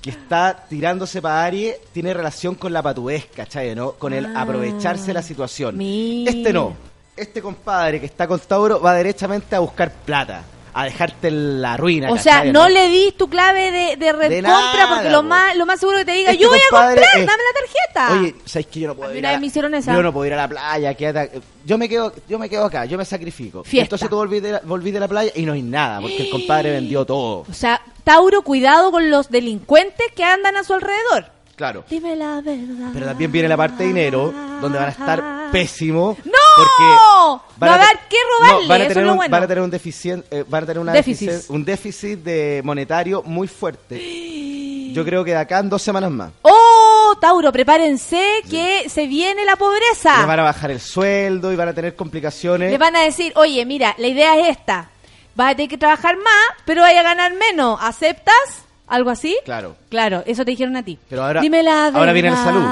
que 0.00 0.10
está 0.10 0.64
tirándose 0.68 1.20
para 1.20 1.44
Aries 1.44 1.76
tiene 1.92 2.14
relación 2.14 2.54
con 2.54 2.72
la 2.72 2.82
patudez, 2.82 3.26
¿cachai? 3.34 3.74
¿no? 3.74 3.92
Con 3.92 4.12
el 4.12 4.26
Ah. 4.34 4.42
aprovecharse 4.42 5.06
de 5.08 5.14
la 5.14 5.22
situación. 5.22 5.76
Mira. 5.76 6.30
Este 6.32 6.52
no. 6.52 6.74
Este 7.16 7.42
compadre 7.42 8.00
que 8.00 8.06
está 8.06 8.26
con 8.26 8.38
Tauro 8.40 8.80
va 8.80 8.94
derechamente 8.94 9.54
a 9.54 9.58
buscar 9.58 9.92
plata, 9.92 10.42
a 10.80 10.84
dejarte 10.84 11.28
en 11.28 11.60
la 11.62 11.76
ruina. 11.76 12.10
O 12.10 12.18
sea, 12.18 12.36
¿cachai, 12.38 12.52
no 12.52 12.68
le 12.68 12.88
dis 12.88 13.16
tu 13.16 13.28
clave 13.28 13.70
de, 13.70 13.96
de 13.96 14.12
porque 14.14 15.10
lo 15.10 15.22
más, 15.22 15.56
lo 15.56 15.66
más 15.66 15.80
seguro 15.80 15.98
que 15.98 16.04
te 16.04 16.12
diga, 16.12 16.30
Este 16.32 16.42
yo 16.42 16.48
voy 16.50 16.58
a 16.58 16.62
comprar, 16.70 16.98
es- 16.98 17.26
dame 17.26 17.42
la 17.42 17.60
tarjeta. 17.60 18.20
Oye, 18.20 18.34
¿sabes 18.44 18.66
que 18.66 18.80
yo 18.80 18.88
no 18.88 18.94
puedo 18.94 19.10
A 19.10 19.14
ir 19.16 19.26
a 19.26 19.38
me 19.38 19.46
hicieron 19.46 19.74
esa. 19.74 19.94
Yo 19.94 20.02
no 20.02 20.12
puedo 20.12 20.26
ir 20.26 20.32
a 20.34 20.36
la 20.36 20.48
playa, 20.48 20.94
quédate- 20.94 21.40
Yo 21.64 21.78
me 21.78 21.88
quedo, 21.88 22.12
yo 22.28 22.38
me 22.38 22.48
quedo 22.48 22.64
acá, 22.64 22.84
yo 22.84 22.96
me 22.98 23.04
sacrifico. 23.04 23.64
Fiesta. 23.64 23.84
Entonces 23.96 24.08
tú 24.08 24.16
volví 24.16 24.40
de, 24.40 24.52
la, 24.52 24.60
volví 24.64 24.90
de 24.90 25.00
la 25.00 25.08
playa 25.08 25.30
y 25.34 25.42
no 25.42 25.52
hay 25.52 25.62
nada, 25.62 26.00
porque 26.00 26.22
el 26.22 26.30
compadre 26.30 26.70
vendió 26.70 27.04
todo. 27.04 27.44
O 27.48 27.52
sea, 27.54 27.80
Tauro, 28.04 28.42
cuidado 28.42 28.90
con 28.90 29.10
los 29.10 29.30
delincuentes 29.30 30.06
que 30.14 30.24
andan 30.24 30.56
a 30.56 30.64
su 30.64 30.74
alrededor. 30.74 31.26
Claro. 31.60 31.84
Dime 31.90 32.16
la 32.16 32.40
verdad. 32.40 32.88
Pero 32.94 33.04
también 33.04 33.30
viene 33.30 33.46
la 33.46 33.56
parte 33.58 33.82
de 33.82 33.88
dinero, 33.90 34.32
donde 34.62 34.78
van 34.78 34.88
a 34.88 34.92
estar 34.92 35.50
pésimos. 35.52 36.16
¡No! 36.24 36.32
Porque 36.56 36.82
No 36.82 37.42
va 37.62 37.74
a 37.74 37.78
te- 37.78 37.84
haber 37.84 37.98
qué 38.08 38.16
robarle, 38.38 38.62
no, 38.62 38.68
van 38.68 38.80
a 38.82 38.88
tener 38.88 39.06
un, 39.06 39.16
bueno. 39.16 39.30
van 39.32 39.42
a 39.42 39.46
tener 39.46 39.62
un 39.64 39.70
deficien- 39.70 40.24
eh, 40.30 40.42
van 40.48 40.62
a 40.64 40.66
tener 40.66 40.80
una 40.80 40.92
Déficit. 40.92 41.28
deficien- 41.30 41.54
un 41.54 41.64
déficit 41.66 42.18
de 42.20 42.62
monetario 42.64 43.22
muy 43.24 43.46
fuerte. 43.46 44.00
Yo 44.94 45.04
creo 45.04 45.22
que 45.22 45.32
de 45.32 45.36
acá 45.36 45.58
en 45.58 45.68
dos 45.68 45.82
semanas 45.82 46.10
más. 46.10 46.30
¡Oh, 46.40 47.14
Tauro, 47.20 47.52
prepárense 47.52 48.40
que 48.48 48.88
se 48.88 49.06
viene 49.06 49.44
la 49.44 49.52
Les 49.52 49.58
pobreza! 49.58 50.24
van 50.26 50.40
a 50.40 50.44
bajar 50.44 50.70
el 50.70 50.80
sueldo 50.80 51.52
y 51.52 51.56
van 51.56 51.68
a 51.68 51.74
tener 51.74 51.94
complicaciones. 51.94 52.70
Le 52.72 52.78
van 52.78 52.96
a 52.96 53.02
decir, 53.02 53.34
oye, 53.36 53.66
mira, 53.66 53.94
la 53.98 54.06
idea 54.06 54.34
es 54.40 54.56
esta. 54.56 54.88
Vas 55.34 55.52
a 55.52 55.56
tener 55.56 55.68
que 55.68 55.76
trabajar 55.76 56.16
más, 56.16 56.56
pero 56.64 56.80
vaya 56.80 57.00
a 57.00 57.02
ganar 57.02 57.34
menos. 57.34 57.78
¿Aceptas? 57.82 58.64
¿Algo 58.90 59.08
así? 59.10 59.38
Claro. 59.44 59.76
Claro, 59.88 60.22
eso 60.26 60.44
te 60.44 60.50
dijeron 60.50 60.76
a 60.76 60.82
ti. 60.82 60.98
Pero 61.08 61.24
ahora- 61.24 61.40
Dime 61.40 61.62
la 61.62 61.86
ahora 61.86 62.12
viene 62.12 62.30
la 62.30 62.36
salud. 62.44 62.64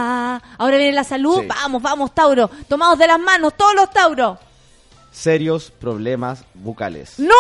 Ahora 0.58 0.76
viene 0.76 0.92
la 0.92 1.04
salud. 1.04 1.40
Sí. 1.40 1.46
Vamos, 1.46 1.80
vamos, 1.80 2.14
Tauro. 2.14 2.50
Tomados 2.68 2.98
de 2.98 3.06
las 3.06 3.18
manos, 3.20 3.54
todos 3.56 3.74
los 3.74 3.90
Tauros. 3.90 4.38
Serios 5.10 5.70
problemas 5.70 6.44
bucales. 6.54 7.18
¡No! 7.18 7.34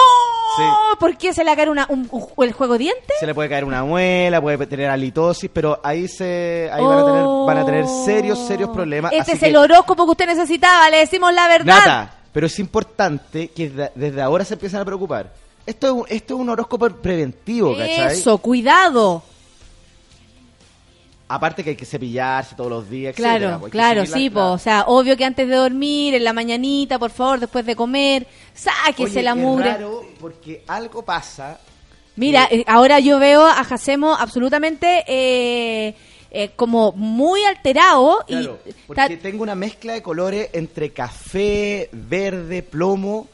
Sí. 0.56 0.62
¿Por 0.98 1.16
qué 1.16 1.32
se 1.34 1.44
le 1.44 1.54
caer 1.54 1.68
una, 1.68 1.86
un- 1.90 2.08
un- 2.10 2.44
el 2.44 2.52
juego 2.52 2.78
diente? 2.78 3.14
Se 3.20 3.26
le 3.26 3.34
puede 3.34 3.48
caer 3.48 3.64
una 3.64 3.84
muela, 3.84 4.40
puede 4.40 4.66
tener 4.66 4.88
halitosis, 4.90 5.50
pero 5.52 5.78
ahí 5.84 6.08
se 6.08 6.70
ahí 6.72 6.82
van, 6.82 6.98
a 6.98 7.04
tener, 7.04 7.22
van 7.46 7.58
a 7.58 7.64
tener 7.66 7.84
serios, 8.04 8.38
serios 8.46 8.70
problemas. 8.70 9.12
Este 9.12 9.32
así 9.32 9.32
es 9.32 9.42
el 9.50 9.56
horóscopo 9.56 10.06
que 10.06 10.10
usted 10.12 10.26
necesitaba, 10.26 10.88
le 10.90 10.98
decimos 10.98 11.32
la 11.34 11.46
verdad. 11.46 11.66
Nata, 11.78 12.14
pero 12.32 12.46
es 12.46 12.58
importante 12.58 13.48
que 13.48 13.68
da- 13.70 13.92
desde 13.94 14.22
ahora 14.22 14.44
se 14.44 14.54
empiecen 14.54 14.80
a 14.80 14.84
preocupar. 14.84 15.30
Esto 15.68 15.86
es 15.86 15.92
un, 15.92 16.04
esto 16.08 16.34
es 16.34 16.40
un 16.40 16.48
horóscopo 16.48 16.88
preventivo, 16.88 17.76
¿cachai? 17.76 18.18
Eso, 18.18 18.38
cuidado. 18.38 19.22
Aparte 21.30 21.62
que 21.62 21.70
hay 21.70 21.76
que 21.76 21.84
cepillarse 21.84 22.54
todos 22.54 22.70
los 22.70 22.88
días, 22.88 23.14
Claro, 23.14 23.34
etcétera, 23.36 23.58
pues 23.58 23.72
claro, 23.72 24.00
la- 24.00 24.06
sí, 24.06 24.30
po. 24.30 24.52
o 24.52 24.58
sea, 24.58 24.84
obvio 24.86 25.14
que 25.18 25.26
antes 25.26 25.46
de 25.46 25.56
dormir, 25.56 26.14
en 26.14 26.24
la 26.24 26.32
mañanita, 26.32 26.98
por 26.98 27.10
favor, 27.10 27.38
después 27.38 27.66
de 27.66 27.76
comer, 27.76 28.26
sáquese 28.54 29.18
Oye, 29.18 29.22
la 29.22 29.34
mugre. 29.34 29.72
raro 29.72 30.06
porque 30.18 30.64
algo 30.66 31.02
pasa. 31.04 31.60
Mira, 32.16 32.48
eh, 32.50 32.64
ahora 32.66 32.98
yo 32.98 33.18
veo 33.18 33.46
a 33.46 33.62
Jacemo 33.62 34.14
absolutamente 34.14 35.04
eh, 35.06 35.94
eh, 36.30 36.50
como 36.56 36.92
muy 36.92 37.44
alterado 37.44 38.24
Claro, 38.26 38.58
y 38.66 38.72
porque 38.86 39.18
tengo 39.18 39.42
una 39.42 39.54
mezcla 39.54 39.92
de 39.92 40.02
colores 40.02 40.48
entre 40.54 40.92
café, 40.94 41.90
verde, 41.92 42.62
plomo. 42.62 43.28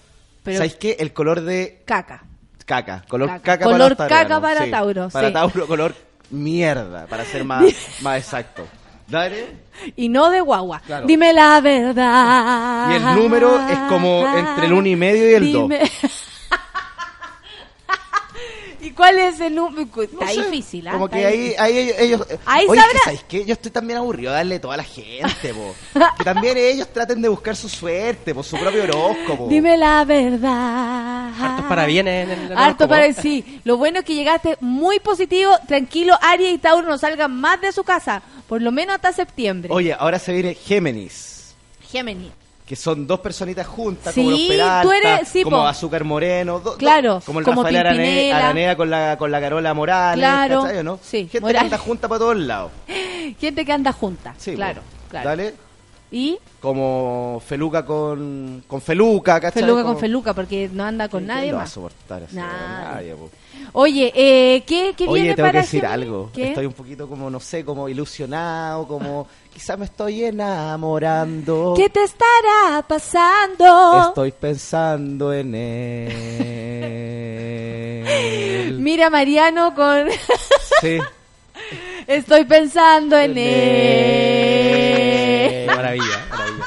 Pero 0.45 0.59
¿Sabéis 0.59 0.77
qué? 0.77 0.97
El 1.01 1.12
color 1.12 1.41
de... 1.41 1.83
Caca. 1.85 2.23
Caca. 2.65 3.03
Color 3.09 3.29
caca, 3.29 3.59
caca 3.59 3.65
color 3.65 3.97
para 3.97 4.09
caca 4.09 4.41
para. 4.41 4.71
Tauro. 4.71 5.09
Para. 5.11 5.33
Tauro, 5.33 5.66
color 5.66 5.95
mierda, 6.31 7.07
para 7.07 7.25
ser 7.25 7.45
más, 7.45 7.65
más 8.01 8.19
exacto. 8.19 8.66
Dale. 9.07 9.49
Y 9.97 10.09
no 10.09 10.31
de 10.31 10.41
guagua. 10.41 10.81
Dime 11.07 11.33
la 11.33 11.61
verdad. 11.61 12.91
Y 12.91 12.95
el 12.95 13.23
número 13.23 13.61
es 13.69 13.79
como 13.81 14.27
entre 14.35 14.66
el 14.66 14.73
1 14.73 14.89
y 14.89 14.97
medio 14.97 15.31
y 15.31 15.35
el 15.35 15.53
2. 15.53 15.71
cuál 18.95 19.19
es 19.19 19.41
el 19.41 19.55
número? 19.55 19.87
Está 20.03 20.29
sé, 20.29 20.45
difícil, 20.45 20.89
¿ah? 20.89 20.93
Como 20.93 21.07
Está 21.07 21.19
que 21.19 21.27
ahí, 21.27 21.39
difícil. 21.41 21.61
ahí 21.61 21.93
ellos... 21.99 22.27
Ahí 22.47 22.66
Oye, 22.69 22.81
sabrá. 22.81 22.93
que, 22.95 23.05
¿sabes 23.05 23.25
qué? 23.29 23.45
Yo 23.45 23.53
estoy 23.53 23.71
también 23.71 23.99
aburrido 23.99 24.31
de 24.33 24.37
darle 24.39 24.59
toda 24.61 24.77
la 24.77 24.85
gente, 24.85 25.53
po. 25.55 25.75
Que 26.19 26.25
también 26.25 26.57
ellos 26.57 26.89
traten 26.93 27.21
de 27.21 27.29
buscar 27.29 27.57
su 27.57 27.69
suerte, 27.69 28.35
por 28.35 28.45
su 28.45 28.57
propio 28.57 28.85
horóscopo. 28.85 29.49
Dime 29.49 29.77
la 29.77 30.05
verdad. 30.05 31.33
Hartos 31.41 31.66
parabienes 31.66 32.29
en 32.29 32.31
el 32.31 32.53
Harto 32.53 32.85
horóscopo. 32.85 32.89
para 32.89 33.12
sí. 33.12 33.61
Lo 33.65 33.77
bueno 33.77 33.99
es 34.01 34.05
que 34.05 34.15
llegaste 34.15 34.57
muy 34.61 35.01
positivo. 35.01 35.53
Tranquilo, 35.66 36.16
Aries 36.21 36.55
y 36.55 36.59
Tauro 36.59 36.87
no 36.87 36.99
salgan 36.99 37.33
más 37.41 37.61
de 37.61 37.73
su 37.73 37.85
casa. 37.85 38.23
Por 38.49 38.62
lo 38.62 38.73
menos 38.73 38.95
hasta 38.97 39.12
septiembre. 39.12 39.71
Oye, 39.73 39.93
ahora 39.93 40.19
se 40.19 40.33
viene 40.33 40.55
Géminis. 40.55 41.55
Géminis. 41.91 42.31
Que 42.66 42.77
son 42.77 43.07
dos 43.07 43.20
personitas 43.20 43.66
juntas, 43.66 44.15
Sí, 44.15 44.23
como 44.23 44.31
los 44.31 44.41
Peralta, 44.49 44.82
tú 44.82 44.93
eres- 44.93 45.28
sí, 45.28 45.43
como 45.43 45.59
po. 45.59 45.66
Azúcar 45.66 46.03
Moreno, 46.05 46.61
do- 46.61 46.70
do- 46.73 46.77
Claro, 46.78 47.20
como 47.27 47.41
el 47.41 47.45
como 47.45 47.62
Rafael 47.62 47.77
Arane- 47.77 47.97
Pimpinela. 48.05 48.36
Araneda 48.39 48.77
con 48.77 48.91
la, 48.91 49.16
con 49.19 49.31
la 49.31 49.41
Carola 49.41 49.74
Morales, 49.74 50.19
Claro, 50.24 50.62
¿cachai 50.62 50.78
o 50.78 50.82
no? 50.82 50.99
sí, 51.03 51.19
Gente 51.31 51.41
Morales. 51.43 51.61
que 51.61 51.65
anda 51.74 51.78
junta 51.78 52.09
para 52.09 52.19
todos 52.20 52.36
lados. 52.39 52.70
Gente 53.39 53.65
que 53.66 53.73
anda 53.73 53.93
junta. 53.93 54.35
Sí, 54.39 54.55
claro, 54.55 54.81
po. 54.81 55.09
claro. 55.11 55.28
Dale. 55.28 55.55
Y 56.11 56.39
Como 56.61 57.43
Feluca 57.45 57.85
con, 57.85 58.62
con 58.69 58.81
Feluca, 58.81 59.41
¿cachai? 59.41 59.62
Feluca 59.62 59.82
Como- 59.82 59.95
con 59.95 60.01
Feluca, 60.01 60.32
porque 60.32 60.70
no 60.73 60.85
anda 60.85 61.09
con 61.09 61.27
nadie 61.27 61.43
¿Quién 61.43 61.53
lo 61.53 61.59
va 61.59 61.65
a 61.65 61.66
soportar 61.66 62.23
así? 62.23 62.36
Nadie. 62.36 63.11
Nadie. 63.11 63.16
Oye, 63.73 64.12
eh, 64.15 64.62
¿qué, 64.65 64.95
qué 64.97 65.09
Oye, 65.09 65.23
viene 65.23 65.35
tengo 65.36 65.49
para 65.49 65.59
que 65.61 65.65
decir 65.66 65.85
algo. 65.85 66.31
¿Qué? 66.32 66.49
Estoy 66.51 66.66
un 66.66 66.73
poquito 66.73 67.09
como, 67.09 67.28
no 67.31 67.41
sé, 67.41 67.65
como 67.65 67.89
ilusionado, 67.89 68.86
como 68.86 69.27
quizás 69.55 69.79
me 69.79 69.85
estoy 69.85 70.25
enamorando. 70.25 71.75
¿Qué 71.77 71.89
te 71.89 72.03
estará 72.03 72.85
pasando? 72.87 74.09
Estoy 74.09 74.33
pensando 74.33 75.33
en 75.33 75.55
él. 75.55 76.11
Mira 78.81 79.09
Mariano 79.11 79.75
con... 79.75 80.09
Sí. 80.81 80.99
Estoy 82.07 82.45
pensando 82.45 83.17
en 83.17 83.39
En 83.39 83.39
él. 85.63 85.67
Maravilla, 85.67 86.27
maravilla. 86.29 86.65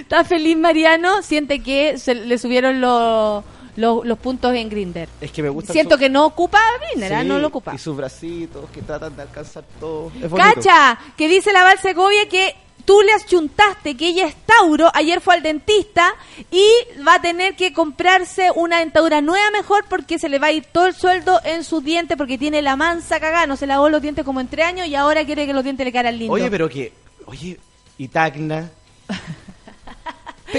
¿Está 0.00 0.24
feliz 0.24 0.56
Mariano? 0.56 1.22
Siente 1.22 1.62
que 1.62 1.98
se 1.98 2.14
le 2.14 2.38
subieron 2.38 2.80
los, 2.80 3.44
los, 3.76 4.04
los 4.04 4.18
puntos 4.18 4.54
en 4.54 4.68
Grinder. 4.68 5.08
Es 5.20 5.30
que 5.30 5.42
me 5.42 5.48
gusta 5.48 5.72
Siento 5.72 5.94
su- 5.94 6.00
que 6.00 6.08
no 6.08 6.26
ocupa 6.26 6.58
Grinder, 6.90 7.14
¿ah? 7.14 7.22
Sí, 7.22 7.28
no 7.28 7.38
lo 7.38 7.48
ocupa. 7.48 7.74
Y 7.74 7.78
sus 7.78 7.96
bracitos 7.96 8.68
que 8.70 8.82
tratan 8.82 9.14
de 9.16 9.22
alcanzar 9.22 9.64
todo. 9.78 10.10
Es. 10.22 10.32
Cacha, 10.32 10.98
que 11.16 11.28
dice 11.28 11.52
la 11.52 11.62
Val 11.62 11.78
Segovia 11.78 12.28
que 12.28 12.54
tú 12.84 13.00
le 13.02 13.12
achuntaste 13.12 13.96
que 13.96 14.06
ella 14.08 14.26
es 14.28 14.36
Tauro, 14.46 14.88
ayer 14.94 15.20
fue 15.20 15.34
al 15.34 15.42
dentista 15.42 16.14
y 16.52 16.64
va 17.06 17.14
a 17.14 17.20
tener 17.20 17.56
que 17.56 17.72
comprarse 17.72 18.50
una 18.54 18.78
dentadura 18.78 19.20
nueva 19.20 19.50
mejor 19.50 19.84
porque 19.88 20.18
se 20.20 20.28
le 20.28 20.38
va 20.38 20.46
a 20.48 20.52
ir 20.52 20.64
todo 20.70 20.86
el 20.86 20.94
sueldo 20.94 21.40
en 21.44 21.64
sus 21.64 21.82
dientes 21.82 22.16
porque 22.16 22.38
tiene 22.38 22.62
la 22.62 22.76
mansa 22.76 23.18
cagada, 23.18 23.46
no 23.48 23.56
se 23.56 23.66
lavó 23.66 23.88
los 23.88 24.00
dientes 24.02 24.24
como 24.24 24.40
en 24.40 24.46
tres 24.46 24.66
años 24.66 24.86
y 24.86 24.94
ahora 24.94 25.24
quiere 25.26 25.46
que 25.46 25.52
los 25.52 25.64
dientes 25.64 25.84
le 25.84 25.90
quedaran 25.90 26.16
lindos. 26.16 26.34
Oye, 26.34 26.48
pero 26.50 26.68
que. 26.68 26.92
Oye, 27.26 27.58
y 27.98 28.08
Tacna. 28.08 28.70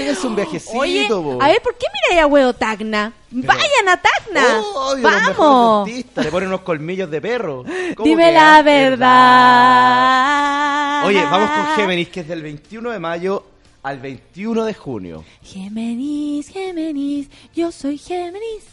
Pégase 0.08 0.26
un 0.26 0.36
viajecito, 0.36 0.78
Oye, 0.78 1.06
a 1.38 1.48
ver, 1.48 1.60
¿por 1.60 1.76
qué 1.76 1.84
mira 2.10 2.22
a 2.22 2.26
huevo 2.26 2.54
Tacna? 2.54 3.12
Vayan 3.30 3.88
a 3.88 4.00
Tacna. 4.00 4.42
Mejores 4.56 5.02
Vamos. 5.02 5.86
Le 5.88 6.30
ponen 6.30 6.48
unos 6.48 6.62
colmillos 6.62 7.10
de 7.10 7.20
perro. 7.20 7.62
¿Cómo 7.94 8.08
Dime 8.08 8.32
la 8.32 8.62
verdad. 8.62 9.08
Oye, 11.04 11.22
vamos 11.24 11.50
con 11.50 11.66
Géminis, 11.76 12.08
que 12.08 12.20
es 12.20 12.28
del 12.28 12.40
21 12.42 12.90
de 12.90 12.98
mayo 12.98 13.44
al 13.82 13.98
21 13.98 14.64
de 14.64 14.72
junio. 14.72 15.24
Géminis, 15.42 16.48
Géminis, 16.48 17.28
yo 17.54 17.70
soy 17.70 17.98
Géminis. 17.98 18.64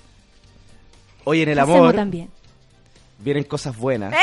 Hoy 1.25 1.41
en 1.41 1.49
el 1.49 1.59
amor 1.59 1.93
también. 1.93 2.29
vienen 3.19 3.43
cosas 3.43 3.75
buenas. 3.77 4.13
¡Eh! 4.13 4.17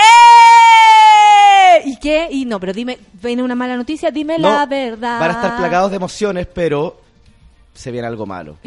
¡Eh! 1.75 1.83
¿Y 1.85 1.97
qué? 1.97 2.29
Y 2.31 2.45
no, 2.47 2.59
pero 2.61 2.73
dime, 2.73 2.99
viene 3.23 3.43
una 3.43 3.55
mala 3.55 3.77
noticia, 3.77 4.11
dime 4.11 4.39
No, 4.39 4.51
la 4.51 4.65
verdad. 4.67 5.21
Van 5.21 5.31
a 5.31 5.35
estar 5.35 5.57
plagados 5.57 5.91
de 5.91 5.97
emociones, 5.97 6.47
pero 6.47 7.02
se 7.75 7.91
viene 7.91 8.07
algo 8.07 8.27
malo. 8.27 8.59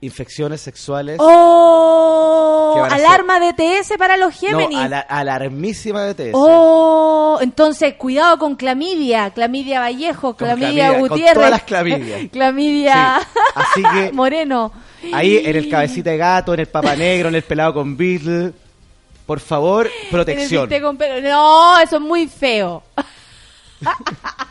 Infecciones 0.00 0.60
sexuales. 0.60 1.18
¡Oh! 1.20 2.72
¿Qué 2.74 2.80
van 2.80 2.92
a 2.92 2.94
Alarma 2.96 3.38
de 3.38 3.52
TS 3.52 3.96
para 3.98 4.16
los 4.16 4.34
Géminis. 4.34 4.76
No, 4.78 4.80
ala- 4.84 5.00
alarmísima 5.00 6.02
de 6.02 6.14
TS. 6.14 6.32
¡Oh! 6.34 7.38
Entonces, 7.40 7.94
cuidado 7.94 8.38
con 8.38 8.56
clamidia, 8.56 9.30
clamidia 9.30 9.78
Vallejo, 9.80 10.34
clamidia, 10.34 10.86
clamidia, 10.88 10.90
con 11.00 11.08
Gutiérrez. 11.08 11.34
todas 11.34 11.50
las 11.50 11.62
clamidias. 11.62 12.20
clamidia 12.32 13.20
Sí, 13.20 13.38
así 13.54 13.82
que- 13.94 14.12
Moreno. 14.12 14.72
Ahí 15.12 15.38
en 15.44 15.56
el 15.56 15.68
cabecita 15.68 16.10
de 16.10 16.16
gato, 16.16 16.54
en 16.54 16.60
el 16.60 16.66
papa 16.68 16.94
negro, 16.96 17.28
en 17.28 17.34
el 17.34 17.42
pelado 17.42 17.74
con 17.74 17.96
Beatle. 17.96 18.52
Por 19.26 19.40
favor, 19.40 19.88
protección. 20.10 20.68
Con. 20.80 20.98
No, 21.22 21.78
eso 21.80 21.96
es 21.96 22.02
muy 22.02 22.26
feo. 22.28 22.82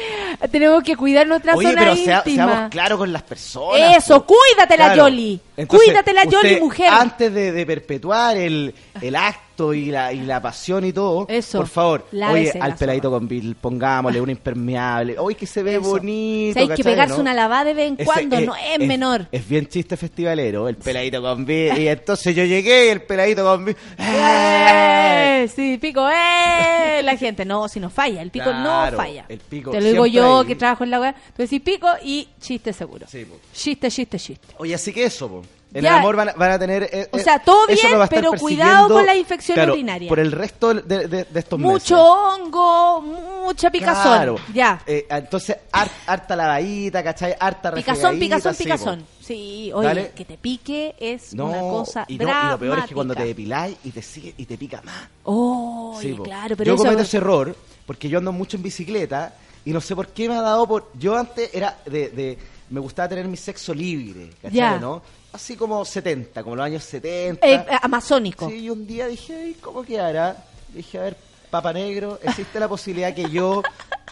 Tenemos 0.50 0.82
que 0.82 0.96
cuidar 0.96 1.26
nuestra 1.26 1.54
Oye, 1.54 1.68
zona 1.68 1.80
pero 1.82 1.96
sea- 1.96 2.22
íntima. 2.24 2.46
seamos 2.46 2.70
claros 2.70 2.98
con 2.98 3.12
las 3.12 3.22
personas. 3.22 3.96
Eso, 3.96 4.24
po. 4.26 4.34
cuídatela, 4.34 4.84
Claro. 4.86 5.08
Yoli. 5.08 5.40
Entonces, 5.56 5.86
Cuídatela, 5.86 6.24
Yoli, 6.24 6.36
usted, 6.36 6.60
mujer. 6.60 6.88
Antes 6.90 7.32
de, 7.34 7.52
de 7.52 7.66
perpetuar 7.66 8.36
el, 8.36 8.74
el 9.00 9.16
acto 9.16 9.49
y 9.74 9.86
la, 9.86 10.12
y 10.12 10.20
la 10.20 10.40
pasión 10.40 10.84
y 10.84 10.92
todo, 10.92 11.26
Eso, 11.28 11.58
por 11.58 11.68
favor, 11.68 12.06
lávese 12.12 12.52
oye, 12.52 12.60
al 12.60 12.76
peladito 12.76 13.10
con 13.10 13.28
Bill, 13.28 13.54
pongámosle 13.54 14.20
un 14.20 14.30
impermeable. 14.30 15.18
Oye, 15.18 15.36
que 15.36 15.46
se 15.46 15.62
ve 15.62 15.76
Eso. 15.76 15.82
bonito. 15.82 16.54
Si 16.54 16.58
hay 16.60 16.68
que 16.68 16.76
¿cachai, 16.76 16.92
pegarse 16.92 17.14
no? 17.14 17.20
una 17.20 17.34
lavada 17.34 17.64
de 17.64 17.74
vez 17.74 17.88
en 17.88 18.04
cuando, 18.04 18.40
no 18.40 18.54
es, 18.56 18.78
menor. 18.78 19.26
Es 19.30 19.46
bien 19.46 19.66
chiste 19.68 19.96
festivalero, 19.96 20.68
el 20.68 20.76
peladito 20.76 21.20
con 21.20 21.44
Bill. 21.44 21.78
Y 21.78 21.88
entonces 21.88 22.34
yo 22.34 22.44
llegué 22.44 22.86
y 22.86 22.88
el 22.88 23.02
peladito 23.02 23.44
con 23.44 23.64
Bill. 23.64 23.76
¡Eh! 23.98 25.48
Sí, 25.54 25.78
pico, 25.78 26.08
¡eh! 26.08 27.02
La 27.02 27.16
gente, 27.16 27.44
no, 27.44 27.68
si 27.68 27.80
no 27.80 27.90
falla, 27.90 28.22
el 28.22 28.30
pico 28.30 28.44
Claro, 28.46 28.96
no 28.96 29.02
falla. 29.02 29.24
el 29.28 29.38
pico 29.38 29.70
Te 29.70 29.80
lo 29.80 29.86
digo 29.86 30.06
yo 30.06 30.44
que 30.46 30.56
trabajo 30.56 30.84
en 30.84 30.90
la 30.90 31.00
web. 31.00 31.14
Tú 31.36 31.42
decís 31.42 31.60
pico 31.60 31.88
y 32.02 32.28
chiste 32.40 32.72
seguro. 32.72 33.06
Sí. 33.08 33.26
Chiste, 33.52 33.90
chiste, 33.90 34.18
chiste. 34.18 34.54
Oye, 34.58 34.74
así 34.74 34.92
que 34.92 35.04
eso, 35.04 35.28
po. 35.28 35.42
En 35.72 35.82
Ya. 35.84 35.90
el 35.90 35.96
amor 35.98 36.16
van 36.16 36.28
a, 36.30 36.32
van 36.32 36.50
a 36.50 36.58
tener. 36.58 36.82
eh, 36.92 37.08
O 37.12 37.16
eh, 37.18 37.22
sea, 37.22 37.38
todo 37.38 37.66
bien, 37.68 37.78
pero 38.10 38.32
cuidado 38.32 38.88
con 38.88 39.06
la 39.06 39.14
infección 39.14 39.54
claro, 39.54 39.74
urinaria. 39.74 40.08
Por 40.08 40.18
el 40.18 40.32
resto 40.32 40.74
de, 40.74 41.06
de- 41.06 41.24
de 41.24 41.38
estos 41.40 41.60
Mucho 41.60 41.94
meses. 41.94 42.40
hongo, 42.50 43.00
mucha 43.44 43.70
picazón. 43.70 44.02
Claro. 44.16 44.36
Ya. 44.52 44.82
Eh, 44.86 45.06
entonces, 45.08 45.56
har- 45.70 45.90
harta 46.06 46.34
lavadita, 46.34 47.02
¿cachai? 47.04 47.36
Harta 47.38 47.72
Picazón, 47.72 48.18
picazón, 48.18 48.54
sí, 48.54 48.64
picazón. 48.64 49.00
po. 49.00 49.06
Sí, 49.24 49.70
oye, 49.72 49.86
Dale. 49.86 50.10
que 50.10 50.24
te 50.24 50.36
pique 50.36 50.96
es 50.98 51.34
No, 51.34 51.46
una 51.46 51.60
cosa 51.60 52.04
y, 52.08 52.18
no, 52.18 52.28
y 52.28 52.50
lo 52.50 52.58
peor 52.58 52.78
es 52.80 52.84
que 52.86 52.94
cuando 52.94 53.14
te 53.14 53.24
depiláis 53.24 53.76
y 53.84 53.90
te 53.92 54.02
sigue 54.02 54.34
y 54.36 54.44
te 54.46 54.58
pica 54.58 54.82
más. 54.82 55.08
Oh, 55.22 55.96
Sí, 56.00 56.16
claro, 56.24 56.56
pero 56.56 56.66
yo 56.68 56.74
eso... 56.74 56.82
cometo 56.82 57.02
ese 57.02 57.18
error 57.18 57.54
porque 57.86 58.08
yo 58.08 58.18
ando 58.18 58.32
mucho 58.32 58.56
en 58.56 58.64
bicicleta 58.64 59.34
y 59.64 59.70
no 59.72 59.80
sé 59.80 59.94
por 59.94 60.08
qué 60.08 60.28
me 60.28 60.34
ha 60.34 60.40
dado 60.42 60.66
por... 60.66 60.90
Yo 60.98 61.16
antes 61.16 61.48
era 61.54 61.78
de... 61.86 62.08
de- 62.08 62.38
me 62.70 62.78
gustaba 62.78 63.08
tener 63.08 63.26
mi 63.26 63.36
sexo 63.36 63.74
libre, 63.74 64.30
¿cachai? 64.40 64.56
Ya. 64.56 64.78
¿no? 64.78 65.02
Así 65.32 65.56
como 65.56 65.84
70, 65.84 66.42
como 66.42 66.56
los 66.56 66.64
años 66.64 66.82
70. 66.84 67.46
Eh, 67.46 67.66
amazónico. 67.82 68.48
Sí, 68.48 68.56
y 68.56 68.70
un 68.70 68.86
día 68.86 69.06
dije, 69.06 69.34
"Ay, 69.34 69.56
¿cómo 69.60 69.82
quedará? 69.82 70.44
Dije, 70.74 70.98
a 70.98 71.02
ver, 71.02 71.16
Papa 71.50 71.72
Negro, 71.72 72.18
existe 72.22 72.58
la 72.60 72.68
posibilidad 72.68 73.14
que 73.14 73.28
yo... 73.30 73.62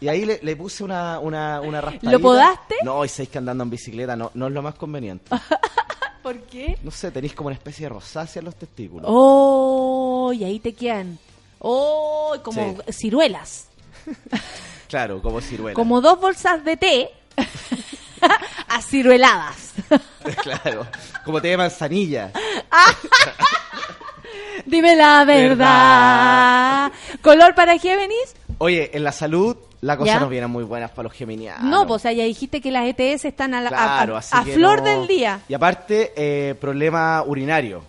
Y 0.00 0.06
ahí 0.06 0.24
le, 0.24 0.38
le 0.42 0.54
puse 0.54 0.84
una, 0.84 1.18
una, 1.18 1.60
una 1.60 1.80
raspadita. 1.80 2.12
¿Lo 2.12 2.20
podaste? 2.20 2.76
No, 2.84 3.04
y 3.04 3.08
sabéis 3.08 3.30
que 3.30 3.38
andando 3.38 3.64
en 3.64 3.70
bicicleta 3.70 4.14
no, 4.14 4.30
no 4.34 4.46
es 4.46 4.52
lo 4.52 4.62
más 4.62 4.76
conveniente. 4.76 5.24
¿Por 6.22 6.38
qué? 6.42 6.78
No 6.84 6.92
sé, 6.92 7.10
tenéis 7.10 7.34
como 7.34 7.48
una 7.48 7.56
especie 7.56 7.86
de 7.86 7.88
rosácea 7.90 8.38
en 8.40 8.44
los 8.46 8.54
testículos. 8.54 9.06
Oh, 9.08 10.32
y 10.32 10.44
ahí 10.44 10.60
te 10.60 10.72
quedan. 10.72 11.18
Oh, 11.58 12.36
como 12.44 12.76
Sí. 12.86 12.92
ciruelas. 12.92 13.66
Claro, 14.88 15.20
como 15.20 15.40
ciruela. 15.42 15.74
Como 15.74 16.00
dos 16.00 16.18
bolsas 16.18 16.64
de 16.64 16.76
té 16.78 17.10
acirueladas. 18.68 19.72
claro, 20.42 20.86
como 21.24 21.40
té 21.40 21.48
de 21.48 21.56
manzanilla. 21.56 22.30
Dime 24.66 24.96
la 24.96 25.24
verdad. 25.24 26.92
¿Color 27.22 27.54
para 27.54 27.78
Géminis? 27.78 28.34
Oye, 28.58 28.90
en 28.94 29.04
la 29.04 29.12
salud 29.12 29.56
la 29.80 29.96
cosa 29.96 30.14
¿Ya? 30.14 30.20
no 30.20 30.28
viene 30.28 30.46
muy 30.48 30.64
buena 30.64 30.88
para 30.88 31.04
los 31.04 31.12
geminianos. 31.12 31.62
No, 31.62 31.86
pues 31.86 31.96
o 31.96 31.98
sea, 32.02 32.12
ya 32.12 32.24
dijiste 32.24 32.60
que 32.60 32.72
las 32.72 32.84
ETS 32.86 33.26
están 33.26 33.54
a, 33.54 33.60
la- 33.60 33.68
a- 33.68 33.70
Claro, 33.70 34.16
a- 34.16 34.18
a 34.18 34.42
flor 34.44 34.78
no. 34.80 34.84
del 34.84 35.06
día. 35.06 35.40
Y 35.48 35.54
aparte, 35.54 36.12
eh, 36.16 36.54
problema 36.56 37.22
urinario. 37.24 37.84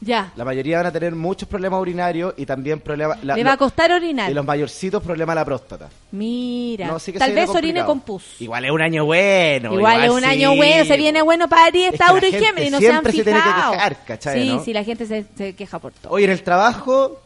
Ya. 0.00 0.30
La 0.36 0.44
mayoría 0.44 0.76
van 0.76 0.86
a 0.86 0.92
tener 0.92 1.14
muchos 1.14 1.48
problemas 1.48 1.80
urinarios 1.80 2.34
y 2.36 2.44
también 2.44 2.80
problemas... 2.80 3.22
la- 3.24 3.34
Le 3.34 3.42
va 3.42 3.52
a 3.52 3.56
costar 3.56 3.90
orinar. 3.92 4.30
Y 4.30 4.34
los 4.34 4.44
mayorcitos, 4.44 5.02
problema 5.02 5.32
de 5.32 5.36
la 5.36 5.44
próstata. 5.44 5.88
Mira. 6.12 6.86
No, 6.88 6.98
sí 6.98 7.12
que 7.12 7.18
Tal 7.18 7.32
vez 7.32 7.48
orine 7.48 7.84
con 7.84 8.00
pus. 8.00 8.22
Igual 8.40 8.66
es 8.66 8.70
un 8.70 8.82
año 8.82 9.04
bueno. 9.06 9.72
Igual, 9.72 10.04
es 10.04 10.10
un 10.10 10.20
sí. 10.20 10.26
año 10.26 10.54
bueno, 10.54 10.84
se 10.84 10.96
viene 10.98 11.22
bueno 11.22 11.48
para 11.48 11.64
Aries, 11.64 11.86
Es 11.86 11.92
que 11.92 11.98
Tauro 11.98 12.26
y 12.26 12.30
Géminis, 12.32 12.70
no 12.72 12.78
se 12.78 12.86
han 12.86 12.92
siempre 12.92 13.12
se 13.12 13.24
tiene 13.24 13.38
que 13.38 13.44
fijado. 13.44 13.72
quejar, 13.72 14.04
¿cachai, 14.04 14.42
Sí, 14.42 14.48
no? 14.54 14.64
sí, 14.64 14.72
la 14.74 14.84
gente 14.84 15.06
se, 15.06 15.24
se 15.36 15.54
queja 15.54 15.78
por 15.78 15.92
todo. 15.92 16.12
Hoy 16.12 16.24
en 16.24 16.30
el 16.30 16.42
trabajo, 16.42 17.20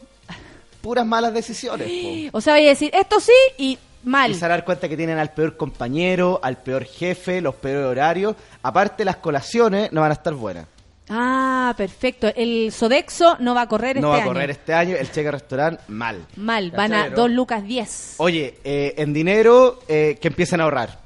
puras 0.81 1.05
malas 1.05 1.33
decisiones. 1.33 1.87
po. 2.31 2.37
O 2.37 2.41
sea, 2.41 2.53
voy 2.53 2.65
a 2.65 2.69
decir, 2.69 2.89
esto 2.93 3.19
sí 3.19 3.33
y 3.57 3.77
mal. 4.05 4.31
Y 4.31 4.35
se 4.35 4.45
a 4.45 4.47
dar 4.47 4.63
cuenta 4.63 4.87
que 4.87 4.95
tienen 4.97 5.17
al 5.19 5.31
peor 5.33 5.57
compañero, 5.57 6.39
al 6.41 6.57
peor 6.57 6.85
jefe, 6.85 7.41
los 7.41 7.55
peores 7.55 7.85
horarios. 7.85 8.35
Aparte, 8.63 9.03
las 9.05 9.17
colaciones 9.17 9.91
no 9.91 10.01
van 10.01 10.11
a 10.11 10.13
estar 10.13 10.33
buenas. 10.33 10.65
Ah, 11.13 11.73
perfecto. 11.77 12.31
El 12.35 12.71
Sodexo 12.71 13.35
no 13.39 13.53
va 13.53 13.63
a 13.63 13.67
correr 13.67 13.97
no 13.99 14.07
este 14.07 14.07
va 14.07 14.13
a 14.15 14.17
año. 14.19 14.27
correr 14.27 14.49
este 14.51 14.73
año, 14.73 14.95
el 14.95 15.11
cheque 15.11 15.29
restaurante 15.29 15.83
mal. 15.89 16.25
Mal, 16.37 16.71
van 16.71 16.93
a 16.93 16.97
¿Cachai, 16.97 17.09
no? 17.11 17.15
2 17.17 17.31
lucas 17.31 17.63
10. 17.63 18.15
Oye, 18.17 18.59
eh, 18.63 18.93
en 18.97 19.13
dinero, 19.13 19.79
eh, 19.87 20.17
que 20.21 20.29
empiecen 20.29 20.61
a 20.61 20.63
ahorrar. 20.63 20.99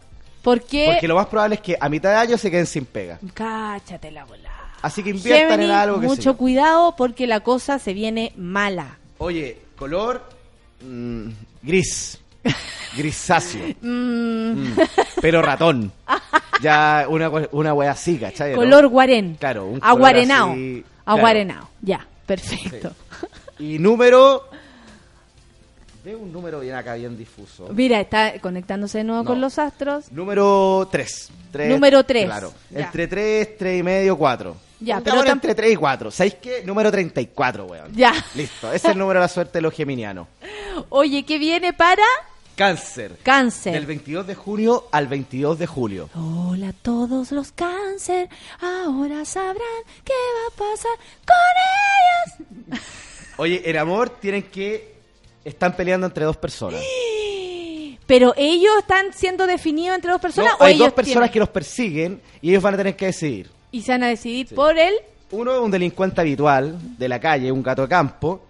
¿Por 0.44 0.62
qué? 0.62 0.90
Porque 0.94 1.08
lo 1.08 1.16
más 1.16 1.26
probable 1.26 1.56
es 1.56 1.62
que 1.62 1.76
a 1.80 1.90
mitad 1.90 2.12
de 2.12 2.18
año 2.18 2.38
se 2.38 2.52
queden 2.52 2.68
sin 2.68 2.86
pega. 2.86 3.20
Cáchate 3.34 4.12
la 4.12 4.26
bola. 4.26 4.52
Así 4.84 5.02
que 5.02 5.10
inviertan 5.10 5.62
en 5.62 5.72
algo 5.72 6.00
que 6.00 6.06
mucho 6.06 6.38
cuidado 6.38 6.96
porque 6.96 7.26
la 7.26 7.40
cosa 7.40 7.80
se 7.80 7.94
viene 7.94 8.32
mala. 8.38 9.00
Oye, 9.18 9.58
color 9.76 10.22
mm, 10.82 11.30
gris. 11.64 12.20
Grisáceo. 12.96 13.66
Mm, 13.82 14.36
Mm, 14.56 14.78
Pero 15.22 15.42
ratón. 15.42 15.92
Ya 16.62 17.06
una, 17.10 17.30
una 17.52 17.74
wea 17.74 17.92
así, 17.92 18.18
¿cachai? 18.18 18.52
no? 18.52 18.58
Color 18.58 18.88
guarén. 18.88 19.36
Claro, 19.40 19.66
un 19.66 19.80
color 19.80 19.90
Aguarenao. 19.96 20.52
así, 20.52 20.84
claro. 21.04 21.18
Aguarenao. 21.20 21.70
Ya, 21.82 22.08
perfecto. 22.26 22.92
Y 23.60 23.80
número. 23.80 24.44
Veo 26.04 26.20
un 26.20 26.32
número 26.32 26.60
bien 26.60 26.76
acá, 26.76 26.94
bien 26.96 27.18
difuso. 27.18 27.68
Mira, 27.74 28.00
está 28.00 28.40
conectándose 28.40 29.00
de 29.00 29.04
nuevo 29.06 29.24
No. 29.24 29.28
con 29.28 29.42
los 29.42 29.58
astros. 29.58 30.12
Número 30.12 30.88
3. 30.92 31.30
Número 31.68 32.04
tres. 32.04 32.26
Claro. 32.26 32.54
Ya. 32.70 32.82
Entre 32.82 33.08
3, 33.08 33.58
3 33.58 33.80
y 33.80 33.84
medio, 33.84 34.16
4. 34.18 34.56
Ya, 34.82 35.02
pero 35.02 35.24
tam- 35.24 35.32
entre 35.32 35.56
3 35.56 35.74
y 35.74 35.76
4. 35.76 36.12
¿Sabéis 36.12 36.36
qué? 36.36 36.62
Número 36.64 36.92
34, 36.92 37.66
weón. 37.66 37.92
Ya. 37.96 38.14
Listo. 38.36 38.68
Ese 38.68 38.76
es 38.88 38.94
el 38.94 39.00
número 39.00 39.20
de 39.20 39.24
la 39.24 39.28
suerte 39.30 39.54
de 39.58 39.62
los 39.64 39.74
geminianos. 39.74 40.28
Oye, 40.90 41.24
¿qué 41.26 41.40
viene 41.40 41.74
para 41.74 42.04
Cáncer. 42.56 43.18
cáncer? 43.22 43.74
Del 43.74 43.86
22 43.86 44.28
de 44.28 44.36
junio 44.36 44.86
al 44.92 45.08
22 45.08 45.60
de 45.60 45.68
julio. 45.68 46.10
Hola 46.16 46.70
a 46.70 46.74
todos 46.74 47.32
los 47.34 47.52
cáncer, 47.52 48.30
ahora 48.62 49.26
sabrán 49.26 49.58
qué 50.06 50.14
va 50.14 50.48
a 50.48 50.58
pasar 50.58 50.98
con 51.26 52.76
ellos. 52.78 52.82
Oye, 53.38 53.62
en 53.70 53.78
amor 53.78 54.10
tienen 54.10 54.44
que. 54.44 54.96
Están 55.44 55.76
peleando 55.76 56.08
entre 56.08 56.24
dos 56.26 56.38
personas. 56.38 56.82
Pero 58.08 58.34
ellos 58.38 58.72
están 58.80 59.12
siendo 59.14 59.48
definidos 59.48 59.96
entre 59.96 60.12
dos 60.12 60.22
personas 60.22 60.52
No, 60.54 60.58
o 60.60 60.64
hay 60.64 60.76
ellos 60.76 60.88
dos 60.88 60.94
personas 60.94 61.16
tienen? 61.24 61.34
que 61.34 61.40
los 61.40 61.50
persiguen 61.50 62.22
y 62.42 62.52
ellos 62.52 62.62
van 62.64 62.76
a 62.76 62.78
tener 62.78 62.96
que 62.96 63.08
decidir. 63.08 63.50
y 63.72 63.82
se 63.82 63.92
van 63.92 64.04
a 64.04 64.08
decidir 64.08 64.54
por 64.56 64.78
él. 64.78 64.94
Uno 65.32 65.54
es 65.54 65.60
un 65.60 65.72
delincuente 65.72 66.22
habitual 66.22 66.78
de 66.98 67.10
la 67.10 67.20
calle, 67.20 67.52
un 67.52 67.64
gato 67.64 67.82
de 67.82 67.88
campo. 67.90 68.42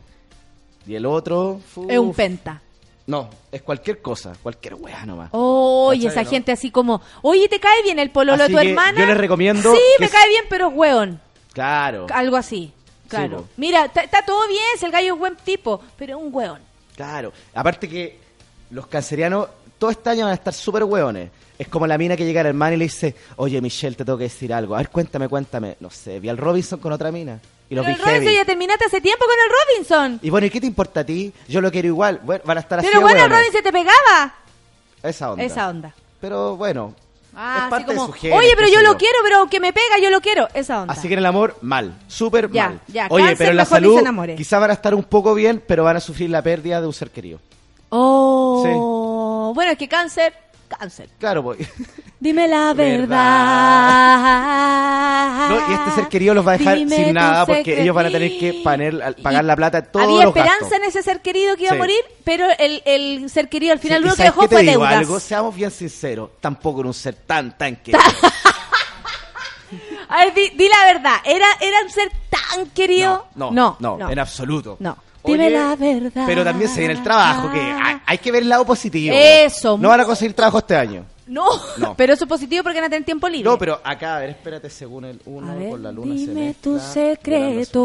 Y 0.86 0.94
el 0.96 1.06
otro. 1.06 1.62
uf, 1.76 1.90
Es 1.90 1.98
un 1.98 2.14
penta. 2.14 2.62
No, 3.08 3.30
es 3.52 3.62
cualquier 3.62 4.02
cosa, 4.02 4.34
cualquier 4.42 4.74
weá 4.76 5.06
nomás. 5.06 5.30
Oye, 5.32 6.06
¿Cachai, 6.08 6.12
esa 6.12 6.24
no? 6.24 6.30
gente 6.32 6.52
así 6.52 6.72
como, 6.72 7.02
oye, 7.22 7.48
¿te 7.48 7.60
cae 7.60 7.84
bien 7.84 8.00
el 8.00 8.10
pololo 8.10 8.44
Así 8.44 8.52
de 8.54 8.58
tu 8.58 8.64
que 8.64 8.70
hermana? 8.72 9.00
yo 9.00 9.06
les 9.06 9.18
recomiendo 9.18 9.74
Sí, 9.76 9.82
me 10.00 10.10
cae 10.10 10.28
bien, 10.30 10.46
pero 10.50 10.70
es 10.70 10.74
hueón. 10.76 11.22
Claro. 11.54 12.08
Algo 12.12 12.36
así. 12.36 12.74
Claro. 13.08 13.46
Mira, 13.58 13.86
está- 13.86 14.26
todo 14.26 14.48
bien, 14.48 14.60
si 14.80 14.86
el 14.86 14.92
gallo 14.92 15.14
es 15.14 15.20
buen 15.20 15.36
tipo, 15.36 15.82
pero 15.98 16.18
es 16.18 16.24
un 16.24 16.34
hueón. 16.34 16.60
Claro. 16.96 17.32
Aparte 17.54 17.88
que 17.88 18.18
los 18.72 18.88
cancerianos 18.88 19.50
todo 19.78 19.92
este 19.92 20.10
año 20.10 20.22
van 20.24 20.32
a 20.32 20.36
estar 20.36 20.54
súper 20.54 20.84
hueones. 20.86 21.30
Es 21.60 21.68
como 21.68 21.86
la 21.86 21.98
mina 22.00 22.18
que 22.18 22.26
llega 22.26 22.42
al 22.42 22.48
hermano 22.48 22.74
y 22.74 22.78
le 22.78 22.86
dice, 22.86 23.16
oye 23.36 23.62
Michelle, 23.62 23.96
te 23.96 24.04
tengo 24.04 24.18
que 24.18 24.24
decir 24.26 24.52
algo. 24.52 24.74
A 24.74 24.80
ver, 24.80 24.90
cuéntame, 24.90 25.30
cuéntame. 25.30 25.78
No 25.80 25.90
sé, 25.92 26.20
vi 26.20 26.28
al 26.30 26.38
Robinson 26.38 26.80
con 26.80 26.92
otra 26.92 27.12
mina. 27.12 27.40
Y 27.70 27.76
los 27.76 27.84
Pero 27.86 27.96
el 27.98 28.02
Robinson 28.04 28.24
heavy. 28.24 28.36
ya 28.36 28.46
terminaste 28.46 28.86
hace 28.86 29.02
tiempo 29.02 29.26
con 29.26 29.36
el 29.36 29.52
Robinson. 29.78 30.20
Y 30.22 30.30
bueno, 30.30 30.46
¿y 30.48 30.50
qué 30.50 30.62
te 30.62 30.68
importa 30.68 31.00
a 31.00 31.04
ti? 31.04 31.34
Yo 31.48 31.62
lo 31.62 31.72
quiero 31.72 31.88
igual. 31.88 32.20
Bueno, 32.24 32.44
van 32.46 32.58
a 32.58 32.62
estar 32.62 32.80
así 32.80 32.88
Pero 32.88 33.00
de 33.00 33.04
bueno, 33.04 33.18
el 33.24 33.32
hueones. 33.32 33.40
Robinson 33.48 33.64
te 33.64 33.72
pegaba. 33.72 34.36
Esa 35.04 35.32
onda. 35.32 35.44
Esa 35.44 35.70
onda. 35.70 35.94
Pero 36.22 36.56
bueno, 36.58 36.94
Ah, 37.38 37.56
es 37.58 37.62
así 37.64 37.70
parte 37.72 37.86
como, 37.88 38.02
de 38.08 38.14
su 38.14 38.14
género, 38.14 38.40
Oye, 38.40 38.52
pero 38.56 38.68
qué 38.68 38.74
yo 38.74 38.80
sé 38.80 38.86
lo 38.86 38.98
quiero, 38.98 39.18
pero 39.24 39.50
que 39.50 39.60
me 39.60 39.74
pega, 39.74 39.98
yo 40.02 40.10
lo 40.10 40.22
quiero. 40.22 40.48
Esa 40.54 40.82
onda. 40.84 40.94
Así 40.94 41.08
que 41.10 41.16
en 41.16 41.20
el 41.20 41.26
amor, 41.26 41.58
mal. 41.62 41.94
Súper 42.08 42.50
Ya, 42.50 42.70
mal. 42.70 42.80
ya, 42.88 43.08
Oye, 43.10 43.24
cáncer, 43.26 43.38
pero 43.40 43.52
en 43.52 43.58
la 43.58 43.64
mejor 43.64 43.82
ni 43.82 43.88
salud 43.88 44.00
enamore. 44.00 44.36
quizá 44.36 44.58
van 44.60 44.70
a 44.70 44.74
estar 44.74 44.96
un 44.96 45.04
poco 45.04 45.34
bien, 45.34 45.62
pero 45.68 45.84
van 45.84 45.98
a 45.98 46.00
sufrir 46.00 46.30
la 46.30 46.42
pérdida 46.42 46.80
de 46.80 46.88
un 46.88 46.94
ser 46.94 47.10
querido. 47.12 47.40
Oh, 47.90 49.52
bueno, 49.54 49.72
es 49.72 49.78
que 49.78 49.88
cáncer, 49.88 50.34
cáncer. 50.68 51.10
Claro, 51.20 51.44
pues. 51.44 51.60
Dime 52.20 52.48
la 52.48 52.74
verdad. 54.06 55.50
No, 55.50 55.56
y 55.70 55.74
este 55.74 55.92
ser 55.92 56.08
querido 56.08 56.34
los 56.34 56.46
va 56.48 56.54
a 56.54 56.58
dejar 56.58 56.78
Dime 56.78 56.96
sin 56.96 57.14
nada 57.14 57.46
porque 57.46 57.82
ellos 57.82 57.94
van 57.96 58.08
a 58.08 58.12
tener 58.12 58.38
que 58.40 58.62
paner- 58.64 59.16
pagar 59.22 59.44
la 59.46 59.56
plata 59.56 59.82
de 59.82 59.88
todos 59.88 60.06
Había 60.06 60.26
los 60.26 60.28
esperanza 60.36 60.60
gastos. 60.62 60.78
en 60.80 60.84
ese 60.86 61.04
ser 61.04 61.22
querido 61.22 61.56
que 61.56 61.64
iba 61.64 61.72
Sí. 61.72 61.76
a 61.76 61.80
morir, 61.80 62.00
pero 62.24 62.48
el, 62.58 62.82
el 62.86 63.30
ser 63.30 63.50
querido 63.50 63.74
al 63.74 63.80
final 63.80 64.00
Sí, 64.02 64.04
lo 64.04 64.08
¿y 64.08 64.10
único 64.14 64.18
que 64.18 64.24
dejó 64.24 64.48
fue 64.48 64.62
digo 64.62 64.72
deudas. 64.74 64.94
algo? 64.94 65.20
Seamos 65.20 65.56
bien 65.56 65.72
sinceros, 65.72 66.30
tampoco 66.40 66.80
era 66.80 66.88
un 66.88 66.94
ser 66.94 67.16
tan, 67.16 67.58
tan 67.58 67.76
querido. 67.84 68.02
A 70.10 70.18
ver, 70.26 70.34
di, 70.34 70.50
di 70.52 70.70
la 70.70 70.86
verdad, 70.94 71.16
¿Era, 71.26 71.48
¿era 71.60 71.78
un 71.84 71.90
ser 71.90 72.10
tan 72.30 72.68
querido? 72.70 73.28
No, 73.36 73.52
no, 73.52 73.76
no, 73.80 74.10
en 74.10 74.20
absoluto. 74.20 74.78
No. 74.80 74.98
Oye, 75.26 75.34
Dime 75.34 75.50
la 75.50 75.76
verdad. 75.76 76.24
Pero 76.26 76.44
también 76.44 76.70
se 76.70 76.80
viene 76.80 76.94
el 76.94 77.04
trabajo, 77.04 77.52
que 77.52 77.60
hay, 77.60 77.98
hay 78.06 78.18
que 78.18 78.32
ver 78.32 78.44
el 78.44 78.50
lado 78.50 78.66
positivo. 78.66 79.16
Eso, 79.18 79.78
No 79.78 79.90
van 79.90 80.02
a 80.02 80.06
conseguir 80.06 80.34
trabajo 80.36 80.60
este 80.60 80.76
año. 80.76 81.06
No, 81.28 81.48
No. 81.78 81.94
pero 81.98 82.14
eso 82.14 82.26
es 82.26 82.30
positivo 82.30 82.62
porque 82.64 82.78
van 82.80 82.86
a 82.86 82.90
tener 82.90 83.04
tiempo 83.04 83.28
libre. 83.28 83.50
No, 83.50 83.58
pero 83.58 83.82
acá, 83.84 84.18
a 84.18 84.20
ver, 84.20 84.30
espérate, 84.30 84.70
según 84.70 85.06
el 85.06 85.20
uno, 85.26 85.54
con 85.70 85.82
la 85.82 85.92
luna 85.92 86.14
se 86.14 86.20
Dime 86.20 86.34
mezcla, 86.48 86.62
tu 86.62 86.80
secreto. 86.80 87.80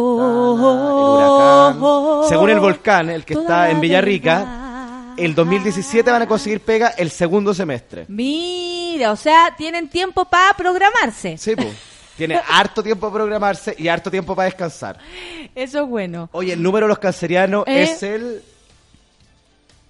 el 1.73 1.81
huracán. 1.81 2.29
Según 2.29 2.51
el 2.51 2.61
volcán, 2.61 3.11
el 3.11 3.25
que 3.25 3.35
Toda 3.35 3.45
está 3.47 3.59
la 3.65 3.71
en 3.71 3.81
Villarrica, 3.81 5.15
el 5.17 5.35
2017 5.35 6.11
van 6.11 6.23
a 6.23 6.27
conseguir 6.27 6.61
pega 6.61 6.89
el 6.89 7.11
segundo 7.11 7.55
semestre. 7.55 8.05
Mira, 8.09 9.13
o 9.13 9.17
sea, 9.17 9.55
tienen 9.57 9.89
tiempo 9.89 10.25
para 10.27 10.55
programarse. 10.55 11.37
Sí, 11.39 11.57
pues. 11.57 11.69
Tiene 12.27 12.41
harto 12.49 12.83
tiempo 12.83 13.09
para 13.09 13.15
programarse 13.25 13.75
y 13.79 13.89
harto 13.89 14.11
tiempo 14.11 14.35
para 14.37 14.47
descansar. 14.47 14.99
Eso 15.55 15.83
es 15.83 15.89
bueno. 15.89 16.29
Oye, 16.33 16.53
el 16.55 16.63
número 16.63 16.87
de 16.87 16.89
los 16.91 16.99
cancerianos 16.99 17.65
Eh. 17.67 17.83
es 17.83 18.03
el, 18.03 18.43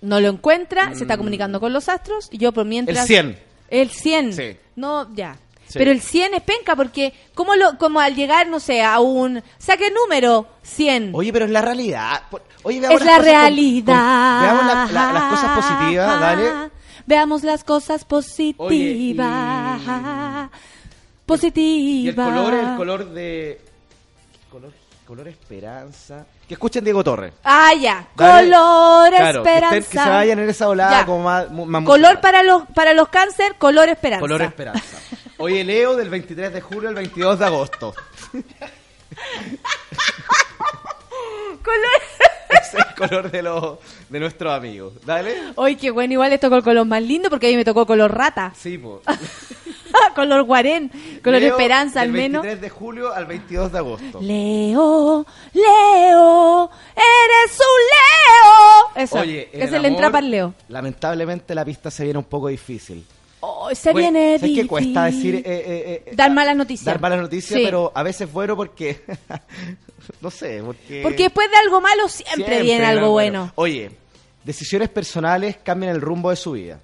No 0.02 0.19
lo 0.20 0.28
encuentra, 0.28 0.94
se 0.94 1.02
está 1.02 1.16
comunicando 1.19 1.61
con 1.61 1.73
los 1.73 1.89
astros 1.89 2.28
y 2.32 2.39
yo 2.39 2.52
por 2.52 2.65
mientras... 2.65 2.97
Mm. 2.97 3.01
el 3.01 3.07
100. 3.07 3.39
El 3.69 3.90
100. 3.90 4.32
Sí. 4.32 4.57
No, 4.77 5.15
ya. 5.15 5.36
Sí. 5.69 5.78
Pero 5.78 5.90
el 5.93 6.01
100 6.01 6.35
es 6.35 6.43
penca 6.43 6.74
porque 6.74 7.12
como 7.35 7.55
lo 7.55 7.78
como 7.78 8.01
al 8.01 8.16
llegar, 8.16 8.48
no 8.48 8.59
sé, 8.59 8.82
a 8.82 8.98
un 8.98 9.40
saque 9.59 9.90
número 9.93 10.47
100. 10.62 11.11
Oye, 11.15 11.32
pero 11.32 11.44
es 11.44 11.51
la 11.52 11.61
realidad. 11.62 12.23
Oye, 12.65 12.81
veamos 12.81 13.01
es 13.01 13.07
las 13.07 13.15
la 13.19 13.19
cosas 13.19 13.32
con- 13.35 13.40
realidad. 13.43 14.36
con- 14.39 14.43
veamos 14.43 14.66
la- 14.66 14.86
la- 14.93 15.12
las 15.12 15.23
cosas 15.31 15.57
positivas, 15.57 16.20
dale. 16.20 16.70
Veamos 17.07 17.43
las 17.44 17.62
cosas 17.65 18.05
positivas. 18.05 18.73
Y 18.73 19.15
el 21.35 22.15
color 22.15 22.55
es 22.55 22.69
el 22.69 22.77
color 22.77 23.05
de. 23.11 23.61
Color, 24.51 24.73
color 25.07 25.28
esperanza. 25.28 26.27
Que 26.48 26.55
escuchen 26.55 26.82
Diego 26.82 27.05
Torres. 27.05 27.32
Ah, 27.44 27.73
ya. 27.74 28.09
Dale. 28.16 28.51
Color 28.51 29.11
Claro, 29.15 29.43
que 29.44 29.48
estén- 29.51 29.65
esperanza. 29.65 29.90
Que, 29.90 29.98
se 29.98 30.09
vayan 30.11 30.39
en 30.40 30.51
esa 30.51 30.66
volada 30.66 31.01
Ya. 31.01 31.07
como 31.07 31.23
más, 31.24 31.51
más 31.51 31.85
Color 31.85 31.98
musical. 32.01 32.20
para 32.20 32.43
los 32.43 32.62
para 32.74 32.93
los 32.94 33.09
cáncer, 33.09 33.55
color 33.57 33.89
esperanza. 33.89 34.20
Color 34.20 34.43
esperanza. 34.43 34.98
Oye, 35.39 35.62
Leo 35.65 35.94
del 35.97 36.11
23 36.11 36.52
de 36.52 36.61
julio 36.61 36.89
al 36.89 36.94
22 36.97 37.39
de 37.39 37.44
agosto. 37.47 37.94
Color. 41.59 42.60
es 42.62 42.74
el 42.74 42.94
color 42.94 43.31
de, 43.31 43.43
los 43.43 43.78
de 44.09 44.20
nuestros 44.20 44.52
amigos. 44.52 44.94
Dale. 45.05 45.35
Oye, 45.56 45.77
qué 45.77 45.90
bueno, 45.90 46.14
igual 46.14 46.31
les 46.31 46.40
tocó 46.40 46.56
el 46.56 46.62
color 46.62 46.86
más 46.86 47.02
lindo 47.02 47.31
porque 47.31 47.47
a 47.47 47.51
mí 47.51 47.56
me 47.56 47.64
tocó 47.64 47.86
color 47.86 48.14
rata. 48.14 48.52
Sí, 48.56 48.78
pues. 48.78 49.01
color 50.14 50.43
guarén, 50.44 50.90
color 51.22 51.40
Leo, 51.40 51.52
esperanza 51.56 52.02
al 52.02 52.12
del 52.12 52.22
menos. 52.22 52.43
23 52.43 52.60
de 52.60 52.68
julio 52.70 53.12
al 53.12 53.27
22 53.27 53.72
de 53.72 53.78
agosto. 53.78 54.20
Leo, 54.20 55.27
Leo, 55.52 56.70
eres 56.94 57.59
un 57.59 57.81
Leo. 57.90 59.05
Eso, 59.05 59.18
Oye, 59.20 59.48
es 59.52 59.72
el 59.72 59.85
el 59.85 60.14
el 60.14 60.31
Leo. 60.31 60.55
Lamentablemente 60.68 61.55
la 61.55 61.64
pista 61.64 61.90
se 61.90 62.05
viene 62.05 62.18
un 62.18 62.24
poco 62.24 62.48
difícil. 62.48 63.05
Se 63.72 63.92
viene 63.92 64.38
¿sabes 64.38 64.55
qué 64.56 64.66
cuesta 64.66 65.05
decir 65.05 65.36
eh, 65.36 65.42
eh, 65.44 66.05
eh, 66.06 66.12
Dar 66.14 66.30
malas 66.32 66.56
noticias. 66.56 66.84
dar 66.86 67.01
malas 67.01 67.20
noticias, 67.20 67.59
Sí. 67.59 67.64
pero 67.64 67.92
a 67.94 68.02
veces 68.02 68.30
bueno 68.32 68.56
porque 68.56 69.01
no 70.20 70.30
sé, 70.30 70.62
porque 70.64 71.02
Porque 71.02 71.24
después 71.24 71.51
de 71.51 71.56
algo 71.56 71.80
malo 71.80 72.09
siempre, 72.09 72.34
siempre 72.36 72.62
viene 72.62 72.84
algo 72.86 73.10
bueno. 73.10 73.52
Oye, 73.55 73.90
decisiones 74.44 74.88
personales 74.88 75.59
cambian 75.62 75.92
el 75.94 76.01
rumbo 76.01 76.30
de 76.30 76.36
su 76.36 76.52
vida. 76.52 76.80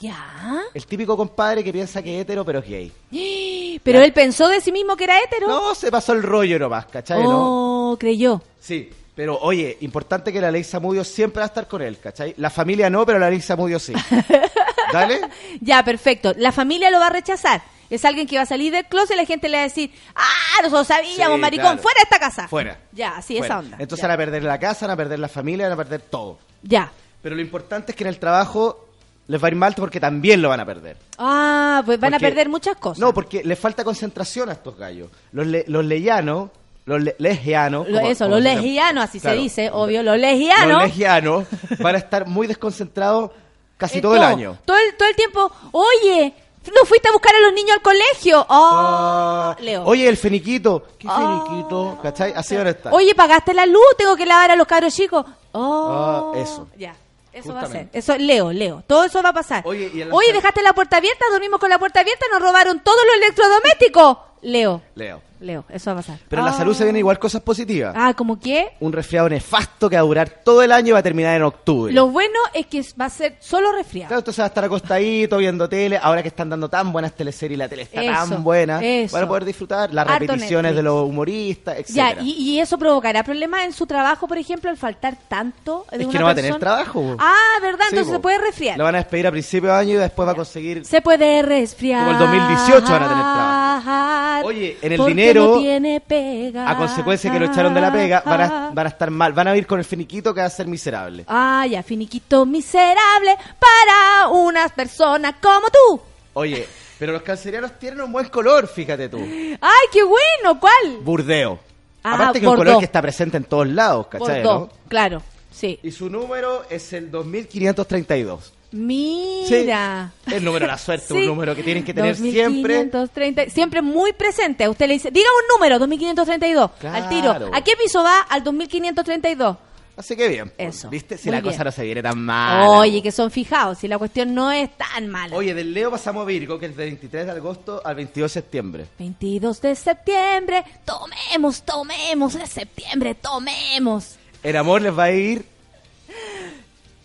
¿Ya? 0.00 0.62
El 0.72 0.86
típico 0.86 1.14
compadre 1.16 1.62
que 1.62 1.72
piensa 1.72 2.02
que 2.02 2.16
es 2.16 2.22
hetero 2.22 2.44
pero 2.44 2.60
es 2.60 2.68
gay. 2.68 2.92
Pero 3.82 4.00
él 4.02 4.12
pensó 4.12 4.48
de 4.48 4.60
sí 4.60 4.72
mismo 4.72 4.94
que 4.94 5.04
era 5.04 5.18
hetero. 5.22 5.48
No, 5.48 5.74
se 5.74 5.90
pasó 5.90 6.12
el 6.12 6.22
rollo 6.22 6.58
nomás, 6.58 6.84
¿cachai? 6.86 7.22
¿no? 7.22 7.92
Oh, 7.92 7.98
creyó. 7.98 8.42
Sí, 8.58 8.90
pero 9.14 9.38
oye, 9.38 9.76
importante 9.80 10.32
que 10.32 10.40
la 10.40 10.50
ley 10.50 10.64
Samudio 10.64 11.02
siempre 11.04 11.40
va 11.40 11.44
a 11.44 11.48
estar 11.48 11.66
con 11.66 11.82
él, 11.82 11.98
¿cachai? 11.98 12.34
La 12.38 12.50
familia 12.50 12.88
no, 12.90 13.04
pero 13.04 13.18
la 13.18 13.28
ley 13.30 13.40
Samudio 13.40 13.78
sí. 13.78 13.92
Dale. 14.92 15.20
Ya, 15.60 15.82
perfecto. 15.84 16.32
La 16.36 16.52
familia 16.52 16.90
lo 16.90 16.98
va 16.98 17.06
a 17.08 17.10
rechazar. 17.10 17.62
Es 17.90 18.04
alguien 18.04 18.26
que 18.28 18.36
va 18.36 18.42
a 18.42 18.46
salir 18.46 18.72
del 18.72 18.84
closet 18.86 19.14
y 19.14 19.16
la 19.16 19.24
gente 19.26 19.48
le 19.48 19.56
va 19.56 19.62
a 19.62 19.66
decir, 19.66 19.90
ah, 20.14 20.62
nosotros 20.62 20.86
sabíamos, 20.86 21.36
Sí, 21.36 21.40
maricón, 21.40 21.64
claro. 21.66 21.82
fuera 21.82 21.98
de 21.98 22.02
esta 22.04 22.18
casa. 22.20 22.46
Fuera. 22.48 22.78
Ya, 22.92 23.16
así, 23.16 23.36
esa 23.36 23.58
onda. 23.58 23.76
Entonces 23.80 24.02
ya. 24.02 24.06
van 24.08 24.14
a 24.14 24.18
perder 24.18 24.42
la 24.44 24.58
casa, 24.60 24.86
van 24.86 24.94
a 24.94 24.96
perder 24.96 25.18
la 25.18 25.28
familia, 25.28 25.64
van 25.68 25.72
a 25.72 25.76
perder 25.76 26.02
todo. 26.02 26.38
Ya. 26.62 26.92
Pero 27.20 27.34
lo 27.34 27.40
importante 27.42 27.90
es 27.92 27.96
que 27.96 28.04
en 28.04 28.08
el 28.08 28.18
trabajo 28.20 28.86
les 29.26 29.42
va 29.42 29.48
a 29.48 29.50
ir 29.50 29.56
mal 29.56 29.74
porque 29.76 29.98
también 29.98 30.40
lo 30.40 30.48
van 30.50 30.60
a 30.60 30.66
perder. 30.66 30.96
Ah, 31.18 31.82
pues 31.84 31.98
van 31.98 32.14
a 32.14 32.18
Porque- 32.18 32.26
perder 32.28 32.48
muchas 32.48 32.76
cosas. 32.76 32.98
No, 33.00 33.12
porque 33.12 33.42
les 33.42 33.58
falta 33.58 33.82
concentración 33.82 34.48
a 34.50 34.52
estos 34.52 34.76
gallos. 34.78 35.08
Los, 35.32 35.46
le- 35.48 35.64
los 35.66 35.84
leyanos, 35.84 36.50
los 36.84 37.02
le- 37.02 37.16
lesgianos. 37.18 37.88
Lo- 37.88 37.98
como- 37.98 38.10
eso, 38.10 38.24
como 38.26 38.36
los 38.36 38.44
se 38.44 38.50
llama. 38.50 38.62
lesgianos, 38.62 39.04
así 39.04 39.18
Claro. 39.20 39.36
se 39.36 39.42
dice, 39.42 39.70
obvio, 39.72 40.02
los 40.04 40.16
lesgianos. 40.16 40.68
Los 40.68 40.82
lesgianos 40.84 41.44
van 41.80 41.94
a 41.96 41.98
estar 41.98 42.26
muy 42.28 42.46
desconcentrados 42.46 43.32
casi 43.80 43.98
Eh, 43.98 44.02
todo 44.02 44.14
el 44.14 44.22
año. 44.22 44.56
Todo 44.64 44.76
el, 44.78 44.96
todo 44.96 45.08
el 45.08 45.16
tiempo, 45.16 45.50
oye, 45.72 46.32
no 46.76 46.84
fuiste 46.84 47.08
a 47.08 47.12
buscar 47.12 47.34
a 47.34 47.40
los 47.40 47.52
niños 47.52 47.72
al 47.76 47.82
colegio. 47.82 48.40
Oh, 48.48 48.70
Ah, 48.72 49.56
Leo. 49.60 49.82
Oye, 49.84 50.06
el 50.08 50.16
feniquito. 50.16 50.84
¿Qué 50.98 51.08
Ah. 51.10 51.42
feniquito? 51.46 51.98
¿Cachai? 52.02 52.32
Así 52.36 52.54
van 52.56 52.66
a 52.68 52.70
estar. 52.70 52.92
Oye, 52.94 53.14
pagaste 53.14 53.54
la 53.54 53.66
luz, 53.66 53.82
tengo 53.98 54.14
que 54.16 54.26
lavar 54.26 54.50
a 54.52 54.56
los 54.56 54.66
cabros 54.68 54.94
chicos. 54.94 55.24
Oh, 55.52 56.32
Ah, 56.34 56.38
eso. 56.38 56.68
Ya, 56.76 56.94
eso 57.32 57.52
va 57.54 57.62
a 57.62 57.66
ser. 57.66 57.88
Eso, 57.92 58.16
Leo, 58.18 58.52
Leo, 58.52 58.84
todo 58.86 59.04
eso 59.04 59.22
va 59.22 59.30
a 59.30 59.32
pasar. 59.32 59.62
Oye, 59.66 59.90
y 59.92 60.02
Oye, 60.12 60.32
dejaste 60.32 60.62
la 60.62 60.72
puerta 60.74 60.98
abierta, 60.98 61.24
dormimos 61.32 61.58
con 61.58 61.70
la 61.70 61.78
puerta 61.78 62.00
abierta, 62.00 62.26
nos 62.30 62.40
robaron 62.42 62.80
todos 62.80 63.00
los 63.06 63.14
electrodomésticos. 63.16 64.18
Leo, 64.42 64.82
Leo. 64.94 65.22
Leo, 65.40 65.64
eso 65.70 65.86
va 65.90 65.92
a 65.94 65.96
pasar. 66.02 66.18
Pero 66.28 66.42
en 66.42 66.46
la 66.46 66.52
Ah. 66.52 66.56
salud 66.58 66.74
se 66.74 66.84
vienen 66.84 66.98
igual 67.00 67.18
cosas 67.18 67.40
positivas. 67.40 67.94
Ah, 67.96 68.12
¿como 68.14 68.38
qué? 68.38 68.68
Un 68.80 68.92
resfriado 68.92 69.28
nefasto 69.28 69.88
que 69.88 69.96
va 69.96 70.00
a 70.02 70.04
durar 70.04 70.28
todo 70.44 70.62
el 70.62 70.70
año 70.70 70.88
y 70.88 70.92
va 70.92 70.98
a 70.98 71.02
terminar 71.02 71.34
en 71.36 71.42
octubre. 71.44 71.92
Lo 71.94 72.08
bueno 72.08 72.38
es 72.52 72.66
que 72.66 72.84
va 73.00 73.06
a 73.06 73.10
ser 73.10 73.36
solo 73.40 73.72
resfriado. 73.72 74.08
Claro, 74.08 74.18
entonces 74.20 74.40
va 74.40 74.44
a 74.44 74.48
estar 74.48 74.64
acostadito 74.64 75.38
viendo 75.38 75.66
tele. 75.68 75.98
Ahora 76.00 76.22
que 76.22 76.28
están 76.28 76.50
dando 76.50 76.68
tan 76.68 76.92
buenas 76.92 77.12
teleseries 77.14 77.56
y 77.56 77.58
la 77.58 77.68
tele 77.68 77.82
está 77.82 78.02
Eso, 78.02 78.28
tan 78.34 78.44
buena, 78.44 78.80
eso. 78.84 79.14
van 79.16 79.24
a 79.24 79.28
poder 79.28 79.44
disfrutar 79.46 79.94
las 79.94 80.06
Harto 80.06 80.18
repeticiones 80.20 80.62
Netflix. 80.72 80.76
de 80.76 80.82
los 80.82 81.08
humoristas, 81.08 81.74
Ya, 81.88 82.08
etcétera. 82.10 82.22
y, 82.22 82.30
y 82.32 82.60
eso 82.60 82.76
provocará 82.76 83.24
problemas 83.24 83.64
en 83.64 83.72
su 83.72 83.86
trabajo, 83.86 84.28
por 84.28 84.36
ejemplo, 84.36 84.68
al 84.70 84.76
faltar 84.76 85.16
tanto 85.28 85.86
de 85.90 85.96
Es 86.02 86.02
que 86.02 86.10
una 86.10 86.18
no 86.20 86.24
va 86.26 86.32
a 86.32 86.34
tener 86.34 86.52
persona? 86.52 86.76
trabajo. 86.76 87.00
po. 87.00 87.16
Ah, 87.18 87.34
¿verdad? 87.62 87.84
Sí, 87.88 87.96
Entonces 87.96 88.06
po. 88.08 88.12
se 88.16 88.20
puede 88.20 88.38
resfriar. 88.38 88.76
Lo 88.78 88.84
van 88.84 88.94
a 88.94 88.98
despedir 88.98 89.26
a 89.26 89.30
principio 89.30 89.70
de 89.70 89.76
año 89.76 89.94
y 89.94 89.96
después 89.96 90.28
va 90.28 90.32
a 90.32 90.36
conseguir. 90.36 90.84
Se 90.84 91.00
puede 91.00 91.40
resfriar. 91.42 92.00
Como 92.04 92.10
el 92.12 92.18
2018 92.18 92.92
van 92.92 93.02
a 93.02 93.08
tener 93.08 93.24
trabajo. 93.24 94.46
Oye, 94.48 94.76
en 94.82 94.92
el 94.92 94.98
porque 94.98 95.10
dinero, 95.14 95.29
no 95.34 95.58
tiene 95.58 96.00
pega. 96.00 96.70
A 96.70 96.76
consecuencia 96.76 97.30
que 97.32 97.38
lo 97.38 97.46
echaron 97.46 97.74
de 97.74 97.80
la 97.80 97.92
pega, 97.92 98.22
van 98.24 98.40
a, 98.40 98.70
van 98.72 98.86
a 98.86 98.88
estar 98.88 99.10
mal. 99.10 99.32
Van 99.32 99.48
a 99.48 99.56
ir 99.56 99.66
con 99.66 99.78
el 99.78 99.84
finiquito 99.84 100.32
que 100.34 100.40
va 100.40 100.46
a 100.46 100.50
ser 100.50 100.66
miserable. 100.66 101.24
Ah, 101.28 101.66
ya, 101.68 101.82
finiquito 101.82 102.46
miserable 102.46 103.36
para 103.58 104.28
unas 104.28 104.72
personas 104.72 105.34
como 105.40 105.68
tú. 105.68 106.00
Oye, 106.34 106.66
pero 106.98 107.12
los 107.12 107.22
cancerianos 107.22 107.78
tienen 107.78 108.00
un 108.02 108.12
buen 108.12 108.28
color, 108.28 108.68
fíjate 108.68 109.08
tú. 109.08 109.18
Ay, 109.18 109.86
qué 109.92 110.02
bueno, 110.02 110.60
¿cuál? 110.60 110.98
Burdeo. 111.02 111.58
Ah, 112.02 112.14
Aparte 112.14 112.40
que 112.40 112.46
es 112.46 112.50
un 112.50 112.56
color 112.56 112.78
que 112.78 112.84
está 112.84 113.02
presente 113.02 113.36
en 113.36 113.44
todos 113.44 113.68
lados, 113.68 114.06
¿cachai? 114.06 114.42
Bordeaux, 114.42 114.72
no? 114.72 114.88
claro, 114.88 115.22
sí. 115.50 115.78
Y 115.82 115.90
su 115.90 116.08
número 116.08 116.62
es 116.70 116.92
el 116.92 117.10
2532. 117.10 118.52
Mira. 118.72 120.12
El 120.30 120.44
número 120.44 120.64
de 120.66 120.72
la 120.72 120.78
suerte, 120.78 121.06
Sí. 121.08 121.14
un 121.14 121.26
número 121.26 121.54
que 121.56 121.62
tienen 121.62 121.84
que 121.84 121.92
tener 121.94 122.14
siempre. 122.16 122.74
2530, 122.86 123.50
siempre 123.50 123.82
muy 123.82 124.12
presente. 124.12 124.68
Usted 124.68 124.86
le 124.86 124.94
dice, 124.94 125.10
diga 125.10 125.28
un 125.42 125.56
número, 125.58 125.78
2532, 125.78 126.70
al 126.84 127.08
tiro. 127.08 127.22
Claro. 127.30 127.50
¿A 127.52 127.62
qué 127.62 127.72
piso 127.82 128.02
va? 128.02 128.20
Al 128.28 128.44
2532. 128.44 129.56
Así 129.96 130.16
que 130.16 130.28
bien. 130.28 130.50
pues, 130.56 130.76
Eso, 130.76 130.88
¿Viste? 130.88 131.18
Si 131.18 131.24
muy 131.28 131.32
la 131.32 131.40
bien. 131.42 131.52
cosa 131.52 131.64
no 131.64 131.72
se 131.72 131.82
viene 131.84 132.02
tan 132.02 132.24
mal. 132.24 132.62
Oye, 132.68 133.02
que 133.02 133.12
son 133.12 133.30
fijados, 133.30 133.78
si 133.78 133.88
la 133.88 133.98
cuestión 133.98 134.34
no 134.34 134.50
es 134.50 134.70
tan 134.78 135.08
mala. 135.08 135.36
Oye, 135.36 135.52
del 135.52 135.74
Leo 135.74 135.90
pasamos 135.90 136.22
a 136.22 136.26
Virgo, 136.26 136.58
que 136.58 136.66
es 136.66 136.76
del 136.76 136.88
23 136.90 137.26
de 137.26 137.32
agosto 137.32 137.82
al 137.84 137.96
22 137.96 138.30
de 138.32 138.40
septiembre. 138.40 138.86
22 138.98 139.60
de 139.60 139.74
septiembre, 139.74 140.64
tomemos, 140.86 141.62
tomemos, 141.64 142.32
de 142.34 142.46
septiembre, 142.46 143.14
tomemos. 143.14 144.14
El 144.42 144.56
amor 144.56 144.80
les 144.80 144.96
va 144.98 145.04
a 145.04 145.12
ir 145.12 145.44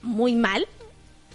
Muy 0.01 0.35
mal. 0.35 0.65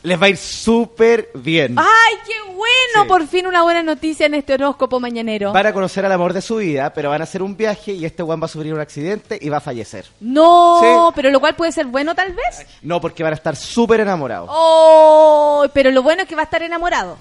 Les 0.02 0.20
va 0.20 0.27
a 0.27 0.28
ir 0.31 0.36
súper 0.39 1.31
bien. 1.35 1.74
¡Ay, 1.78 2.14
qué 2.27 2.32
bueno! 2.52 3.02
Sí. 3.02 3.09
Por 3.09 3.27
fin 3.27 3.47
una 3.47 3.62
buena 3.62 3.82
noticia 3.82 4.24
en 4.27 4.35
este 4.35 4.55
horóscopo 4.55 4.98
mañanero. 4.98 5.52
Van 5.52 5.66
a 5.66 5.72
conocer 5.74 6.06
al 6.06 6.12
amor 6.12 6.32
de 6.32 6.40
su 6.40 6.56
vida, 6.56 6.93
pero 6.94 7.10
van 7.10 7.20
a 7.20 7.24
hacer 7.24 7.43
un 7.43 7.55
viaje 7.56 7.93
y 7.93 8.06
este 8.06 8.22
Juan 8.22 8.40
va 8.40 8.47
a 8.47 8.48
sufrir 8.48 8.72
un 8.72 8.81
accidente 8.81 9.39
y 9.40 9.51
va 9.51 9.59
a 9.59 9.60
fallecer. 9.60 10.06
No, 10.20 10.81
Sí. 10.81 11.12
pero 11.14 11.31
lo 11.31 11.39
cual 11.39 11.55
puede 11.55 11.70
ser 11.72 11.85
bueno 11.86 12.14
tal 12.14 12.32
vez. 12.32 12.66
No, 12.81 12.98
porque 13.01 13.22
van 13.22 13.32
a 13.35 13.36
estar 13.36 13.55
súper 13.56 14.01
enamorados. 14.01 14.48
Oh, 14.51 15.66
pero 15.74 15.90
lo 15.90 16.02
bueno 16.02 16.22
es 16.22 16.28
que 16.28 16.35
va 16.35 16.43
a 16.43 16.44
estar 16.44 16.62
enamorado. 16.62 17.18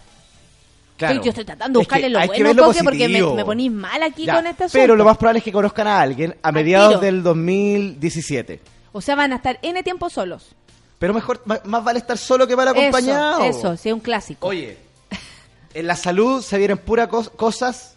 Claro. 0.97 1.15
Yo, 1.15 1.23
yo 1.23 1.30
estoy 1.31 1.45
tratando 1.45 1.80
de 1.80 1.84
Es 1.84 1.88
que 1.88 1.95
buscarle 1.95 2.10
lo 2.10 2.19
que 2.19 2.27
bueno, 2.27 2.53
lo 2.53 2.64
Coque, 2.65 2.84
porque 2.84 3.07
me, 3.10 3.22
me 3.22 3.45
ponís 3.45 3.72
mal 3.72 4.03
aquí 4.03 4.26
Ya, 4.26 4.35
con 4.35 4.47
este 4.47 4.64
asunto. 4.65 4.81
Pero 4.81 4.95
lo 4.95 5.03
más 5.06 5.18
probable 5.18 5.39
es 5.39 5.43
que 5.45 5.51
conozcan 5.51 5.88
a 5.88 5.99
alguien 6.01 6.35
a 6.41 6.51
mediados 6.53 6.99
del 7.01 7.23
2017. 7.23 8.60
O 8.91 9.01
sea, 9.01 9.15
van 9.15 9.34
a 9.34 9.38
estar 9.38 9.60
N 9.61 9.81
tiempo 9.84 10.10
solos. 10.10 10.56
Pero 10.99 11.13
mejor, 11.13 11.41
más, 11.45 11.84
vale 11.84 11.99
estar 11.99 12.17
solo 12.17 12.45
que 12.45 12.55
mal 12.55 12.67
acompañado. 12.67 13.43
Eso, 13.45 13.59
eso, 13.59 13.77
sí, 13.77 13.89
es 13.89 13.93
un 13.93 14.01
clásico. 14.01 14.45
Oye, 14.47 14.77
en 15.73 15.88
la 15.88 15.95
salud 15.95 16.41
se 16.43 16.57
vienen 16.57 16.77
puras 16.77 17.07
cos- 17.09 17.31
cosas 17.35 17.95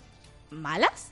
¿Malas? 0.50 1.08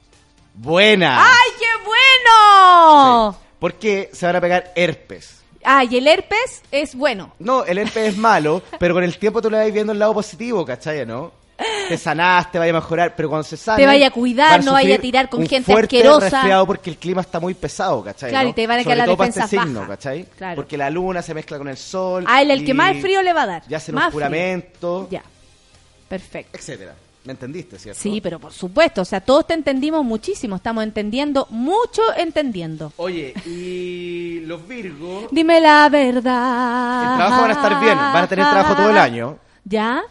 buenas. 0.55 1.21
¡Ay, 1.21 1.51
qué 1.59 1.67
bueno! 1.85 3.37
Porque 3.59 4.11
se 4.13 4.25
van 4.27 4.37
a 4.37 4.41
pegar 4.41 4.73
herpes. 4.77 5.37
Ah, 5.65 5.85
y 5.85 5.97
el 5.99 6.07
herpes 6.07 6.63
es 6.71 6.95
bueno. 6.95 7.33
No, 7.39 7.65
el 7.65 7.77
herpes 7.79 8.11
es 8.15 8.17
malo, 8.17 8.63
pero 8.79 8.95
con 8.95 9.05
el 9.05 9.19
tiempo 9.19 9.43
tú 9.43 9.51
le 9.51 9.59
vas 9.59 9.73
viendo 9.73 9.93
el 9.93 9.99
lado 9.99 10.15
positivo, 10.15 10.65
¿cachai? 10.65 11.05
¿No? 11.05 11.33
Te 11.89 11.97
sanás, 11.99 12.51
te 12.51 12.59
vaya 12.59 12.71
a 12.71 12.75
mejorar, 12.75 13.15
pero 13.17 13.29
cuando 13.29 13.45
se 13.45 13.57
sana. 13.57 13.77
Te 13.77 13.87
vaya 13.87 14.09
a 14.09 14.11
cuidar, 14.11 14.65
no 14.65 14.73
vaya 14.73 14.97
a 14.97 14.99
tirar 14.99 15.29
con 15.29 15.47
gente 15.47 15.71
fuerte 15.73 15.99
asquerosa. 15.99 16.31
resfriado 16.31 16.67
porque 16.67 16.91
el 16.91 16.97
clima 16.97 17.21
está 17.21 17.41
muy 17.41 17.55
pesado, 17.55 18.03
¿cachai? 18.03 18.31
Claro, 18.31 18.45
no? 18.45 18.51
y 18.51 18.53
te 18.55 18.67
van 18.67 18.81
a 18.81 18.85
quedar 18.85 19.05
todo 19.07 19.17
para 19.17 19.29
este 19.29 19.41
defensas 19.41 19.65
signo. 19.67 19.87
¿cachai? 19.87 20.25
Claro. 20.37 20.57
Porque 20.57 20.77
la 20.77 20.91
luna 20.91 21.23
se 21.23 21.35
mezcla 21.35 21.59
con 21.59 21.69
el 21.69 21.77
sol. 21.77 22.25
Ah, 22.27 22.43
el, 22.43 22.51
el 22.51 22.65
que 22.65 22.75
más 22.75 22.97
frío 22.99 23.23
le 23.23 23.33
va 23.33 23.43
a 23.43 23.47
dar. 23.47 23.63
Ya 23.69 23.77
hacen 23.79 23.95
Más 23.95 24.07
un 24.07 24.13
juramento. 24.13 25.09
Ya. 25.11 25.23
Perfecto. 26.09 26.57
etcétera. 26.57 26.95
¿Me 27.23 27.33
entendiste, 27.33 27.79
cierto? 27.79 28.01
Sí, 28.01 28.21
pero 28.23 28.39
por 28.39 28.53
supuesto, 28.53 29.03
o 29.03 29.05
sea, 29.05 29.21
todos 29.21 29.47
te 29.47 29.53
entendimos 29.53 30.03
muchísimo, 30.03 30.57
estamos 30.57 30.85
entendiendo, 30.85 31.47
mucho 31.51 32.01
entendiendo. 32.17 32.95
Oye, 32.97 33.35
y 33.45 34.41
los 34.47 34.67
Virgos. 34.67 35.25
Dime 35.31 35.61
la 35.61 35.87
verdad. 35.91 37.11
El 37.13 37.17
trabajo 37.19 37.43
van 37.43 37.51
a 37.51 37.55
estar 37.55 37.81
bien, 37.81 37.97
van 37.99 38.25
a 38.25 38.27
tener 38.27 38.45
trabajo 38.47 38.75
todo 38.75 38.91
el 38.91 38.99
año 38.99 39.39
¿Ya? 39.65 40.03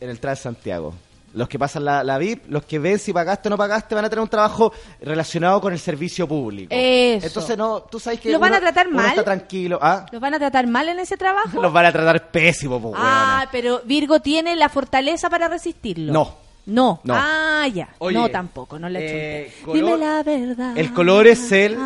En 0.00 0.10
el 0.10 0.18
Trans 0.20 0.40
Santiago. 0.40 0.94
Los 1.32 1.48
que 1.48 1.60
pasan 1.60 1.84
la, 1.84 2.02
la 2.02 2.18
VIP, 2.18 2.46
los 2.50 2.64
que 2.64 2.80
ven 2.80 2.98
si 2.98 3.12
pagaste 3.12 3.48
o 3.48 3.50
no 3.50 3.56
pagaste, 3.56 3.94
van 3.94 4.04
a 4.04 4.10
tener 4.10 4.20
un 4.20 4.28
trabajo 4.28 4.72
relacionado 5.00 5.60
con 5.60 5.72
el 5.72 5.78
servicio 5.78 6.26
público. 6.26 6.74
Eso. 6.76 7.26
Entonces, 7.28 7.56
no, 7.56 7.82
tú 7.82 8.00
sabes 8.00 8.18
que. 8.18 8.32
¿Los 8.32 8.40
van 8.40 8.50
uno- 8.50 8.56
a 8.58 8.60
tratar 8.60 8.90
mal? 8.90 9.06
está 9.10 9.22
tranquilo. 9.22 9.78
¿Ah? 9.80 10.06
¿Los 10.10 10.20
van 10.20 10.34
a 10.34 10.38
tratar 10.40 10.66
mal 10.66 10.88
en 10.88 10.98
ese 10.98 11.16
trabajo? 11.16 11.62
Los 11.62 11.72
van 11.72 11.86
a 11.86 11.92
tratar 11.92 12.30
pésimo, 12.32 12.82
pues, 12.82 12.94
ah, 12.98 13.46
pero 13.52 13.80
Virgo 13.84 14.18
tiene 14.18 14.56
la 14.56 14.68
fortaleza 14.68 15.30
para 15.30 15.46
resistirlo. 15.46 16.12
No. 16.12 16.36
No. 16.66 17.00
No. 17.04 17.14
Ah, 17.16 17.66
ya. 17.72 17.90
Oye, 17.98 18.16
no, 18.18 18.28
tampoco, 18.28 18.78
no 18.78 18.88
le 18.88 19.46
eh, 19.46 19.54
color- 19.64 19.74
Dime 19.76 19.96
la 19.98 20.22
verdad. 20.24 20.76
El 20.76 20.92
color 20.92 21.26
es 21.28 21.52
el. 21.52 21.76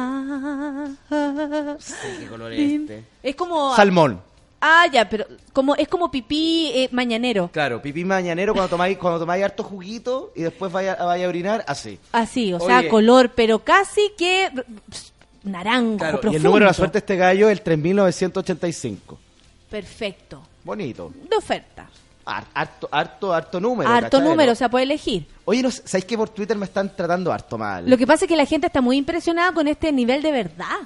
¿Qué 1.08 2.26
color 2.28 2.52
es 2.52 2.72
este? 2.80 3.04
Es 3.22 3.36
como... 3.36 3.74
Salmón. 3.76 4.20
Ah, 4.66 4.86
ya, 4.90 5.06
pero 5.10 5.26
como 5.52 5.74
es 5.76 5.86
como 5.88 6.10
pipí 6.10 6.70
eh, 6.74 6.88
mañanero. 6.90 7.50
Claro, 7.52 7.82
pipí 7.82 8.02
mañanero 8.02 8.54
cuando 8.54 8.70
tomáis, 8.70 8.96
cuando 8.96 9.18
tomáis 9.20 9.44
harto 9.44 9.62
juguito 9.62 10.32
y 10.34 10.40
después 10.42 10.72
vaya, 10.72 10.94
vaya 10.96 11.26
a 11.26 11.28
orinar, 11.28 11.62
así. 11.68 11.98
Así, 12.12 12.50
o 12.54 12.58
sea, 12.60 12.78
Oye. 12.78 12.88
color, 12.88 13.32
pero 13.34 13.58
casi 13.58 14.12
que 14.16 14.50
pss, 14.90 15.12
naranjo, 15.42 15.98
Claro, 15.98 16.16
y 16.16 16.20
profundo. 16.22 16.36
el 16.38 16.42
número 16.42 16.64
de 16.64 16.70
la 16.70 16.74
suerte 16.74 16.94
de 16.94 16.98
este 17.00 17.16
gallo 17.16 17.48
es 17.50 17.58
el 17.58 17.60
3985. 17.62 19.18
Perfecto. 19.70 20.42
Bonito. 20.64 21.12
De 21.28 21.36
oferta. 21.36 21.86
Har- 22.24 22.46
Harto, 22.54 22.88
harto, 22.90 23.34
harto 23.34 23.60
número. 23.60 23.90
harto 23.90 24.16
¿cachai, 24.16 24.26
número, 24.30 24.52
o 24.52 24.54
sea, 24.54 24.70
puede 24.70 24.84
elegir. 24.84 25.26
Oye, 25.44 25.62
no, 25.62 25.70
sé, 25.70 25.82
¿sabéis 25.84 26.06
que 26.06 26.16
por 26.16 26.30
Twitter 26.30 26.56
me 26.56 26.64
están 26.64 26.96
tratando 26.96 27.30
harto 27.30 27.58
mal? 27.58 27.84
Lo 27.88 27.98
que 27.98 28.06
pasa 28.06 28.24
es 28.24 28.28
que 28.30 28.36
la 28.36 28.46
gente 28.46 28.68
está 28.68 28.80
muy 28.80 28.96
impresionada 28.96 29.52
con 29.52 29.68
este 29.68 29.92
nivel 29.92 30.22
de 30.22 30.32
verdad. 30.32 30.78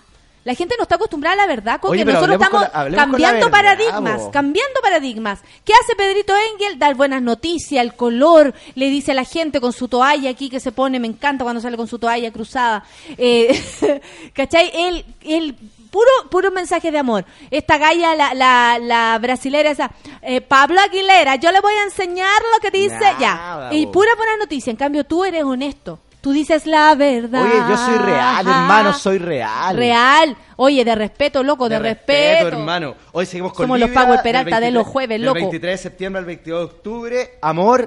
La 0.45 0.55
gente 0.55 0.75
no 0.79 0.85
está 0.85 0.95
acostumbrada 0.95 1.35
a 1.35 1.47
la 1.47 1.47
verdad, 1.47 1.81
con 1.81 1.91
Oye, 1.91 2.05
nosotros 2.05 2.35
estamos 2.41 2.63
la- 2.63 2.97
cambiando 2.97 3.47
verdad, 3.47 3.51
paradigmas, 3.51 4.23
cambiando 4.33 4.81
paradigmas. 4.81 5.41
¿Qué 5.65 5.73
hace 5.75 5.95
Pedrito 5.95 6.33
Engel? 6.55 6.79
Dar 6.79 6.95
buenas 6.95 7.21
noticias, 7.21 7.85
el 7.85 7.95
color, 7.95 8.55
le 8.75 8.89
dice 8.89 9.13
a 9.13 9.15
la 9.15 9.25
gente 9.25 9.61
con 9.61 9.73
su 9.73 9.89
toalla 9.89 10.31
aquí 10.31 10.49
que 10.49 10.61
se 10.61 10.73
pone, 10.73 11.01
me 11.01 11.07
encanta 11.09 11.45
cuando 11.45 11.61
sale 11.61 11.77
con 11.77 11.87
su 11.89 11.99
toalla 11.99 12.33
cruzada. 12.33 12.85
Eh, 13.19 14.01
¿Cachai? 14.33 14.71
Él, 14.73 15.05
él, 15.23 15.55
puro, 15.91 16.09
puro 16.31 16.51
mensaje 16.51 16.91
de 16.91 16.99
amor. 16.99 17.25
Esta 17.51 17.77
galla, 17.77 18.15
la, 18.15 18.33
la, 18.33 18.79
la 18.81 19.19
brasilera 19.21 19.71
esa, 19.71 19.91
eh, 20.23 20.41
Pablo 20.41 20.81
Aguilera, 20.81 21.37
yo 21.37 21.53
le 21.53 21.61
voy 21.61 21.75
a 21.75 21.83
enseñar 21.85 22.41
lo 22.55 22.61
que 22.61 22.71
dice, 22.71 22.95
Nada, 22.95 23.19
ya. 23.19 23.69
Y 23.73 23.87
pura 23.87 24.15
buena 24.17 24.37
noticia. 24.39 24.71
En 24.71 24.77
cambio, 24.77 25.05
tú 25.05 25.25
eres 25.25 25.45
honesto. 25.45 25.99
Tú 26.21 26.33
dices 26.33 26.67
la 26.67 26.95
verdad. 26.97 27.43
Oye, 27.45 27.63
yo 27.71 27.77
soy 27.77 27.99
real, 27.99 28.47
hermano, 28.47 28.93
soy 28.93 29.19
real. 29.19 29.77
Real. 29.77 30.37
Oye, 30.57 30.85
de 30.85 30.95
respeto, 30.97 31.43
loco, 31.45 31.69
de, 31.69 31.79
respeto. 31.79 32.49
hermano. 32.49 32.97
Hoy 33.13 33.25
seguimos 33.27 33.53
con 33.53 33.65
Somos 33.65 33.79
los 33.79 33.91
Power 33.91 34.09
del 34.15 34.23
Peralta 34.23 34.57
de 34.57 34.67
23 34.67 34.75
los 34.75 34.87
jueves, 34.87 35.09
del 35.11 35.23
loco. 35.27 35.35
23 35.35 35.73
de 35.73 35.79
septiembre 35.79 36.19
al 36.19 36.25
22 36.25 36.59
de 36.61 36.65
octubre, 36.65 37.31
amor, 37.41 37.81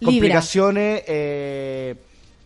Libra. 0.00 0.12
complicaciones 0.12 1.02
eh, 1.06 1.94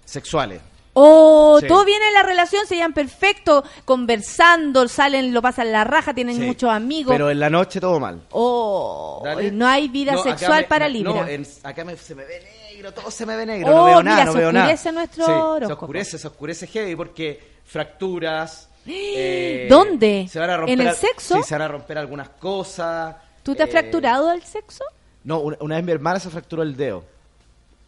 sexuales. 0.04 0.60
Oh, 0.98 1.58
Sí. 1.60 1.66
todo 1.66 1.84
viene 1.84 2.06
en 2.06 2.14
la 2.14 2.22
relación, 2.22 2.64
se 2.66 2.76
llevan 2.76 2.94
perfecto, 2.94 3.64
conversando, 3.84 4.86
salen, 4.88 5.34
lo 5.34 5.42
pasan 5.42 5.70
la 5.72 5.84
raja, 5.84 6.14
tienen 6.14 6.36
Sí. 6.36 6.42
muchos 6.42 6.70
amigos. 6.70 7.12
Pero 7.12 7.30
en 7.30 7.40
la 7.40 7.50
noche 7.50 7.80
todo 7.80 7.98
mal. 8.00 8.22
Oh, 8.30 9.20
Dale. 9.24 9.50
no 9.52 9.66
hay 9.66 9.88
vida 9.88 10.12
No, 10.12 10.22
sexual 10.22 10.62
me- 10.62 10.68
para 10.68 10.86
no, 10.86 10.92
Libra. 10.94 11.12
No, 11.12 11.26
en- 11.26 11.46
acá 11.64 11.84
me- 11.84 11.96
se 11.96 12.14
me 12.14 12.24
ve 12.24 12.40
negro, 12.86 13.00
todo 13.02 13.10
se 13.10 13.26
me 13.26 13.36
ve 13.36 13.46
negro, 13.46 13.68
Oh, 13.72 13.76
no 13.76 13.84
veo 13.84 14.02
nada, 14.02 14.24
no 14.24 14.32
se 14.32 14.38
veo 14.38 14.52
nada. 14.52 14.66
oscurece 14.66 14.92
nuestro 14.92 15.24
Sí, 15.26 15.66
se 15.66 15.72
oscurece, 15.72 16.18
se 16.18 16.26
oscurece 16.28 16.66
heavy 16.66 16.96
porque 16.96 17.56
fracturas. 17.64 18.68
eh, 18.86 19.66
¿Dónde? 19.70 20.26
Se 20.30 20.38
van 20.38 20.50
a 20.50 20.56
romper 20.56 20.74
¿En 20.74 20.80
el 20.80 20.88
al- 20.88 20.94
sexo? 20.96 21.36
Sí, 21.36 21.42
se 21.42 21.54
van 21.54 21.62
a 21.62 21.68
romper 21.68 21.98
algunas 21.98 22.28
cosas. 22.30 23.16
¿Tú 23.42 23.54
te 23.54 23.62
has 23.62 23.68
eh, 23.68 23.72
fracturado 23.72 24.32
el 24.32 24.42
sexo? 24.42 24.84
No, 25.24 25.40
una, 25.40 25.56
una 25.60 25.76
vez 25.76 25.84
mi 25.84 25.92
hermana 25.92 26.20
se 26.20 26.30
fracturó 26.30 26.62
el 26.62 26.76
dedo. 26.76 27.04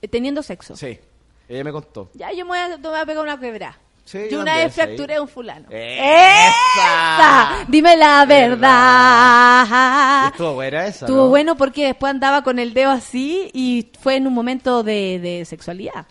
Eh, 0.03 0.09
Teniendo 0.09 0.43
sexo. 0.43 0.77
Sí, 0.77 0.99
ella 1.49 1.65
me 1.65 1.73
contó. 1.73 2.11
Ya, 2.15 2.31
yo 2.33 2.45
me 2.45 2.51
voy 2.51 2.59
a, 2.59 2.69
me 2.79 2.89
voy 2.89 2.99
a 2.99 3.07
pegar 3.07 3.23
una 3.25 3.39
quebra. 3.41 3.79
Sí, 4.11 4.21
yo 4.31 4.41
una 4.41 4.57
vez 4.57 4.75
fracturé 4.75 5.17
a 5.17 5.23
un 5.23 5.29
fulano. 5.29 5.69
¡Esa! 5.71 6.55
¡Esa! 6.79 7.65
Dime 7.69 7.95
la 7.95 8.25
verdad. 8.25 10.25
Y 10.25 10.27
estuvo 10.29 10.55
buena 10.55 10.87
esa, 10.87 11.05
Estuvo 11.05 11.25
¿no? 11.25 11.29
bueno 11.29 11.57
porque 11.57 11.87
después 11.89 12.11
andaba 12.11 12.43
con 12.43 12.59
el 12.59 12.73
dedo 12.73 12.91
así 12.91 13.51
y 13.53 13.89
fue 14.01 14.17
en 14.17 14.27
un 14.27 14.33
momento 14.33 14.83
de, 14.83 15.19
de 15.19 15.45
sexualidad. 15.45 16.07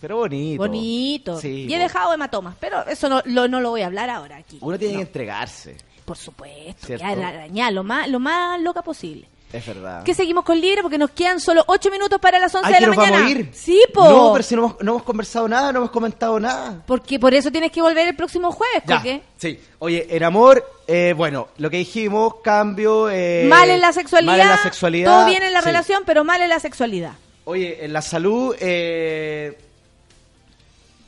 Pero 0.00 0.16
bonito. 0.18 0.62
Bonito. 0.62 1.38
Sí, 1.38 1.66
y 1.68 1.74
he 1.74 1.78
dejado 1.78 2.14
hematomas, 2.14 2.54
pero 2.58 2.86
eso 2.86 3.10
no 3.10 3.20
lo, 3.26 3.46
no 3.46 3.60
lo 3.60 3.70
voy 3.70 3.82
a 3.82 3.86
hablar 3.86 4.08
ahora 4.08 4.36
aquí. 4.36 4.56
Uno 4.62 4.78
tiene 4.78 4.94
No, 4.94 4.98
que 5.00 5.04
entregarse. 5.04 5.76
Por 6.04 6.16
supuesto, 6.16 6.96
ya 6.96 7.08
arañar 7.08 7.72
lo 7.72 7.82
más, 7.84 8.08
lo 8.08 8.20
más 8.20 8.60
loca 8.60 8.82
posible. 8.82 9.28
Es 9.54 9.64
verdad. 9.66 10.02
¿Qué 10.02 10.14
seguimos 10.14 10.44
con 10.44 10.60
Libre? 10.60 10.82
Porque 10.82 10.98
nos 10.98 11.10
quedan 11.10 11.38
solo 11.38 11.62
8 11.68 11.90
minutos 11.90 12.18
para 12.20 12.38
las 12.40 12.52
11 12.54 12.66
Ay, 12.66 12.72
de 12.72 12.78
que 12.78 12.80
la 12.82 12.86
nos 12.88 12.96
mañana. 12.96 13.16
vamos 13.18 13.28
a 13.36 13.38
ir. 13.38 13.50
Sí, 13.54 13.80
po. 13.94 14.08
No, 14.10 14.32
pero 14.32 14.42
si 14.42 14.56
no 14.56 14.62
hemos, 14.66 14.76
no 14.82 14.90
hemos 14.92 15.02
conversado 15.04 15.46
nada, 15.48 15.70
no 15.72 15.78
hemos 15.78 15.90
comentado 15.90 16.40
nada. 16.40 16.82
Porque 16.86 17.18
por 17.20 17.32
eso 17.34 17.52
tienes 17.52 17.70
que 17.70 17.80
volver 17.80 18.08
el 18.08 18.16
próximo 18.16 18.50
jueves, 18.50 18.82
Ya, 18.86 18.96
Coque. 18.96 19.22
sí. 19.36 19.60
Oye, 19.78 20.06
en 20.10 20.24
amor, 20.24 20.64
eh, 20.88 21.14
bueno, 21.16 21.48
lo 21.58 21.70
que 21.70 21.76
dijimos, 21.76 22.34
cambio... 22.42 23.08
eh, 23.10 23.46
mal 23.48 23.70
en 23.70 23.80
la 23.80 23.92
sexualidad. 23.92 24.32
Mal 24.32 24.40
en 24.40 24.48
la 24.48 24.62
sexualidad. 24.62 25.16
Todo 25.18 25.26
bien 25.26 25.42
en 25.44 25.52
la 25.52 25.60
sí. 25.60 25.66
relación, 25.66 26.02
pero 26.04 26.24
mal 26.24 26.42
en 26.42 26.48
la 26.48 26.58
sexualidad. 26.58 27.12
Oye, 27.44 27.84
en 27.84 27.92
la 27.92 28.02
salud, 28.02 28.56
eh, 28.58 29.56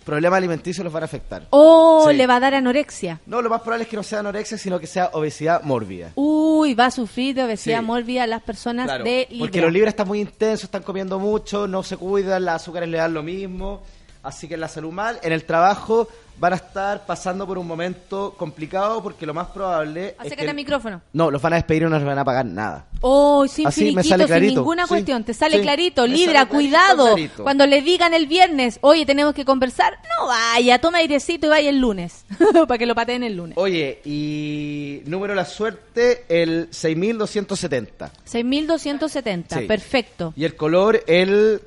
problemas 0.06 0.38
alimenticios 0.38 0.82
los 0.84 0.92
van 0.92 1.02
a 1.02 1.06
afectar. 1.06 1.46
O 1.50 2.06
Sí. 2.08 2.16
le 2.16 2.26
va 2.26 2.36
a 2.36 2.40
dar 2.40 2.54
anorexia. 2.54 3.20
No, 3.26 3.42
lo 3.42 3.50
más 3.50 3.60
probable 3.60 3.82
es 3.84 3.90
que 3.90 3.96
no 3.96 4.02
sea 4.02 4.20
anorexia, 4.20 4.56
sino 4.56 4.78
que 4.78 4.86
sea 4.86 5.10
obesidad 5.12 5.62
mórbida. 5.64 6.12
Uy, 6.14 6.72
va 6.74 6.86
a 6.86 6.90
sufrir 6.90 7.34
de 7.34 7.42
obesidad 7.44 7.80
Sí. 7.80 7.84
mórbida 7.84 8.26
las 8.26 8.42
personas 8.42 8.86
Claro, 8.86 9.04
de 9.04 9.26
Libra. 9.28 9.38
Porque 9.46 9.60
los 9.60 9.72
libres 9.72 9.88
están 9.92 10.08
muy 10.08 10.20
intensos, 10.20 10.64
están 10.64 10.84
comiendo 10.84 11.18
mucho, 11.18 11.66
no 11.66 11.82
se 11.82 11.96
cuidan, 11.96 12.44
las 12.44 12.62
azúcares 12.62 12.88
le 12.88 12.98
dan 12.98 13.12
lo 13.12 13.22
mismo. 13.22 13.82
Así 14.26 14.48
que 14.48 14.54
en 14.54 14.60
la 14.60 14.68
salud 14.68 14.92
mal, 14.92 15.18
en 15.22 15.32
el 15.32 15.44
trabajo 15.44 16.08
van 16.38 16.52
a 16.52 16.56
estar 16.56 17.06
pasando 17.06 17.46
por 17.46 17.56
un 17.56 17.66
momento 17.66 18.34
complicado 18.36 19.02
porque 19.02 19.24
lo 19.24 19.32
más 19.32 19.46
probable 19.48 20.08
es 20.08 20.14
Acércate 20.18 20.42
que... 20.44 20.50
al 20.50 20.56
micrófono. 20.56 21.00
No, 21.14 21.30
los 21.30 21.40
van 21.40 21.54
a 21.54 21.56
despedir 21.56 21.82
y 21.82 21.84
no 21.86 21.92
les 21.96 22.04
van 22.04 22.18
a 22.18 22.24
pagar 22.24 22.44
nada. 22.44 22.86
Oh, 23.00 23.46
sin 23.48 23.66
Así 23.66 23.94
me 23.94 24.02
sale 24.02 24.24
sin 24.24 24.28
clarito. 24.28 24.60
ninguna 24.60 24.82
Sí, 24.82 24.88
cuestión. 24.88 25.24
Te 25.24 25.32
sale 25.32 25.56
sí, 25.56 25.62
clarito. 25.62 26.02
me 26.02 26.08
Libra, 26.08 26.40
sale 26.40 26.48
clarito, 26.50 26.54
cuidado. 26.54 27.06
clarito. 27.14 27.42
Cuando 27.44 27.66
le 27.66 27.80
digan 27.80 28.12
el 28.12 28.26
viernes, 28.26 28.78
oye, 28.82 29.06
tenemos 29.06 29.32
que 29.32 29.44
conversar, 29.46 29.94
no 30.18 30.26
vaya, 30.26 30.78
toma 30.80 30.98
airecito 30.98 31.46
y 31.46 31.50
vaya 31.50 31.70
el 31.70 31.78
lunes. 31.78 32.26
Para 32.68 32.76
que 32.78 32.84
lo 32.86 32.94
pateen 32.94 33.22
el 33.22 33.34
lunes. 33.36 33.56
Oye, 33.56 34.00
y 34.04 35.02
número 35.06 35.32
de 35.32 35.36
la 35.36 35.44
suerte, 35.46 36.24
el 36.28 36.68
6270. 36.70 38.10
6.270, 38.30 39.60
Sí. 39.60 39.66
perfecto. 39.66 40.34
Y 40.36 40.44
el 40.44 40.54
color, 40.56 41.02
el 41.06 41.62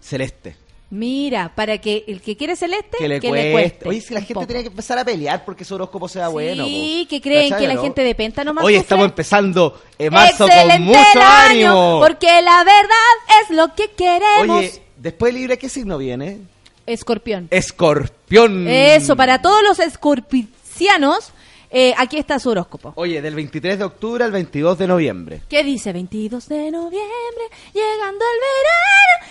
celeste. 0.00 0.56
Mira, 0.88 1.52
para 1.54 1.78
que 1.78 2.04
el 2.06 2.20
que 2.20 2.36
quiere 2.36 2.54
celeste, 2.54 2.96
Que 2.98 3.08
le, 3.08 3.20
cueste. 3.20 3.88
Oye, 3.88 4.00
si 4.00 4.14
la 4.14 4.20
gente 4.20 4.34
poco. 4.34 4.46
tiene 4.46 4.62
que 4.62 4.68
empezar 4.68 4.96
a 4.98 5.04
pelear 5.04 5.44
porque 5.44 5.64
su 5.64 5.74
horóscopo 5.74 6.08
sea 6.08 6.28
bueno. 6.28 6.64
Sí, 6.64 7.06
que 7.10 7.20
creen 7.20 7.50
¿Cachai, 7.50 7.62
que 7.64 7.68
la 7.68 7.74
no? 7.74 7.82
gente 7.82 8.02
de 8.04 8.14
Penta 8.14 8.44
nomás 8.44 8.64
Hoy 8.64 8.76
estamos 8.76 9.06
empezando 9.06 9.82
eh, 9.98 10.10
marzo 10.10 10.46
Excelente 10.46 10.76
con 10.76 10.82
mucho 10.84 11.20
año, 11.20 11.70
ánimo. 11.72 12.00
porque 12.00 12.28
la 12.40 12.62
verdad 12.62 13.42
es 13.42 13.56
lo 13.56 13.74
que 13.74 13.90
queremos. 13.90 14.58
Oye, 14.60 14.82
después 14.96 15.34
de 15.34 15.40
Libre, 15.40 15.58
¿qué 15.58 15.68
signo 15.68 15.98
viene? 15.98 16.38
Escorpión. 16.86 17.48
Escorpión. 17.50 18.68
Eso, 18.68 19.16
para 19.16 19.42
todos 19.42 19.64
los 19.64 19.80
escorpicianos, 19.80 21.32
eh, 21.70 21.94
aquí 21.96 22.18
está 22.18 22.38
su 22.38 22.50
horóscopo. 22.50 22.92
Oye, 22.96 23.20
del 23.22 23.34
23 23.34 23.78
de 23.78 23.84
octubre 23.84 24.24
al 24.24 24.32
22 24.32 24.78
de 24.78 24.86
noviembre. 24.86 25.42
¿Qué 25.48 25.62
dice? 25.64 25.92
22 25.92 26.48
de 26.48 26.70
noviembre, 26.70 27.44
llegando 27.72 28.24
el 28.24 28.40
verano. 28.40 29.26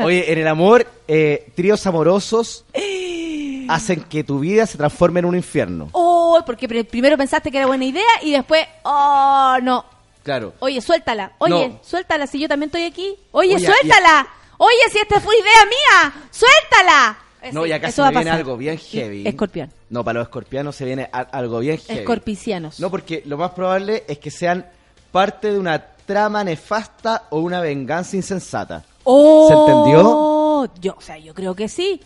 Oye, 0.00 0.32
en 0.32 0.38
el 0.38 0.46
amor, 0.46 0.86
eh, 1.08 1.50
tríos 1.56 1.84
amorosos 1.86 2.64
hacen 3.68 4.04
que 4.04 4.22
tu 4.22 4.38
vida 4.38 4.64
se 4.66 4.78
transforme 4.78 5.18
en 5.20 5.26
un 5.26 5.34
infierno. 5.36 5.88
Oh, 5.92 6.40
porque 6.46 6.68
pr- 6.68 6.86
primero 6.86 7.16
pensaste 7.16 7.50
que 7.50 7.58
era 7.58 7.66
buena 7.66 7.84
idea 7.84 8.06
y 8.22 8.30
después, 8.32 8.64
oh, 8.84 9.56
no. 9.62 9.84
Claro. 10.22 10.54
Oye, 10.60 10.80
suéltala. 10.80 11.32
Oye, 11.38 11.68
No. 11.70 11.80
suéltala 11.82 12.26
si 12.26 12.38
yo 12.38 12.48
también 12.48 12.68
estoy 12.68 12.84
aquí. 12.84 13.16
Oye, 13.32 13.56
Oye, 13.56 13.64
suéltala. 13.66 14.28
Oye, 14.58 14.76
si 14.92 14.98
esta 14.98 15.20
fue 15.20 15.34
idea 15.36 15.64
mía, 15.66 16.12
suéltala. 16.30 17.18
No, 17.52 17.64
y 17.66 17.72
acá 17.72 17.88
Eso 17.88 17.96
se 17.96 18.02
me 18.02 18.08
viene 18.10 18.24
pasar. 18.24 18.38
algo 18.40 18.56
bien 18.56 18.78
heavy. 18.78 19.26
Escorpión. 19.26 19.72
No, 19.90 20.04
para 20.04 20.18
los 20.20 20.28
escorpianos 20.28 20.74
se 20.76 20.84
viene 20.84 21.08
a- 21.12 21.20
algo 21.20 21.60
bien 21.60 21.78
heavy. 21.78 22.00
Escorpicianos. 22.00 22.80
No, 22.80 22.90
porque 22.90 23.22
lo 23.26 23.36
más 23.38 23.52
probable 23.52 24.04
es 24.08 24.18
que 24.18 24.30
sean 24.30 24.66
parte 25.12 25.52
de 25.52 25.58
una 25.58 25.78
trama 26.06 26.42
nefasta 26.44 27.24
o 27.30 27.40
una 27.40 27.60
venganza 27.60 28.16
insensata. 28.16 28.84
Oh, 29.04 29.46
¿Se 29.48 29.54
entendió? 29.54 30.70
Yo, 30.80 30.94
o 30.96 31.00
sea, 31.00 31.16
yo 31.18 31.32
creo 31.34 31.54
que 31.54 31.68
sí. 31.68 32.00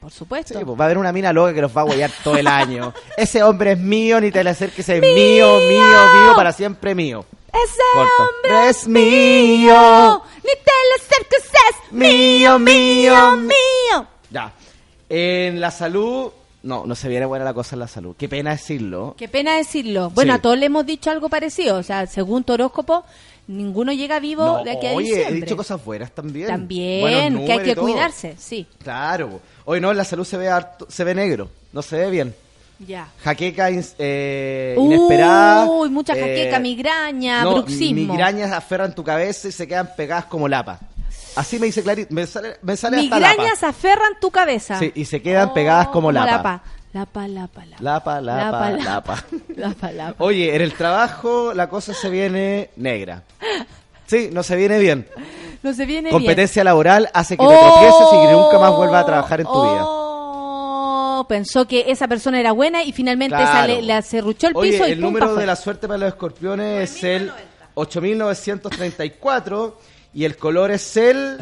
Por 0.00 0.12
supuesto. 0.12 0.58
Sí, 0.58 0.64
pues 0.64 0.78
va 0.78 0.84
a 0.84 0.86
haber 0.86 0.98
una 0.98 1.12
mina 1.12 1.32
loca 1.32 1.54
que 1.54 1.62
los 1.62 1.74
va 1.74 1.80
a 1.80 1.84
huellar 1.84 2.10
todo 2.22 2.36
el 2.36 2.46
año. 2.46 2.92
Ese 3.16 3.42
hombre 3.42 3.72
es 3.72 3.78
mío, 3.78 4.20
ni 4.20 4.30
te 4.30 4.44
le 4.44 4.50
acerques, 4.50 4.86
es 4.88 5.00
mío, 5.00 5.56
mío, 5.58 5.78
mío, 5.78 6.32
para 6.36 6.52
siempre 6.52 6.94
mío. 6.94 7.24
Ese 7.48 7.80
Corta. 7.94 8.12
hombre 8.18 8.68
Es 8.68 8.86
mío. 8.88 10.22
Ni 10.36 10.50
te 10.50 10.72
le 10.88 10.94
acerques, 10.98 11.44
es 11.44 11.92
Mío, 11.92 12.58
mío, 12.58 13.36
mío. 13.36 14.06
Ya. 14.34 14.52
En 15.08 15.60
la 15.60 15.70
salud, 15.70 16.30
no, 16.62 16.84
no 16.86 16.94
se 16.94 17.08
viene 17.08 17.24
buena 17.26 17.44
la 17.44 17.54
cosa 17.54 17.76
en 17.76 17.80
la 17.80 17.88
salud. 17.88 18.14
Qué 18.18 18.28
pena 18.28 18.50
decirlo. 18.50 19.14
Qué 19.16 19.28
pena 19.28 19.56
decirlo. 19.56 20.10
Bueno, 20.10 20.32
Sí. 20.34 20.38
a 20.38 20.42
todos 20.42 20.58
le 20.58 20.66
hemos 20.66 20.84
dicho 20.86 21.10
algo 21.10 21.28
parecido. 21.28 21.76
O 21.78 21.82
sea, 21.82 22.06
según 22.06 22.42
tu 22.44 22.54
horóscopo, 22.54 23.04
ninguno 23.46 23.92
llega 23.92 24.18
vivo 24.20 24.44
No, 24.44 24.64
de 24.64 24.72
aquí 24.72 24.86
a 24.86 24.92
oye, 24.92 25.06
diciembre. 25.08 25.38
he 25.38 25.40
dicho 25.42 25.56
cosas 25.56 25.84
buenas 25.84 26.10
también. 26.12 26.48
También, 26.48 27.04
que 27.06 27.14
hay 27.14 27.30
números 27.30 27.60
y 27.60 27.64
que 27.64 27.74
todo. 27.74 27.84
cuidarse, 27.84 28.34
sí. 28.38 28.66
Claro. 28.82 29.40
Hoy 29.66 29.80
no, 29.80 29.90
en 29.90 29.96
la 29.98 30.04
salud 30.04 30.24
se 30.24 30.36
ve 30.36 30.48
harto- 30.50 30.86
se 30.90 31.04
ve 31.04 31.14
negro. 31.14 31.48
No 31.72 31.82
se 31.82 31.96
ve 31.96 32.10
bien. 32.10 32.34
Ya. 32.80 33.08
Jaqueca 33.22 33.70
ins- 33.70 33.94
eh, 33.98 34.74
inesperada. 34.78 35.66
Uy, 35.66 35.90
mucha 35.90 36.14
eh, 36.14 36.20
jaqueca, 36.20 36.58
migraña, 36.58 37.44
no, 37.44 37.54
bruxismo. 37.62 38.12
migrañas 38.12 38.50
aferran 38.52 38.94
tu 38.94 39.04
cabeza 39.04 39.46
y 39.48 39.52
se 39.52 39.68
quedan 39.68 39.90
pegadas 39.96 40.24
como 40.24 40.48
lapa. 40.48 40.80
Así 41.36 41.58
me 41.58 41.66
dice 41.66 41.82
Clarita. 41.82 42.12
Me 42.14 42.26
sale, 42.26 42.56
me 42.62 42.76
sale 42.76 42.98
hasta 42.98 43.16
Migrañas 43.16 43.54
lapa. 43.62 43.68
aferran 43.68 44.12
tu 44.20 44.30
cabeza. 44.30 44.78
Sí, 44.78 44.92
y 44.94 45.04
se 45.04 45.20
quedan 45.22 45.52
pegadas 45.52 45.88
como 45.88 46.12
lapa. 46.12 46.30
lapa. 46.30 46.62
Lapa, 46.92 47.26
lapa, 47.26 47.64
lapa. 47.66 47.82
Lapa, 47.82 48.20
lapa, 48.20 48.70
Lapa, 48.70 48.84
lapa. 48.84 49.24
Lapa, 49.56 49.90
lapa. 49.92 50.24
Oye, 50.24 50.54
en 50.54 50.62
el 50.62 50.74
trabajo 50.74 51.52
la 51.52 51.68
cosa 51.68 51.92
se 51.92 52.08
viene 52.08 52.70
negra. 52.76 53.24
Sí, 54.06 54.28
no 54.32 54.44
se 54.44 54.54
viene 54.54 54.78
bien. 54.78 55.08
No 55.64 55.72
se 55.74 55.86
viene 55.86 56.10
Competencia 56.10 56.62
laboral 56.62 57.08
hace 57.14 57.36
que 57.36 57.44
te 57.44 57.52
tropieces 57.56 58.06
y 58.12 58.26
que 58.26 58.32
nunca 58.32 58.58
más 58.60 58.70
vuelvas 58.76 59.02
a 59.02 59.06
trabajar 59.06 59.40
en 59.40 59.46
tu 59.46 59.62
vida. 59.62 59.82
Oh, 59.86 61.24
pensó 61.28 61.66
que 61.66 61.86
esa 61.88 62.06
persona 62.06 62.38
era 62.38 62.52
buena 62.52 62.84
y 62.84 62.92
finalmente 62.92 63.34
Claro. 63.36 63.52
sale, 63.52 63.82
le 63.82 64.02
cerruchó 64.02 64.48
el 64.48 64.56
Oye, 64.56 64.72
piso 64.72 64.86
y 64.86 64.92
el 64.92 65.00
número 65.00 65.34
de 65.34 65.46
la 65.46 65.56
suerte 65.56 65.88
para 65.88 65.98
los 65.98 66.08
escorpiones 66.10 66.90
es 66.96 67.02
el 67.04 67.32
8934 67.74 69.78
y 70.14 70.24
el 70.24 70.36
color 70.36 70.70
es 70.70 70.96
el... 70.96 71.38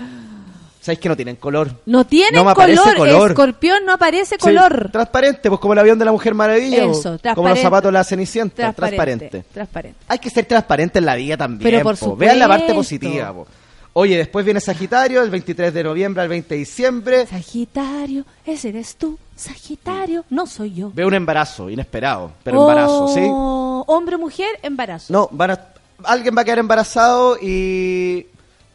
¿Sabéis 0.80 0.98
que 0.98 1.08
no 1.08 1.14
tienen 1.16 1.36
color? 1.36 1.70
No 1.86 2.04
tiene 2.04 2.36
No 2.36 2.44
me 2.44 2.54
color. 2.54 2.96
color. 2.96 3.30
Escorpión 3.30 3.84
no 3.86 3.92
aparece 3.92 4.34
Sí, 4.34 4.40
color. 4.40 4.90
transparente, 4.90 5.48
pues 5.48 5.60
como 5.60 5.74
el 5.74 5.78
avión 5.78 5.96
de 5.96 6.04
la 6.04 6.10
Mujer 6.10 6.34
Maravilla. 6.34 6.78
Eso, 6.78 6.90
o 6.90 7.02
como 7.02 7.18
transparente. 7.18 7.50
los 7.50 7.58
zapatos 7.62 7.88
de 7.88 7.92
la 7.92 8.02
Cenicienta. 8.04 8.54
Transparente. 8.72 8.96
Transparente. 9.28 9.44
Transparente. 9.54 9.98
Hay 10.08 10.18
que 10.18 10.28
ser 10.30 10.44
transparente 10.46 10.98
en 10.98 11.06
la 11.06 11.14
vida 11.14 11.36
también. 11.36 11.70
Pero 11.70 11.84
por 11.84 11.96
po. 11.96 12.16
Vean 12.16 12.36
la 12.40 12.48
parte 12.48 12.72
supuesto. 12.72 12.80
positiva. 12.80 13.32
po. 13.32 13.46
Oye, 13.92 14.16
después 14.16 14.44
viene 14.44 14.58
Sagitario, 14.58 15.22
el 15.22 15.30
23 15.30 15.72
de 15.72 15.84
noviembre 15.84 16.22
al 16.22 16.28
20 16.28 16.52
de 16.52 16.58
diciembre. 16.58 17.26
Sagitario, 17.28 18.24
ese 18.44 18.70
eres 18.70 18.96
tú. 18.96 19.16
Sagitario, 19.36 20.24
no 20.30 20.46
soy 20.48 20.74
yo. 20.74 20.90
Ve 20.92 21.04
un 21.04 21.14
embarazo, 21.14 21.70
inesperado, 21.70 22.32
pero 22.42 22.60
embarazo, 22.62 23.06
¿sí? 23.14 23.20
Oh, 23.22 23.84
Hombre 23.86 24.16
mujer, 24.16 24.48
embarazo. 24.62 25.12
No, 25.12 25.28
van 25.30 25.52
a- 25.52 25.68
alguien 26.04 26.34
va 26.36 26.40
a 26.40 26.44
quedar 26.44 26.58
embarazado 26.58 27.36
y... 27.40 28.26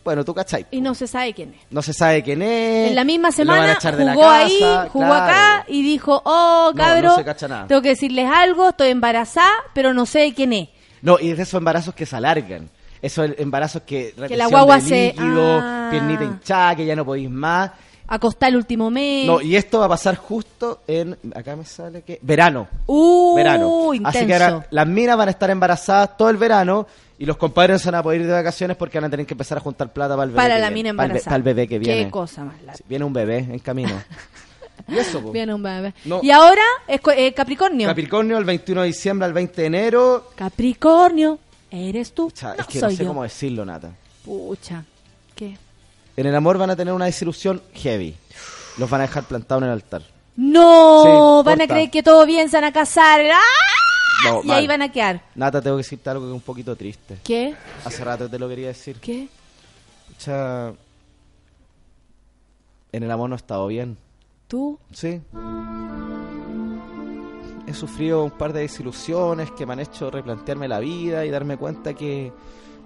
Bueno, 0.08 0.24
tú 0.24 0.34
cachai. 0.34 0.66
Y 0.72 0.80
no 0.80 0.96
se 0.96 1.06
sabe 1.06 1.34
quién 1.34 1.54
es. 1.54 1.60
No 1.70 1.82
se 1.82 1.92
sabe 1.92 2.24
quién 2.24 2.42
es. 2.42 2.92
En 2.92 2.96
la 2.96 3.04
misma 3.04 3.28
lo 3.28 3.36
van 3.52 3.60
a 3.72 3.82
semana 3.82 3.98
de 3.98 4.06
la 4.06 4.14
jugó 4.14 4.30
ahí, 4.30 4.60
jugó 4.90 5.06
claro. 5.06 5.26
acá 5.26 5.66
y 5.68 5.84
dijo, 5.84 6.22
oh, 6.24 6.72
No, 6.74 6.82
no 7.18 7.50
nada. 7.50 7.68
tengo 7.68 7.82
que 7.82 7.90
decirles 7.90 8.30
algo, 8.34 8.70
estoy 8.70 8.88
embarazada, 8.88 9.52
pero 9.74 9.94
no 9.94 10.06
sé 10.06 10.20
de 10.20 10.34
quién 10.34 10.54
es. 10.54 10.70
No, 11.02 11.18
y 11.20 11.32
es 11.32 11.36
de 11.36 11.44
esos 11.44 11.58
embarazos 11.58 11.94
que 11.94 12.06
se 12.06 12.16
alargan. 12.16 12.70
Esos 13.02 13.32
embarazos 13.38 13.82
que... 13.82 14.14
retención 14.18 14.50
guagua 14.50 14.76
de 14.76 14.82
se- 14.82 15.06
líquido, 15.08 15.60
Ah. 15.62 15.88
piernita 15.92 16.24
hinchada, 16.24 16.76
que 16.78 16.86
ya 16.86 16.96
no 16.96 17.04
podéis 17.04 17.30
más. 17.30 17.72
Acostar 18.08 18.50
el 18.50 18.56
último 18.58 18.90
mes. 18.90 19.26
No, 19.28 19.42
y 19.42 19.56
esto 19.56 19.80
va 19.80 19.86
a 19.86 19.90
pasar 19.90 20.16
justo 20.16 20.82
en... 20.88 21.18
Acá 21.36 21.56
me 21.56 21.66
sale 21.66 22.04
que... 22.04 22.20
Verano. 22.22 22.68
uh, 22.86 23.36
verano. 23.36 23.94
intenso. 23.94 24.18
Así 24.18 24.28
que 24.28 24.34
ahora 24.34 24.68
las 24.72 24.88
minas 24.88 25.18
van 25.18 25.28
a 25.28 25.32
estar 25.32 25.50
embarazadas 25.50 26.16
todo 26.18 26.30
el 26.30 26.38
verano 26.38 26.88
y 27.20 27.26
los 27.26 27.36
compadres 27.38 27.82
se 27.82 27.92
van 27.92 28.00
a 28.00 28.04
poder 28.04 28.22
ir 28.22 28.28
de 28.28 28.34
vacaciones 28.34 28.78
porque 28.78 28.98
van 28.98 29.06
a 29.06 29.10
tener 29.10 29.26
que 29.26 29.34
empezar 29.34 29.58
a 29.58 29.62
juntar 29.62 29.92
plata 29.92 30.16
para 30.16 30.24
el 30.24 30.30
bebé. 30.30 30.38
Para 30.42 30.56
la 30.60 30.68
viene, 30.70 30.74
mina 30.76 30.90
embarazada. 30.92 31.26
Para 31.26 31.36
el 31.38 31.44
bebé 31.44 31.68
que 31.68 31.80
viene. 31.80 32.06
Qué 32.06 32.12
cosa 32.12 32.46
más 32.46 32.62
larga. 32.64 32.84
Viene 32.88 33.04
un 33.06 33.14
bebé 33.14 33.38
en 33.40 33.60
camino. 33.60 33.92
y 34.88 34.98
eso, 34.98 35.20
po. 35.22 35.32
Viene 35.32 35.54
un 35.54 35.64
bebé. 35.64 35.94
No. 36.06 36.20
Y 36.24 36.32
ahora, 36.32 36.64
esco- 36.88 37.14
eh, 37.16 37.34
Capricornio. 37.34 37.88
Capricornio, 37.88 38.38
el 38.38 38.46
21 38.46 38.82
de 38.82 38.88
diciembre 38.88 39.26
al 39.26 39.34
20 39.34 39.62
de 39.62 39.68
enero. 39.68 40.30
Capricornio, 40.36 41.40
eres 41.72 42.14
tú. 42.14 42.32
Cha, 42.32 42.54
no 42.56 42.62
es 42.62 42.68
que 42.68 42.80
no 42.80 42.88
soy 42.88 42.96
sé 42.96 43.04
yo. 43.04 43.10
cómo 43.10 43.24
decirlo, 43.24 43.66
Nata. 43.66 43.92
Pucha. 44.24 44.84
¿Qué? 45.36 45.58
En 46.18 46.26
el 46.26 46.36
amor 46.36 46.58
van 46.58 46.72
a 46.72 46.76
tener 46.76 46.94
una 46.94 47.06
desilusión 47.06 47.62
heavy. 47.76 48.16
Los 48.78 48.90
van 48.90 49.02
a 49.02 49.04
dejar 49.06 49.24
plantados 49.24 49.62
en 49.64 49.70
el 49.70 49.74
altar. 49.74 50.02
No, 50.36 51.42
Sí, 51.42 51.46
van 51.46 51.62
a 51.62 51.68
creer 51.68 51.90
que 51.90 52.04
todo 52.04 52.26
bien, 52.26 52.50
se 52.50 52.58
van 52.58 52.66
a 52.66 52.74
casar. 52.74 53.22
¡Ah! 53.22 53.40
No, 54.26 54.42
y 54.44 54.48
mal. 54.48 54.58
ahí 54.58 54.68
van 54.68 54.82
a 54.82 54.92
quedar. 54.92 55.22
Nata, 55.36 55.62
tengo 55.62 55.78
que 55.78 55.84
decirte 55.84 56.10
algo 56.10 56.24
que 56.26 56.30
es 56.32 56.34
un 56.36 56.42
poquito 56.42 56.76
triste. 56.76 57.18
¿Qué? 57.24 57.56
Hace 57.86 58.04
rato 58.04 58.28
te 58.30 58.40
lo 58.40 58.50
quería 58.50 58.68
decir. 58.68 58.98
¿Qué? 59.00 59.28
Pucha, 60.08 60.70
en 62.92 63.04
el 63.04 63.12
amor 63.12 63.30
no 63.30 63.36
he 63.36 63.38
estado 63.38 63.68
bien. 63.68 63.98
¿Tú? 64.48 64.80
Sí. 64.92 65.22
He 67.68 67.74
sufrido 67.74 68.24
un 68.24 68.32
par 68.32 68.54
de 68.54 68.62
desilusiones 68.62 69.52
que 69.52 69.66
me 69.66 69.74
han 69.74 69.82
hecho 69.82 70.10
replantearme 70.10 70.68
la 70.68 70.80
vida 70.80 71.26
y 71.26 71.30
darme 71.30 71.58
cuenta 71.58 71.94
que, 71.94 72.32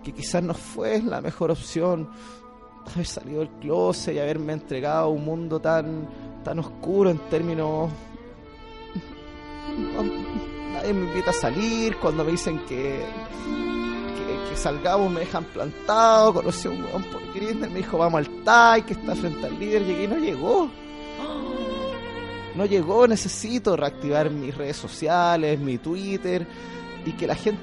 que 0.04 0.12
quizás 0.12 0.42
no 0.44 0.54
fue 0.54 1.02
la 1.02 1.22
mejor 1.22 1.52
opción 1.52 2.10
haber 2.86 3.06
salido 3.06 3.40
del 3.40 3.50
closet 3.60 4.16
y 4.16 4.20
haberme 4.20 4.54
entregado 4.54 5.06
a 5.06 5.10
un 5.10 5.26
mundo 5.26 5.60
tan, 5.60 6.08
tan 6.44 6.60
oscuro 6.60 7.10
en 7.10 7.18
términos... 7.30 7.90
Nadie 10.74 10.94
me 10.94 11.08
invita 11.08 11.32
a 11.32 11.34
salir 11.34 11.98
cuando 11.98 12.24
me 12.24 12.32
dicen 12.32 12.60
que, 12.66 13.06
que, 14.50 14.56
salgamos 14.56 15.12
me 15.12 15.22
dejan 15.22 15.46
plantado. 15.46 16.34
Conocí 16.34 16.68
a 16.68 16.72
un 16.72 16.84
weón 16.84 17.04
por 17.04 17.22
Grindr, 17.34 17.70
me 17.70 17.78
dijo 17.78 17.98
vamos 17.98 18.20
al 18.20 18.44
TAI 18.44 18.84
que 18.84 18.94
está 18.94 19.16
frente 19.16 19.48
al 19.48 19.60
líder. 19.60 19.86
Llegué 19.86 20.04
y 20.04 20.08
no 20.08 20.18
llegó. 20.18 20.70
No 22.56 22.66
llegó, 22.66 23.08
necesito 23.08 23.78
reactivar 23.78 24.30
mis 24.30 24.56
redes 24.56 24.76
sociales, 24.76 25.58
mi 25.60 25.78
Twitter 25.78 26.46
y 27.06 27.14
que 27.14 27.28
la 27.28 27.36
gente 27.36 27.60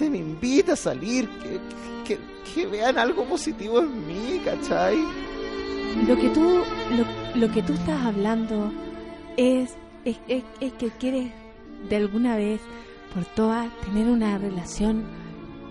me 0.00 0.18
invite 0.18 0.72
a 0.72 0.76
salir, 0.76 1.28
que, 2.04 2.18
que 2.54 2.66
vean 2.66 2.98
algo 2.98 3.24
positivo 3.24 3.80
en 3.80 4.06
mí, 4.06 4.40
¿cachai? 4.44 4.98
Lo 6.06 6.16
que 6.16 6.28
tú, 6.30 6.60
lo, 6.96 7.40
lo 7.46 7.52
que 7.52 7.62
tú 7.62 7.72
estás 7.74 8.00
hablando 8.06 8.72
es, 9.36 9.74
es, 10.04 10.16
es- 10.28 10.44
es 10.60 10.72
que 10.74 10.88
quieres 10.90 11.30
de 11.88 11.96
alguna 11.96 12.36
vez 12.36 12.60
por 13.14 13.24
todas 13.34 13.68
tener 13.84 14.06
una 14.08 14.38
relación 14.38 15.04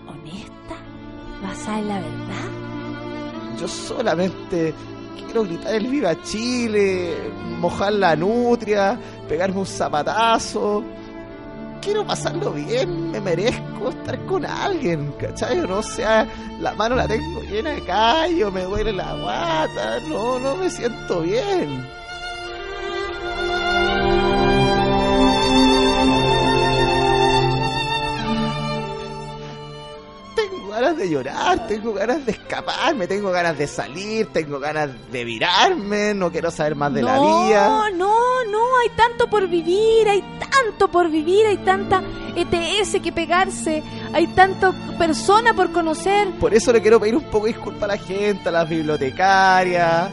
honesta, 0.06 0.76
basada 1.42 1.78
en 1.80 1.88
la 1.88 1.94
verdad. 1.96 3.58
Yo 3.60 3.66
solamente 3.68 4.72
quiero 5.24 5.42
gritar 5.44 5.74
el 5.74 5.86
Viva 5.88 6.20
Chile, 6.22 7.14
mojar 7.58 7.92
la 7.94 8.14
nutria, 8.16 8.98
pegarme 9.28 9.58
un 9.58 9.66
zapatazo. 9.66 10.84
Quiero 11.82 12.06
pasarlo 12.06 12.52
bien, 12.52 13.10
me 13.10 13.20
merezco 13.20 13.90
estar 13.90 14.18
con 14.26 14.46
alguien, 14.46 15.12
¿cachai? 15.20 15.60
O 15.60 15.66
No 15.66 15.82
sea, 15.82 16.26
la 16.60 16.72
mano 16.74 16.94
la 16.94 17.06
tengo 17.06 17.42
llena 17.42 17.70
de 17.70 17.84
callo, 17.84 18.50
me 18.50 18.62
duele 18.62 18.92
la 18.92 19.14
guata, 19.16 20.00
no, 20.08 20.38
no 20.38 20.56
me 20.56 20.70
siento 20.70 21.20
bien. 21.20 21.86
Ganas 30.72 30.96
de 30.96 31.08
llorar, 31.08 31.66
tengo 31.68 31.92
ganas 31.92 32.26
de 32.26 32.32
escaparme, 32.32 33.06
tengo 33.06 33.30
ganas 33.30 33.56
de 33.56 33.66
salir, 33.66 34.26
tengo 34.32 34.58
ganas 34.58 34.90
de 35.12 35.24
virarme, 35.24 36.14
no 36.14 36.32
quiero 36.32 36.50
saber 36.50 36.74
más 36.74 36.92
de 36.92 37.02
la 37.02 37.18
vida. 37.20 37.68
No, 37.68 37.90
no, 37.90 38.44
no, 38.50 38.78
hay 38.82 38.88
tanto 38.96 39.28
por 39.30 39.46
vivir, 39.48 40.08
hay 40.08 40.22
tanto 40.50 40.88
por 40.90 41.08
vivir, 41.10 41.46
hay 41.46 41.58
tanta 41.58 42.02
ETS 42.34 43.00
que 43.02 43.12
pegarse, 43.12 43.82
hay 44.12 44.26
tanto 44.28 44.74
persona 44.98 45.54
por 45.54 45.70
conocer. 45.72 46.28
Por 46.40 46.52
eso 46.54 46.72
le 46.72 46.82
quiero 46.82 46.98
pedir 46.98 47.14
un 47.16 47.24
poco 47.24 47.46
de 47.46 47.52
disculpa 47.52 47.84
a 47.84 47.88
la 47.88 47.98
gente, 47.98 48.48
a 48.48 48.52
las 48.52 48.68
bibliotecarias, 48.68 50.10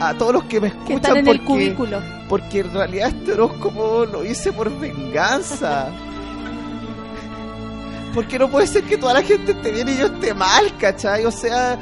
a 0.00 0.14
todos 0.14 0.32
los 0.34 0.44
que 0.44 0.60
me 0.60 0.68
escuchan. 0.68 0.86
Que 0.86 0.94
están 0.94 1.16
en 1.16 1.28
el 1.28 1.38
porque- 1.40 1.44
cubículo. 1.52 2.00
Porque 2.28 2.58
en 2.60 2.72
realidad 2.72 3.08
este 3.08 3.32
horóscopo 3.34 4.04
lo 4.04 4.24
hice 4.24 4.52
por 4.52 4.70
venganza. 4.78 5.88
Porque 8.16 8.36
no 8.38 8.50
puede 8.50 8.66
ser 8.66 8.82
que 8.84 8.96
toda 8.96 9.12
la 9.14 9.22
gente 9.22 9.52
esté 9.52 9.70
bien 9.70 9.88
y 9.88 9.96
yo 9.98 10.06
esté 10.06 10.32
mal, 10.34 10.74
¿cachai? 10.78 11.24
O 11.26 11.30
sea, 11.30 11.78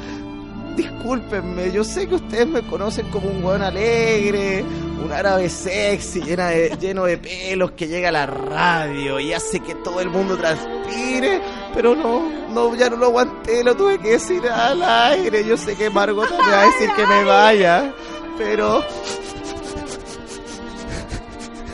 discúlpenme, 0.75 1.71
yo 1.71 1.83
sé 1.85 2.07
que 2.09 2.15
ustedes 2.15 2.45
me 2.45 2.61
conocen 2.67 3.07
como 3.09 3.29
un 3.29 3.41
weón 3.43 3.61
alegre, 3.63 4.63
un 5.03 5.11
árabe 5.13 5.47
sexy, 5.49 6.21
llena 6.21 6.49
de- 6.49 6.75
lleno 6.81 7.05
de 7.05 7.17
pelos, 7.17 7.71
que 7.71 7.87
llega 7.87 8.09
a 8.09 8.11
la 8.11 8.25
radio 8.25 9.17
y 9.21 9.31
hace 9.31 9.61
que 9.61 9.75
todo 9.75 10.01
el 10.01 10.09
mundo 10.09 10.35
transpire, 10.37 11.39
pero 11.73 11.95
no, 11.95 12.29
no, 12.53 12.75
ya 12.75 12.89
no 12.89 12.97
lo 12.97 13.05
aguanté, 13.05 13.63
lo 13.63 13.73
tuve 13.77 13.97
que 13.99 14.09
decir 14.11 14.45
al 14.49 14.83
aire. 14.83 15.45
Yo 15.45 15.55
sé 15.55 15.77
que 15.77 15.89
Margot 15.89 16.29
me 16.29 16.37
va 16.51 16.63
a 16.63 16.65
decir 16.65 16.89
que 16.97 17.07
me 17.07 17.23
vaya, 17.23 17.93
pero 18.37 18.83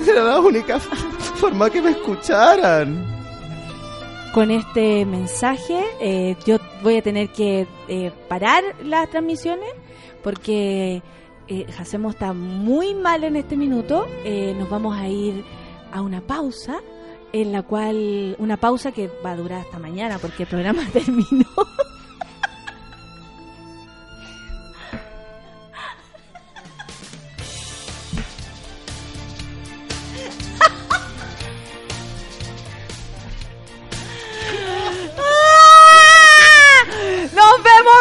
era 0.07 0.23
la 0.23 0.39
única 0.39 0.79
forma 0.79 1.69
que 1.69 1.81
me 1.81 1.91
escucharan. 1.91 3.10
Con 4.33 4.49
este 4.49 5.05
mensaje 5.05 5.83
eh, 5.99 6.35
yo 6.45 6.57
voy 6.83 6.97
a 6.97 7.01
tener 7.01 7.29
que 7.29 7.67
eh, 7.87 8.11
parar 8.29 8.63
las 8.83 9.09
transmisiones 9.09 9.69
porque 10.23 11.01
eh, 11.47 11.67
Hacemos 11.77 12.13
está 12.13 12.31
muy 12.31 12.95
mal 12.95 13.25
en 13.25 13.35
este 13.35 13.57
minuto. 13.57 14.07
Eh, 14.23 14.55
nos 14.57 14.69
vamos 14.69 14.97
a 14.97 15.09
ir 15.09 15.43
a 15.91 16.01
una 16.01 16.21
pausa 16.21 16.79
en 17.33 17.51
la 17.51 17.63
cual 17.63 18.37
una 18.39 18.55
pausa 18.55 18.93
que 18.93 19.09
va 19.25 19.31
a 19.31 19.35
durar 19.35 19.59
hasta 19.59 19.77
mañana 19.77 20.17
porque 20.17 20.43
el 20.43 20.49
programa 20.49 20.87
terminó. 20.93 21.45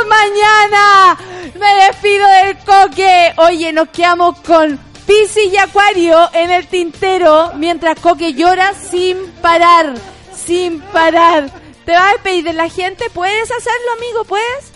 Mañana! 0.08 1.18
Me 1.58 1.86
despido 1.86 2.26
del 2.28 2.58
coque. 2.58 3.32
Oye, 3.36 3.72
nos 3.72 3.88
quedamos 3.88 4.38
con 4.40 4.78
Piscis 5.06 5.52
y 5.52 5.56
Acuario 5.56 6.28
en 6.32 6.50
el 6.50 6.66
tintero 6.66 7.52
mientras 7.56 7.98
Coque 7.98 8.34
llora 8.34 8.74
sin 8.74 9.30
parar. 9.42 9.94
Sin 10.32 10.80
parar. 10.80 11.50
¿Te 11.84 11.92
vas 11.92 12.10
a 12.10 12.12
despedir 12.12 12.44
de 12.44 12.52
la 12.52 12.68
gente? 12.68 13.10
¿Puedes 13.12 13.50
hacerlo, 13.50 13.92
amigo? 13.96 14.24
¿Puedes? 14.24 14.72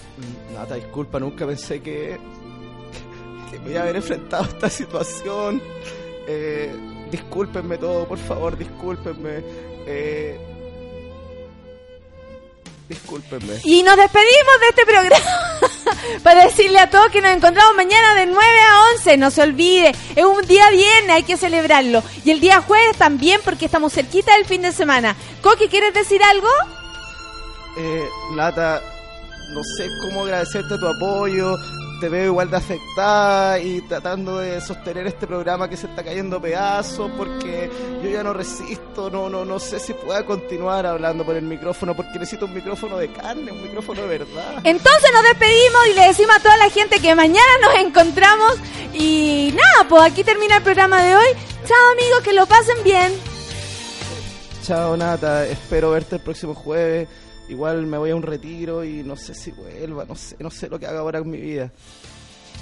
Nata, 0.54 0.74
disculpa, 0.74 1.20
nunca 1.20 1.46
pensé 1.46 1.80
que, 1.80 2.18
que 3.50 3.58
me 3.60 3.70
iba 3.70 3.80
a 3.80 3.82
haber 3.84 3.96
enfrentado 3.96 4.44
a 4.44 4.48
esta 4.48 4.70
situación. 4.70 5.62
Eh, 6.26 6.74
discúlpenme 7.10 7.78
todo, 7.78 8.06
por 8.06 8.18
favor, 8.18 8.56
discúlpenme. 8.56 9.42
Eh, 9.86 10.53
discúlpenme. 12.88 13.60
Y 13.64 13.82
nos 13.82 13.96
despedimos 13.96 14.60
de 14.60 14.68
este 14.70 14.86
programa 14.86 15.26
para 16.22 16.44
decirle 16.44 16.78
a 16.78 16.90
todos 16.90 17.08
que 17.10 17.20
nos 17.20 17.32
encontramos 17.32 17.74
mañana 17.76 18.14
de 18.14 18.26
9 18.26 18.40
a 18.42 18.80
11. 18.94 19.16
No 19.16 19.30
se 19.30 19.42
olvide, 19.42 19.92
es 20.14 20.24
un 20.24 20.46
día 20.46 20.70
viernes, 20.70 21.10
hay 21.10 21.22
que 21.22 21.36
celebrarlo. 21.36 22.02
Y 22.24 22.30
el 22.30 22.40
día 22.40 22.60
jueves 22.60 22.96
también 22.96 23.40
porque 23.44 23.66
estamos 23.66 23.92
cerquita 23.92 24.34
del 24.36 24.46
fin 24.46 24.62
de 24.62 24.72
semana. 24.72 25.16
Coqui, 25.42 25.68
¿quieres 25.68 25.94
decir 25.94 26.22
algo? 26.22 26.48
Eh, 27.76 28.08
Nata, 28.32 28.80
no 29.50 29.60
sé 29.76 29.88
cómo 30.02 30.24
agradecerte 30.24 30.78
tu 30.78 30.86
apoyo. 30.86 31.56
Te 32.00 32.08
veo 32.08 32.26
igual 32.26 32.50
de 32.50 32.56
afectada 32.56 33.58
y 33.60 33.80
tratando 33.82 34.38
de 34.38 34.60
sostener 34.60 35.06
este 35.06 35.26
programa 35.26 35.68
que 35.68 35.76
se 35.76 35.86
está 35.86 36.02
cayendo 36.02 36.40
pedazos 36.40 37.10
porque 37.16 37.70
yo 38.02 38.10
ya 38.10 38.22
no 38.22 38.32
resisto, 38.32 39.08
no, 39.10 39.30
no, 39.30 39.44
no 39.44 39.58
sé 39.58 39.78
si 39.78 39.94
pueda 39.94 40.24
continuar 40.26 40.86
hablando 40.86 41.24
por 41.24 41.36
el 41.36 41.44
micrófono 41.44 41.94
porque 41.94 42.18
necesito 42.18 42.46
un 42.46 42.54
micrófono 42.54 42.98
de 42.98 43.12
carne, 43.12 43.52
un 43.52 43.62
micrófono 43.62 44.02
de 44.02 44.18
verdad. 44.18 44.60
Entonces 44.64 45.10
nos 45.12 45.22
despedimos 45.22 45.86
y 45.90 45.94
le 45.94 46.06
decimos 46.08 46.36
a 46.36 46.40
toda 46.40 46.56
la 46.56 46.68
gente 46.68 47.00
que 47.00 47.14
mañana 47.14 47.52
nos 47.62 47.74
encontramos. 47.76 48.56
Y 48.92 49.54
nada, 49.54 49.88
pues 49.88 50.02
aquí 50.02 50.24
termina 50.24 50.58
el 50.58 50.62
programa 50.62 51.02
de 51.02 51.16
hoy. 51.16 51.28
Chao 51.66 51.92
amigos, 51.92 52.20
que 52.22 52.32
lo 52.32 52.46
pasen 52.46 52.82
bien. 52.84 53.12
Chao 54.66 54.96
Nata, 54.96 55.46
espero 55.46 55.90
verte 55.90 56.16
el 56.16 56.22
próximo 56.22 56.54
jueves. 56.54 57.08
Igual 57.48 57.86
me 57.86 57.98
voy 57.98 58.10
a 58.10 58.16
un 58.16 58.22
retiro 58.22 58.84
y 58.84 59.02
no 59.02 59.16
sé 59.16 59.34
si 59.34 59.50
vuelva, 59.50 60.04
no 60.04 60.14
sé, 60.14 60.36
no 60.38 60.50
sé 60.50 60.68
lo 60.68 60.78
que 60.78 60.86
haga 60.86 61.00
ahora 61.00 61.18
en 61.18 61.30
mi 61.30 61.38
vida. 61.38 61.70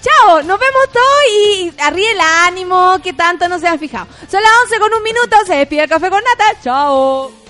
Chao, 0.02 0.42
nos 0.42 0.58
vemos 0.58 0.88
todos 0.92 1.22
y 1.32 1.72
arriba 1.78 2.10
el 2.10 2.20
ánimo, 2.20 2.96
que 3.02 3.12
tanto 3.12 3.48
no 3.48 3.60
se 3.60 3.68
han 3.68 3.78
fijado. 3.78 4.08
Son 4.28 4.42
las 4.42 4.52
11 4.64 4.78
con 4.80 4.94
un 4.94 5.02
minuto, 5.04 5.36
se 5.46 5.54
despide 5.54 5.84
el 5.84 5.88
café 5.88 6.10
con 6.10 6.22
nata. 6.24 6.60
Chao. 6.62 7.41